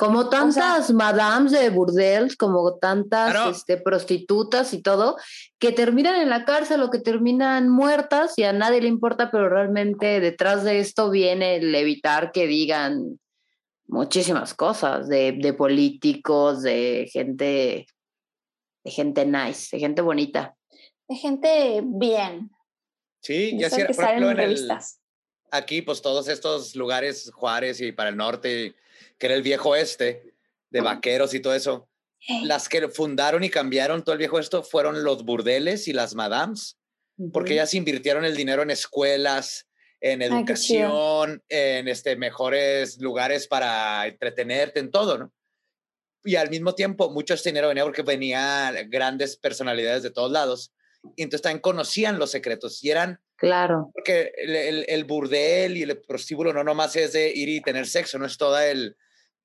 Como 0.00 0.28
tantas 0.28 0.92
madams 0.92 1.52
de 1.52 1.70
burdels, 1.70 2.36
como 2.36 2.74
tantas 2.74 3.58
este, 3.58 3.76
prostitutas 3.76 4.74
y 4.74 4.82
todo, 4.82 5.16
que 5.60 5.70
terminan 5.70 6.20
en 6.20 6.28
la 6.28 6.44
cárcel 6.44 6.82
o 6.82 6.90
que 6.90 6.98
terminan 6.98 7.68
muertas 7.68 8.36
y 8.36 8.42
a 8.42 8.52
nadie 8.52 8.80
le 8.82 8.88
importa, 8.88 9.30
pero 9.30 9.48
realmente 9.48 10.18
detrás 10.18 10.64
de 10.64 10.80
esto 10.80 11.08
viene 11.08 11.54
el 11.54 11.72
evitar 11.72 12.32
que 12.32 12.48
digan 12.48 13.20
muchísimas 13.86 14.54
cosas 14.54 15.06
de, 15.06 15.38
de 15.40 15.52
políticos, 15.52 16.62
de 16.62 17.08
gente, 17.12 17.86
de 18.82 18.90
gente 18.90 19.24
nice, 19.24 19.68
de 19.76 19.78
gente 19.78 20.02
bonita. 20.02 20.56
De 21.08 21.14
gente 21.14 21.80
bien. 21.84 22.50
Sí, 23.26 23.56
ya 23.58 23.68
sí, 23.70 23.82
por 23.82 24.04
ejemplo, 24.04 24.30
en 24.30 24.38
el, 24.38 24.70
aquí, 25.50 25.82
pues 25.82 26.00
todos 26.00 26.28
estos 26.28 26.76
lugares, 26.76 27.32
Juárez 27.34 27.80
y 27.80 27.90
para 27.90 28.10
el 28.10 28.16
norte, 28.16 28.76
que 29.18 29.26
era 29.26 29.34
el 29.34 29.42
viejo 29.42 29.74
este, 29.74 30.32
de 30.70 30.80
vaqueros 30.80 31.34
y 31.34 31.40
todo 31.40 31.52
eso. 31.52 31.88
Las 32.44 32.68
que 32.68 32.86
fundaron 32.86 33.42
y 33.42 33.50
cambiaron 33.50 34.04
todo 34.04 34.12
el 34.12 34.20
viejo 34.20 34.38
esto 34.38 34.62
fueron 34.62 35.02
los 35.02 35.24
burdeles 35.24 35.88
y 35.88 35.92
las 35.92 36.14
madams, 36.14 36.78
porque 37.32 37.54
ellas 37.54 37.74
invirtieron 37.74 38.24
el 38.24 38.36
dinero 38.36 38.62
en 38.62 38.70
escuelas, 38.70 39.66
en 40.00 40.22
educación, 40.22 41.42
en 41.48 41.88
este, 41.88 42.14
mejores 42.14 43.00
lugares 43.00 43.48
para 43.48 44.06
entretenerte, 44.06 44.78
en 44.78 44.92
todo, 44.92 45.18
¿no? 45.18 45.32
Y 46.22 46.36
al 46.36 46.48
mismo 46.48 46.76
tiempo, 46.76 47.10
mucho 47.10 47.34
este 47.34 47.48
dinero 47.48 47.66
venía 47.66 47.82
porque 47.82 48.02
venían 48.02 48.88
grandes 48.88 49.36
personalidades 49.36 50.04
de 50.04 50.12
todos 50.12 50.30
lados. 50.30 50.72
Y 51.14 51.22
entonces 51.22 51.42
también 51.42 51.60
conocían 51.60 52.18
los 52.18 52.30
secretos 52.30 52.82
y 52.82 52.90
eran 52.90 53.20
Claro. 53.36 53.90
Porque 53.92 54.32
el, 54.36 54.86
el, 54.88 55.04
burdel 55.04 55.76
y 55.76 55.82
el 55.82 55.98
prostíbulo 55.98 56.54
no 56.54 56.64
nomás 56.64 56.96
es 56.96 57.12
de 57.12 57.30
ir 57.30 57.50
y 57.50 57.60
tener 57.60 57.86
sexo, 57.86 58.18
no 58.18 58.24
es 58.24 58.38
toda 58.38 58.66
el, 58.66 58.96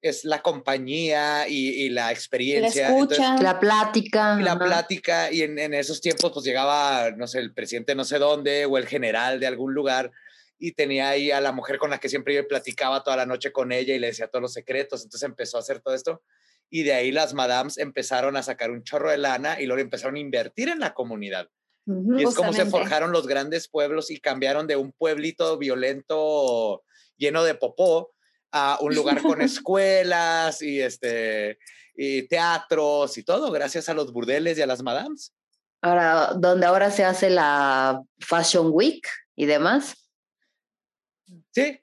es 0.01 0.23
la 0.23 0.41
compañía 0.41 1.47
y, 1.47 1.89
la 1.89 2.11
experiencia. 2.11 2.89
La 2.89 2.95
escucha, 2.95 3.35
la 3.41 3.59
plática. 3.59 4.35
la 4.35 4.57
plática, 4.57 5.31
y 5.31 5.41
en, 5.41 5.59
en, 5.59 5.73
esos 5.73 5.99
tiempos 5.99 6.31
pues 6.31 6.45
llegaba, 6.45 7.11
no 7.11 7.27
sé, 7.27 7.39
el 7.39 7.53
presidente 7.53 7.93
no 7.93 8.05
sé 8.05 8.17
dónde 8.17 8.65
o 8.65 8.77
el 8.77 8.87
general 8.87 9.41
de 9.41 9.47
algún 9.47 9.73
lugar 9.73 10.11
y 10.57 10.71
tenía 10.71 11.09
ahí 11.09 11.31
a 11.31 11.41
la 11.41 11.51
mujer 11.51 11.77
con 11.77 11.89
la 11.89 11.97
que 11.99 12.07
siempre 12.07 12.33
yo 12.33 12.47
platicaba 12.47 13.03
toda 13.03 13.17
la 13.17 13.25
noche 13.25 13.51
con 13.51 13.71
ella 13.71 13.93
y 13.93 13.99
le 13.99 14.07
decía 14.07 14.27
todos 14.27 14.41
los 14.41 14.53
secretos, 14.53 15.03
entonces 15.03 15.27
empezó 15.27 15.57
a 15.57 15.61
hacer 15.61 15.81
todo 15.81 15.93
esto 15.93 16.21
y 16.71 16.83
de 16.83 16.93
ahí 16.93 17.11
las 17.11 17.33
madams 17.33 17.77
empezaron 17.77 18.37
a 18.37 18.43
sacar 18.43 18.71
un 18.71 18.83
chorro 18.83 19.11
de 19.11 19.17
lana 19.17 19.59
y 19.59 19.65
luego 19.65 19.81
empezaron 19.81 20.15
a 20.15 20.19
invertir 20.19 20.69
en 20.69 20.79
la 20.79 20.93
comunidad. 20.93 21.49
y 21.85 22.23
es 22.23 22.33
como 22.33 22.53
se 22.53 22.65
forjaron 22.65 23.11
los 23.11 23.27
grandes 23.27 23.67
pueblos 23.67 24.09
y 24.09 24.19
cambiaron 24.19 24.67
de 24.67 24.77
un 24.77 24.93
pueblito 24.93 25.57
violento 25.57 26.83
lleno 27.17 27.43
de 27.43 27.55
popó 27.55 28.13
a 28.51 28.77
un 28.81 28.95
lugar 28.95 29.21
con 29.21 29.41
escuelas 29.41 30.61
y, 30.61 30.81
este, 30.81 31.59
y 31.93 32.23
teatros 32.27 33.17
y 33.17 33.23
todo, 33.23 33.51
gracias 33.51 33.89
a 33.89 33.93
los 33.93 34.13
burdeles 34.13 34.57
y 34.57 34.61
a 34.61 34.67
las 34.67 34.81
madams. 34.81 35.33
Ahora, 35.81 36.33
donde 36.37 36.65
ahora 36.65 36.89
se 36.89 37.03
hace 37.03 37.29
la 37.29 38.01
Fashion 38.19 38.69
Week 38.71 39.05
y 39.35 39.45
demás. 39.45 40.09
Sí. 41.51 41.81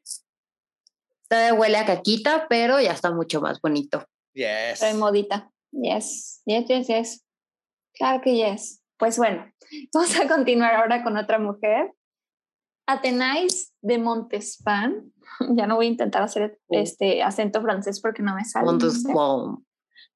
Todavía 1.28 1.54
huele 1.54 1.76
a 1.76 1.84
caquita, 1.84 2.46
pero 2.48 2.80
ya 2.80 2.92
está 2.92 3.10
mucho 3.10 3.42
más 3.42 3.60
bonito. 3.60 4.06
Yes. 4.34 4.82
Estoy 4.82 4.98
modita. 4.98 5.50
Yes, 5.72 6.42
yes, 6.46 6.66
yes, 6.68 6.88
yes. 6.88 7.24
Claro 7.94 8.20
que 8.22 8.34
yes. 8.34 8.82
Pues 8.96 9.18
bueno, 9.18 9.44
vamos 9.94 10.18
a 10.18 10.28
continuar 10.28 10.74
ahora 10.74 11.02
con 11.02 11.16
otra 11.16 11.38
mujer 11.38 11.92
Atenais 12.88 13.72
de 13.82 13.98
Montespan. 13.98 15.12
Ya 15.54 15.68
no 15.68 15.76
voy 15.76 15.86
a 15.86 15.90
intentar 15.90 16.22
hacer 16.22 16.58
este 16.70 17.22
acento 17.22 17.60
francés 17.60 18.00
porque 18.00 18.22
no 18.22 18.34
me 18.34 18.44
sale. 18.44 18.64
Montespan. 18.64 19.58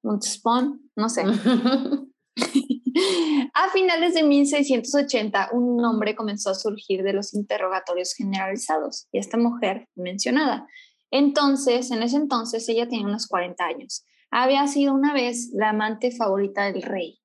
Montespan, 0.01 0.81
no 0.97 1.07
sé. 1.07 1.23
a 3.53 3.69
finales 3.71 4.15
de 4.15 4.23
1680, 4.23 5.49
un 5.53 5.77
nombre 5.77 6.15
comenzó 6.15 6.49
a 6.49 6.55
surgir 6.55 7.03
de 7.03 7.13
los 7.13 7.33
interrogatorios 7.35 8.15
generalizados 8.15 9.07
y 9.11 9.19
esta 9.19 9.37
mujer 9.37 9.87
mencionada. 9.95 10.67
Entonces, 11.11 11.91
en 11.91 12.03
ese 12.03 12.17
entonces, 12.17 12.67
ella 12.67 12.89
tenía 12.89 13.05
unos 13.05 13.27
40 13.27 13.63
años. 13.63 14.05
Había 14.35 14.65
sido 14.65 14.95
una 14.95 15.13
vez 15.13 15.51
la 15.53 15.69
amante 15.69 16.09
favorita 16.09 16.63
del 16.63 16.81
rey 16.81 17.19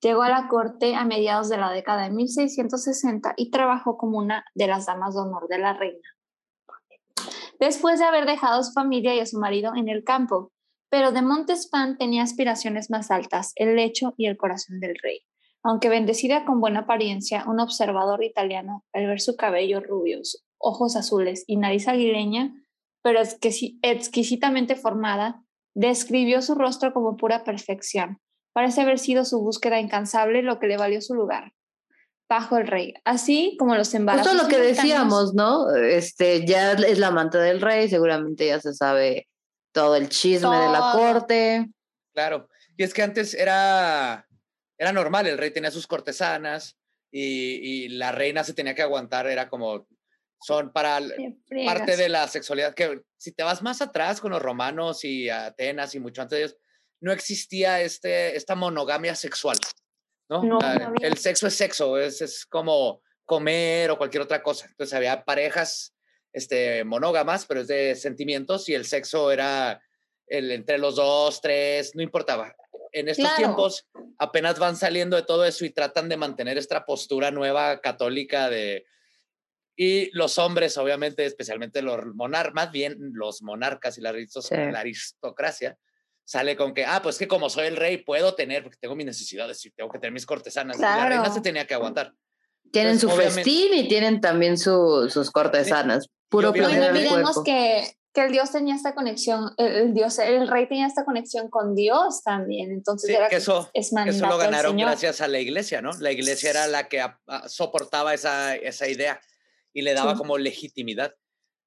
Llegó 0.00 0.22
a 0.22 0.28
la 0.28 0.46
corte 0.46 0.94
a 0.94 1.04
mediados 1.04 1.48
de 1.48 1.56
la 1.56 1.72
década 1.72 2.04
de 2.04 2.10
1660 2.10 3.34
y 3.36 3.50
trabajó 3.50 3.96
como 3.96 4.18
una 4.18 4.44
de 4.54 4.68
las 4.68 4.86
damas 4.86 5.14
de 5.14 5.22
honor 5.22 5.48
de 5.48 5.58
la 5.58 5.72
reina. 5.72 6.08
Después 7.58 7.98
de 7.98 8.04
haber 8.04 8.24
dejado 8.26 8.60
a 8.60 8.62
su 8.62 8.72
familia 8.72 9.16
y 9.16 9.20
a 9.20 9.26
su 9.26 9.40
marido 9.40 9.72
en 9.74 9.88
el 9.88 10.04
campo, 10.04 10.52
pero 10.90 11.10
de 11.10 11.22
Montespan 11.22 11.96
tenía 11.96 12.22
aspiraciones 12.22 12.88
más 12.88 13.10
altas, 13.10 13.52
el 13.56 13.74
lecho 13.74 14.14
y 14.16 14.26
el 14.26 14.36
corazón 14.36 14.78
del 14.78 14.94
rey. 15.02 15.22
Aunque 15.64 15.88
bendecida 15.88 16.44
con 16.44 16.60
buena 16.60 16.80
apariencia, 16.80 17.46
un 17.48 17.58
observador 17.58 18.22
italiano, 18.22 18.84
al 18.92 19.06
ver 19.06 19.20
su 19.20 19.36
cabello 19.36 19.80
rubio, 19.80 20.20
ojos 20.58 20.94
azules 20.94 21.42
y 21.46 21.56
nariz 21.56 21.88
aguileña, 21.88 22.54
pero 23.02 23.20
exquisitamente 23.22 24.76
formada, 24.76 25.44
describió 25.74 26.40
su 26.42 26.54
rostro 26.54 26.92
como 26.92 27.16
pura 27.16 27.44
perfección, 27.44 28.20
Parece 28.54 28.82
haber 28.82 29.00
sido 29.00 29.24
su 29.24 29.40
búsqueda 29.40 29.80
incansable 29.80 30.40
lo 30.42 30.60
que 30.60 30.68
le 30.68 30.76
valió 30.76 31.02
su 31.02 31.14
lugar 31.14 31.52
bajo 32.28 32.56
el 32.56 32.68
rey, 32.68 32.94
así 33.04 33.56
como 33.58 33.74
los 33.74 33.92
embarazos. 33.94 34.32
Justo 34.32 34.44
lo 34.44 34.48
que 34.48 34.58
decíamos, 34.58 35.34
¿no? 35.34 35.74
Este, 35.74 36.46
ya 36.46 36.72
es 36.72 36.98
la 36.98 37.08
amante 37.08 37.36
del 37.38 37.60
rey, 37.60 37.88
seguramente 37.88 38.46
ya 38.46 38.60
se 38.60 38.72
sabe 38.72 39.28
todo 39.72 39.96
el 39.96 40.08
chisme 40.08 40.56
de 40.56 40.68
la 40.68 40.92
corte. 40.94 41.68
Claro, 42.14 42.48
y 42.76 42.84
es 42.84 42.94
que 42.94 43.02
antes 43.02 43.34
era, 43.34 44.26
era 44.78 44.92
normal, 44.92 45.26
el 45.26 45.36
rey 45.36 45.50
tenía 45.50 45.72
sus 45.72 45.86
cortesanas 45.86 46.78
y, 47.10 47.84
y 47.84 47.88
la 47.88 48.12
reina 48.12 48.44
se 48.44 48.54
tenía 48.54 48.74
que 48.74 48.82
aguantar, 48.82 49.26
era 49.26 49.48
como, 49.48 49.86
son 50.40 50.72
para 50.72 51.00
parte 51.66 51.96
de 51.96 52.08
la 52.08 52.28
sexualidad, 52.28 52.72
que 52.74 53.02
si 53.24 53.32
te 53.32 53.42
vas 53.42 53.62
más 53.62 53.80
atrás 53.80 54.20
con 54.20 54.32
los 54.32 54.42
romanos 54.42 55.02
y 55.02 55.30
Atenas 55.30 55.94
y 55.94 55.98
mucho 55.98 56.20
antes 56.20 56.38
de 56.38 56.44
ellos, 56.44 56.58
no 57.00 57.10
existía 57.10 57.80
este, 57.80 58.36
esta 58.36 58.54
monogamia 58.54 59.14
sexual. 59.14 59.56
¿no? 60.28 60.42
el 61.00 61.16
sexo 61.16 61.46
es 61.46 61.54
sexo, 61.54 61.98
es, 61.98 62.20
es, 62.20 62.44
como 62.44 63.00
comer 63.24 63.90
o 63.90 63.96
cualquier 63.96 64.22
otra 64.22 64.42
cosa. 64.42 64.66
Entonces 64.66 64.92
había 64.92 65.24
parejas 65.24 65.94
este, 66.34 66.84
monógamas, 66.84 67.46
pero 67.46 67.62
es 67.62 67.68
de 67.68 67.94
sentimientos 67.94 68.68
y 68.68 68.74
el 68.74 68.84
sexo 68.84 69.32
era 69.32 69.82
el, 70.26 70.50
entre 70.50 70.76
los 70.76 70.96
dos, 70.96 71.40
tres, 71.40 71.92
no 71.94 72.02
importaba. 72.02 72.54
En 72.92 73.08
estos 73.08 73.34
tiempos 73.36 73.88
apenas 74.18 74.58
van 74.58 74.76
saliendo 74.76 75.16
de 75.16 75.22
todo 75.22 75.46
eso 75.46 75.64
y 75.64 75.70
tratan 75.70 76.10
de 76.10 76.18
mantener 76.18 76.58
esta 76.58 76.84
postura 76.84 77.30
nueva 77.30 77.80
católica 77.80 78.50
de 78.50 78.84
Y 79.76 80.10
los 80.16 80.38
hombres, 80.38 80.78
obviamente, 80.78 81.24
especialmente 81.24 81.82
los 81.82 82.14
monarcas, 82.14 82.54
más 82.54 82.70
bien 82.70 82.96
los 83.12 83.42
monarcas 83.42 83.98
y 83.98 84.00
la, 84.00 84.10
aristocracia, 84.78 85.76
sale 86.24 86.56
con 86.56 86.74
que, 86.74 86.84
ah, 86.84 87.00
pues 87.02 87.18
que 87.18 87.26
como 87.26 87.50
soy 87.50 87.66
el 87.66 87.76
rey, 87.76 87.98
puedo 87.98 88.34
tener, 88.34 88.62
porque 88.62 88.78
tengo 88.80 88.94
mis 88.94 89.06
necesidades 89.06 89.64
y 89.66 89.70
tengo 89.72 89.90
que 89.90 89.98
tener 89.98 90.12
mis 90.12 90.26
cortesanas. 90.26 90.78
la 90.78 91.08
reina 91.08 91.32
se 91.32 91.40
tenía 91.40 91.66
que 91.66 91.74
aguantar. 91.74 92.14
Tienen 92.70 92.98
su 92.98 93.08
festín 93.10 93.74
y 93.74 93.88
tienen 93.88 94.20
también 94.20 94.58
sus 94.58 95.30
cortesanas. 95.32 96.08
Puro 96.28 96.52
placer 96.52 96.80
no 96.80 96.86
olvidemos 96.86 97.42
que, 97.44 97.96
que 98.12 98.22
el 98.22 98.32
dios 98.32 98.50
tenía 98.52 98.74
esta 98.74 98.94
conexión, 98.94 99.52
el, 99.56 99.92
dios, 99.92 100.18
el 100.20 100.48
rey 100.48 100.68
tenía 100.68 100.86
esta 100.86 101.04
conexión 101.04 101.50
con 101.50 101.74
Dios 101.74 102.22
también. 102.22 102.70
Entonces 102.70 103.10
era 103.10 103.28
que 103.28 103.36
eso, 103.36 103.70
eso 103.72 104.26
lo 104.26 104.38
ganaron 104.38 104.76
gracias 104.76 105.20
a 105.20 105.28
la 105.28 105.40
iglesia, 105.40 105.82
¿no? 105.82 105.90
La 105.98 106.12
iglesia 106.12 106.50
era 106.50 106.66
la 106.68 106.88
que 106.88 107.04
soportaba 107.46 108.14
esa, 108.14 108.54
esa 108.56 108.88
idea 108.88 109.20
y 109.74 109.82
le 109.82 109.92
daba 109.92 110.14
como 110.14 110.38
legitimidad. 110.38 111.14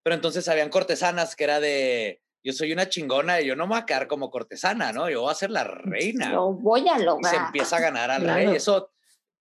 Pero 0.02 0.16
entonces 0.16 0.48
habían 0.48 0.70
cortesanas 0.70 1.36
que 1.36 1.44
era 1.44 1.60
de, 1.60 2.22
yo 2.44 2.54
soy 2.54 2.72
una 2.72 2.90
chingona 2.90 3.42
y 3.42 3.46
yo 3.46 3.56
no 3.56 3.66
me 3.68 3.72
voy 3.72 3.82
a 3.82 3.86
quedar 3.86 4.08
como 4.08 4.32
cortesana, 4.32 4.94
¿no? 4.94 5.10
Yo 5.10 5.22
voy 5.22 5.32
a 5.32 5.36
ser 5.36 5.52
la 5.52 5.66
reina. 5.66 6.32
Lo 6.32 6.54
voy 6.54 6.88
a 6.88 6.98
lograr. 6.98 7.34
Y 7.34 7.38
se 7.38 7.44
empieza 7.44 7.78
a 7.78 7.82
ganar 7.82 8.10
al 8.10 8.24
rey. 8.24 8.56
Eso, 8.56 8.92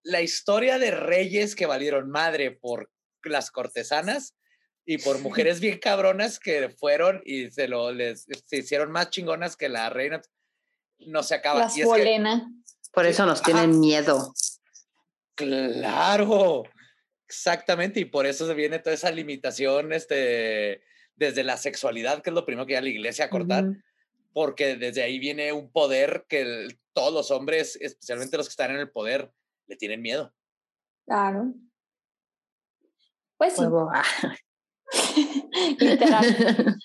la 0.02 0.20
historia 0.20 0.78
de 0.78 0.90
reyes 0.90 1.55
que 1.55 1.66
valieron 1.66 2.10
madre 2.10 2.51
por 2.51 2.90
las 3.22 3.51
cortesanas 3.51 4.34
y 4.84 4.98
por 4.98 5.20
mujeres 5.20 5.60
bien 5.60 5.78
cabronas 5.78 6.38
que 6.38 6.68
fueron 6.70 7.20
y 7.24 7.51
se 7.51 7.66
lo 7.66 7.93
les 7.93 8.26
se 8.47 8.59
hicieron 8.59 8.93
más 8.93 9.10
chingonas 9.10 9.56
que 9.56 9.68
la 9.68 9.90
reina 9.90 10.20
no 10.98 11.22
se 11.22 11.34
acaba. 11.34 11.60
Las 11.60 11.76
y 11.76 11.82
por 12.93 13.05
eso 13.05 13.26
nos 13.26 13.43
tienen 13.43 13.78
miedo. 13.78 14.32
Claro. 15.34 16.64
Exactamente, 17.28 17.98
y 17.98 18.04
por 18.04 18.24
eso 18.24 18.46
se 18.46 18.54
viene 18.54 18.78
toda 18.78 18.94
esa 18.94 19.10
limitación 19.10 19.92
este, 19.92 20.80
desde 21.16 21.42
la 21.42 21.56
sexualidad, 21.56 22.22
que 22.22 22.30
es 22.30 22.34
lo 22.34 22.46
primero 22.46 22.66
que 22.66 22.74
ya 22.74 22.80
la 22.80 22.88
iglesia 22.88 23.24
a 23.24 23.30
cortar, 23.30 23.64
porque 24.32 24.76
desde 24.76 25.02
ahí 25.02 25.18
viene 25.18 25.52
un 25.52 25.72
poder 25.72 26.26
que 26.28 26.68
todos 26.92 27.12
los 27.12 27.32
hombres, 27.32 27.76
especialmente 27.80 28.36
los 28.36 28.46
que 28.46 28.52
están 28.52 28.70
en 28.70 28.76
el 28.76 28.90
poder, 28.90 29.32
le 29.66 29.74
tienen 29.74 30.02
miedo. 30.02 30.32
Claro. 31.04 31.52
Pues 33.36 33.56
sí. 33.56 33.64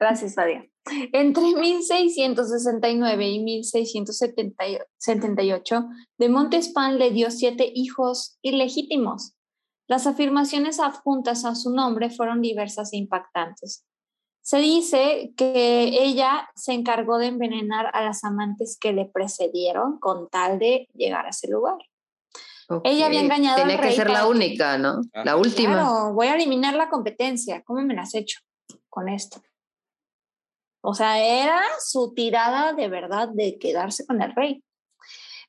Gracias, 0.00 0.34
Fadia. 0.34 0.68
Entre 1.12 1.54
1669 1.54 3.28
y 3.28 3.44
1678, 3.44 5.88
de 6.18 6.28
Montespan 6.28 6.98
le 6.98 7.12
dio 7.12 7.30
siete 7.30 7.70
hijos 7.74 8.38
ilegítimos 8.42 9.36
las 9.86 10.06
afirmaciones 10.06 10.80
adjuntas 10.80 11.44
a 11.44 11.54
su 11.54 11.70
nombre 11.70 12.10
fueron 12.10 12.40
diversas 12.40 12.92
e 12.92 12.96
impactantes. 12.96 13.84
Se 14.42 14.58
dice 14.58 15.32
que 15.36 16.04
ella 16.04 16.50
se 16.54 16.72
encargó 16.72 17.18
de 17.18 17.26
envenenar 17.26 17.90
a 17.94 18.02
las 18.02 18.24
amantes 18.24 18.78
que 18.78 18.92
le 18.92 19.06
precedieron 19.06 19.98
con 19.98 20.28
tal 20.28 20.58
de 20.58 20.86
llegar 20.94 21.26
a 21.26 21.30
ese 21.30 21.48
lugar. 21.48 21.78
Ella 22.82 23.06
había 23.06 23.20
engañado 23.20 23.58
Tenía 23.58 23.80
que 23.80 23.92
ser 23.92 24.10
la 24.10 24.26
única, 24.26 24.78
¿no? 24.78 25.02
La 25.12 25.36
última. 25.36 25.74
Claro, 25.74 26.14
voy 26.14 26.28
a 26.28 26.34
eliminar 26.34 26.74
la 26.74 26.88
competencia. 26.88 27.62
¿Cómo 27.62 27.82
me 27.82 27.94
la 27.94 28.02
has 28.02 28.14
hecho 28.14 28.40
con 28.88 29.08
esto? 29.08 29.42
O 30.82 30.94
sea, 30.94 31.18
era 31.18 31.62
su 31.78 32.12
tirada 32.14 32.74
de 32.74 32.88
verdad 32.88 33.28
de 33.32 33.58
quedarse 33.58 34.06
con 34.06 34.20
el 34.22 34.34
rey. 34.34 34.62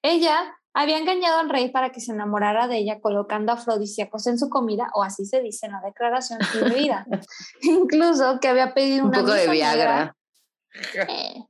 Ella 0.01 0.55
había 0.75 0.97
engañado 0.97 1.39
al 1.39 1.49
rey 1.49 1.69
para 1.69 1.91
que 1.91 2.01
se 2.01 2.11
enamorara 2.11 2.67
de 2.67 2.77
ella 2.77 2.99
colocando 2.99 3.53
afrodisíacos 3.53 4.27
en 4.27 4.37
su 4.37 4.49
comida, 4.49 4.89
o 4.93 5.03
así 5.03 5.25
se 5.25 5.41
dice 5.41 5.67
en 5.67 5.71
la 5.71 5.79
declaración 5.79 6.37
de 6.53 6.69
vida. 6.69 7.07
Incluso 7.61 8.39
que 8.41 8.49
había 8.49 8.73
pedido 8.73 9.05
una 9.05 9.19
Un 9.19 9.25
poco 9.25 9.35
de 9.35 9.49
Viagra. 9.49 10.15
Eh, 11.07 11.41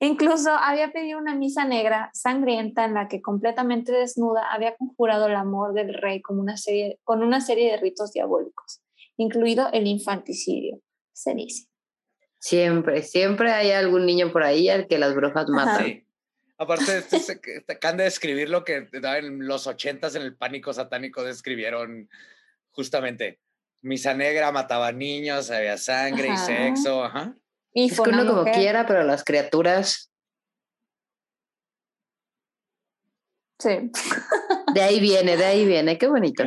incluso 0.00 0.50
había 0.50 0.92
pedido 0.92 1.18
una 1.18 1.34
misa 1.34 1.64
negra 1.64 2.10
sangrienta 2.12 2.84
en 2.84 2.92
la 2.92 3.08
que 3.08 3.22
completamente 3.22 3.90
desnuda 3.90 4.52
había 4.52 4.76
conjurado 4.76 5.28
el 5.28 5.34
amor 5.34 5.72
del 5.72 5.94
rey 5.94 6.20
con 6.20 6.38
una 6.38 6.58
serie, 6.58 7.00
con 7.04 7.22
una 7.22 7.40
serie 7.40 7.70
de 7.70 7.78
ritos 7.78 8.12
diabólicos, 8.12 8.82
incluido 9.16 9.70
el 9.72 9.86
infanticidio, 9.86 10.82
se 11.14 11.34
dice. 11.34 11.68
Siempre, 12.38 13.02
siempre 13.02 13.50
hay 13.52 13.70
algún 13.70 14.04
niño 14.04 14.30
por 14.30 14.42
ahí 14.42 14.68
al 14.68 14.86
que 14.86 14.98
las 14.98 15.14
brujas 15.14 15.48
matan. 15.48 16.04
Aparte, 16.58 17.02
te 17.66 17.72
acaban 17.72 17.96
de 17.96 18.04
describir 18.04 18.48
lo 18.48 18.64
que 18.64 18.88
en 18.92 19.46
los 19.46 19.66
ochentas 19.66 20.14
en 20.14 20.22
el 20.22 20.36
pánico 20.36 20.72
satánico 20.72 21.22
describieron 21.22 22.08
justamente. 22.70 23.40
Misa 23.82 24.14
negra 24.14 24.50
mataba 24.52 24.92
niños, 24.92 25.50
había 25.50 25.76
sangre 25.76 26.28
y 26.28 26.36
sexo, 26.36 27.04
ajá. 27.04 27.36
Y 27.72 27.90
es 27.90 28.00
que 28.00 28.08
uno 28.08 28.26
como 28.26 28.44
quiera, 28.44 28.86
pero 28.86 29.02
las 29.02 29.24
criaturas. 29.24 30.10
Sí. 33.58 33.90
De 34.72 34.82
ahí 34.82 35.00
viene, 35.00 35.36
de 35.36 35.44
ahí 35.44 35.66
viene, 35.66 35.98
qué 35.98 36.06
bonito. 36.06 36.44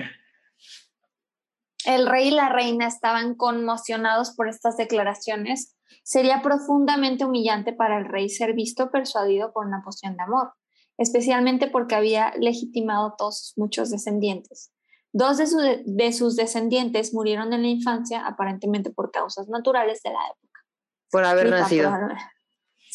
El 1.85 2.07
rey 2.07 2.29
y 2.29 2.31
la 2.31 2.49
reina 2.49 2.87
estaban 2.87 3.35
conmocionados 3.35 4.31
por 4.35 4.49
estas 4.49 4.77
declaraciones 4.77 5.76
Sería 6.03 6.41
profundamente 6.41 7.25
humillante 7.25 7.73
para 7.73 7.97
el 7.97 8.05
rey 8.05 8.29
ser 8.29 8.53
visto 8.53 8.91
persuadido 8.91 9.51
por 9.51 9.65
una 9.65 9.81
poción 9.83 10.15
de 10.15 10.23
amor, 10.23 10.53
especialmente 10.97 11.67
porque 11.67 11.95
había 11.95 12.33
legitimado 12.39 13.15
todos 13.17 13.39
sus 13.39 13.57
muchos 13.57 13.89
descendientes. 13.89 14.71
Dos 15.13 15.37
de, 15.37 16.13
sus 16.13 16.35
descendientes 16.35 17.13
murieron 17.13 17.53
en 17.53 17.61
la 17.63 17.67
infancia, 17.69 18.25
aparentemente 18.25 18.91
por 18.91 19.11
causas 19.11 19.47
naturales 19.47 20.01
de 20.03 20.11
la 20.11 20.19
época. 20.27 20.61
Por 21.09 21.25
haber 21.25 21.49
nacido. 21.49 21.91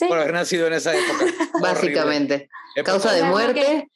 Por 0.08 0.18
haber 0.18 0.32
nacido 0.32 0.66
en 0.66 0.74
esa 0.74 0.94
época. 0.94 1.24
Básicamente. 1.60 2.48
Causa 2.84 3.12
de 3.12 3.24
muerte. 3.24 3.90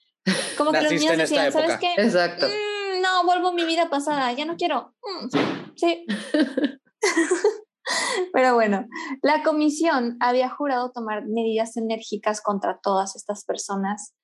Como 0.57 0.73
que, 0.73 0.83
los 0.83 0.93
niños 0.93 1.17
decían, 1.17 1.53
¿sabes 1.53 1.79
qué? 1.79 1.95
Exacto. 1.99 2.47
Mm, 2.47 3.01
no, 3.01 3.25
vuelvo 3.25 3.49
a 3.49 3.53
mi 3.53 3.65
vida 3.65 3.89
pasada, 3.89 4.33
ya 4.33 4.45
no 4.45 4.57
quiero. 4.57 4.95
Mm, 5.03 5.77
sí. 5.77 6.07
Pero 8.33 8.55
bueno, 8.55 8.87
la 9.23 9.43
comisión 9.43 10.17
había 10.21 10.51
jurado 10.51 10.91
tomar 10.93 11.27
medidas 11.27 11.77
enérgicas 11.77 12.41
contra 12.41 12.81
todas 12.83 13.17
estas 13.17 13.45
personas 13.45 14.15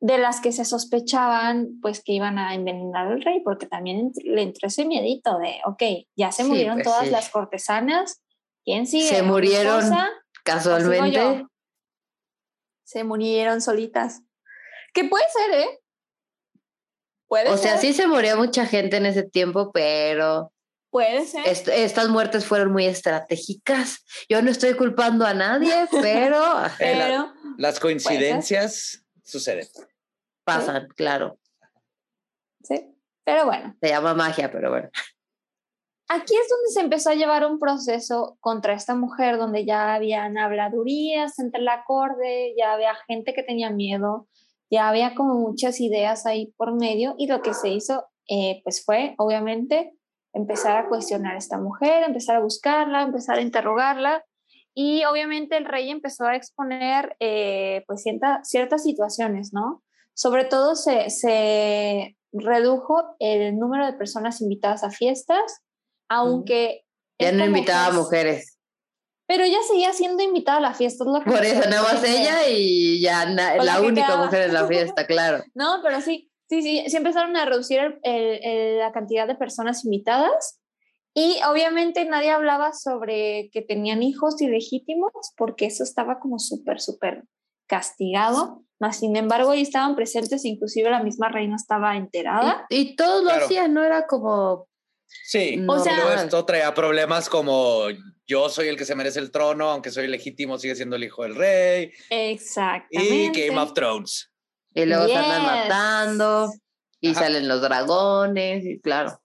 de 0.00 0.18
las 0.18 0.40
que 0.40 0.52
se 0.52 0.64
sospechaban 0.64 1.80
pues 1.82 2.02
que 2.04 2.12
iban 2.12 2.38
a 2.38 2.54
envenenar 2.54 3.08
al 3.08 3.22
rey, 3.22 3.40
porque 3.42 3.66
también 3.66 4.12
le 4.22 4.42
entró 4.42 4.68
ese 4.68 4.84
miedito 4.84 5.38
de, 5.38 5.56
ok, 5.64 6.06
ya 6.16 6.30
se 6.30 6.44
murieron 6.44 6.76
pues 6.76 6.86
todas 6.86 7.10
las 7.10 7.30
cortesanas, 7.30 8.22
¿quién 8.64 8.86
sigue? 8.86 9.08
Se 9.08 9.22
murieron 9.22 9.82
casualmente. 10.44 11.44
Se 12.84 13.04
murieron 13.04 13.60
solitas. 13.60 14.22
Que 14.94 15.04
puede 15.04 15.24
ser, 15.30 15.60
¿eh? 15.60 15.80
Puede 17.26 17.50
o 17.50 17.58
sea, 17.58 17.76
sí 17.76 17.92
se 17.92 18.06
murió 18.06 18.38
mucha 18.38 18.64
gente 18.64 18.96
en 18.96 19.04
ese 19.04 19.22
tiempo, 19.22 19.70
pero 19.72 20.52
Puede 20.90 21.26
ser. 21.26 21.46
estas 21.46 22.08
muertes 22.08 22.46
fueron 22.46 22.72
muy 22.72 22.86
estratégicas. 22.86 24.04
Yo 24.28 24.40
no 24.40 24.50
estoy 24.50 24.74
culpando 24.74 25.26
a 25.26 25.34
nadie, 25.34 25.72
pero... 26.02 26.42
pero 26.78 27.32
las 27.58 27.78
coincidencias 27.78 29.04
suceden. 29.22 29.66
Pasan, 30.44 30.88
claro. 30.96 31.38
Sí, 32.62 32.94
pero 33.24 33.44
bueno. 33.44 33.76
Se 33.80 33.88
llama 33.88 34.14
magia, 34.14 34.50
pero 34.50 34.70
bueno. 34.70 34.88
Aquí 36.10 36.34
es 36.34 36.48
donde 36.48 36.70
se 36.72 36.80
empezó 36.80 37.10
a 37.10 37.14
llevar 37.14 37.44
un 37.44 37.58
proceso 37.58 38.38
contra 38.40 38.72
esta 38.72 38.94
mujer, 38.94 39.36
donde 39.36 39.66
ya 39.66 39.94
habían 39.94 40.38
habladurías 40.38 41.38
entre 41.38 41.60
la 41.60 41.84
corte, 41.84 42.54
ya 42.56 42.72
había 42.72 42.94
gente 43.06 43.34
que 43.34 43.42
tenía 43.42 43.68
miedo, 43.68 44.26
ya 44.70 44.88
había 44.88 45.14
como 45.14 45.34
muchas 45.34 45.80
ideas 45.80 46.24
ahí 46.24 46.54
por 46.56 46.74
medio, 46.74 47.14
y 47.18 47.26
lo 47.26 47.42
que 47.42 47.52
se 47.52 47.68
hizo, 47.68 48.06
eh, 48.26 48.62
pues 48.64 48.82
fue, 48.82 49.14
obviamente, 49.18 49.97
empezar 50.32 50.76
a 50.76 50.88
cuestionar 50.88 51.34
a 51.34 51.38
esta 51.38 51.58
mujer, 51.58 52.04
empezar 52.04 52.36
a 52.36 52.40
buscarla, 52.40 53.02
empezar 53.02 53.38
a 53.38 53.42
interrogarla. 53.42 54.24
Y 54.74 55.04
obviamente 55.04 55.56
el 55.56 55.64
rey 55.64 55.90
empezó 55.90 56.24
a 56.24 56.36
exponer 56.36 57.16
eh, 57.20 57.84
pues 57.86 58.02
ciertas 58.02 58.82
situaciones, 58.82 59.52
¿no? 59.52 59.82
Sobre 60.14 60.44
todo 60.44 60.74
se, 60.74 61.10
se, 61.10 62.16
redujo 62.32 63.16
el 63.18 63.58
número 63.58 63.86
de 63.86 63.94
personas 63.94 64.40
invitadas 64.40 64.84
a 64.84 64.90
fiestas, 64.90 65.62
aunque... 66.08 66.84
Ya 67.18 67.32
no 67.32 67.44
invitaba 67.44 67.86
a 67.86 67.92
mujeres. 67.92 68.58
Pero 69.28 69.44
ella 69.44 69.58
seguía 69.66 69.92
siendo 69.92 70.22
invitada 70.22 70.58
a 70.58 70.60
la 70.62 70.74
fiesta. 70.74 71.04
Por 71.04 71.44
eso, 71.44 71.68
nada 71.68 71.82
más 71.82 72.02
ella 72.02 72.48
y 72.48 73.00
ya 73.00 73.26
la, 73.26 73.80
única 73.80 74.16
mujer 74.16 74.42
en 74.48 74.54
la 74.54 74.66
fiesta, 74.66 75.06
claro. 75.06 75.44
no, 75.54 75.80
pero 75.82 76.00
sí, 76.00 76.30
Sí, 76.48 76.62
sí, 76.62 76.84
sí 76.86 76.96
empezaron 76.96 77.36
a 77.36 77.44
reducir 77.44 78.00
la 78.02 78.92
cantidad 78.92 79.26
de 79.26 79.34
personas 79.34 79.84
invitadas 79.84 80.60
y 81.14 81.36
obviamente 81.48 82.04
nadie 82.04 82.30
hablaba 82.30 82.72
sobre 82.72 83.50
que 83.52 83.60
tenían 83.62 84.02
hijos 84.02 84.40
ilegítimos 84.40 85.10
porque 85.36 85.66
eso 85.66 85.82
estaba 85.82 86.20
como 86.20 86.38
súper, 86.38 86.80
súper 86.80 87.24
castigado. 87.66 88.62
Mas, 88.80 89.00
sin 89.00 89.16
embargo, 89.16 89.50
ahí 89.50 89.62
estaban 89.62 89.96
presentes, 89.96 90.44
inclusive 90.44 90.88
la 90.88 91.02
misma 91.02 91.28
reina 91.28 91.56
estaba 91.56 91.96
enterada. 91.96 92.66
Y, 92.70 92.94
todos 92.94 93.24
lo 93.24 93.30
hacían, 93.30 93.74
no 93.74 93.82
era 93.82 94.06
como 94.06 94.68
Sí, 95.24 95.58
o 95.66 95.78
sea, 95.78 96.22
esto 96.22 96.44
traía 96.44 96.72
problemas 96.74 97.28
como 97.28 97.86
yo 98.26 98.48
soy 98.48 98.68
el 98.68 98.76
que 98.76 98.84
se 98.84 98.94
merece 98.94 99.20
el 99.20 99.30
trono, 99.30 99.70
aunque 99.70 99.90
soy 99.90 100.06
legítimo, 100.06 100.58
sigue 100.58 100.76
siendo 100.76 100.96
el 100.96 101.04
hijo 101.04 101.22
del 101.22 101.34
rey. 101.34 101.92
Exactamente. 102.10 103.40
Y 103.40 103.48
Game 103.48 103.60
of 103.60 103.72
Thrones. 103.72 104.30
Y 104.74 104.84
luego 104.84 105.06
se 105.06 105.16
andan 105.16 105.42
matando 105.42 106.52
y 107.00 107.14
salen 107.14 107.48
los 107.48 107.60
dragones, 107.60 108.64
y 108.64 108.80
claro. 108.80 109.20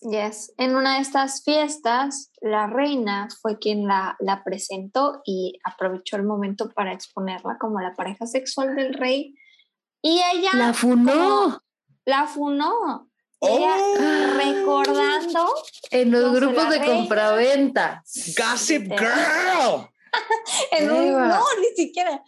Yes. 0.00 0.52
En 0.58 0.76
una 0.76 0.96
de 0.96 1.00
estas 1.00 1.42
fiestas, 1.42 2.30
la 2.40 2.66
reina 2.66 3.28
fue 3.40 3.58
quien 3.58 3.86
la, 3.86 4.16
la 4.20 4.44
presentó 4.44 5.22
y 5.24 5.58
aprovechó 5.64 6.16
el 6.16 6.24
momento 6.24 6.70
para 6.70 6.92
exponerla 6.92 7.56
como 7.58 7.80
la 7.80 7.94
pareja 7.94 8.26
sexual 8.26 8.76
del 8.76 8.94
rey. 8.94 9.34
Y 10.02 10.20
ella. 10.32 10.50
La 10.54 10.74
funó. 10.74 11.62
la 12.04 12.26
funó. 12.26 13.10
Ella 13.40 13.76
oh. 13.78 14.36
recordando. 14.36 15.54
En 15.90 16.10
los 16.10 16.34
grupos 16.34 16.70
de 16.70 16.84
compraventa. 16.84 18.02
Gossip 18.36 18.88
Girl. 18.88 19.88
en 20.72 20.90
un, 20.90 21.28
no, 21.28 21.44
ni 21.60 21.74
siquiera. 21.74 22.22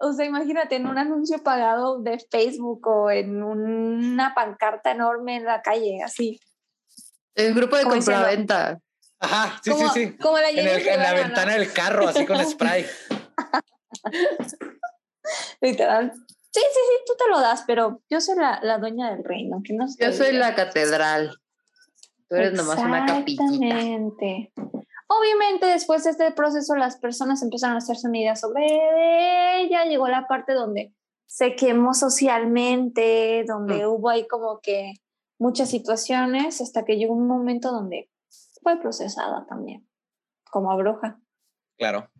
O 0.00 0.12
sea, 0.12 0.24
imagínate 0.24 0.76
en 0.76 0.86
un 0.86 0.96
anuncio 0.96 1.42
pagado 1.42 2.00
de 2.00 2.24
Facebook 2.30 2.86
o 2.86 3.10
en 3.10 3.42
una 3.42 4.32
pancarta 4.34 4.92
enorme 4.92 5.36
en 5.36 5.44
la 5.44 5.60
calle, 5.60 6.00
así. 6.04 6.40
El 7.34 7.54
grupo 7.54 7.76
de 7.76 7.84
compraventa. 7.84 8.78
Ajá, 9.20 9.60
sí, 9.62 9.72
sí, 9.72 9.84
sí. 9.94 10.16
Como 10.16 10.38
la 10.38 10.50
en, 10.50 11.02
la 11.02 11.12
ventana 11.12 11.54
del 11.54 11.72
carro, 11.72 12.08
así 12.08 12.24
con 12.24 12.44
spray. 12.44 12.86
Literal. 15.60 16.12
Sí, 16.50 16.60
sí, 16.60 16.80
sí, 16.88 17.04
tú 17.06 17.12
te 17.18 17.28
lo 17.28 17.40
das, 17.40 17.64
pero 17.66 18.00
yo 18.08 18.20
soy 18.20 18.36
la, 18.36 18.60
la 18.62 18.78
dueña 18.78 19.10
del 19.10 19.24
reino. 19.24 19.60
Que 19.64 19.74
no 19.74 19.86
yo 19.98 20.12
soy 20.12 20.32
la 20.32 20.54
catedral. 20.54 21.36
Tú 22.28 22.36
eres 22.36 22.52
nomás 22.52 22.78
una 22.78 23.06
capillita. 23.06 23.44
Exactamente. 23.44 24.52
Obviamente, 25.08 25.66
después 25.66 26.04
de 26.04 26.10
este 26.10 26.30
proceso, 26.32 26.76
las 26.76 26.98
personas 26.98 27.42
empezaron 27.42 27.76
a 27.76 27.78
hacerse 27.78 28.08
una 28.08 28.18
idea 28.18 28.36
sobre 28.36 29.62
ella. 29.62 29.84
Llegó 29.84 30.06
la 30.08 30.26
parte 30.28 30.52
donde 30.52 30.94
se 31.26 31.56
quemó 31.56 31.94
socialmente, 31.94 33.44
donde 33.46 33.86
mm. 33.86 33.88
hubo 33.88 34.10
ahí 34.10 34.26
como 34.28 34.60
que 34.60 34.92
muchas 35.38 35.70
situaciones 35.70 36.60
hasta 36.60 36.84
que 36.84 36.96
llegó 36.96 37.14
un 37.14 37.26
momento 37.26 37.72
donde 37.72 38.10
fue 38.62 38.78
procesada 38.80 39.46
también 39.46 39.88
como 40.50 40.76
bruja. 40.76 41.18
Claro. 41.78 42.10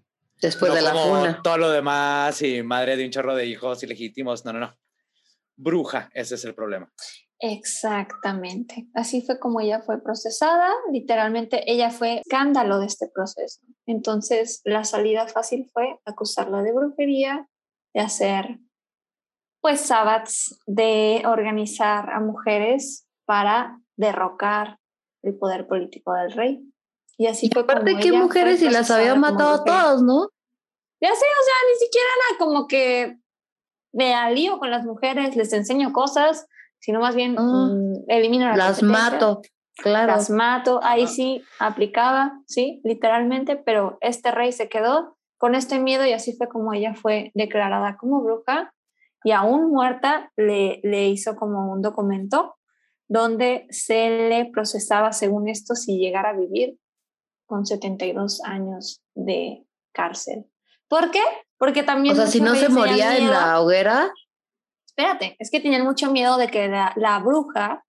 Después 0.41 0.73
de 0.73 0.83
la 0.83 0.95
funa. 0.95 1.41
Todo 1.43 1.59
lo 1.59 1.71
demás 1.71 2.41
y 2.43 2.63
madre 2.63 2.97
de 2.97 3.05
un 3.05 3.11
chorro 3.11 3.35
de 3.35 3.47
hijos 3.47 3.83
ilegítimos. 3.83 4.45
No, 4.45 4.53
no, 4.53 4.61
no. 4.61 4.79
Bruja, 5.57 6.09
ese 6.15 6.37
es 6.37 6.45
el 6.45 6.55
problema. 6.55 6.93
Exactamente. 7.41 8.89
Así 8.95 9.23
fue 9.23 9.39
como 9.39 9.61
ella 9.61 9.81
fue 9.81 10.03
procesada. 10.03 10.73
Literalmente 10.93 11.71
ella 11.71 11.91
fue 11.91 12.21
escándalo 12.21 12.81
de 12.81 12.87
este 12.87 13.09
proceso. 13.09 13.61
Entonces 13.87 14.61
la 14.65 14.85
salida 14.85 15.29
fácil 15.29 15.71
fue 15.73 15.99
acusarla 16.05 16.63
de 16.63 16.73
brujería, 16.73 17.49
de 17.95 18.01
hacer 18.01 18.59
pues 19.61 19.81
sabbats, 19.81 20.59
de 20.67 21.23
organizar 21.27 22.11
a 22.11 22.21
mujeres 22.21 23.07
para 23.25 23.81
derrocar 23.97 24.79
el 25.23 25.37
poder 25.37 25.67
político 25.67 26.15
del 26.15 26.33
rey. 26.33 26.73
Y 27.17 27.27
así 27.27 27.51
fue 27.53 27.63
Aparte, 27.63 27.99
¿qué 27.99 28.13
mujeres 28.13 28.63
y 28.63 28.71
las 28.71 28.91
había 28.91 29.17
matado 29.17 29.55
a 29.55 29.65
todos, 29.65 30.03
no? 30.03 30.29
Ya 31.01 31.09
sé, 31.09 31.15
o 31.15 31.45
sea, 31.45 31.55
ni 31.73 31.79
siquiera 31.79 32.09
era 32.31 32.39
como 32.39 32.67
que 32.67 33.19
me 33.93 34.15
alío 34.15 34.59
con 34.59 34.71
las 34.71 34.85
mujeres, 34.85 35.37
les 35.37 35.53
enseño 35.53 35.93
cosas, 35.93 36.47
sino 36.81 37.01
más 37.01 37.15
bien 37.15 37.37
ah. 37.39 37.43
mm, 37.43 38.11
elimino 38.11 38.55
las 38.57 38.83
mato, 38.83 39.43
claro. 39.77 40.13
Las 40.13 40.31
mato, 40.31 40.81
ahí 40.83 41.07
sí 41.07 41.43
aplicaba, 41.59 42.41
sí, 42.47 42.81
literalmente, 42.85 43.57
pero 43.57 43.99
este 44.01 44.31
rey 44.31 44.53
se 44.53 44.69
quedó 44.69 45.17
con 45.37 45.55
este 45.55 45.79
miedo 45.79 46.05
y 46.05 46.13
así 46.13 46.37
fue 46.37 46.49
como 46.49 46.73
ella 46.73 46.95
fue 46.95 47.31
declarada 47.35 47.97
como 47.97 48.23
bruja 48.23 48.73
y 49.25 49.33
aún 49.33 49.71
muerta 49.71 50.33
le, 50.37 50.81
le 50.83 51.09
hizo 51.09 51.37
como 51.37 51.73
un 51.73 51.83
documento 51.83 52.57
donde 53.09 53.67
se 53.71 54.29
le 54.29 54.51
procesaba, 54.53 55.13
según 55.13 55.49
esto, 55.49 55.75
si 55.75 55.99
llegara 55.99 56.31
a 56.31 56.37
vivir 56.37 56.79
con 57.47 57.65
72 57.65 58.43
años 58.45 59.03
de 59.15 59.67
cárcel. 59.93 60.45
¿Por 60.89 61.11
qué? 61.11 61.23
Porque 61.57 61.83
también... 61.83 62.13
O 62.13 62.17
sea, 62.17 62.27
si 62.27 62.41
no 62.41 62.55
se 62.55 62.69
moría 62.69 63.17
en 63.17 63.31
la 63.31 63.61
hoguera. 63.61 64.13
Espérate, 64.99 65.37
es 65.39 65.53
que 65.53 65.61
tenían 65.61 65.85
mucho 65.85 66.11
miedo 66.11 66.39
de 66.39 66.49
que 66.49 66.67
la, 66.67 67.23
bruja 67.25 67.85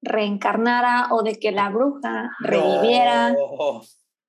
reencarnara 0.00 1.08
o 1.10 1.22
de 1.22 1.38
que 1.38 1.52
la 1.52 1.68
bruja 1.68 2.30
reviviera. 2.40 3.36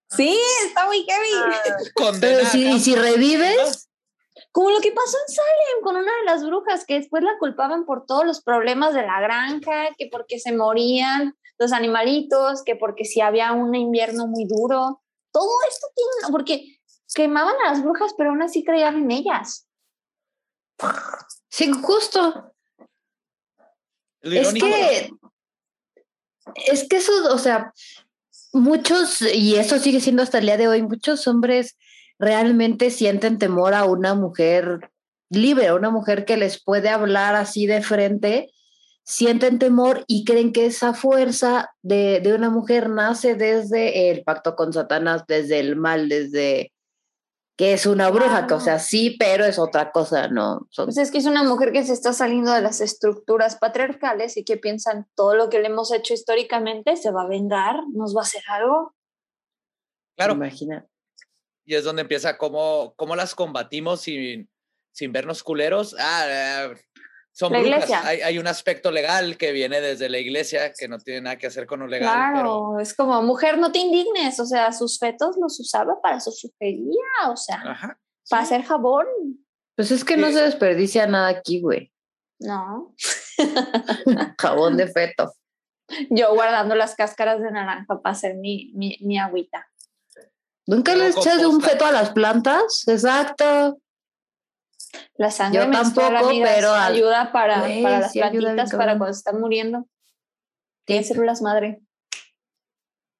Sí, 0.10 0.38
está 0.66 0.86
muy 0.86 1.06
heavy. 1.06 2.20
Pero 2.20 2.45
si, 2.48 2.78
si 2.82 2.94
revives, 2.94 3.90
como 4.52 4.70
lo 4.70 4.82
que 4.82 4.91
pasó 4.91 5.18
en 5.26 5.34
Salem 5.34 5.82
con 5.82 5.95
una 5.95 6.12
de 6.12 6.26
las 6.26 6.45
brujas, 6.45 6.84
que 6.86 6.95
después 6.95 7.24
la 7.24 7.38
culpaban 7.40 7.86
por 7.86 8.06
todos 8.06 8.26
los 8.26 8.44
problemas 8.44 8.94
de 8.94 9.03
la 9.03 9.22
granja, 9.22 9.95
que 9.98 10.10
porque 10.12 10.38
se 10.38 10.52
morían 10.52 11.38
los 11.57 11.72
animalitos, 11.72 12.64
que 12.66 12.76
porque 12.76 13.06
si 13.06 13.22
había 13.22 13.53
un 13.53 13.74
invierno 13.76 14.28
muy 14.28 14.45
duro. 14.45 15.02
Todo 15.32 15.52
esto 15.70 15.88
tiene, 15.95 16.32
porque 16.34 16.80
quemaban 17.14 17.56
a 17.66 17.72
las 17.72 17.82
brujas, 17.82 18.14
pero 18.18 18.32
aún 18.32 18.41
así 18.41 18.66
creían 18.66 18.98
en 18.98 19.12
ellas. 19.12 19.70
Sí, 21.56 21.72
justo. 21.72 22.52
Es 24.22 24.53
que, 24.53 25.10
es 26.65 26.86
que 26.90 26.98
eso, 26.98 27.14
o 27.34 27.38
sea, 27.38 27.72
muchos, 28.52 29.22
y 29.22 29.56
eso 29.56 29.80
sigue 29.80 30.02
siendo 30.02 30.22
hasta 30.22 30.40
el 30.40 30.48
día 30.48 30.57
de 30.57 30.68
hoy, 30.68 30.82
muchos 30.82 31.30
hombres 31.30 31.77
realmente 32.19 32.91
sienten 32.91 33.38
temor 33.38 33.73
a 33.73 33.86
una 33.86 34.15
mujer 34.15 34.91
libre, 35.30 35.68
a 35.68 35.76
una 35.76 35.91
mujer 35.91 36.26
que 36.26 36.36
les 36.36 36.61
puede 36.61 36.90
hablar 36.90 37.36
así 37.36 37.68
de 37.68 37.82
frente, 37.82 38.52
sienten 39.06 39.57
temor 39.57 40.03
y 40.07 40.26
creen 40.26 40.52
que 40.52 40.65
esa 40.65 40.94
fuerza 40.94 41.69
de, 41.82 42.22
una 42.36 42.49
mujer 42.49 42.90
nace 42.90 43.36
desde 43.36 44.11
el 44.11 44.26
pacto 44.26 44.57
con 44.57 44.73
Satanás, 44.73 45.23
desde 45.26 45.61
el 45.61 45.77
mal, 45.77 46.10
desde 46.10 46.73
que 47.57 47.73
es 47.73 47.86
una 47.86 48.10
bruja, 48.10 48.48
que 48.48 48.53
o 48.53 48.60
sea, 48.60 48.80
sí, 48.80 49.15
pero 49.18 49.45
es 49.45 49.60
otra 49.60 49.91
cosa, 49.91 50.27
¿no? 50.27 50.68
Pues 50.76 50.98
es 50.98 51.11
que 51.11 51.19
es 51.19 51.26
una 51.26 51.44
mujer 51.44 51.72
que 51.72 51.84
se 51.84 51.94
está 51.94 52.11
saliendo 52.11 52.52
de 52.52 52.61
las 52.61 52.82
estructuras 52.82 53.56
patriarcales 53.56 54.36
y 54.36 54.44
que 54.44 54.57
piensan 54.57 55.07
todo 55.15 55.36
lo 55.36 55.49
que 55.49 55.60
le 55.60 55.68
hemos 55.68 55.94
hecho 55.94 56.14
históricamente 56.14 56.98
se 56.98 57.11
va 57.11 57.23
a 57.23 57.27
vengar, 57.27 57.77
nos 57.94 58.15
va 58.15 58.22
a 58.22 58.23
hacer 58.23 58.44
algo. 58.49 58.94
Claro. 60.18 60.34
Imagina 60.34 60.86
y 61.65 61.76
es 61.76 61.84
donde 61.84 62.03
empieza 62.03 62.38
cómo, 62.38 62.94
cómo 62.95 63.15
las 63.15 63.34
combatimos 63.34 64.02
sin, 64.02 64.49
sin 64.91 65.11
vernos 65.11 65.44
culeros. 65.44 65.95
Ah, 65.99 66.69
eh, 67.36 67.38
son 67.38 67.52
brujas. 67.52 68.06
Hay, 68.06 68.22
hay, 68.22 68.40
un 68.40 68.48
aspecto 68.48 68.91
legal 68.91 69.38
que 69.38 69.52
viene 69.52 69.82
desde 69.82 70.07
la 70.10 70.20
iglesia 70.20 70.72
que 70.74 70.88
no 70.88 70.98
tiene 70.99 71.22
nada 71.22 71.38
que 71.38 71.48
hacer 71.48 71.68
con 71.68 71.82
lo 71.82 71.88
legal. 71.88 72.14
Claro, 72.14 72.80
es 72.80 72.94
como, 72.94 73.22
mujer, 73.22 73.57
no 73.57 73.72
te 73.72 73.80
indignes. 73.80 74.40
O 74.40 74.45
sea, 74.45 74.72
sus 74.72 74.98
fetos 74.99 75.36
los 75.38 75.60
usaba 75.60 75.99
para 76.02 76.20
su 76.20 76.32
sujería, 76.32 77.30
o 77.30 77.36
sea, 77.36 77.98
para 78.30 78.44
hacer 78.44 78.64
jabón. 78.64 79.06
Pues 79.76 79.91
es 79.91 80.06
que 80.06 80.16
no 80.16 80.32
se 80.32 80.41
desperdicia 80.41 81.07
nada 81.07 81.28
aquí, 81.28 81.60
güey. 81.60 81.91
No. 82.40 82.95
jabón 84.40 84.78
de 84.78 84.88
feto. 84.88 85.34
Yo 86.10 86.34
guardando 86.34 86.74
las 86.74 86.95
cáscaras 86.95 87.41
de 87.41 87.52
naranja 87.52 88.02
para 88.02 88.14
hacer 88.14 88.36
mi, 88.36 88.72
mi, 88.74 88.98
mi 89.02 89.20
agüita. 89.20 89.68
¿Nunca 90.68 90.95
le 90.95 91.10
echas 91.10 91.44
un 91.45 91.62
feto 91.62 91.86
a 91.86 91.91
las 91.91 92.10
plantas? 92.12 92.86
Exacto. 92.88 93.78
La 95.15 95.31
sangre 95.31 95.65
Yo 95.65 95.72
tampoco, 95.72 96.30
pero 96.43 96.73
ayuda 96.73 97.31
para, 97.31 97.61
para 97.61 97.99
las 97.99 98.13
plantitas, 98.13 98.72
para 98.72 98.97
cuando 98.97 99.15
están 99.15 99.39
muriendo. 99.39 99.88
Tiene 100.85 101.03
células 101.03 101.41
madre. 101.41 101.81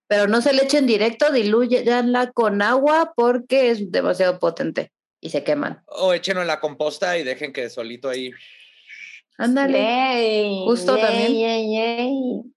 Pero 0.07 0.27
no 0.27 0.41
se 0.41 0.53
le 0.53 0.64
echen 0.64 0.85
directo, 0.85 1.31
diluyanla 1.31 2.31
con 2.31 2.61
agua 2.61 3.14
porque 3.15 3.72
es 3.72 3.91
demasiado 3.91 4.39
potente 4.39 4.91
y 5.19 5.31
se 5.31 5.43
queman. 5.43 5.84
O 5.88 6.14
échenlo 6.14 6.41
en 6.41 6.47
la 6.47 6.60
composta 6.60 7.18
y 7.18 7.23
dejen 7.23 7.52
que 7.52 7.69
solito 7.69 8.10
ahí. 8.10 8.31
Ándale. 9.38 10.61
Justo 10.65 10.97
también. 10.97 12.53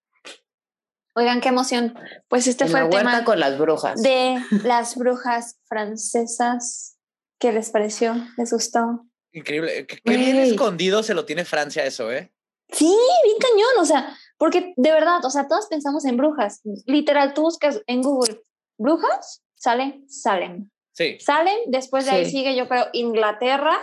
Oigan, 1.14 1.40
qué 1.40 1.48
emoción. 1.48 1.98
Pues 2.28 2.46
este 2.46 2.66
fue 2.66 2.80
el 2.80 2.90
tema 2.90 3.24
con 3.24 3.40
las 3.40 3.58
brujas. 3.58 4.02
De 4.02 4.36
las 4.62 4.96
brujas 4.96 5.58
francesas. 5.64 6.96
¿Qué 7.40 7.52
les 7.52 7.70
pareció? 7.70 8.14
¿Les 8.36 8.52
gustó? 8.52 9.07
Increíble. 9.32 9.86
Qué, 9.86 10.16
bien 10.16 10.36
escondido 10.36 11.02
se 11.02 11.14
lo 11.14 11.24
tiene 11.24 11.44
Francia 11.44 11.84
eso, 11.84 12.10
¿eh? 12.10 12.32
Sí, 12.70 12.96
bien 13.24 13.36
cañón. 13.38 13.80
O 13.80 13.84
sea, 13.84 14.16
porque 14.36 14.74
de 14.76 14.92
verdad, 14.92 15.24
o 15.24 15.30
sea, 15.30 15.48
todos 15.48 15.66
pensamos 15.66 16.04
en 16.04 16.16
brujas. 16.16 16.60
Literal, 16.86 17.34
tú 17.34 17.42
buscas 17.42 17.82
en 17.86 18.02
Google 18.02 18.40
brujas, 18.78 19.42
sale 19.54 20.02
Salem. 20.08 20.70
Sí. 20.92 21.18
Salem, 21.20 21.58
después 21.66 22.06
de 22.06 22.12
ahí 22.12 22.30
sigue, 22.30 22.56
yo 22.56 22.68
creo, 22.68 22.86
Inglaterra. 22.92 23.76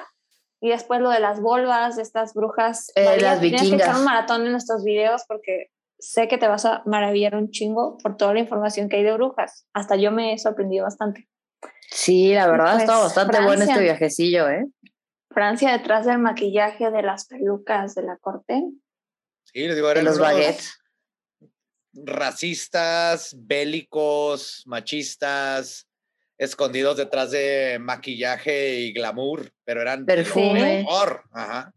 Y 0.62 0.70
después 0.70 1.00
lo 1.02 1.10
de 1.10 1.20
las 1.20 1.42
volvas, 1.42 1.96
de 1.96 2.02
estas 2.02 2.34
brujas. 2.34 2.92
Eh, 2.96 3.22
las 3.22 3.40
vikingas. 3.40 3.70
que 3.70 3.76
echar 3.76 3.96
un 3.98 4.06
maratón 4.06 4.46
en 4.46 4.52
nuestros 4.52 4.84
videos 4.84 5.24
porque 5.28 5.70
sé 6.00 6.28
que 6.28 6.38
te 6.38 6.48
vas 6.48 6.66
a 6.66 6.82
maravillar 6.86 7.36
un 7.36 7.52
chingo 7.52 7.98
por 7.98 8.18
toda 8.18 8.34
la 8.34 8.40
información 8.40 8.90
que 8.90 8.98
hay 8.98 9.04
de 9.04 9.14
brujas. 9.14 9.68
Hasta 9.74 9.96
yo 9.96 10.12
me 10.12 10.34
he 10.34 10.38
sorprendido 10.38 10.86
bastante. 10.86 11.28
Sí, 11.92 12.34
la 12.34 12.48
verdad 12.48 12.76
pues, 12.78 12.88
bastante 12.88 13.42
bueno 13.42 13.64
este 13.64 13.80
viajecillo, 13.80 14.50
¿eh? 14.50 14.66
Francia 15.36 15.74
detrás 15.74 16.06
del 16.06 16.20
maquillaje, 16.20 16.90
de 16.90 17.02
las 17.04 17.26
pelucas 17.28 17.94
de 17.94 18.04
la 18.04 18.18
corte. 18.18 18.64
Sí, 19.44 19.68
les 19.68 19.76
digo, 19.76 19.92
eran 19.92 20.06
los 20.06 20.18
baguettes. 20.18 20.80
Racistas, 21.94 23.36
bélicos, 23.38 24.64
machistas, 24.66 25.88
escondidos 26.38 26.96
detrás 26.96 27.32
de 27.32 27.78
maquillaje 27.82 28.80
y 28.80 28.94
glamour, 28.94 29.52
pero 29.66 29.82
eran 29.82 30.06
perfume. 30.06 30.88
Ajá. 31.34 31.74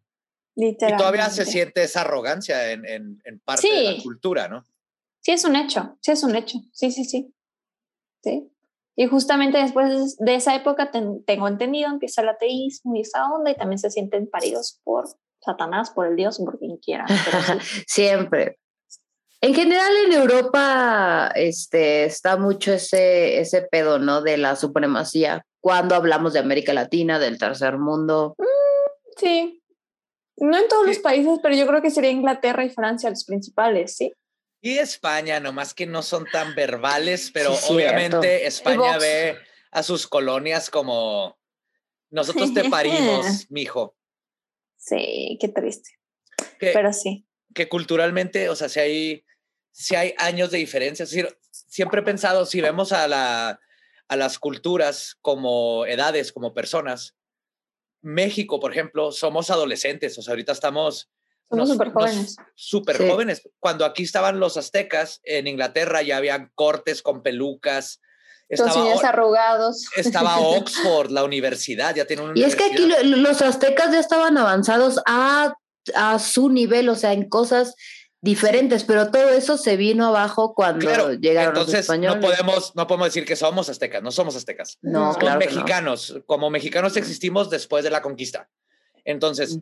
Y 0.54 0.76
todavía 0.76 1.28
se 1.28 1.44
siente 1.44 1.82
esa 1.82 2.02
arrogancia 2.02 2.70
en, 2.70 2.86
en, 2.86 3.40
parte 3.44 3.72
de 3.72 3.82
la 3.92 4.02
cultura, 4.02 4.48
¿no? 4.48 4.64
Sí, 5.20 5.32
es 5.32 5.44
un 5.44 5.56
hecho, 5.56 5.98
sí, 6.00 6.12
es 6.12 6.22
un 6.22 6.34
hecho. 6.36 6.58
Sí, 6.72 6.92
sí, 6.92 7.04
sí. 7.04 7.34
Sí. 8.22 8.50
Y 9.00 9.06
justamente 9.06 9.58
después 9.58 10.16
de 10.18 10.34
esa 10.34 10.56
época, 10.56 10.90
tengo 10.90 11.46
entendido, 11.46 11.88
empieza 11.88 12.20
el 12.20 12.30
ateísmo 12.30 12.96
y 12.96 13.02
esa 13.02 13.32
onda, 13.32 13.52
y 13.52 13.54
también 13.54 13.78
se 13.78 13.92
sienten 13.92 14.28
paridos 14.28 14.80
por 14.82 15.04
Satanás, 15.40 15.92
por 15.92 16.08
el 16.08 16.16
Dios, 16.16 16.40
por 16.40 16.58
quien 16.58 16.78
quiera. 16.78 17.06
Siempre. 17.86 18.58
En 19.40 19.54
general 19.54 19.92
en 20.04 20.14
Europa 20.14 21.30
este, 21.36 22.06
está 22.06 22.38
mucho 22.38 22.72
ese, 22.72 23.38
ese 23.38 23.62
pedo, 23.62 24.00
¿no? 24.00 24.20
De 24.20 24.36
la 24.36 24.56
supremacía. 24.56 25.42
Cuando 25.60 25.94
hablamos 25.94 26.32
de 26.32 26.40
América 26.40 26.72
Latina, 26.72 27.20
del 27.20 27.38
tercer 27.38 27.78
mundo. 27.78 28.34
Mm, 28.36 29.10
sí. 29.16 29.62
No 30.38 30.58
en 30.58 30.66
todos 30.66 30.88
los 30.88 30.98
países, 30.98 31.38
pero 31.40 31.54
yo 31.54 31.68
creo 31.68 31.82
que 31.82 31.92
sería 31.92 32.10
Inglaterra 32.10 32.64
y 32.64 32.70
Francia 32.70 33.10
los 33.10 33.24
principales, 33.24 33.94
sí. 33.94 34.12
Y 34.60 34.78
España, 34.78 35.38
nomás 35.38 35.72
que 35.72 35.86
no 35.86 36.02
son 36.02 36.26
tan 36.26 36.54
verbales, 36.54 37.30
pero 37.32 37.54
obviamente 37.68 38.46
España 38.46 38.98
ve 38.98 39.38
a 39.70 39.82
sus 39.82 40.06
colonias 40.06 40.70
como 40.70 41.38
nosotros 42.10 42.52
te 42.54 42.68
parimos, 42.68 43.46
mijo. 43.50 43.96
Sí, 44.76 45.36
qué 45.40 45.48
triste. 45.48 45.90
pero 46.58 46.92
sí. 46.92 47.26
Que 47.54 47.68
culturalmente, 47.68 48.48
o 48.48 48.56
sea, 48.56 48.68
si 48.68 48.80
hay, 48.80 49.24
si 49.70 49.94
hay 49.94 50.14
años 50.18 50.50
de 50.50 50.58
diferencia, 50.58 51.04
es 51.04 51.10
decir, 51.10 51.38
siempre 51.50 52.00
he 52.00 52.04
pensado, 52.04 52.46
si 52.46 52.60
vemos 52.60 52.92
a, 52.92 53.06
la, 53.08 53.60
a 54.08 54.16
las 54.16 54.38
culturas 54.38 55.16
como 55.20 55.86
edades, 55.86 56.32
como 56.32 56.54
personas, 56.54 57.16
México, 58.00 58.60
por 58.60 58.72
ejemplo, 58.72 59.12
somos 59.12 59.50
adolescentes, 59.50 60.18
o 60.18 60.22
sea, 60.22 60.32
ahorita 60.32 60.52
estamos... 60.52 61.10
Somos 61.50 61.68
súper 61.70 61.92
jóvenes. 61.92 62.36
Súper 62.54 63.08
jóvenes. 63.08 63.48
Cuando 63.58 63.84
aquí 63.84 64.02
estaban 64.02 64.38
los 64.38 64.56
aztecas, 64.56 65.20
en 65.24 65.46
Inglaterra 65.46 66.02
ya 66.02 66.18
habían 66.18 66.50
cortes 66.54 67.02
con 67.02 67.22
pelucas. 67.22 68.00
Estaba, 68.48 68.92
arrugados. 69.02 69.86
Estaba 69.96 70.38
Oxford, 70.40 71.10
la 71.10 71.24
universidad, 71.24 71.94
ya 71.94 72.06
tiene 72.06 72.22
una 72.22 72.32
Y 72.34 72.44
es 72.44 72.56
que 72.56 72.64
aquí 72.64 72.90
los 73.04 73.42
aztecas 73.42 73.92
ya 73.92 74.00
estaban 74.00 74.36
avanzados 74.36 75.00
a, 75.06 75.54
a 75.94 76.18
su 76.18 76.50
nivel, 76.50 76.88
o 76.88 76.94
sea, 76.94 77.12
en 77.12 77.28
cosas 77.28 77.74
diferentes, 78.20 78.84
pero 78.84 79.10
todo 79.10 79.28
eso 79.30 79.56
se 79.56 79.76
vino 79.76 80.06
abajo 80.06 80.54
cuando 80.54 81.12
llegaron 81.14 81.54
los 81.54 81.72
españoles. 81.72 82.20
No 82.20 82.28
podemos, 82.28 82.74
no 82.74 82.86
podemos 82.86 83.08
decir 83.08 83.24
que 83.24 83.36
somos 83.36 83.68
aztecas, 83.68 84.02
no 84.02 84.10
somos 84.10 84.34
aztecas. 84.36 84.78
No, 84.82 85.14
somos 85.14 85.36
mexicanos. 85.38 86.20
Como 86.26 86.50
mexicanos 86.50 86.96
existimos 86.96 87.48
después 87.48 87.84
de 87.84 87.90
la 87.90 88.02
conquista. 88.02 88.48
Entonces, 89.04 89.58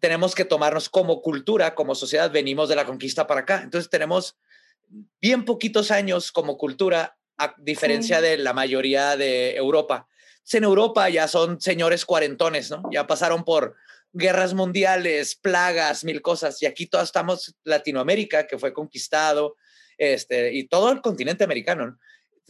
tenemos 0.00 0.34
que 0.34 0.44
tomarnos 0.44 0.88
como 0.88 1.22
cultura, 1.22 1.74
como 1.74 1.94
sociedad, 1.94 2.30
venimos 2.30 2.68
de 2.68 2.76
la 2.76 2.86
conquista 2.86 3.26
para 3.26 3.40
acá. 3.40 3.60
Entonces, 3.62 3.90
tenemos 3.90 4.36
bien 5.20 5.44
poquitos 5.44 5.90
años 5.90 6.32
como 6.32 6.56
cultura, 6.56 7.16
a 7.38 7.54
diferencia 7.58 8.20
de 8.20 8.36
la 8.36 8.52
mayoría 8.52 9.16
de 9.16 9.56
Europa. 9.56 10.06
en 10.52 10.64
Europa 10.64 11.08
ya 11.08 11.28
son 11.28 11.60
señores 11.60 12.04
cuarentones, 12.04 12.70
¿no? 12.70 12.82
Ya 12.92 13.06
pasaron 13.06 13.44
por 13.44 13.76
guerras 14.12 14.54
mundiales, 14.54 15.36
plagas, 15.36 16.04
mil 16.04 16.20
cosas. 16.22 16.60
Y 16.62 16.66
aquí 16.66 16.86
todos 16.86 17.04
estamos 17.04 17.54
Latinoamérica, 17.64 18.46
que 18.46 18.58
fue 18.58 18.72
conquistado, 18.72 19.56
este, 19.96 20.52
y 20.52 20.68
todo 20.68 20.90
el 20.90 21.00
continente 21.00 21.44
americano. 21.44 21.98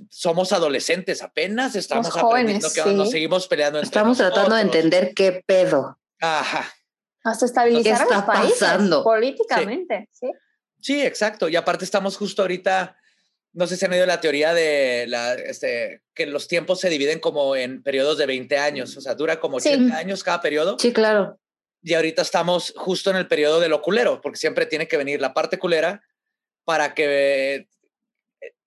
Somos 0.08 0.52
adolescentes, 0.52 1.20
apenas 1.22 1.76
estamos 1.76 2.16
aprendiendo 2.16 2.68
que 2.72 2.84
nos 2.86 3.10
seguimos 3.10 3.46
peleando. 3.46 3.80
estamos 3.80 4.16
tratando 4.16 4.56
de 4.56 4.62
entender 4.62 5.12
qué 5.14 5.42
pedo. 5.46 5.98
Ajá. 6.20 6.72
Hasta 7.24 7.46
estabilizar 7.46 7.96
¿Qué 7.96 8.02
está 8.02 8.26
pasando? 8.26 9.04
políticamente, 9.04 10.08
sí. 10.12 10.30
sí. 10.80 11.02
exacto. 11.02 11.48
Y 11.48 11.56
aparte 11.56 11.84
estamos 11.84 12.16
justo 12.16 12.42
ahorita, 12.42 12.96
no 13.52 13.66
sé 13.66 13.76
si 13.76 13.84
han 13.84 13.92
oído 13.92 14.06
la 14.06 14.20
teoría 14.20 14.54
de 14.54 15.06
la, 15.08 15.34
este, 15.34 16.02
que 16.14 16.26
los 16.26 16.48
tiempos 16.48 16.80
se 16.80 16.88
dividen 16.88 17.20
como 17.20 17.56
en 17.56 17.82
periodos 17.82 18.18
de 18.18 18.26
20 18.26 18.58
años, 18.58 18.96
o 18.96 19.00
sea, 19.00 19.14
dura 19.14 19.38
como 19.40 19.58
80 19.58 19.96
años 19.96 20.24
cada 20.24 20.40
periodo. 20.40 20.76
Sí, 20.78 20.92
claro 20.92 21.38
y 21.82 21.94
ahorita 21.94 22.22
estamos 22.22 22.74
justo 22.76 23.10
en 23.10 23.16
el 23.16 23.26
periodo 23.26 23.60
de 23.60 23.68
lo 23.68 23.82
culero, 23.82 24.20
porque 24.20 24.38
siempre 24.38 24.66
tiene 24.66 24.88
que 24.88 24.96
venir 24.96 25.20
la 25.20 25.32
parte 25.32 25.58
culera 25.58 26.02
para 26.64 26.94
que 26.94 27.68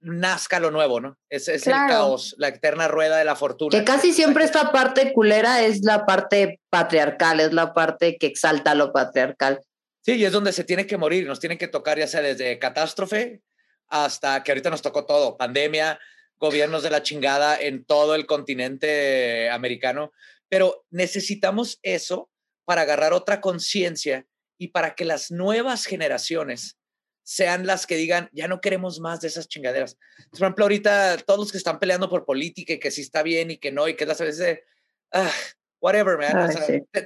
nazca 0.03 0.59
lo 0.59 0.71
nuevo, 0.71 0.99
¿no? 0.99 1.17
Es, 1.29 1.47
es 1.47 1.65
el 1.67 1.73
caos, 1.73 2.35
la 2.37 2.49
eterna 2.49 2.87
rueda 2.87 3.17
de 3.17 3.25
la 3.25 3.35
fortuna. 3.35 3.77
Que 3.77 3.85
casi 3.85 4.13
siempre 4.13 4.43
esta 4.43 4.71
parte 4.71 5.13
culera 5.13 5.61
es 5.61 5.83
la 5.83 6.05
parte 6.05 6.59
patriarcal, 6.69 7.39
es 7.39 7.53
la 7.53 7.73
parte 7.73 8.17
que 8.17 8.27
exalta 8.27 8.75
lo 8.75 8.91
patriarcal. 8.91 9.61
Sí, 10.01 10.15
y 10.15 10.25
es 10.25 10.31
donde 10.33 10.51
se 10.51 10.65
tiene 10.65 10.85
que 10.85 10.97
morir, 10.97 11.25
nos 11.25 11.39
tiene 11.39 11.57
que 11.57 11.67
tocar 11.67 11.97
ya 11.97 12.07
sea 12.07 12.21
desde 12.21 12.59
catástrofe 12.59 13.41
hasta 13.87 14.43
que 14.43 14.51
ahorita 14.51 14.69
nos 14.69 14.81
tocó 14.81 15.05
todo, 15.05 15.37
pandemia, 15.37 15.99
gobiernos 16.37 16.83
de 16.83 16.89
la 16.89 17.03
chingada 17.03 17.59
en 17.59 17.85
todo 17.85 18.15
el 18.15 18.25
continente 18.25 19.49
americano, 19.49 20.11
pero 20.49 20.85
necesitamos 20.89 21.79
eso 21.83 22.29
para 22.65 22.81
agarrar 22.81 23.13
otra 23.13 23.39
conciencia 23.39 24.25
y 24.57 24.69
para 24.69 24.95
que 24.95 25.05
las 25.05 25.31
nuevas 25.31 25.85
generaciones 25.85 26.77
sean 27.23 27.65
las 27.65 27.87
que 27.87 27.95
digan, 27.95 28.29
ya 28.33 28.47
no 28.47 28.61
queremos 28.61 28.99
más 28.99 29.21
de 29.21 29.29
esas 29.29 29.47
chingaderas. 29.47 29.97
Por 30.29 30.41
ejemplo, 30.41 30.65
ahorita 30.65 31.17
todos 31.17 31.39
los 31.39 31.51
que 31.51 31.57
están 31.57 31.79
peleando 31.79 32.09
por 32.09 32.25
política 32.25 32.73
y 32.73 32.79
que 32.79 32.91
sí 32.91 33.01
está 33.01 33.23
bien 33.23 33.51
y 33.51 33.57
que 33.57 33.71
no, 33.71 33.87
y 33.87 33.95
que 33.95 34.05
las 34.05 34.19
veces 34.19 34.59
ah, 35.11 35.31
whatever, 35.83 36.17
man. 36.17 36.49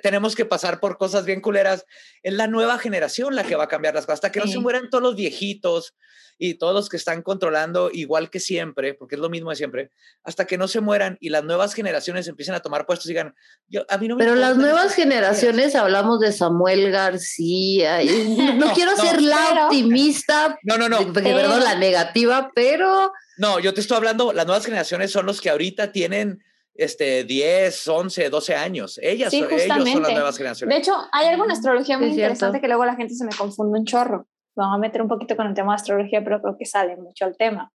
tenemos 0.03 0.35
que 0.35 0.45
pasar 0.45 0.79
por 0.79 0.97
cosas 0.97 1.25
bien 1.25 1.41
culeras. 1.41 1.85
Es 2.21 2.33
la 2.33 2.45
nueva 2.45 2.77
generación 2.77 3.35
la 3.35 3.43
que 3.43 3.55
va 3.55 3.63
a 3.63 3.67
cambiar 3.67 3.95
las 3.95 4.05
cosas. 4.05 4.17
Hasta 4.17 4.31
que 4.31 4.39
no 4.39 4.45
se 4.45 4.59
mueran 4.59 4.91
todos 4.91 5.01
los 5.01 5.15
viejitos 5.15 5.95
y 6.37 6.53
todos 6.59 6.75
los 6.75 6.87
que 6.87 6.97
están 6.97 7.23
controlando 7.23 7.89
igual 7.91 8.29
que 8.29 8.39
siempre, 8.39 8.93
porque 8.93 9.15
es 9.15 9.21
lo 9.21 9.31
mismo 9.31 9.49
de 9.49 9.55
siempre, 9.55 9.89
hasta 10.23 10.45
que 10.45 10.59
no 10.59 10.67
se 10.67 10.79
mueran 10.79 11.17
y 11.19 11.29
las 11.29 11.43
nuevas 11.43 11.73
generaciones 11.73 12.27
empiecen 12.27 12.53
a 12.53 12.59
tomar 12.59 12.85
puestos 12.85 13.07
y 13.07 13.09
digan, 13.09 13.33
yo, 13.67 13.83
a 13.89 13.97
mí 13.97 14.07
no 14.07 14.15
me 14.15 14.23
Pero 14.23 14.35
las 14.35 14.55
nuevas 14.55 14.93
generaciones, 14.93 15.73
hablamos 15.73 16.19
de 16.19 16.31
Samuel 16.31 16.91
García, 16.91 18.01
no, 18.57 18.73
quiero 18.73 18.95
ser 18.95 19.23
la 19.23 19.65
optimista, 19.65 20.59
no, 20.61 20.77
no, 20.77 20.87
no, 20.87 21.11
perdón, 21.11 21.63
la 21.63 21.73
negativa, 21.73 22.51
pero... 22.53 23.11
No, 23.37 23.59
yo 23.59 23.73
te 23.73 23.81
estoy 23.81 23.97
hablando, 23.97 24.33
las 24.33 24.45
nuevas 24.45 24.65
generaciones 24.65 25.11
son 25.11 25.25
los 25.25 25.41
que 25.41 25.49
ahorita 25.49 25.91
tienen 25.91 26.43
este, 26.77 27.23
10, 27.23 27.87
11, 27.87 28.29
12 28.29 28.55
años. 28.55 28.99
Ellas, 29.01 29.33
ellos 29.33 29.49
son 29.63 30.03
las 30.03 30.13
nuevas 30.13 30.37
generaciones. 30.37 30.75
De 30.75 30.79
hecho, 30.79 30.93
hay 31.11 31.27
algo 31.27 31.45
en 31.45 31.51
astrología 31.51 31.97
muy 31.97 32.09
interesante 32.09 32.61
que 32.61 32.67
luego 32.67 32.85
la 32.85 32.95
gente 32.95 33.13
se 33.13 33.25
me 33.25 33.31
confunde 33.31 33.79
un 33.79 33.85
chorro. 33.85 34.27
Vamos 34.55 34.75
a 34.75 34.79
meter 34.79 35.01
un 35.01 35.07
poquito 35.07 35.35
con 35.35 35.47
el 35.47 35.53
tema 35.53 35.73
de 35.73 35.75
astrología, 35.75 36.23
pero 36.23 36.41
creo 36.41 36.55
que 36.57 36.65
sale 36.65 36.95
mucho 36.97 37.25
al 37.25 37.37
tema. 37.37 37.71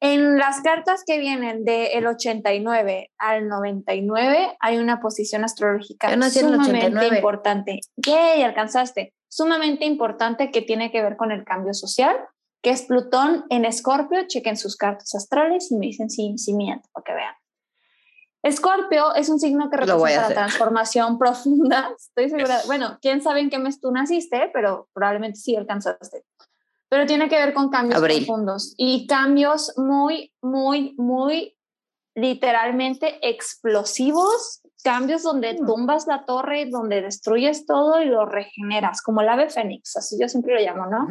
En 0.00 0.36
las 0.36 0.60
cartas 0.60 1.02
que 1.06 1.18
vienen 1.18 1.64
del 1.64 2.06
89 2.06 3.10
al 3.16 3.48
99 3.48 4.56
hay 4.60 4.76
una 4.76 5.00
posición 5.00 5.44
astrológica 5.44 6.10
sumamente 6.30 7.16
importante. 7.16 7.80
¡Yay! 7.96 8.42
Alcanzaste. 8.42 9.14
Sumamente 9.28 9.86
importante 9.86 10.50
que 10.50 10.60
tiene 10.60 10.92
que 10.92 11.02
ver 11.02 11.16
con 11.16 11.32
el 11.32 11.44
cambio 11.44 11.72
social 11.72 12.16
que 12.64 12.70
es 12.70 12.82
Plutón 12.82 13.44
en 13.50 13.66
Escorpio. 13.66 14.26
Chequen 14.26 14.56
sus 14.56 14.76
cartas 14.76 15.14
astrales 15.14 15.70
y 15.70 15.76
me 15.76 15.86
dicen 15.86 16.08
si, 16.10 16.36
si 16.38 16.54
miento 16.54 16.88
para 16.92 17.04
que 17.04 17.12
vean. 17.12 17.34
Escorpio 18.42 19.14
es 19.14 19.28
un 19.28 19.38
signo 19.38 19.70
que 19.70 19.76
representa 19.76 20.28
la 20.28 20.34
transformación 20.34 21.18
profunda. 21.20 21.92
Estoy 21.96 22.30
segura. 22.30 22.60
Bueno, 22.66 22.98
quién 23.00 23.22
sabe 23.22 23.40
en 23.40 23.50
qué 23.50 23.58
mes 23.58 23.80
tú 23.80 23.92
naciste, 23.92 24.50
pero 24.52 24.88
probablemente 24.94 25.38
sí 25.38 25.54
alcanzaste. 25.54 26.24
Pero 26.88 27.06
tiene 27.06 27.28
que 27.28 27.36
ver 27.36 27.52
con 27.52 27.68
cambios 27.68 28.00
profundos 28.00 28.74
y 28.78 29.06
cambios 29.06 29.74
muy, 29.76 30.32
muy, 30.40 30.94
muy 30.96 31.56
literalmente 32.14 33.18
explosivos. 33.28 34.62
Cambios 34.82 35.22
donde 35.22 35.54
mm. 35.54 35.66
tumbas 35.66 36.06
la 36.06 36.24
torre, 36.24 36.66
donde 36.70 37.02
destruyes 37.02 37.66
todo 37.66 38.00
y 38.00 38.06
lo 38.06 38.26
regeneras, 38.26 39.02
como 39.02 39.22
el 39.22 39.28
ave 39.28 39.48
fénix, 39.48 39.96
así 39.96 40.16
yo 40.20 40.28
siempre 40.28 40.54
lo 40.54 40.60
llamo, 40.60 40.86
¿no? 40.86 41.08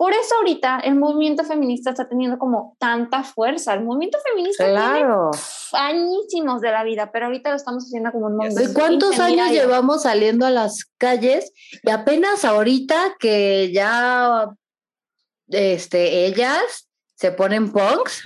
Por 0.00 0.14
eso 0.14 0.34
ahorita 0.36 0.80
el 0.84 0.94
movimiento 0.94 1.44
feminista 1.44 1.90
está 1.90 2.08
teniendo 2.08 2.38
como 2.38 2.74
tanta 2.78 3.22
fuerza. 3.22 3.74
El 3.74 3.84
movimiento 3.84 4.16
feminista 4.26 4.66
claro. 4.66 5.30
tiene 5.30 5.86
añísimos 5.88 6.62
de 6.62 6.72
la 6.72 6.84
vida, 6.84 7.12
pero 7.12 7.26
ahorita 7.26 7.50
lo 7.50 7.56
estamos 7.56 7.84
haciendo 7.84 8.10
como 8.10 8.28
un 8.28 8.36
movimiento. 8.38 8.72
¿Cuántos 8.72 9.20
años 9.20 9.50
llevamos 9.50 10.04
saliendo 10.04 10.46
a 10.46 10.50
las 10.50 10.86
calles? 10.96 11.52
Y 11.82 11.90
apenas 11.90 12.46
ahorita 12.46 13.16
que 13.18 13.72
ya 13.74 14.48
este, 15.48 16.24
ellas 16.24 16.88
se 17.14 17.32
ponen 17.32 17.70
punks. 17.70 18.22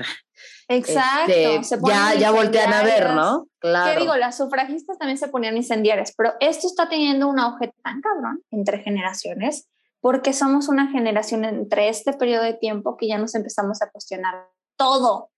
Exacto. 0.69 1.33
Este, 1.33 1.77
ya, 1.89 2.15
ya 2.15 2.31
voltean 2.31 2.73
a 2.73 2.85
ver, 2.85 3.11
¿no? 3.15 3.49
Claro. 3.59 3.95
¿Qué 3.95 4.01
digo? 4.01 4.15
Las 4.15 4.37
sufragistas 4.37 4.97
también 4.97 5.19
se 5.19 5.27
ponían 5.27 5.57
incendiarias, 5.57 6.15
pero 6.17 6.35
esto 6.39 6.69
está 6.69 6.89
teniendo 6.89 7.27
un 7.27 7.41
auge 7.41 7.75
tan 7.83 8.01
cabrón 8.01 8.45
entre 8.53 8.79
generaciones 8.79 9.67
porque 10.05 10.35
somos 10.35 10.69
una 10.69 10.91
generación 10.91 11.47
entre 11.47 11.89
este 11.89 12.13
periodo 12.13 12.43
de 12.43 12.53
tiempo 12.53 12.99
que 12.99 13.09
ya 13.09 13.17
nos 13.17 13.35
empezamos 13.35 13.81
a 13.81 13.91
cuestionar 13.91 14.51
todo, 14.77 15.31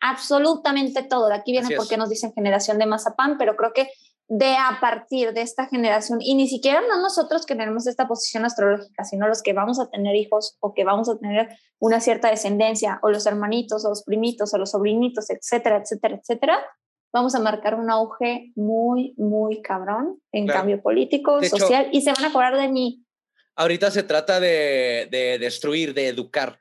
absolutamente 0.00 1.02
todo. 1.02 1.28
De 1.28 1.34
aquí 1.34 1.52
viene 1.52 1.76
porque 1.76 1.98
nos 1.98 2.08
dicen 2.08 2.32
generación 2.32 2.78
de 2.78 2.86
mazapán, 2.86 3.36
pero 3.36 3.56
creo 3.56 3.74
que 3.74 3.90
de 4.26 4.56
a 4.56 4.78
partir 4.80 5.34
de 5.34 5.42
esta 5.42 5.66
generación, 5.66 6.20
y 6.22 6.34
ni 6.34 6.48
siquiera 6.48 6.80
no 6.80 7.02
nosotros 7.02 7.44
que 7.44 7.54
tenemos 7.54 7.86
esta 7.86 8.08
posición 8.08 8.46
astrológica, 8.46 9.04
sino 9.04 9.28
los 9.28 9.42
que 9.42 9.52
vamos 9.52 9.78
a 9.78 9.90
tener 9.90 10.16
hijos 10.16 10.56
o 10.60 10.72
que 10.72 10.84
vamos 10.84 11.10
a 11.10 11.18
tener 11.18 11.50
una 11.78 12.00
cierta 12.00 12.30
descendencia, 12.30 13.00
o 13.02 13.10
los 13.10 13.26
hermanitos, 13.26 13.84
o 13.84 13.90
los 13.90 14.02
primitos, 14.04 14.54
o 14.54 14.56
los 14.56 14.70
sobrinitos, 14.70 15.28
etcétera, 15.28 15.76
etcétera, 15.76 16.16
etcétera, 16.16 16.58
vamos 17.12 17.34
a 17.34 17.38
marcar 17.38 17.74
un 17.74 17.90
auge 17.90 18.50
muy, 18.56 19.12
muy 19.18 19.60
cabrón 19.60 20.22
en 20.32 20.46
cambio 20.46 20.80
político, 20.80 21.42
social, 21.42 21.88
y 21.92 22.00
se 22.00 22.14
van 22.14 22.24
a 22.24 22.32
cobrar 22.32 22.56
de 22.56 22.68
mí. 22.68 23.04
Ahorita 23.60 23.90
se 23.90 24.04
trata 24.04 24.40
de, 24.40 25.06
de 25.10 25.38
destruir, 25.38 25.92
de 25.92 26.08
educar. 26.08 26.58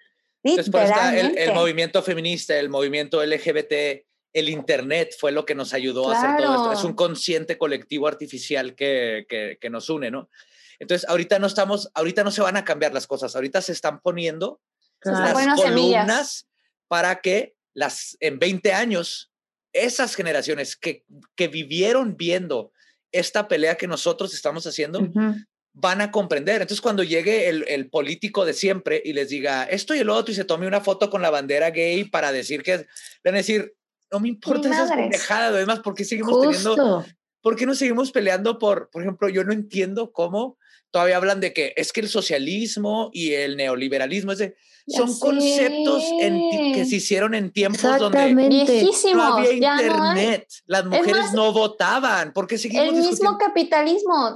El 1.37 1.53
movimiento 1.53 2.03
feminista, 2.03 2.59
el 2.59 2.67
movimiento 2.67 3.25
LGBT, 3.25 4.05
el 4.33 4.49
Internet 4.49 5.15
fue 5.17 5.31
lo 5.31 5.45
que 5.45 5.55
nos 5.55 5.73
ayudó 5.73 6.11
a 6.11 6.17
hacer 6.17 6.43
todo 6.43 6.55
esto. 6.55 6.73
Es 6.73 6.83
un 6.83 6.93
consciente 6.93 7.57
colectivo 7.57 8.05
artificial 8.05 8.75
que, 8.75 9.25
que, 9.29 9.69
nos 9.69 9.89
une, 9.89 10.11
¿no? 10.11 10.29
Entonces, 10.77 11.07
ahorita 11.09 11.39
no 11.39 11.47
estamos, 11.47 11.89
ahorita 11.93 12.25
no 12.25 12.31
se 12.31 12.41
van 12.41 12.57
a 12.57 12.65
cambiar 12.65 12.93
las 12.93 13.07
cosas, 13.07 13.33
ahorita 13.33 13.61
se 13.61 13.71
están 13.71 14.01
poniendo 14.01 14.59
las 15.05 15.55
columnas 15.55 16.49
para 16.89 17.21
que 17.21 17.55
las, 17.73 18.17
en 18.19 18.39
20 18.39 18.73
años, 18.73 19.31
esas 19.71 20.15
generaciones 20.15 20.75
que, 20.75 21.05
que 21.37 21.47
vivieron 21.47 22.17
viendo 22.17 22.73
esta 23.13 23.47
pelea 23.47 23.75
que 23.75 23.87
nosotros 23.87 24.33
estamos 24.33 24.67
haciendo, 24.67 24.99
van 25.73 26.01
a 26.01 26.11
comprender. 26.11 26.61
Entonces, 26.61 26.81
cuando 26.81 27.03
llegue 27.03 27.49
el, 27.49 27.65
el, 27.67 27.89
político 27.89 28.45
de 28.45 28.53
siempre 28.53 29.01
y 29.03 29.13
les 29.13 29.29
diga 29.29 29.63
esto 29.63 29.95
y 29.95 29.99
el 29.99 30.09
otro 30.09 30.31
y 30.31 30.35
se 30.35 30.45
tome 30.45 30.67
una 30.67 30.81
foto 30.81 31.09
con 31.09 31.21
la 31.21 31.29
bandera 31.29 31.71
gay 31.71 32.03
para 32.03 32.31
decir 32.31 32.63
que, 32.63 32.87
van 33.23 33.33
a 33.35 33.37
decir, 33.37 33.73
no 34.11 34.19
me 34.19 34.29
importa 34.29 34.69
esas 34.69 34.91
pendejadas, 34.91 35.53
además, 35.53 35.79
¿por 35.79 35.95
qué 35.95 36.03
seguimos 36.05 36.41
teniendo, 36.41 37.05
por 37.41 37.55
qué 37.55 37.65
no 37.65 37.75
seguimos 37.75 38.11
peleando 38.11 38.59
por, 38.59 38.89
por 38.89 39.01
ejemplo, 39.01 39.29
yo 39.29 39.43
no 39.43 39.53
entiendo 39.53 40.11
cómo 40.11 40.57
todavía 40.91 41.17
hablan 41.17 41.39
de 41.39 41.53
que 41.53 41.73
es 41.75 41.93
que 41.93 42.01
el 42.01 42.09
socialismo 42.09 43.09
y 43.13 43.33
el 43.33 43.57
neoliberalismo 43.57 44.31
es 44.31 44.39
de, 44.39 44.55
son 44.87 45.19
conceptos 45.19 46.03
que 46.73 46.85
se 46.85 46.95
hicieron 46.95 47.35
en 47.35 47.51
tiempos 47.51 47.99
donde 47.99 48.33
no 48.33 49.23
había 49.23 49.53
internet, 49.53 50.47
las 50.65 50.85
mujeres 50.85 51.33
no 51.33 51.53
votaban, 51.53 52.33
porque 52.33 52.57
seguimos 52.57 52.87
El 52.87 52.95
mismo 52.95 53.37
capitalismo, 53.37 54.35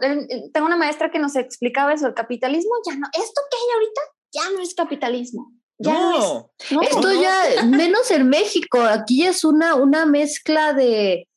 tengo 0.54 0.68
una 0.68 0.78
maestra 0.78 1.10
que 1.12 1.20
nos 1.20 1.36
explicaba 1.36 1.94
eso, 1.94 2.08
el 2.08 2.14
capitalismo 2.14 2.72
ya 2.88 2.96
no, 2.96 3.08
esto 3.14 3.42
que 3.50 3.58
hay 3.58 3.74
ahorita 3.74 4.02
ya 4.32 4.56
no 4.56 4.62
es 4.62 4.74
capitalismo, 4.74 5.54
no, 5.80 6.52
esto 6.82 7.22
ya, 7.22 7.64
menos 7.66 8.12
en 8.12 8.30
México, 8.30 8.80
aquí 8.82 9.26
es 9.26 9.44
una, 9.44 9.76
una 9.76 10.06
mezcla 10.06 10.74
de, 10.74 11.28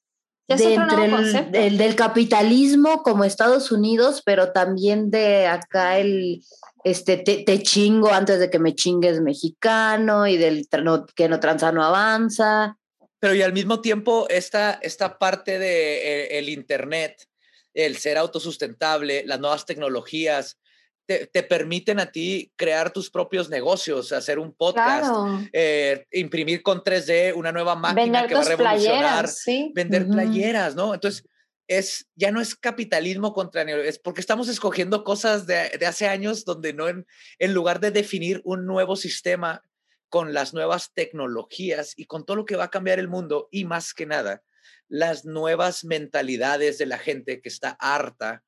entre 0.49 1.67
el, 1.67 1.79
del 1.79 1.97
capitalismo 1.97 3.03
como 3.03 3.25
Estados 3.25 3.73
Unidos, 3.73 4.23
pero 4.25 4.53
también 4.53 5.11
de 5.11 5.47
acá 5.47 5.99
el 5.99 6.43
este 6.85 7.17
te, 7.17 7.63
chingo 7.63 8.13
antes 8.13 8.39
de 8.39 8.49
que 8.49 8.61
me 8.61 8.75
chingues 8.75 9.21
mexicano 9.21 10.27
y 10.29 10.37
del 10.37 10.69
que 11.17 11.29
no 11.29 11.41
tranza 11.41 11.73
no 11.73 11.83
avanza. 11.83 12.79
Pero 13.19 13.35
y 13.35 13.43
al 13.43 13.53
mismo 13.53 13.81
tiempo 13.81 14.27
esta, 14.29 14.79
esta 14.83 15.19
parte 15.19 15.59
de 15.59 15.97
eh, 15.97 16.39
el 16.39 16.49
internet, 16.49 17.29
el 17.75 17.97
ser 17.97 18.19
autosustentable, 18.19 19.25
las 19.27 19.41
nuevas 19.41 19.67
tecnologías, 19.67 20.61
te, 21.07 21.43
permiten 21.45 22.01
a 22.01 22.11
ti 22.11 22.53
crear 22.57 22.93
tus 22.93 23.11
propios 23.11 23.49
negocios, 23.49 24.13
hacer 24.13 24.39
un 24.39 24.53
podcast, 24.53 25.11
eh, 25.53 26.07
imprimir 26.13 26.63
con 26.63 26.83
3D 26.83 27.33
una 27.35 27.53
nueva 27.53 27.77
máquina 27.77 28.27
que 28.27 28.35
va 28.35 28.41
a 28.41 28.45
revolucionar, 28.45 29.29
vender 29.73 30.09
playeras, 30.09 30.75
¿no? 30.75 30.95
Entonces, 30.95 31.25
es, 31.69 32.09
ya 32.15 32.31
no 32.31 32.41
es 32.41 32.55
capitalismo 32.55 33.33
contra 33.33 33.63
es 33.63 33.99
porque 33.99 34.21
estamos 34.21 34.49
escogiendo 34.49 35.05
cosas 35.05 35.47
de, 35.47 35.71
hace 35.87 36.07
años 36.09 36.45
donde 36.45 36.73
no 36.73 36.89
en, 36.89 37.07
en 37.39 37.55
lugar 37.55 37.81
de 37.81 37.91
definir 37.91 38.41
un 38.45 38.67
nuevo 38.67 38.97
sistema 38.97 39.63
con 40.09 40.33
las 40.33 40.55
nuevas 40.55 40.93
tecnologías 40.95 41.93
y 41.97 42.07
con 42.07 42.25
todo 42.25 42.37
lo 42.37 42.45
que 42.45 42.57
va 42.57 42.65
a 42.65 42.71
cambiar 42.71 42.99
el 42.99 43.09
mundo 43.09 43.49
y 43.51 43.65
más 43.65 43.95
que 43.95 44.07
nada, 44.07 44.43
las 44.89 45.25
nuevas 45.25 45.85
mentalidades 45.85 46.79
de 46.79 46.87
la 46.87 46.99
gente 46.99 47.41
que 47.41 47.49
está 47.49 47.77
harta 47.81 48.45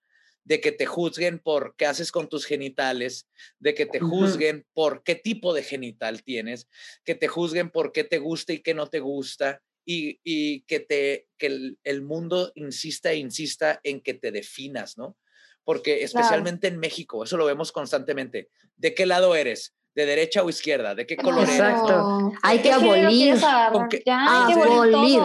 de 0.48 0.62
que 0.62 0.72
te 0.72 0.86
juzguen 0.86 1.40
por 1.40 1.76
qué 1.76 1.84
haces 1.84 2.10
con 2.10 2.30
tus 2.30 2.46
genitales, 2.46 3.28
de 3.58 3.74
que 3.74 3.84
te 3.84 4.00
juzguen 4.00 4.66
por 4.72 5.02
qué 5.02 5.14
tipo 5.14 5.52
de 5.52 5.62
genital 5.62 6.22
tienes, 6.22 6.68
que 7.04 7.14
te 7.14 7.28
juzguen 7.28 7.68
por 7.68 7.92
qué 7.92 8.02
te 8.02 8.16
gusta 8.16 8.54
y 8.54 8.62
qué 8.62 8.72
no 8.72 8.86
te 8.86 9.00
gusta, 9.00 9.60
y, 9.84 10.62
que, 10.62 10.80
te, 10.80 11.28
que 11.36 11.76
el, 11.82 12.02
mundo 12.02 12.50
insista 12.54 13.12
e 13.12 13.16
insista 13.16 13.78
en 13.84 14.00
que 14.00 14.14
te 14.14 14.32
definas, 14.32 14.96
¿no? 14.96 15.18
Porque 15.64 16.02
especialmente 16.02 16.68
en 16.68 16.78
México, 16.78 17.24
eso 17.24 17.36
lo 17.36 17.44
vemos 17.44 17.70
constantemente. 17.70 18.48
¿De 18.76 18.94
qué 18.94 19.04
lado 19.04 19.34
eres? 19.34 19.74
¿De 19.94 20.06
derecha 20.06 20.42
o 20.42 20.48
izquierda? 20.48 20.94
¿De 20.94 21.06
qué 21.06 21.16
color 21.16 21.44
eres? 21.44 21.56
Exacto. 21.56 22.32
Hay 22.42 22.60
que 22.60 22.72
abolir. 22.72 23.34
abolir. 23.44 25.20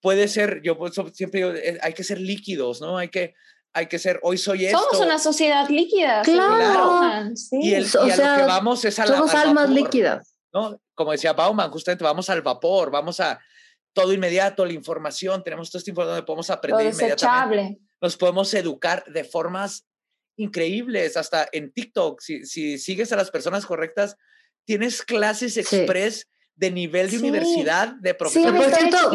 Puede 0.00 0.28
ser, 0.28 0.62
yo 0.62 0.78
siempre 1.12 1.40
digo, 1.40 1.52
eh, 1.52 1.78
hay 1.82 1.92
que 1.92 2.04
ser 2.04 2.20
líquidos, 2.20 2.80
¿no? 2.80 2.98
Hay 2.98 3.08
que, 3.08 3.34
hay 3.74 3.86
que 3.86 3.98
ser, 3.98 4.20
hoy 4.22 4.38
soy 4.38 4.66
esto. 4.66 4.78
Somos 4.78 5.06
una 5.06 5.18
sociedad 5.18 5.68
líquida. 5.68 6.22
Claro. 6.22 7.30
Y, 7.52 7.74
el, 7.74 7.86
a 7.86 8.04
lo 8.04 8.36
que 8.36 8.42
vamos 8.46 8.84
es 8.84 8.98
a 8.98 9.06
la, 9.06 9.16
Somos 9.16 9.34
almas 9.34 9.70
líquidas. 9.70 10.34
¿no? 10.52 10.80
Como 10.94 11.12
decía 11.12 11.32
Bauman, 11.32 11.70
justamente 11.70 12.04
vamos 12.04 12.28
al 12.28 12.42
vapor, 12.42 12.90
vamos 12.90 13.20
a 13.20 13.40
todo 13.94 14.12
inmediato, 14.12 14.64
la 14.64 14.72
información, 14.72 15.42
tenemos 15.42 15.70
todo 15.70 15.78
este 15.78 15.90
información 15.90 16.14
donde 16.14 16.26
podemos 16.26 16.50
aprender 16.50 16.92
inmediatamente. 16.92 17.80
Nos 18.00 18.16
podemos 18.16 18.52
educar 18.54 19.04
de 19.06 19.24
formas 19.24 19.86
increíbles, 20.36 21.16
hasta 21.16 21.48
en 21.52 21.72
TikTok, 21.72 22.20
si, 22.20 22.44
si 22.44 22.78
sigues 22.78 23.12
a 23.12 23.16
las 23.16 23.30
personas 23.30 23.66
correctas, 23.66 24.16
tienes 24.64 25.02
clases 25.02 25.56
express 25.56 26.26
de 26.54 26.70
nivel 26.70 27.10
de 27.10 27.18
universidad, 27.18 27.94
de 28.00 28.14
profesor. 28.14 28.54
por 28.54 28.74
cierto, 28.74 29.10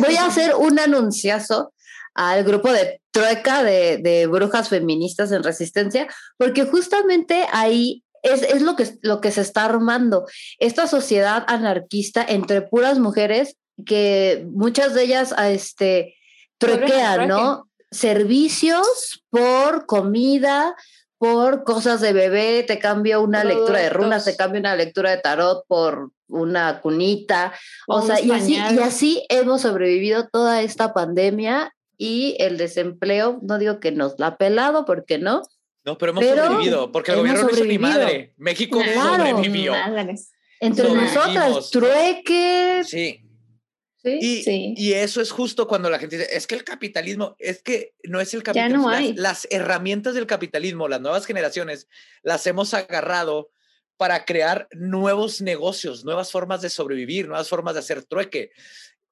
voy 0.00 0.16
a 0.16 0.26
hacer 0.26 0.54
un 0.54 0.78
anunciazo 0.78 1.72
al 2.14 2.44
grupo 2.44 2.72
de 2.72 3.00
trueca 3.10 3.62
de, 3.62 4.28
brujas 4.30 4.68
feministas 4.68 5.32
en 5.32 5.42
resistencia, 5.42 6.08
porque 6.36 6.64
justamente 6.64 7.46
ahí 7.52 8.02
es, 8.22 8.62
lo, 8.62 8.74
que, 8.76 8.88
lo 9.02 9.20
que 9.20 9.30
se 9.30 9.42
está 9.42 9.66
armando. 9.66 10.26
Esta 10.58 10.86
sociedad 10.86 11.44
anarquista 11.46 12.24
entre 12.26 12.62
puras 12.62 12.98
mujeres 12.98 13.56
que 13.84 14.46
muchas 14.50 14.94
de 14.94 15.02
ellas 15.02 15.34
este, 15.38 16.14
truequean, 16.58 17.28
¿no? 17.28 17.68
Servicios 17.90 19.22
por 19.30 19.86
comida, 19.86 20.74
por 21.18 21.64
cosas 21.64 22.00
de 22.00 22.12
bebé, 22.12 22.64
te 22.66 22.78
cambio 22.78 23.20
una 23.22 23.44
lectura 23.44 23.80
de 23.80 23.90
runas, 23.90 24.24
te 24.24 24.36
cambio 24.36 24.60
una 24.60 24.76
lectura 24.76 25.10
de 25.10 25.18
tarot 25.18 25.64
por 25.66 26.10
una 26.28 26.80
cunita. 26.80 27.52
O, 27.86 28.02
sea, 28.02 28.20
y 28.20 28.30
así, 28.30 28.54
y 28.54 28.78
así 28.78 29.26
hemos 29.28 29.62
sobrevivido 29.62 30.28
toda 30.28 30.62
esta 30.62 30.92
pandemia 30.92 31.73
y 31.96 32.36
el 32.38 32.56
desempleo, 32.56 33.38
no 33.42 33.58
digo 33.58 33.80
que 33.80 33.92
nos 33.92 34.18
la 34.18 34.28
ha 34.28 34.36
pelado, 34.36 34.84
porque 34.84 35.18
no. 35.18 35.42
No, 35.84 35.98
pero 35.98 36.12
hemos 36.12 36.24
sobrevivido, 36.24 36.90
porque 36.92 37.12
el 37.12 37.18
gobierno 37.18 37.42
no 37.42 37.50
hizo 37.50 37.64
ni 37.64 37.78
madre. 37.78 38.32
México 38.36 38.80
sobrevivió. 38.82 39.74
Entre 40.60 40.94
nosotras, 40.94 41.70
trueque. 41.70 42.82
Sí. 42.84 43.20
Sí, 44.04 44.74
y, 44.76 44.92
eso 44.92 45.22
es 45.22 45.30
justo 45.30 45.66
cuando 45.66 45.88
la 45.88 45.98
gente 45.98 46.18
dice, 46.18 46.36
es 46.36 46.46
que 46.46 46.54
el 46.54 46.62
capitalismo, 46.62 47.36
es 47.38 47.62
que 47.62 47.94
no 48.04 48.20
es 48.20 48.34
el 48.34 48.42
capitalismo. 48.42 48.90
las, 49.16 49.48
herramientas 49.50 50.12
del 50.12 50.26
capitalismo, 50.26 50.88
las 50.88 51.00
nuevas 51.00 51.24
generaciones, 51.24 51.88
las 52.22 52.46
hemos 52.46 52.74
agarrado 52.74 53.50
para 53.96 54.26
crear 54.26 54.68
nuevos 54.72 55.40
negocios, 55.40 56.04
nuevas 56.04 56.30
formas 56.30 56.60
de 56.60 56.68
sobrevivir, 56.68 57.28
nuevas 57.28 57.48
formas 57.48 57.72
de 57.74 57.80
hacer 57.80 58.04
trueque. 58.04 58.50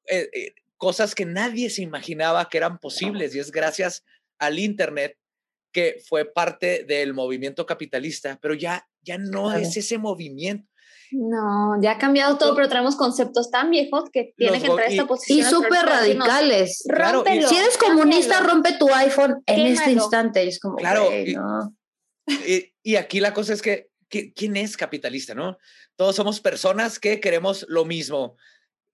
Eh, 0.08 0.28
eh, 0.30 0.54
cosas 0.82 1.14
que 1.14 1.24
nadie 1.24 1.70
se 1.70 1.80
imaginaba 1.80 2.48
que 2.48 2.58
eran 2.58 2.76
posibles 2.80 3.36
y 3.36 3.38
es 3.38 3.52
gracias 3.52 4.02
al 4.40 4.58
Internet 4.58 5.16
que 5.72 6.02
fue 6.08 6.24
parte 6.24 6.82
del 6.82 7.14
movimiento 7.14 7.64
capitalista, 7.66 8.36
pero 8.42 8.54
ya, 8.54 8.84
ya 9.00 9.16
no 9.16 9.52
es 9.52 9.76
ese 9.76 9.98
movimiento. 9.98 10.68
No, 11.12 11.80
ya 11.80 11.92
ha 11.92 11.98
cambiado 11.98 12.36
todo, 12.36 12.56
pero 12.56 12.68
tenemos 12.68 12.96
conceptos 12.96 13.52
tan 13.52 13.70
viejos 13.70 14.10
que 14.12 14.34
tiene 14.36 14.60
que 14.60 14.66
entrar 14.66 14.88
a 14.88 14.90
esta 14.90 15.06
posición. 15.06 15.38
Y 15.38 15.48
súper 15.48 15.86
radicales. 15.86 16.82
Claro, 16.88 17.22
si 17.24 17.56
eres 17.56 17.78
comunista, 17.78 18.40
rompe 18.40 18.72
tu 18.72 18.92
iPhone 18.92 19.40
en 19.46 19.66
este 19.68 19.92
instante. 19.92 20.42
Es 20.48 20.58
como, 20.58 20.74
claro. 20.74 21.08
y, 22.82 22.96
aquí 22.96 23.20
la 23.20 23.32
cosa 23.32 23.52
es 23.52 23.62
que, 23.62 23.90
¿quién 24.08 24.56
es 24.56 24.76
capitalista, 24.76 25.32
no? 25.32 25.58
Todos 25.94 26.16
somos 26.16 26.40
personas 26.40 26.98
que 26.98 27.20
queremos 27.20 27.64
lo 27.68 27.84
mismo. 27.84 28.36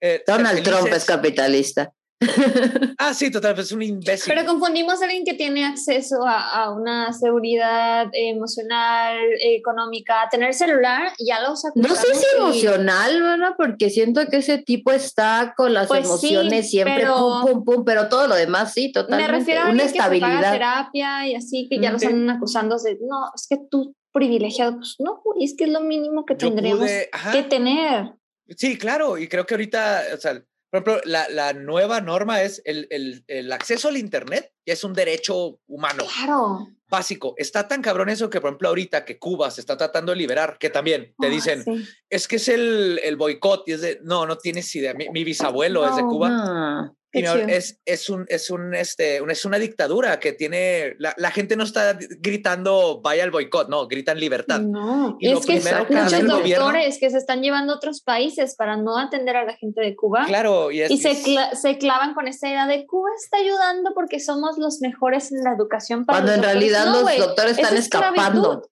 Eh, 0.00 0.22
Donald 0.26 0.62
Trump 0.62 0.88
es 0.92 1.04
capitalista. 1.04 1.92
ah, 2.98 3.14
sí, 3.14 3.30
total, 3.30 3.56
es 3.60 3.70
un 3.70 3.80
imbécil. 3.80 4.32
Pero 4.34 4.44
confundimos 4.44 5.00
a 5.00 5.04
alguien 5.04 5.24
que 5.24 5.34
tiene 5.34 5.64
acceso 5.64 6.16
a, 6.26 6.72
una 6.72 7.12
seguridad 7.12 8.08
emocional, 8.12 9.16
económica, 9.40 10.22
a 10.22 10.28
tener 10.28 10.52
celular, 10.52 11.12
ya 11.24 11.40
lo 11.40 11.52
usa. 11.52 11.70
No 11.76 11.94
sé 11.94 12.14
si 12.14 12.26
emocional, 12.36 13.22
¿verdad? 13.22 13.54
Porque 13.56 13.90
siento 13.90 14.26
que 14.26 14.38
ese 14.38 14.58
tipo 14.58 14.90
está 14.90 15.54
con 15.56 15.72
las 15.74 15.86
pues 15.86 16.06
emociones 16.06 16.70
siempre 16.70 17.06
pum, 17.06 17.42
pum, 17.42 17.64
pum, 17.64 17.84
pero 17.84 18.08
todo 18.08 18.26
lo 18.26 18.34
demás 18.34 18.72
sí, 18.72 18.90
totalmente. 18.90 19.32
Me 19.32 19.38
refiero 19.38 19.62
a 19.62 19.70
una 19.70 19.84
estabilidad. 19.84 20.52
Que 20.52 20.58
terapia 20.58 21.28
y 21.28 21.34
así, 21.36 21.68
que 21.70 21.78
ya 21.78 21.90
lo 21.90 21.98
están 21.98 22.28
acusando 22.30 22.78
de, 22.78 22.98
no, 23.00 23.30
es 23.34 23.46
que 23.48 23.58
tú 23.70 23.94
privilegiado, 24.10 24.76
pues 24.76 24.96
no, 24.98 25.22
es 25.40 25.54
que 25.56 25.64
es 25.64 25.70
lo 25.70 25.80
mínimo 25.80 26.24
que 26.24 26.34
tendríamos 26.34 26.90
que 27.30 27.42
tener. 27.44 28.17
Sí, 28.56 28.78
claro, 28.78 29.18
y 29.18 29.28
creo 29.28 29.46
que 29.46 29.54
ahorita, 29.54 30.04
o 30.14 30.16
sea, 30.16 30.42
por 30.70 30.82
ejemplo, 30.82 31.00
la, 31.04 31.28
la 31.28 31.52
nueva 31.54 32.00
norma 32.00 32.42
es 32.42 32.60
el, 32.64 32.86
el, 32.90 33.24
el, 33.26 33.52
acceso 33.52 33.88
al 33.88 33.96
Internet, 33.96 34.52
ya 34.66 34.74
es 34.74 34.84
un 34.84 34.92
derecho 34.92 35.60
humano. 35.66 36.04
Claro. 36.14 36.68
Básico. 36.90 37.34
Está 37.36 37.68
tan 37.68 37.82
cabrón 37.82 38.08
eso 38.08 38.30
que, 38.30 38.40
por 38.40 38.48
ejemplo, 38.48 38.68
ahorita 38.68 39.04
que 39.04 39.18
Cuba 39.18 39.50
se 39.50 39.60
está 39.60 39.76
tratando 39.76 40.12
de 40.12 40.18
liberar, 40.18 40.58
que 40.58 40.70
también 40.70 41.14
te 41.18 41.28
dicen, 41.28 41.64
es 42.08 42.28
que 42.28 42.36
es 42.36 42.48
el, 42.48 43.00
el 43.02 43.16
boicot, 43.16 43.66
y 43.66 43.72
es 43.72 43.80
de, 43.80 43.98
no, 44.02 44.26
no 44.26 44.36
tienes 44.36 44.74
idea. 44.74 44.94
Mi, 44.94 45.08
mi 45.10 45.24
bisabuelo 45.24 45.86
es 45.86 45.96
de 45.96 46.02
Cuba 46.02 46.94
es, 47.12 47.80
es, 47.84 48.10
un, 48.10 48.26
es, 48.28 48.50
un, 48.50 48.74
este, 48.74 49.16
es 49.16 49.44
una 49.44 49.58
dictadura 49.58 50.20
que 50.20 50.32
tiene, 50.32 50.94
la, 50.98 51.14
la, 51.16 51.30
gente 51.30 51.56
no 51.56 51.64
está 51.64 51.98
gritando 52.20 53.00
vaya 53.00 53.24
al 53.24 53.30
boicot, 53.30 53.68
no, 53.68 53.86
gritan 53.86 54.20
libertad. 54.20 54.60
No, 54.60 55.16
y 55.18 55.30
es 55.30 55.46
que 55.46 55.60
son 55.60 55.86
muchos 55.88 56.26
doctores 56.26 56.98
que 56.98 57.10
se 57.10 57.18
están 57.18 57.42
llevando 57.42 57.72
a 57.72 57.76
otros 57.76 58.02
países 58.02 58.56
para 58.56 58.76
no 58.76 58.98
atender 58.98 59.36
a 59.36 59.44
la 59.44 59.54
gente 59.54 59.80
de 59.80 59.96
Cuba. 59.96 60.24
Claro, 60.26 60.70
y, 60.70 60.98
se, 60.98 61.14
se, 61.14 61.78
clavan 61.78 62.14
con 62.14 62.28
esta 62.28 62.48
idea 62.48 62.66
de 62.66 62.86
Cuba 62.86 63.08
está 63.16 63.38
ayudando 63.38 63.92
porque 63.94 64.20
somos 64.20 64.58
los 64.58 64.80
mejores 64.80 65.32
en 65.32 65.42
la 65.42 65.52
educación. 65.52 66.04
Para 66.04 66.18
Cuando 66.18 66.34
en 66.34 66.42
realidad 66.42 66.86
los 66.92 67.16
doctores 67.16 67.58
están 67.58 67.76
escapando. 67.76 68.62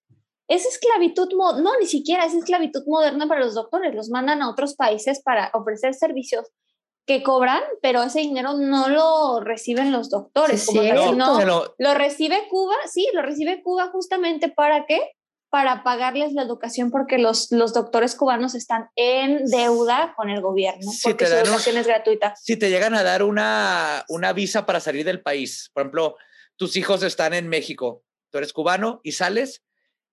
Es 0.49 0.65
esclavitud, 0.65 1.27
no, 1.33 1.77
ni 1.77 1.87
siquiera 1.87 2.25
es 2.25 2.33
esclavitud 2.33 2.83
moderna 2.87 3.27
para 3.27 3.41
los 3.41 3.53
doctores, 3.53 3.93
los 3.93 4.09
mandan 4.09 4.41
a 4.41 4.49
otros 4.49 4.75
países 4.75 5.21
para 5.21 5.51
ofrecer 5.53 5.93
servicios 5.93 6.45
que 7.07 7.23
cobran, 7.23 7.63
pero 7.81 8.03
ese 8.03 8.19
dinero 8.19 8.53
no 8.53 8.89
lo 8.89 9.39
reciben 9.39 9.93
los 9.93 10.09
doctores, 10.09 10.65
como 10.65 10.81
no, 11.15 11.73
lo 11.77 11.93
recibe 11.93 12.47
Cuba, 12.49 12.75
sí, 12.91 13.07
lo 13.13 13.21
recibe 13.21 13.63
Cuba 13.63 13.87
justamente 13.87 14.49
para 14.49 14.85
qué? 14.85 14.99
Para 15.49 15.83
pagarles 15.85 16.33
la 16.33 16.43
educación 16.43 16.91
porque 16.91 17.17
los, 17.17 17.49
los 17.53 17.73
doctores 17.73 18.13
cubanos 18.13 18.55
están 18.55 18.89
en 18.97 19.45
deuda 19.45 20.15
con 20.17 20.29
el 20.29 20.41
gobierno, 20.41 20.91
porque 21.01 21.25
su 21.25 21.33
educación 21.33 21.77
es 21.77 21.87
gratuita. 21.87 22.35
Si 22.35 22.57
te 22.57 22.69
llegan 22.69 22.93
a 22.93 23.03
dar 23.03 23.23
una, 23.23 24.03
una 24.09 24.33
visa 24.33 24.65
para 24.65 24.81
salir 24.81 25.05
del 25.05 25.21
país, 25.21 25.71
por 25.73 25.83
ejemplo, 25.83 26.17
tus 26.57 26.75
hijos 26.75 27.03
están 27.03 27.33
en 27.33 27.47
México, 27.47 28.03
tú 28.31 28.39
eres 28.39 28.51
cubano 28.51 28.99
y 29.01 29.13
sales, 29.13 29.63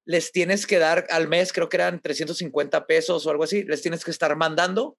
les 0.04 0.30
tienes 0.30 0.64
que 0.64 0.78
dar 0.78 1.06
al 1.10 1.26
mes, 1.26 1.52
creo 1.52 1.68
que 1.68 1.76
eran 1.78 2.00
350 2.00 2.86
pesos 2.86 3.26
o 3.26 3.30
algo 3.30 3.42
así, 3.42 3.64
les 3.64 3.82
tienes 3.82 4.04
que 4.04 4.12
estar 4.12 4.36
mandando 4.36 4.96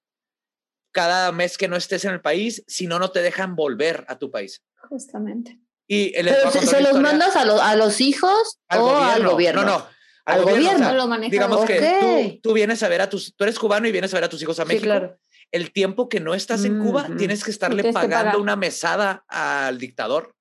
cada 0.96 1.34
mes 1.34 1.58
que 1.58 1.68
no 1.68 1.76
estés 1.76 2.06
en 2.06 2.14
el 2.14 2.22
país, 2.22 2.64
si 2.68 2.88
no, 2.88 3.00
no 3.00 3.12
te 3.12 3.22
dejan 3.22 3.58
volver 3.58 4.06
a 4.08 4.18
tu 4.18 4.32
país. 4.32 4.64
Justamente. 4.88 5.60
Y 5.88 6.14
¿Se 6.14 6.82
los 6.82 7.00
mandas 7.02 7.36
a, 7.36 7.42
a, 7.42 7.76
los 7.76 8.00
hijos 8.00 8.60
o 8.74 8.96
al 8.96 9.28
gobierno? 9.28 9.66
No, 9.66 9.80
no. 9.80 9.88
Al, 10.24 10.44
gobierno. 10.44 11.20
digamos 11.30 11.66
que 11.66 12.40
tú, 12.42 12.54
vienes 12.54 12.82
a 12.82 12.88
ver 12.88 13.02
a 13.02 13.10
tus, 13.10 13.36
tú 13.36 13.44
eres 13.44 13.60
cubano 13.60 13.88
y 13.88 13.92
vienes 13.92 14.12
a 14.14 14.18
ver 14.18 14.24
a 14.24 14.30
tus 14.30 14.42
hijos 14.42 14.58
a 14.60 14.66
México. 14.66 14.86
claro. 14.86 15.20
El 15.52 15.72
tiempo 15.72 16.10
que 16.10 16.20
no 16.20 16.34
estás 16.34 16.66
en 16.66 16.82
Cuba, 16.82 17.08
tienes 17.18 17.44
que 17.44 17.52
estarle 17.52 17.94
pagando 17.94 18.40
una 18.40 18.56
mesada 18.56 19.26
al 19.28 19.78
dictador. 19.78 20.34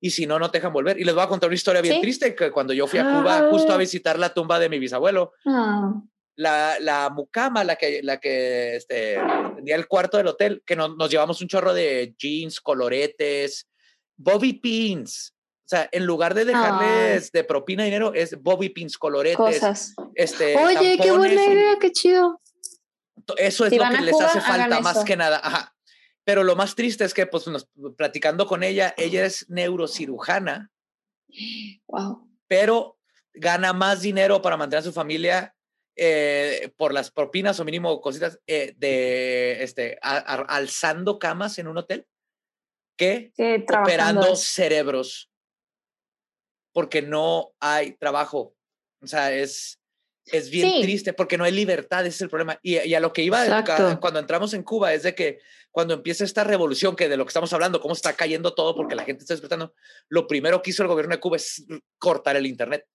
Y 0.00 0.10
si 0.10 0.26
no, 0.26 0.38
no 0.38 0.50
te 0.50 0.58
dejan 0.58 0.72
volver. 0.72 0.98
Y 0.98 1.04
les 1.04 1.14
voy 1.14 1.24
a 1.24 1.28
contar 1.28 1.48
una 1.48 1.54
historia 1.54 1.82
bien 1.82 2.00
triste, 2.00 2.34
que 2.34 2.50
cuando 2.50 2.72
yo 2.72 2.86
fui 2.86 3.00
a 3.00 3.04
Cuba 3.04 3.48
justo 3.50 3.72
a 3.72 3.76
visitar 3.76 4.18
la 4.18 4.32
tumba 4.32 4.58
de 4.58 4.68
mi 4.70 4.78
bisabuelo, 4.78 5.32
ah 5.44 5.92
la, 6.36 6.78
la 6.80 7.10
mucama, 7.10 7.64
la 7.64 7.76
que, 7.76 8.02
la 8.02 8.18
que 8.18 8.76
este, 8.76 9.18
tenía 9.56 9.76
el 9.76 9.86
cuarto 9.86 10.16
del 10.16 10.28
hotel, 10.28 10.62
que 10.66 10.76
nos 10.76 11.10
llevamos 11.10 11.40
un 11.40 11.48
chorro 11.48 11.74
de 11.74 12.14
jeans, 12.18 12.60
coloretes, 12.60 13.68
bobby 14.16 14.54
pins. 14.54 15.34
O 15.64 15.68
sea, 15.68 15.88
en 15.92 16.04
lugar 16.04 16.34
de 16.34 16.44
dejarles 16.44 17.32
de 17.32 17.42
propina 17.42 17.84
dinero, 17.84 18.12
es 18.12 18.40
bobby 18.40 18.68
pins, 18.68 18.98
coloretes. 18.98 19.36
Cosas. 19.36 19.94
Este, 20.14 20.56
Oye, 20.56 20.98
qué 21.00 21.10
buena 21.10 21.42
idea, 21.42 21.78
qué 21.80 21.90
chido. 21.90 22.40
Eso 23.38 23.64
es 23.64 23.72
lo 23.74 23.88
que 23.88 24.02
les 24.02 24.20
hace 24.20 24.40
falta 24.40 24.80
más 24.80 25.04
que 25.04 25.16
nada. 25.16 25.40
Ajá. 25.42 25.74
Pero 26.24 26.42
lo 26.42 26.56
más 26.56 26.74
triste 26.74 27.04
es 27.04 27.14
que, 27.14 27.26
pues, 27.26 27.44
platicando 27.96 28.46
con 28.46 28.62
ella, 28.62 28.94
ella 28.96 29.24
es 29.24 29.48
neurocirujana. 29.48 30.70
Wow. 31.86 32.28
Pero 32.46 32.98
gana 33.32 33.72
más 33.72 34.02
dinero 34.02 34.40
para 34.42 34.56
mantener 34.56 34.80
a 34.80 34.84
su 34.84 34.92
familia 34.92 35.53
eh, 35.96 36.72
por 36.76 36.92
las 36.92 37.10
propinas 37.10 37.60
o 37.60 37.64
mínimo 37.64 38.00
cositas 38.00 38.40
eh, 38.46 38.74
de 38.76 39.62
este, 39.62 39.98
alzando 40.02 41.18
camas 41.18 41.58
en 41.58 41.68
un 41.68 41.78
hotel 41.78 42.06
que 42.96 43.32
operando 43.68 44.36
cerebros 44.36 45.30
porque 46.72 47.00
no 47.00 47.54
hay 47.60 47.92
trabajo. 47.92 48.56
O 49.00 49.06
sea, 49.06 49.32
es, 49.32 49.80
es 50.26 50.50
bien 50.50 50.82
triste 50.82 51.12
porque 51.12 51.38
no 51.38 51.44
hay 51.44 51.52
libertad, 51.52 52.04
ese 52.04 52.16
es 52.16 52.20
el 52.22 52.30
problema. 52.30 52.58
Y, 52.62 52.92
a 52.94 53.00
lo 53.00 53.12
que 53.12 53.22
iba 53.22 53.64
cuando 54.00 54.18
entramos 54.18 54.52
en 54.54 54.62
Cuba 54.62 54.92
es 54.92 55.04
de 55.04 55.14
que 55.14 55.38
cuando 55.70 55.94
empieza 55.94 56.24
esta 56.24 56.44
revolución, 56.44 56.96
que 56.96 57.08
de 57.08 57.16
lo 57.16 57.24
que 57.24 57.30
estamos 57.30 57.52
hablando, 57.52 57.80
cómo 57.80 57.94
está 57.94 58.14
cayendo 58.14 58.54
todo 58.54 58.74
porque 58.74 58.94
la 58.94 59.04
gente 59.04 59.22
está 59.22 59.34
despertando, 59.34 59.74
lo 60.08 60.26
primero 60.26 60.62
que 60.62 60.70
hizo 60.70 60.82
el 60.82 60.88
gobierno 60.88 61.14
de 61.14 61.20
Cuba 61.20 61.36
es 61.36 61.64
cortar 61.98 62.36
el 62.36 62.46
Internet. 62.46 62.86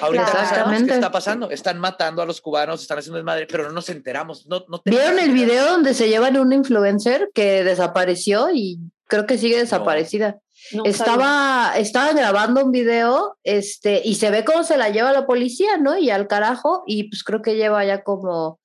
Ahorita 0.00 0.46
sabemos 0.46 0.82
qué 0.84 0.94
está 0.94 1.10
pasando. 1.10 1.50
Están 1.50 1.78
matando 1.78 2.22
a 2.22 2.26
los 2.26 2.40
cubanos, 2.40 2.82
están 2.82 2.98
haciendo 2.98 3.16
desmadre, 3.16 3.46
pero 3.46 3.64
no 3.64 3.72
nos 3.72 3.88
enteramos. 3.88 4.46
No, 4.46 4.64
no 4.68 4.80
¿Vieron 4.84 5.18
el 5.18 5.32
video 5.32 5.66
donde 5.66 5.94
se 5.94 6.08
llevan 6.08 6.36
un 6.38 6.52
influencer 6.52 7.30
que 7.34 7.64
desapareció 7.64 8.50
y 8.52 8.78
creo 9.06 9.26
que 9.26 9.38
sigue 9.38 9.58
desaparecida? 9.58 10.38
estaba, 10.84 11.72
estaba 11.76 12.12
grabando 12.12 12.64
un 12.64 12.70
video 12.70 13.38
este, 13.42 14.02
y 14.04 14.16
se 14.16 14.30
ve 14.30 14.44
cómo 14.44 14.62
se 14.62 14.76
la 14.76 14.90
lleva 14.90 15.12
la 15.12 15.26
policía, 15.26 15.78
¿no? 15.78 15.98
Y 15.98 16.10
al 16.10 16.28
carajo, 16.28 16.84
y 16.86 17.04
pues 17.04 17.24
creo 17.24 17.42
que 17.42 17.56
lleva 17.56 17.84
ya 17.84 18.02
como 18.02 18.60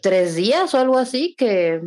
tres 0.00 0.34
días 0.34 0.74
o 0.74 0.78
algo 0.78 0.98
así 0.98 1.34
que... 1.36 1.80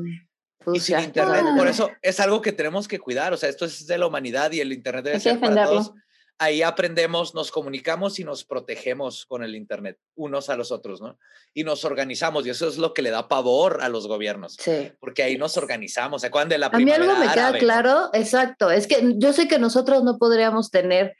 Pues, 0.64 0.78
y 0.78 0.80
sin 0.80 1.00
internet, 1.00 1.44
por 1.56 1.68
eso 1.68 1.92
es 2.02 2.20
algo 2.20 2.42
que 2.42 2.52
tenemos 2.52 2.88
que 2.88 2.98
cuidar, 2.98 3.32
o 3.34 3.38
sea, 3.38 3.50
esto 3.50 3.66
es 3.66 3.86
de 3.86 4.00
la 4.00 4.08
humanidad 4.08 4.52
y 4.52 4.62
el 4.62 4.74
internet 4.74 5.06
debe 5.06 5.20
ser 5.20 5.40
para 5.40 5.66
todos 5.66 5.94
ahí 6.38 6.62
aprendemos, 6.62 7.34
nos 7.34 7.52
comunicamos 7.52 8.20
y 8.20 8.24
nos 8.24 8.44
protegemos 8.44 9.26
con 9.26 9.44
el 9.44 9.56
Internet, 9.56 9.98
unos 10.16 10.50
a 10.50 10.56
los 10.56 10.72
otros, 10.72 11.02
¿no? 11.02 11.18
Y 11.54 11.64
nos 11.64 11.86
organizamos, 11.86 12.46
y 12.46 12.50
eso 12.50 12.68
es 12.68 12.78
lo 12.78 12.94
que 12.94 13.02
le 13.02 13.10
da 13.10 13.28
pavor 13.28 13.80
a 13.82 13.90
los 13.90 14.08
gobiernos. 14.08 14.58
Sí. 14.60 14.92
Porque 15.00 15.24
ahí 15.24 15.38
nos 15.38 15.58
organizamos. 15.58 16.22
¿Se 16.22 16.28
acuerdan 16.28 16.50
de 16.50 16.58
la 16.58 16.68
A 16.68 16.78
mí 16.78 16.92
algo 16.92 17.16
me 17.16 17.32
queda 17.32 17.58
claro, 17.58 18.10
exacto, 18.14 18.72
es 18.72 18.88
que 18.88 19.14
yo 19.16 19.34
sé 19.34 19.48
que 19.48 19.60
nosotros 19.60 20.04
no 20.04 20.18
podríamos 20.18 20.72
tener 20.72 21.16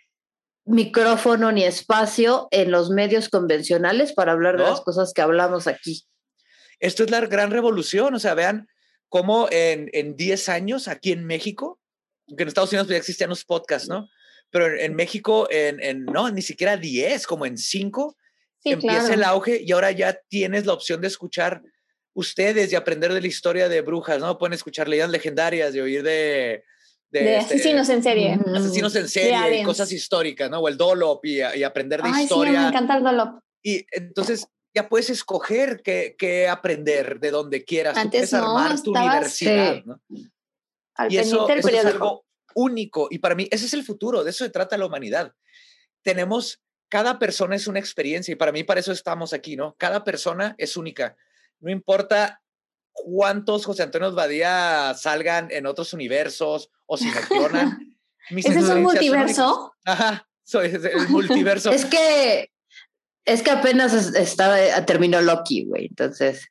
micrófono 0.66 1.52
ni 1.52 1.64
espacio 1.64 2.48
en 2.52 2.72
los 2.72 2.90
medios 2.90 3.30
convencionales 3.30 4.14
para 4.14 4.32
hablar 4.32 4.58
de 4.58 4.64
las 4.64 4.82
cosas 4.82 5.14
que 5.14 5.22
hablamos 5.22 5.68
aquí. 5.68 6.04
Esto 6.80 7.04
es 7.04 7.12
la 7.12 7.22
gran 7.22 7.52
revolución, 7.52 8.16
o 8.16 8.20
sea, 8.20 8.34
vean 8.34 8.68
cómo 9.08 9.48
en, 9.52 9.90
en 9.94 10.16
10 10.16 10.50
años 10.50 10.88
aquí 10.88 11.12
en 11.12 11.26
México, 11.26 11.80
que 12.36 12.42
en 12.42 12.48
Estados 12.48 12.72
Unidos 12.72 12.88
ya 12.88 12.98
existían 12.98 13.30
los 13.30 13.46
podcasts, 13.46 13.88
¿no? 13.88 14.10
Pero 14.52 14.78
en, 14.78 14.96
México, 14.96 15.48
en, 15.52 16.06
no, 16.06 16.30
ni 16.32 16.42
siquiera 16.42 16.78
10, 16.78 17.28
como 17.28 17.46
en 17.46 17.58
5, 17.58 18.16
empieza 18.64 19.14
el 19.14 19.24
auge 19.24 19.62
y 19.64 19.72
ahora 19.72 19.92
ya 19.92 20.20
tienes 20.28 20.66
la 20.66 20.74
opción 20.74 21.02
de 21.02 21.08
escuchar 21.08 21.62
ustedes 22.14 22.72
y 22.72 22.76
aprender 22.76 23.14
de 23.14 23.22
la 23.22 23.28
historia 23.28 23.70
de 23.70 23.82
brujas, 23.82 24.20
¿no? 24.20 24.38
Pueden 24.38 24.54
escuchar 24.54 24.88
leyendas 24.88 25.12
legendarias, 25.12 25.74
de 25.74 25.82
oír 25.82 26.04
de... 26.04 26.64
De, 27.12 27.38
este, 27.38 27.56
asesinos 27.56 27.88
en 27.90 28.04
serie. 28.04 28.40
Asesinos 28.54 28.96
en 28.96 29.08
serie, 29.08 29.62
y 29.62 29.64
cosas 29.64 29.92
históricas, 29.92 30.50
¿no? 30.50 30.60
O 30.60 30.68
el 30.68 30.76
Dolop 30.76 31.24
y, 31.26 31.42
aprender 31.42 32.02
de 32.02 32.10
historia. 32.10 32.54
Sí, 32.54 32.58
me 32.58 32.68
encanta 32.68 32.98
el 32.98 33.04
Dolop. 33.04 33.40
Y 33.64 33.86
entonces 33.92 34.48
ya 34.74 34.90
puedes 34.90 35.10
escoger 35.10 35.82
qué, 35.82 36.48
aprender 36.50 37.20
de 37.20 37.32
donde 37.32 37.64
quieras. 37.64 37.96
Antes 37.96 38.30
Tú 38.30 38.38
puedes 38.38 38.48
armar 38.48 38.82
tu 38.82 38.92
universidad, 38.92 39.84
¿no? 39.86 40.02
Al 40.96 41.14
y 41.14 41.18
eso, 41.18 41.48
es 41.50 41.86
algo 41.86 42.25
único. 42.56 43.08
Y 43.12 43.20
para 43.20 43.36
mí, 43.36 43.48
ese 43.52 43.66
es 43.66 43.74
el 43.74 43.84
futuro, 43.84 44.24
de 44.24 44.32
eso 44.32 44.44
se 44.44 44.50
trata 44.50 44.78
la 44.78 44.88
humanidad. 44.88 45.34
Tenemos, 46.02 46.64
cada 46.90 47.20
persona 47.20 47.56
es 47.56 47.68
una 47.68 47.80
experiencia 47.80 48.32
y 48.32 48.36
para 48.36 48.52
mí, 48.52 48.64
para 48.64 48.80
eso 48.80 48.92
estamos 48.92 49.34
aquí, 49.34 49.56
¿no? 49.56 49.76
Cada 49.78 50.04
persona 50.04 50.56
es 50.58 50.78
única. 50.78 51.16
No 51.60 51.70
importa 51.70 52.42
cuántos 52.92 53.66
José 53.66 53.84
Antonio 53.84 54.12
Badía 54.14 54.94
salgan 54.98 55.50
en 55.52 55.68
otros 55.68 55.94
universos 55.94 56.72
o 56.86 56.98
si 56.98 57.12
clonan. 57.12 57.98
¿Ese 58.30 58.60
es 58.60 58.70
un 58.70 58.82
multiverso? 58.82 59.74
Ajá, 59.84 60.28
soy 60.44 60.70
el 60.70 61.10
multiverso. 61.10 61.70
es 61.72 61.86
que 61.86 62.50
es 63.26 63.42
que 63.42 63.52
apenas 63.52 63.94
estaba, 64.16 64.58
terminó 64.86 65.22
Loki, 65.22 65.66
güey, 65.66 65.88
entonces. 65.88 66.48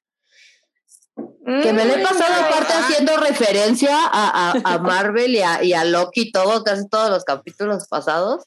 Que 1.16 1.73
me 1.73 1.85
le 1.85 1.95
he 1.95 1.99
mm, 1.99 2.03
pasado 2.03 2.35
aparte 2.47 2.73
haciendo 2.73 3.16
referencia 3.19 3.91
a, 3.93 4.78
Marvel 4.82 5.35
y 5.35 5.41
a, 5.41 5.62
y 5.62 5.73
a, 5.73 5.85
Loki, 5.85 6.32
todo, 6.32 6.65
casi 6.65 6.89
todos 6.89 7.11
los 7.11 7.24
capítulos 7.24 7.86
pasados. 7.86 8.45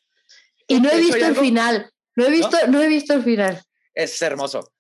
Y 0.68 0.82
no 0.82 0.90
he 0.90 1.00
visto 1.00 1.26
el 1.26 1.36
final. 1.36 1.92
No 2.16 2.26
he 2.26 2.32
visto, 2.32 2.58
¿No? 2.68 2.82
he 2.82 2.88
visto 2.88 3.14
el 3.14 3.24
final. 3.24 3.64
Es 3.94 4.22
hermoso. 4.22 4.72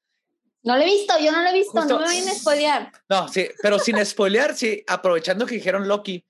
No 0.63 0.75
lo 0.75 0.81
he 0.81 0.85
visto, 0.85 1.13
yo 1.19 1.31
no 1.31 1.41
lo 1.43 1.49
he 1.49 1.53
visto, 1.53 1.85
no 1.85 1.99
me 1.99 2.05
voy 2.05 2.17
a 2.17 2.33
spoilear. 2.33 2.91
No, 3.07 3.27
sí, 3.29 3.47
pero 3.61 3.79
sin 3.79 4.03
spoilear, 4.05 4.55
sí, 4.55 4.83
aprovechando 4.85 5.45
que 5.45 5.55
dijeron 5.55 5.87
Loki, 5.87 6.25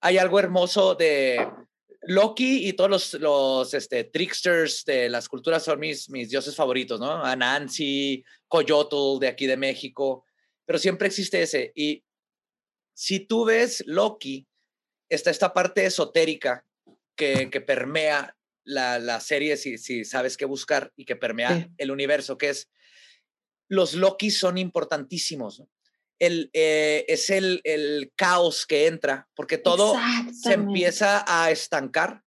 hay 0.00 0.18
algo 0.18 0.38
hermoso 0.38 0.94
de 0.94 1.44
Loki 2.02 2.68
y 2.68 2.74
todos 2.74 2.90
los, 2.90 3.14
los 3.14 3.74
este, 3.74 4.04
tricksters 4.04 4.84
de 4.84 5.08
las 5.08 5.28
culturas 5.28 5.64
son 5.64 5.80
mis, 5.80 6.08
mis 6.08 6.30
dioses 6.30 6.54
favoritos, 6.54 7.00
¿no? 7.00 7.24
Anansi, 7.24 8.24
Coyotl 8.46 9.18
de 9.18 9.28
aquí 9.28 9.46
de 9.46 9.56
México, 9.56 10.24
pero 10.66 10.78
siempre 10.78 11.08
existe 11.08 11.42
ese. 11.42 11.72
Y 11.74 12.04
si 12.94 13.20
tú 13.20 13.44
ves 13.44 13.82
Loki, 13.86 14.46
está 15.08 15.30
esta 15.30 15.52
parte 15.52 15.84
esotérica 15.84 16.66
que, 17.16 17.50
que 17.50 17.60
permea 17.60 18.36
la, 18.64 18.98
la, 18.98 19.20
serie, 19.20 19.56
si, 19.56 19.78
si 19.78 20.04
sabes 20.04 20.36
qué 20.36 20.44
buscar, 20.44 20.92
y 20.96 21.04
que 21.04 21.16
permea 21.16 21.68
el 21.78 21.90
universo, 21.90 22.38
que 22.38 22.50
es 22.50 22.68
los 23.68 23.94
Loki 23.94 24.30
son 24.30 24.58
importantísimos. 24.58 25.60
¿no? 25.60 25.70
el, 26.20 26.50
eh, 26.52 27.06
es 27.08 27.30
el, 27.30 27.60
el, 27.64 28.12
caos 28.14 28.66
que 28.66 28.86
entra, 28.86 29.28
porque 29.34 29.58
todo 29.58 29.98
se 30.32 30.52
empieza 30.52 31.24
a 31.26 31.50
estancar 31.50 32.22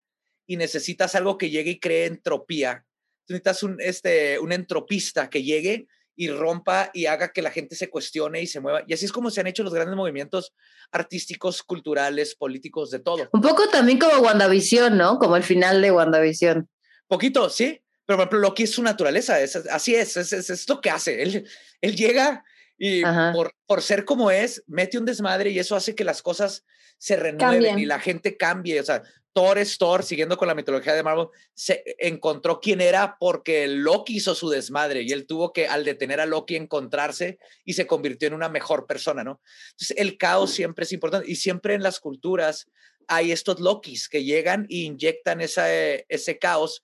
y 0.48 0.58
necesitas 0.58 1.16
algo 1.16 1.38
que 1.38 1.52
llegue 1.52 1.72
y 1.72 1.80
cree 1.80 2.08
entropía. 2.08 2.86
necesitas 3.30 3.64
un, 3.64 3.80
este, 3.80 4.40
un 4.40 4.52
entropista 4.52 5.30
que 5.30 5.44
llegue 5.44 5.88
y 6.16 6.30
rompa 6.30 6.92
y 6.94 7.06
haga 7.06 7.32
que 7.32 7.42
la 7.42 7.52
gente 7.52 7.76
se 7.76 7.90
cuestione 7.90 8.42
y 8.42 8.48
se 8.48 8.60
mueva. 8.60 8.84
Y 8.88 8.94
así 8.94 9.06
es 9.06 9.12
como 9.12 9.32
se 9.32 9.42
han 9.42 9.48
hecho 9.48 9.64
los 9.64 9.74
grandes 9.74 9.96
movimientos 9.96 10.54
artísticos, 10.92 11.64
culturales, 11.64 12.36
políticos, 12.36 12.92
de 12.92 13.00
todo. 13.00 13.30
Un 13.32 13.42
poco 13.42 13.68
también 13.70 14.00
como 14.00 14.18
WandaVision, 14.20 14.98
¿no? 14.98 15.18
Como 15.18 15.36
el 15.36 15.44
final 15.44 15.82
de 15.82 15.92
WandaVision. 15.92 16.70
Poquito, 17.08 17.50
sí. 17.50 17.80
Pero 18.06 18.18
por 18.18 18.24
ejemplo, 18.24 18.40
Loki 18.40 18.64
es 18.64 18.72
su 18.72 18.84
naturaleza, 18.84 19.40
es, 19.40 19.56
así 19.56 19.96
es, 19.96 20.18
es, 20.18 20.34
es, 20.34 20.50
es, 20.50 20.68
lo 20.68 20.82
que 20.82 20.90
hace. 20.90 21.22
Él, 21.22 21.48
él 21.80 21.96
llega 21.96 22.44
y 22.78 23.04
por, 23.04 23.54
por, 23.66 23.82
ser 23.82 24.06
como 24.06 24.32
es, 24.32 24.64
mete 24.68 24.98
un 24.98 25.06
desmadre 25.06 25.52
y 25.52 25.60
eso 25.60 25.76
hace 25.76 25.96
que 25.96 26.04
las 26.04 26.22
cosas 26.22 26.66
se 26.98 27.16
renueven 27.16 27.80
y 27.80 27.86
la 27.86 28.00
gente 28.00 28.38
cambie. 28.38 28.80
O 28.80 28.84
sea, 28.84 29.04
Thor 29.34 29.58
es 29.58 29.78
Thor, 29.78 30.04
siguiendo 30.04 30.38
con 30.38 30.48
la 30.48 30.56
mitología 30.56 30.94
de 30.94 31.04
Marvel, 31.04 31.28
se 31.54 31.84
encontró 31.98 32.60
quién 32.62 32.82
era 32.82 33.18
porque 33.20 33.68
Loki 33.68 34.18
hizo 34.18 34.36
su 34.36 34.50
desmadre 34.50 35.02
y 35.02 35.12
él 35.12 35.26
tuvo 35.26 35.52
que, 35.52 35.68
al 35.68 35.84
detener 35.84 36.22
a 36.22 36.26
Loki, 36.26 36.56
encontrarse 36.56 37.40
y 37.66 37.74
se 37.74 37.88
convirtió 37.88 38.28
en 38.28 38.36
una 38.36 38.50
mejor 38.50 38.86
persona, 38.86 39.24
¿no? 39.24 39.42
Entonces, 39.72 39.98
el 39.98 40.18
caos 40.18 40.52
siempre 40.52 40.84
es 40.84 40.92
importante 40.92 41.30
y 41.30 41.36
siempre 41.36 41.74
en 41.74 41.84
las 41.84 42.00
culturas 42.00 42.68
hay 43.08 43.32
estos 43.32 43.60
Lokis 43.60 44.08
que 44.08 44.24
llegan 44.24 44.66
e 44.70 44.78
inyectan 44.78 45.42
esa, 45.42 45.66
ese 45.74 46.38
caos 46.38 46.84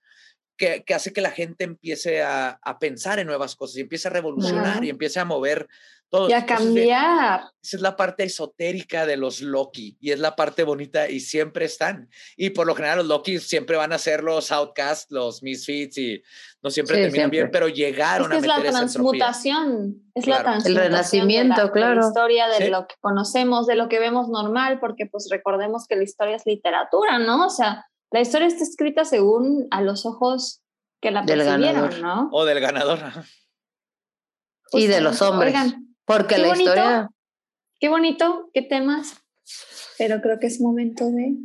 que, 0.60 0.84
que, 0.84 0.94
hace 0.94 1.14
que 1.14 1.22
la 1.22 1.32
gente 1.32 1.64
empiece 1.64 2.22
a, 2.22 2.60
a, 2.62 2.78
pensar 2.78 3.18
en 3.18 3.28
nuevas 3.28 3.56
cosas 3.56 3.78
y 3.78 3.82
empiece 3.82 4.10
a 4.10 4.12
revolucionar 4.12 4.84
y 4.84 4.90
empiece 4.90 5.20
a 5.20 5.26
mover 5.26 5.68
todo. 6.10 6.30
Y 6.30 6.34
a 6.34 6.46
cambiar. 6.46 7.42
esa 7.64 7.78
es 7.78 7.82
la 7.82 7.96
parte 7.96 8.24
esotérica 8.24 9.06
de 9.06 9.16
los 9.16 9.42
Loki 9.42 9.96
y 10.02 10.12
es 10.12 10.20
la 10.20 10.36
parte 10.36 10.64
bonita 10.64 11.08
y 11.08 11.22
siempre 11.22 11.66
están. 11.66 12.10
Y 12.36 12.50
por 12.50 12.68
lo 12.68 12.76
general 12.76 12.98
los 12.98 13.08
Loki 13.08 13.40
siempre 13.40 13.78
van 13.78 13.94
a 13.94 13.98
ser 13.98 14.24
los 14.24 14.52
Outcasts, 14.52 15.12
los 15.12 15.42
Misfits 15.44 15.98
y 15.98 16.22
no 16.62 16.70
siempre 16.70 16.98
terminan 16.98 17.30
bien, 17.30 17.50
pero 17.52 17.70
llegaron 17.70 18.34
es 18.34 18.44
que 18.44 18.52
a 18.52 18.58
meter 18.58 18.66
Es 18.68 18.74
la 18.74 18.80
transmutación, 18.80 20.04
es 20.14 20.28
la 20.28 20.42
transmutación. 20.42 20.78
El 20.78 20.84
renacimiento, 20.84 21.72
claro. 21.72 22.02
la 22.02 22.08
historia 22.08 22.48
de 22.50 22.70
lo 22.70 22.86
que 22.88 22.96
conocemos, 23.00 23.66
de 23.66 23.76
lo 23.76 23.88
que 23.88 24.00
vemos 24.00 24.28
normal, 24.28 24.80
porque 24.82 25.06
pues 25.06 25.30
recordemos 25.32 25.86
que 25.88 25.96
la 25.96 26.04
historia 26.04 26.36
es 26.36 26.46
literatura, 26.46 27.20
¿no? 27.20 27.46
O 27.46 27.50
sea, 27.50 27.86
la 28.12 28.22
historia 28.22 28.48
está 28.48 28.64
escrita 28.64 29.06
según 29.06 29.68
a 29.72 29.82
los 29.82 30.06
ojos 30.06 30.62
que 31.02 31.12
la 31.12 31.24
del 31.24 31.40
percibieron, 31.40 32.02
¿no? 32.02 32.30
O 32.32 32.46
del 32.46 32.60
ganador. 32.60 33.00
y 34.72 34.88
de 34.88 35.02
los 35.02 35.22
hombres. 35.22 35.56
porque 36.06 36.38
la 36.38 36.50
historia. 36.50 37.10
Qué 37.80 37.90
bonito, 37.90 38.50
qué 38.54 38.62
temas. 38.62 39.22
Pero 39.98 40.22
creo 40.22 40.40
que 40.40 40.48
es 40.48 40.60
momento 40.60 41.06
de 41.06 41.36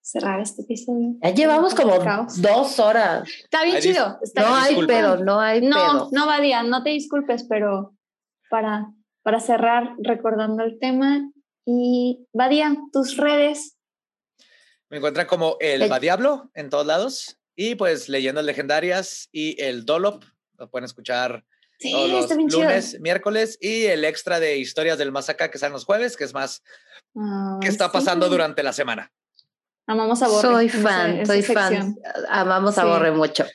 cerrar 0.00 0.40
este 0.40 0.62
episodio. 0.62 1.16
Ya 1.22 1.30
llevamos 1.30 1.74
como 1.74 1.98
dos 1.98 2.78
horas. 2.78 3.28
Está 3.44 3.64
bien 3.64 3.80
chido. 3.80 4.18
no 4.34 4.54
hay 4.56 4.86
pedo, 4.86 5.24
no 5.24 5.40
hay 5.40 5.60
no, 5.60 5.76
pedo. 5.76 6.08
No, 6.12 6.26
Badia, 6.26 6.62
no 6.62 6.82
te 6.82 6.90
disculpes, 6.90 7.44
pero 7.44 7.94
para, 8.50 8.92
para 9.22 9.40
cerrar 9.40 9.94
recordando 9.98 10.64
el 10.64 10.78
tema. 10.78 11.30
Y 11.64 12.26
Badia, 12.32 12.76
tus 12.92 13.16
redes, 13.16 13.77
me 14.90 14.98
encuentran 14.98 15.26
como 15.26 15.56
el 15.60 15.88
Diablo 16.00 16.50
en 16.54 16.70
todos 16.70 16.86
lados 16.86 17.38
y 17.54 17.74
pues 17.74 18.08
leyendas 18.08 18.44
legendarias 18.44 19.28
y 19.32 19.60
el 19.62 19.84
Dolop. 19.84 20.24
Lo 20.58 20.70
pueden 20.70 20.84
escuchar 20.84 21.44
todos 21.80 22.10
los 22.10 22.52
lunes, 22.52 23.00
miércoles 23.00 23.58
y 23.60 23.84
el 23.84 24.04
extra 24.04 24.40
de 24.40 24.58
historias 24.58 24.98
del 24.98 25.12
más 25.12 25.28
acá 25.28 25.50
que 25.50 25.58
salen 25.58 25.74
los 25.74 25.84
jueves, 25.84 26.16
que 26.16 26.24
es 26.24 26.34
más 26.34 26.62
que 27.60 27.68
está 27.68 27.92
pasando 27.92 28.28
durante 28.28 28.62
la 28.62 28.72
semana. 28.72 29.12
Amamos 29.86 30.22
a 30.22 30.28
Borre. 30.28 30.48
Soy 30.48 30.68
fan, 30.68 31.26
soy 31.26 31.42
fan. 31.42 31.96
Amamos 32.28 32.76
a 32.78 32.84
Borre 32.84 33.10
mucho. 33.10 33.46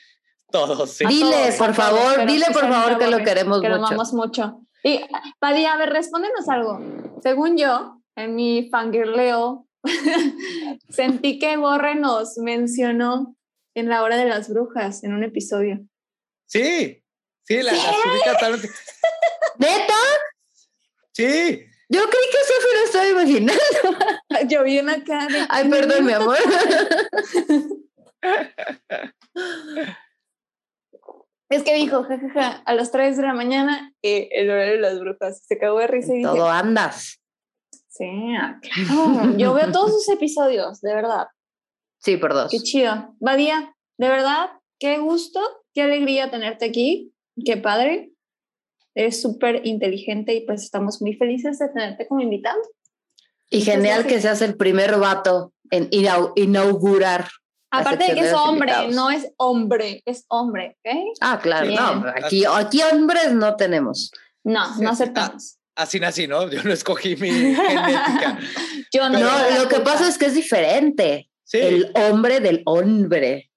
Todos, 0.50 0.90
sí. 0.90 1.04
Dile, 1.06 1.52
por 1.58 1.74
favor, 1.74 2.26
dile 2.26 2.46
por 2.52 2.68
favor 2.68 2.98
que 2.98 3.08
lo 3.08 3.18
queremos 3.18 3.60
que 3.60 3.68
mucho. 3.68 3.80
lo 3.80 3.86
amamos 3.86 4.12
mucho. 4.12 4.60
Y, 4.82 5.00
Padilla, 5.38 5.74
a 5.74 5.78
ver, 5.78 5.90
respóndenos 5.90 6.48
algo. 6.48 6.80
Según 7.22 7.56
yo, 7.56 8.00
en 8.16 8.34
mi 8.34 8.68
fangirleo 8.70 9.66
Sentí 10.88 11.38
que 11.38 11.56
Borre 11.56 11.94
nos 11.94 12.38
mencionó 12.38 13.36
en 13.74 13.88
la 13.88 14.02
hora 14.02 14.16
de 14.16 14.26
las 14.26 14.48
brujas 14.48 15.04
en 15.04 15.14
un 15.14 15.24
episodio. 15.24 15.80
Sí, 16.46 17.02
sí, 17.44 17.62
la, 17.62 17.72
la 17.72 18.50
¿Neta? 19.58 19.94
Sí. 21.12 21.64
Yo 21.88 22.00
creí 22.00 22.30
que 22.30 22.38
eso 22.38 22.52
lo 22.74 22.84
estaba 22.84 23.08
imaginando. 23.08 23.62
Yo 24.48 24.64
vi 24.64 24.78
una 24.78 25.04
cara. 25.04 25.46
Ay, 25.48 25.68
perdón, 25.68 26.06
mi 26.06 26.12
amor. 26.12 26.38
Es 31.50 31.62
que 31.62 31.74
dijo, 31.74 32.02
jajaja, 32.04 32.62
a 32.64 32.74
las 32.74 32.90
3 32.90 33.16
de 33.16 33.22
la 33.22 33.34
mañana, 33.34 33.92
eh, 34.02 34.28
el 34.32 34.50
horario 34.50 34.74
de 34.74 34.80
las 34.80 34.98
brujas. 34.98 35.44
Se 35.46 35.58
cagó 35.58 35.78
de 35.78 35.86
risa 35.86 36.14
y 36.14 36.22
Todo 36.22 36.50
andas. 36.50 37.20
Sí, 37.96 38.34
ah, 38.36 38.58
claro. 38.60 39.36
Yo 39.38 39.54
veo 39.54 39.70
todos 39.70 39.92
sus 39.92 40.08
episodios, 40.08 40.80
de 40.80 40.94
verdad. 40.94 41.28
Sí, 41.98 42.16
por 42.16 42.34
dos. 42.34 42.50
Qué 42.50 42.58
chido. 42.58 43.14
Badía, 43.20 43.76
de 43.98 44.08
verdad, 44.08 44.50
qué 44.80 44.98
gusto, 44.98 45.40
qué 45.72 45.82
alegría 45.82 46.28
tenerte 46.28 46.64
aquí. 46.64 47.12
Qué 47.44 47.56
padre. 47.56 48.12
Eres 48.96 49.22
súper 49.22 49.64
inteligente 49.64 50.34
y 50.34 50.44
pues 50.44 50.64
estamos 50.64 51.00
muy 51.02 51.14
felices 51.14 51.58
de 51.60 51.68
tenerte 51.68 52.08
como 52.08 52.20
invitado. 52.20 52.60
Y 53.48 53.60
genial 53.60 54.06
que 54.06 54.20
seas 54.20 54.42
el 54.42 54.56
primer 54.56 54.98
vato 54.98 55.52
en 55.70 55.88
inaugurar. 55.90 57.28
Aparte 57.70 58.08
de 58.08 58.14
que 58.14 58.20
es 58.20 58.32
hombre, 58.32 58.72
no 58.90 59.10
es 59.10 59.32
hombre, 59.36 60.02
es 60.04 60.24
hombre, 60.28 60.76
¿ok? 60.84 61.16
Ah, 61.20 61.40
claro, 61.40 61.70
no, 61.70 62.08
aquí, 62.08 62.44
aquí 62.44 62.82
hombres 62.82 63.34
no 63.34 63.56
tenemos. 63.56 64.12
No, 64.44 64.76
no 64.78 64.90
aceptamos 64.90 65.58
así 65.74 66.00
nací, 66.00 66.26
¿no? 66.26 66.50
Yo 66.50 66.62
no 66.62 66.72
escogí 66.72 67.16
mi 67.16 67.30
genética. 67.30 68.38
Yo 68.92 69.08
no, 69.08 69.58
lo 69.58 69.68
que 69.68 69.80
pasa 69.80 70.08
es 70.08 70.18
que 70.18 70.26
es 70.26 70.34
diferente. 70.34 71.28
Sí. 71.42 71.58
El 71.58 71.90
hombre 71.94 72.40
del 72.40 72.62
hombre. 72.64 73.50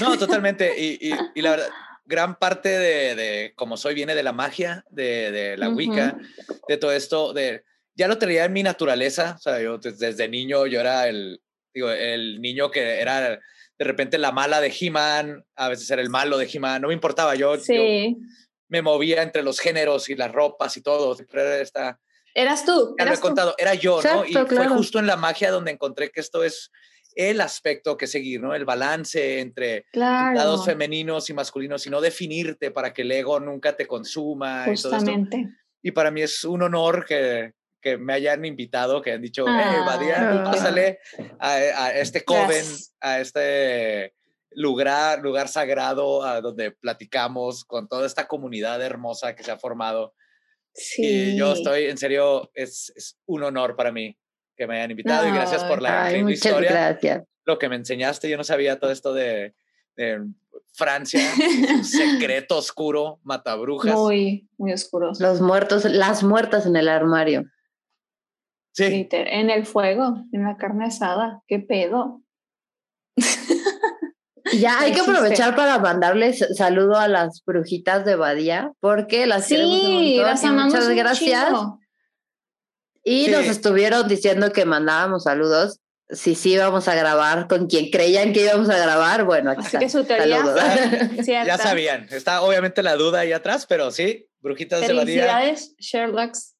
No, 0.00 0.18
totalmente. 0.18 0.74
Y, 0.78 1.12
y, 1.34 1.42
la 1.42 1.50
verdad, 1.50 1.68
gran 2.04 2.38
parte 2.38 2.70
de, 2.70 3.14
de, 3.14 3.52
como 3.54 3.76
soy 3.76 3.94
viene 3.94 4.14
de 4.14 4.22
la 4.22 4.32
magia, 4.32 4.84
de, 4.90 5.30
de 5.30 5.56
la 5.56 5.68
Wicca, 5.68 6.18
de 6.66 6.76
todo 6.76 6.92
esto, 6.92 7.32
de 7.32 7.64
ya 7.94 8.08
lo 8.08 8.16
tenía 8.16 8.44
en 8.44 8.52
mi 8.52 8.62
naturaleza. 8.62 9.34
O 9.36 9.40
sea, 9.40 9.60
yo 9.60 9.78
desde 9.78 10.28
niño 10.28 10.66
yo 10.66 10.80
era 10.80 11.08
el, 11.08 11.42
digo, 11.74 11.90
el 11.90 12.40
niño 12.40 12.70
que 12.70 13.00
era 13.00 13.40
de 13.78 13.84
repente 13.84 14.18
la 14.18 14.32
mala 14.32 14.60
de 14.60 14.74
He-Man, 14.78 15.44
a 15.56 15.68
veces 15.68 15.90
era 15.90 16.00
el 16.00 16.08
malo 16.08 16.38
de 16.38 16.48
He-Man, 16.52 16.82
no 16.82 16.88
me 16.88 16.94
importaba. 16.94 17.34
Yo, 17.34 17.56
sí. 17.58 17.74
yo 17.74 18.26
me 18.68 18.82
movía 18.82 19.22
entre 19.22 19.42
los 19.42 19.58
géneros 19.58 20.08
y 20.08 20.14
las 20.14 20.32
ropas 20.32 20.76
y 20.76 20.82
todo. 20.82 21.16
Esta, 21.60 21.98
Eras 22.34 22.64
tú. 22.64 22.94
Ya 22.98 23.04
lo 23.04 23.14
he 23.14 23.18
contado, 23.18 23.54
era 23.58 23.74
yo, 23.74 24.00
¿no? 24.02 24.24
Y 24.24 24.32
fue 24.32 24.68
justo 24.68 24.98
en 24.98 25.06
la 25.06 25.16
magia 25.16 25.50
donde 25.50 25.72
encontré 25.72 26.10
que 26.10 26.20
esto 26.20 26.44
es 26.44 26.70
el 27.14 27.40
aspecto 27.40 27.96
que 27.96 28.06
seguir, 28.06 28.40
¿no? 28.40 28.54
El 28.54 28.64
balance 28.64 29.40
entre 29.40 29.86
lados 29.92 30.64
femeninos 30.64 31.28
y 31.30 31.34
masculinos 31.34 31.86
y 31.86 31.90
no 31.90 32.00
definirte 32.00 32.70
para 32.70 32.92
que 32.92 33.02
el 33.02 33.10
ego 33.10 33.40
nunca 33.40 33.76
te 33.76 33.86
consuma. 33.86 34.64
Justamente. 34.66 35.48
Y, 35.82 35.90
para 35.90 36.10
mí 36.10 36.22
es 36.22 36.44
un 36.44 36.62
honor 36.62 37.04
que, 37.06 37.54
que 37.80 37.96
me 37.96 38.12
hayan 38.12 38.44
invitado, 38.44 39.02
que 39.02 39.12
han 39.12 39.22
dicho, 39.22 39.46
eh, 39.48 39.80
Badia, 39.84 40.42
pásale 40.44 41.00
a, 41.38 41.90
este 41.92 42.22
joven, 42.26 42.64
a 43.00 43.20
este 43.20 44.14
lugar, 44.50 45.20
lugar 45.20 45.48
sagrado 45.48 46.22
a 46.22 46.40
donde 46.40 46.70
platicamos 46.70 47.64
con 47.64 47.88
toda 47.88 48.06
esta 48.06 48.26
comunidad 48.26 48.82
hermosa 48.82 49.34
que 49.34 49.42
se 49.42 49.50
ha 49.50 49.58
formado. 49.58 50.14
Sí. 50.74 51.04
Y 51.04 51.36
yo 51.36 51.52
estoy, 51.52 51.84
en 51.86 51.98
serio, 51.98 52.50
es, 52.54 52.92
es 52.96 53.18
un 53.26 53.42
honor 53.42 53.76
para 53.76 53.92
mí 53.92 54.16
que 54.58 54.66
me 54.66 54.76
hayan 54.76 54.90
invitado 54.90 55.26
y 55.26 55.30
gracias 55.30 55.64
por 55.64 55.80
la 55.80 56.06
ay, 56.06 56.24
historia. 56.28 56.70
Gracias. 56.70 57.24
Lo 57.44 57.58
que 57.58 57.68
me 57.68 57.76
enseñaste, 57.76 58.28
yo 58.28 58.36
no 58.36 58.44
sabía 58.44 58.78
todo 58.78 58.90
esto 58.90 59.14
de, 59.14 59.54
Francia, 60.74 61.20
un 61.74 61.84
secreto 61.84 62.58
oscuro, 62.58 63.20
matabrujas. 63.24 63.94
Muy, 63.94 64.48
muy 64.58 64.72
oscuro. 64.72 65.12
Los 65.18 65.40
muertos, 65.40 65.84
las 65.84 66.22
muertas 66.22 66.66
en 66.66 66.76
el 66.76 66.88
armario. 66.88 67.44
Sí. 68.72 69.08
En 69.10 69.50
el 69.50 69.66
fuego, 69.66 70.24
en 70.32 70.44
la 70.44 70.56
carne 70.56 70.86
asada. 70.86 71.42
¿Qué 71.48 71.58
pedo? 71.58 72.22
Ya 74.54 74.80
hay 74.80 74.92
que 74.92 75.00
aprovechar 75.00 75.54
para 75.56 75.78
mandarles 75.78 76.44
saludo 76.56 76.96
a 76.96 77.08
las 77.08 77.42
brujitas 77.44 78.04
de 78.04 78.16
Badía, 78.16 78.72
porque 78.80 79.26
las 79.26 79.46
sí, 79.46 80.18
las 80.20 80.44
amamos 80.44 80.74
muchas 80.74 80.88
gracias. 80.90 81.52
Y 83.04 83.28
nos 83.28 83.46
estuvieron 83.46 84.06
diciendo 84.08 84.52
que 84.52 84.64
mandábamos 84.64 85.24
saludos. 85.24 85.80
Si 86.10 86.34
sí 86.34 86.52
íbamos 86.52 86.88
a 86.88 86.94
grabar 86.94 87.48
con 87.48 87.66
quien 87.66 87.90
creían 87.90 88.32
que 88.32 88.42
íbamos 88.42 88.70
a 88.70 88.78
grabar, 88.78 89.24
bueno, 89.24 89.50
Así 89.56 89.76
que 89.76 89.90
su 89.90 90.04
teoría 90.04 90.42
ya 91.46 91.58
sabían. 91.58 92.06
Está 92.10 92.40
obviamente 92.40 92.82
la 92.82 92.96
duda 92.96 93.20
ahí 93.20 93.32
atrás, 93.32 93.66
pero 93.66 93.90
sí, 93.90 94.26
brujitas 94.40 94.80
de 94.80 94.88
Badía. 94.88 95.04
Felicidades, 95.04 95.74
Sherlocks. 95.78 96.54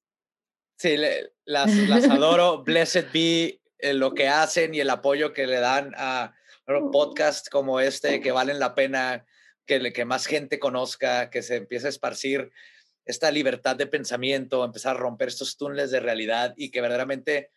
Sí, 0.77 0.97
las, 1.45 1.71
las 1.75 2.09
adoro. 2.09 2.63
Blessed 2.65 3.05
be 3.11 3.59
eh, 3.79 3.93
lo 3.93 4.13
que 4.13 4.27
hacen 4.27 4.75
y 4.75 4.81
el 4.81 4.89
apoyo 4.89 5.33
que 5.33 5.47
le 5.47 5.59
dan 5.59 5.93
a 5.97 6.33
podcasts 6.91 7.49
como 7.49 7.79
este 7.79 8.21
que 8.21 8.31
valen 8.31 8.59
la 8.59 8.75
pena 8.75 9.25
que, 9.65 9.91
que 9.93 10.05
más 10.05 10.25
gente 10.25 10.59
conozca, 10.59 11.29
que 11.29 11.41
se 11.41 11.57
empiece 11.57 11.87
a 11.87 11.89
esparcir 11.89 12.51
esta 13.05 13.31
libertad 13.31 13.75
de 13.75 13.87
pensamiento, 13.87 14.63
empezar 14.63 14.95
a 14.95 14.99
romper 14.99 15.29
estos 15.29 15.57
túneles 15.57 15.91
de 15.91 15.99
realidad 15.99 16.53
y 16.55 16.69
que 16.69 16.81
verdaderamente 16.81 17.49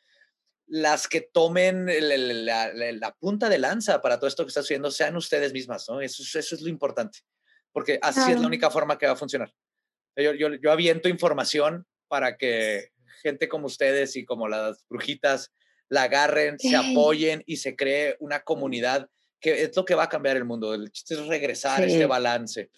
las 0.66 1.09
que 1.09 1.20
tomen 1.20 1.86
la, 1.86 3.16
punta 3.20 3.48
de 3.51 3.59
lanza 3.59 4.01
para 4.01 4.18
todo 4.18 4.28
esto 4.28 4.44
que 4.44 4.48
está 4.48 4.60
haciendo 4.60 4.90
sean 4.90 5.16
ustedes 5.16 5.52
mismas, 5.52 5.86
¿no? 5.89 6.01
Eso, 6.01 6.22
eso 6.39 6.55
es 6.55 6.62
lo 6.62 6.70
importante, 6.70 7.18
porque 7.72 7.98
así 8.01 8.32
es 8.32 8.40
la 8.40 8.47
única 8.47 8.70
forma 8.70 8.97
que 8.97 9.06
va 9.06 9.12
a 9.12 9.16
funcionar. 9.16 9.52
Yo, 10.16 10.32
yo, 10.32 10.55
yo 10.55 10.72
aviento 10.72 11.10
información 11.10 11.86
para 12.09 12.36
que 12.36 12.93
gente 13.22 13.48
como 13.48 13.66
ustedes 13.66 14.16
y 14.16 14.24
como 14.24 14.48
las 14.48 14.86
brujitas 14.89 15.52
la 15.93 16.05
agarren, 16.05 16.59
se 16.59 16.74
apoyen 16.74 17.43
y 17.47 17.59
se 17.59 17.77
cree 17.77 18.16
una 18.19 18.40
comunidad 18.40 19.10
que 19.39 19.64
es 19.64 19.77
lo 19.77 19.85
que 19.85 19.94
va 19.94 20.05
a 20.05 20.09
cambiar 20.09 20.39
el 20.39 20.47
mundo. 20.47 20.73
El 20.73 20.90
chiste 20.90 21.12
es 21.12 21.27
regresar 21.27 21.82
a 21.82 21.85
este 21.85 22.06
balance. 22.06 22.70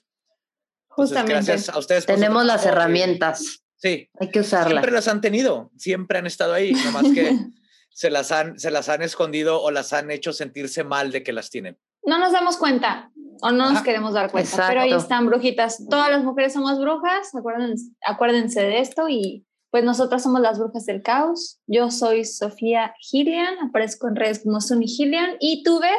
Justamente. 0.88 1.32
gracias 1.32 1.68
a 1.68 1.78
ustedes. 1.78 2.06
Tenemos 2.06 2.44
las 2.44 2.66
herramientas. 2.66 3.62
Sí. 3.76 4.10
Hay 4.18 4.30
que 4.32 4.40
usarlas. 4.40 4.70
Siempre 4.70 4.90
las 4.90 5.06
han 5.06 5.20
tenido, 5.20 5.70
siempre 5.76 6.18
han 6.18 6.26
estado 6.26 6.54
ahí, 6.54 6.72
nomás 6.72 7.04
que 7.14 7.38
se, 7.90 8.10
las 8.10 8.32
han, 8.32 8.58
se 8.58 8.72
las 8.72 8.88
han 8.88 9.02
escondido 9.02 9.62
o 9.62 9.70
las 9.70 9.92
han 9.92 10.10
hecho 10.10 10.32
sentirse 10.32 10.82
mal 10.82 11.12
de 11.12 11.22
que 11.22 11.32
las 11.32 11.50
tienen. 11.50 11.78
No 12.02 12.18
nos 12.18 12.32
damos 12.32 12.56
cuenta 12.56 13.12
o 13.42 13.52
no 13.52 13.70
nos 13.70 13.82
queremos 13.82 14.12
dar 14.12 14.32
cuenta, 14.32 14.66
pero 14.66 14.80
ahí 14.80 14.92
están 14.92 15.26
brujitas. 15.26 15.86
Todas 15.88 16.10
las 16.10 16.24
mujeres 16.24 16.52
somos 16.52 16.80
brujas, 16.80 17.32
acuérdense, 17.32 17.92
acuérdense 18.04 18.60
de 18.60 18.80
esto 18.80 19.08
y 19.08 19.46
pues 19.74 19.82
nosotras 19.82 20.22
somos 20.22 20.40
las 20.40 20.60
brujas 20.60 20.86
del 20.86 21.02
caos. 21.02 21.58
Yo 21.66 21.90
soy 21.90 22.24
Sofía 22.24 22.94
Gillian, 23.00 23.58
aparezco 23.58 24.06
en 24.06 24.14
redes 24.14 24.44
como 24.44 24.60
Sunny 24.60 24.86
Gillian. 24.86 25.30
¿Y 25.40 25.64
tú, 25.64 25.80
Beth? 25.80 25.90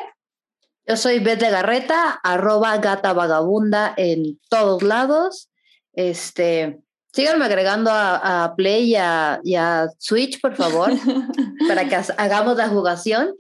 Yo 0.88 0.96
soy 0.96 1.20
Beth 1.20 1.42
de 1.42 1.50
Garreta, 1.50 2.12
arroba 2.24 2.78
gata 2.78 3.12
vagabunda 3.12 3.94
en 3.98 4.40
todos 4.48 4.82
lados. 4.82 5.50
Este, 5.92 6.80
síganme 7.12 7.44
agregando 7.44 7.92
a, 7.92 8.54
Play 8.56 8.92
y 8.92 8.96
a, 8.96 9.42
y 9.44 9.56
a, 9.56 9.90
Switch, 9.98 10.40
por 10.40 10.56
favor, 10.56 10.94
para 11.68 11.90
que 11.90 11.98
hagamos 12.18 12.56
la 12.56 12.70
jugación. 12.70 13.36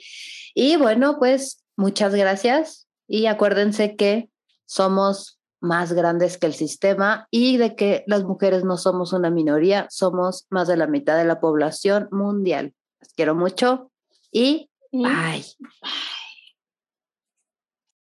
Y 0.53 0.75
bueno, 0.75 1.17
pues 1.17 1.63
muchas 1.77 2.13
gracias 2.13 2.89
y 3.07 3.27
acuérdense 3.27 3.95
que 3.95 4.29
somos 4.65 5.34
más 5.65 5.93
grandes 5.93 6.37
que 6.37 6.47
el 6.47 6.53
sistema 6.53 7.27
y 7.31 7.57
de 7.57 7.75
que 7.75 8.03
las 8.07 8.23
mujeres 8.23 8.63
no 8.63 8.77
somos 8.77 9.13
una 9.13 9.29
minoría, 9.29 9.87
somos 9.89 10.45
más 10.49 10.67
de 10.67 10.77
la 10.77 10.87
mitad 10.87 11.17
de 11.17 11.25
la 11.25 11.39
población 11.39 12.07
mundial. 12.11 12.73
Las 13.01 13.13
quiero 13.13 13.35
mucho 13.35 13.91
y 14.31 14.69
bye. 14.91 15.43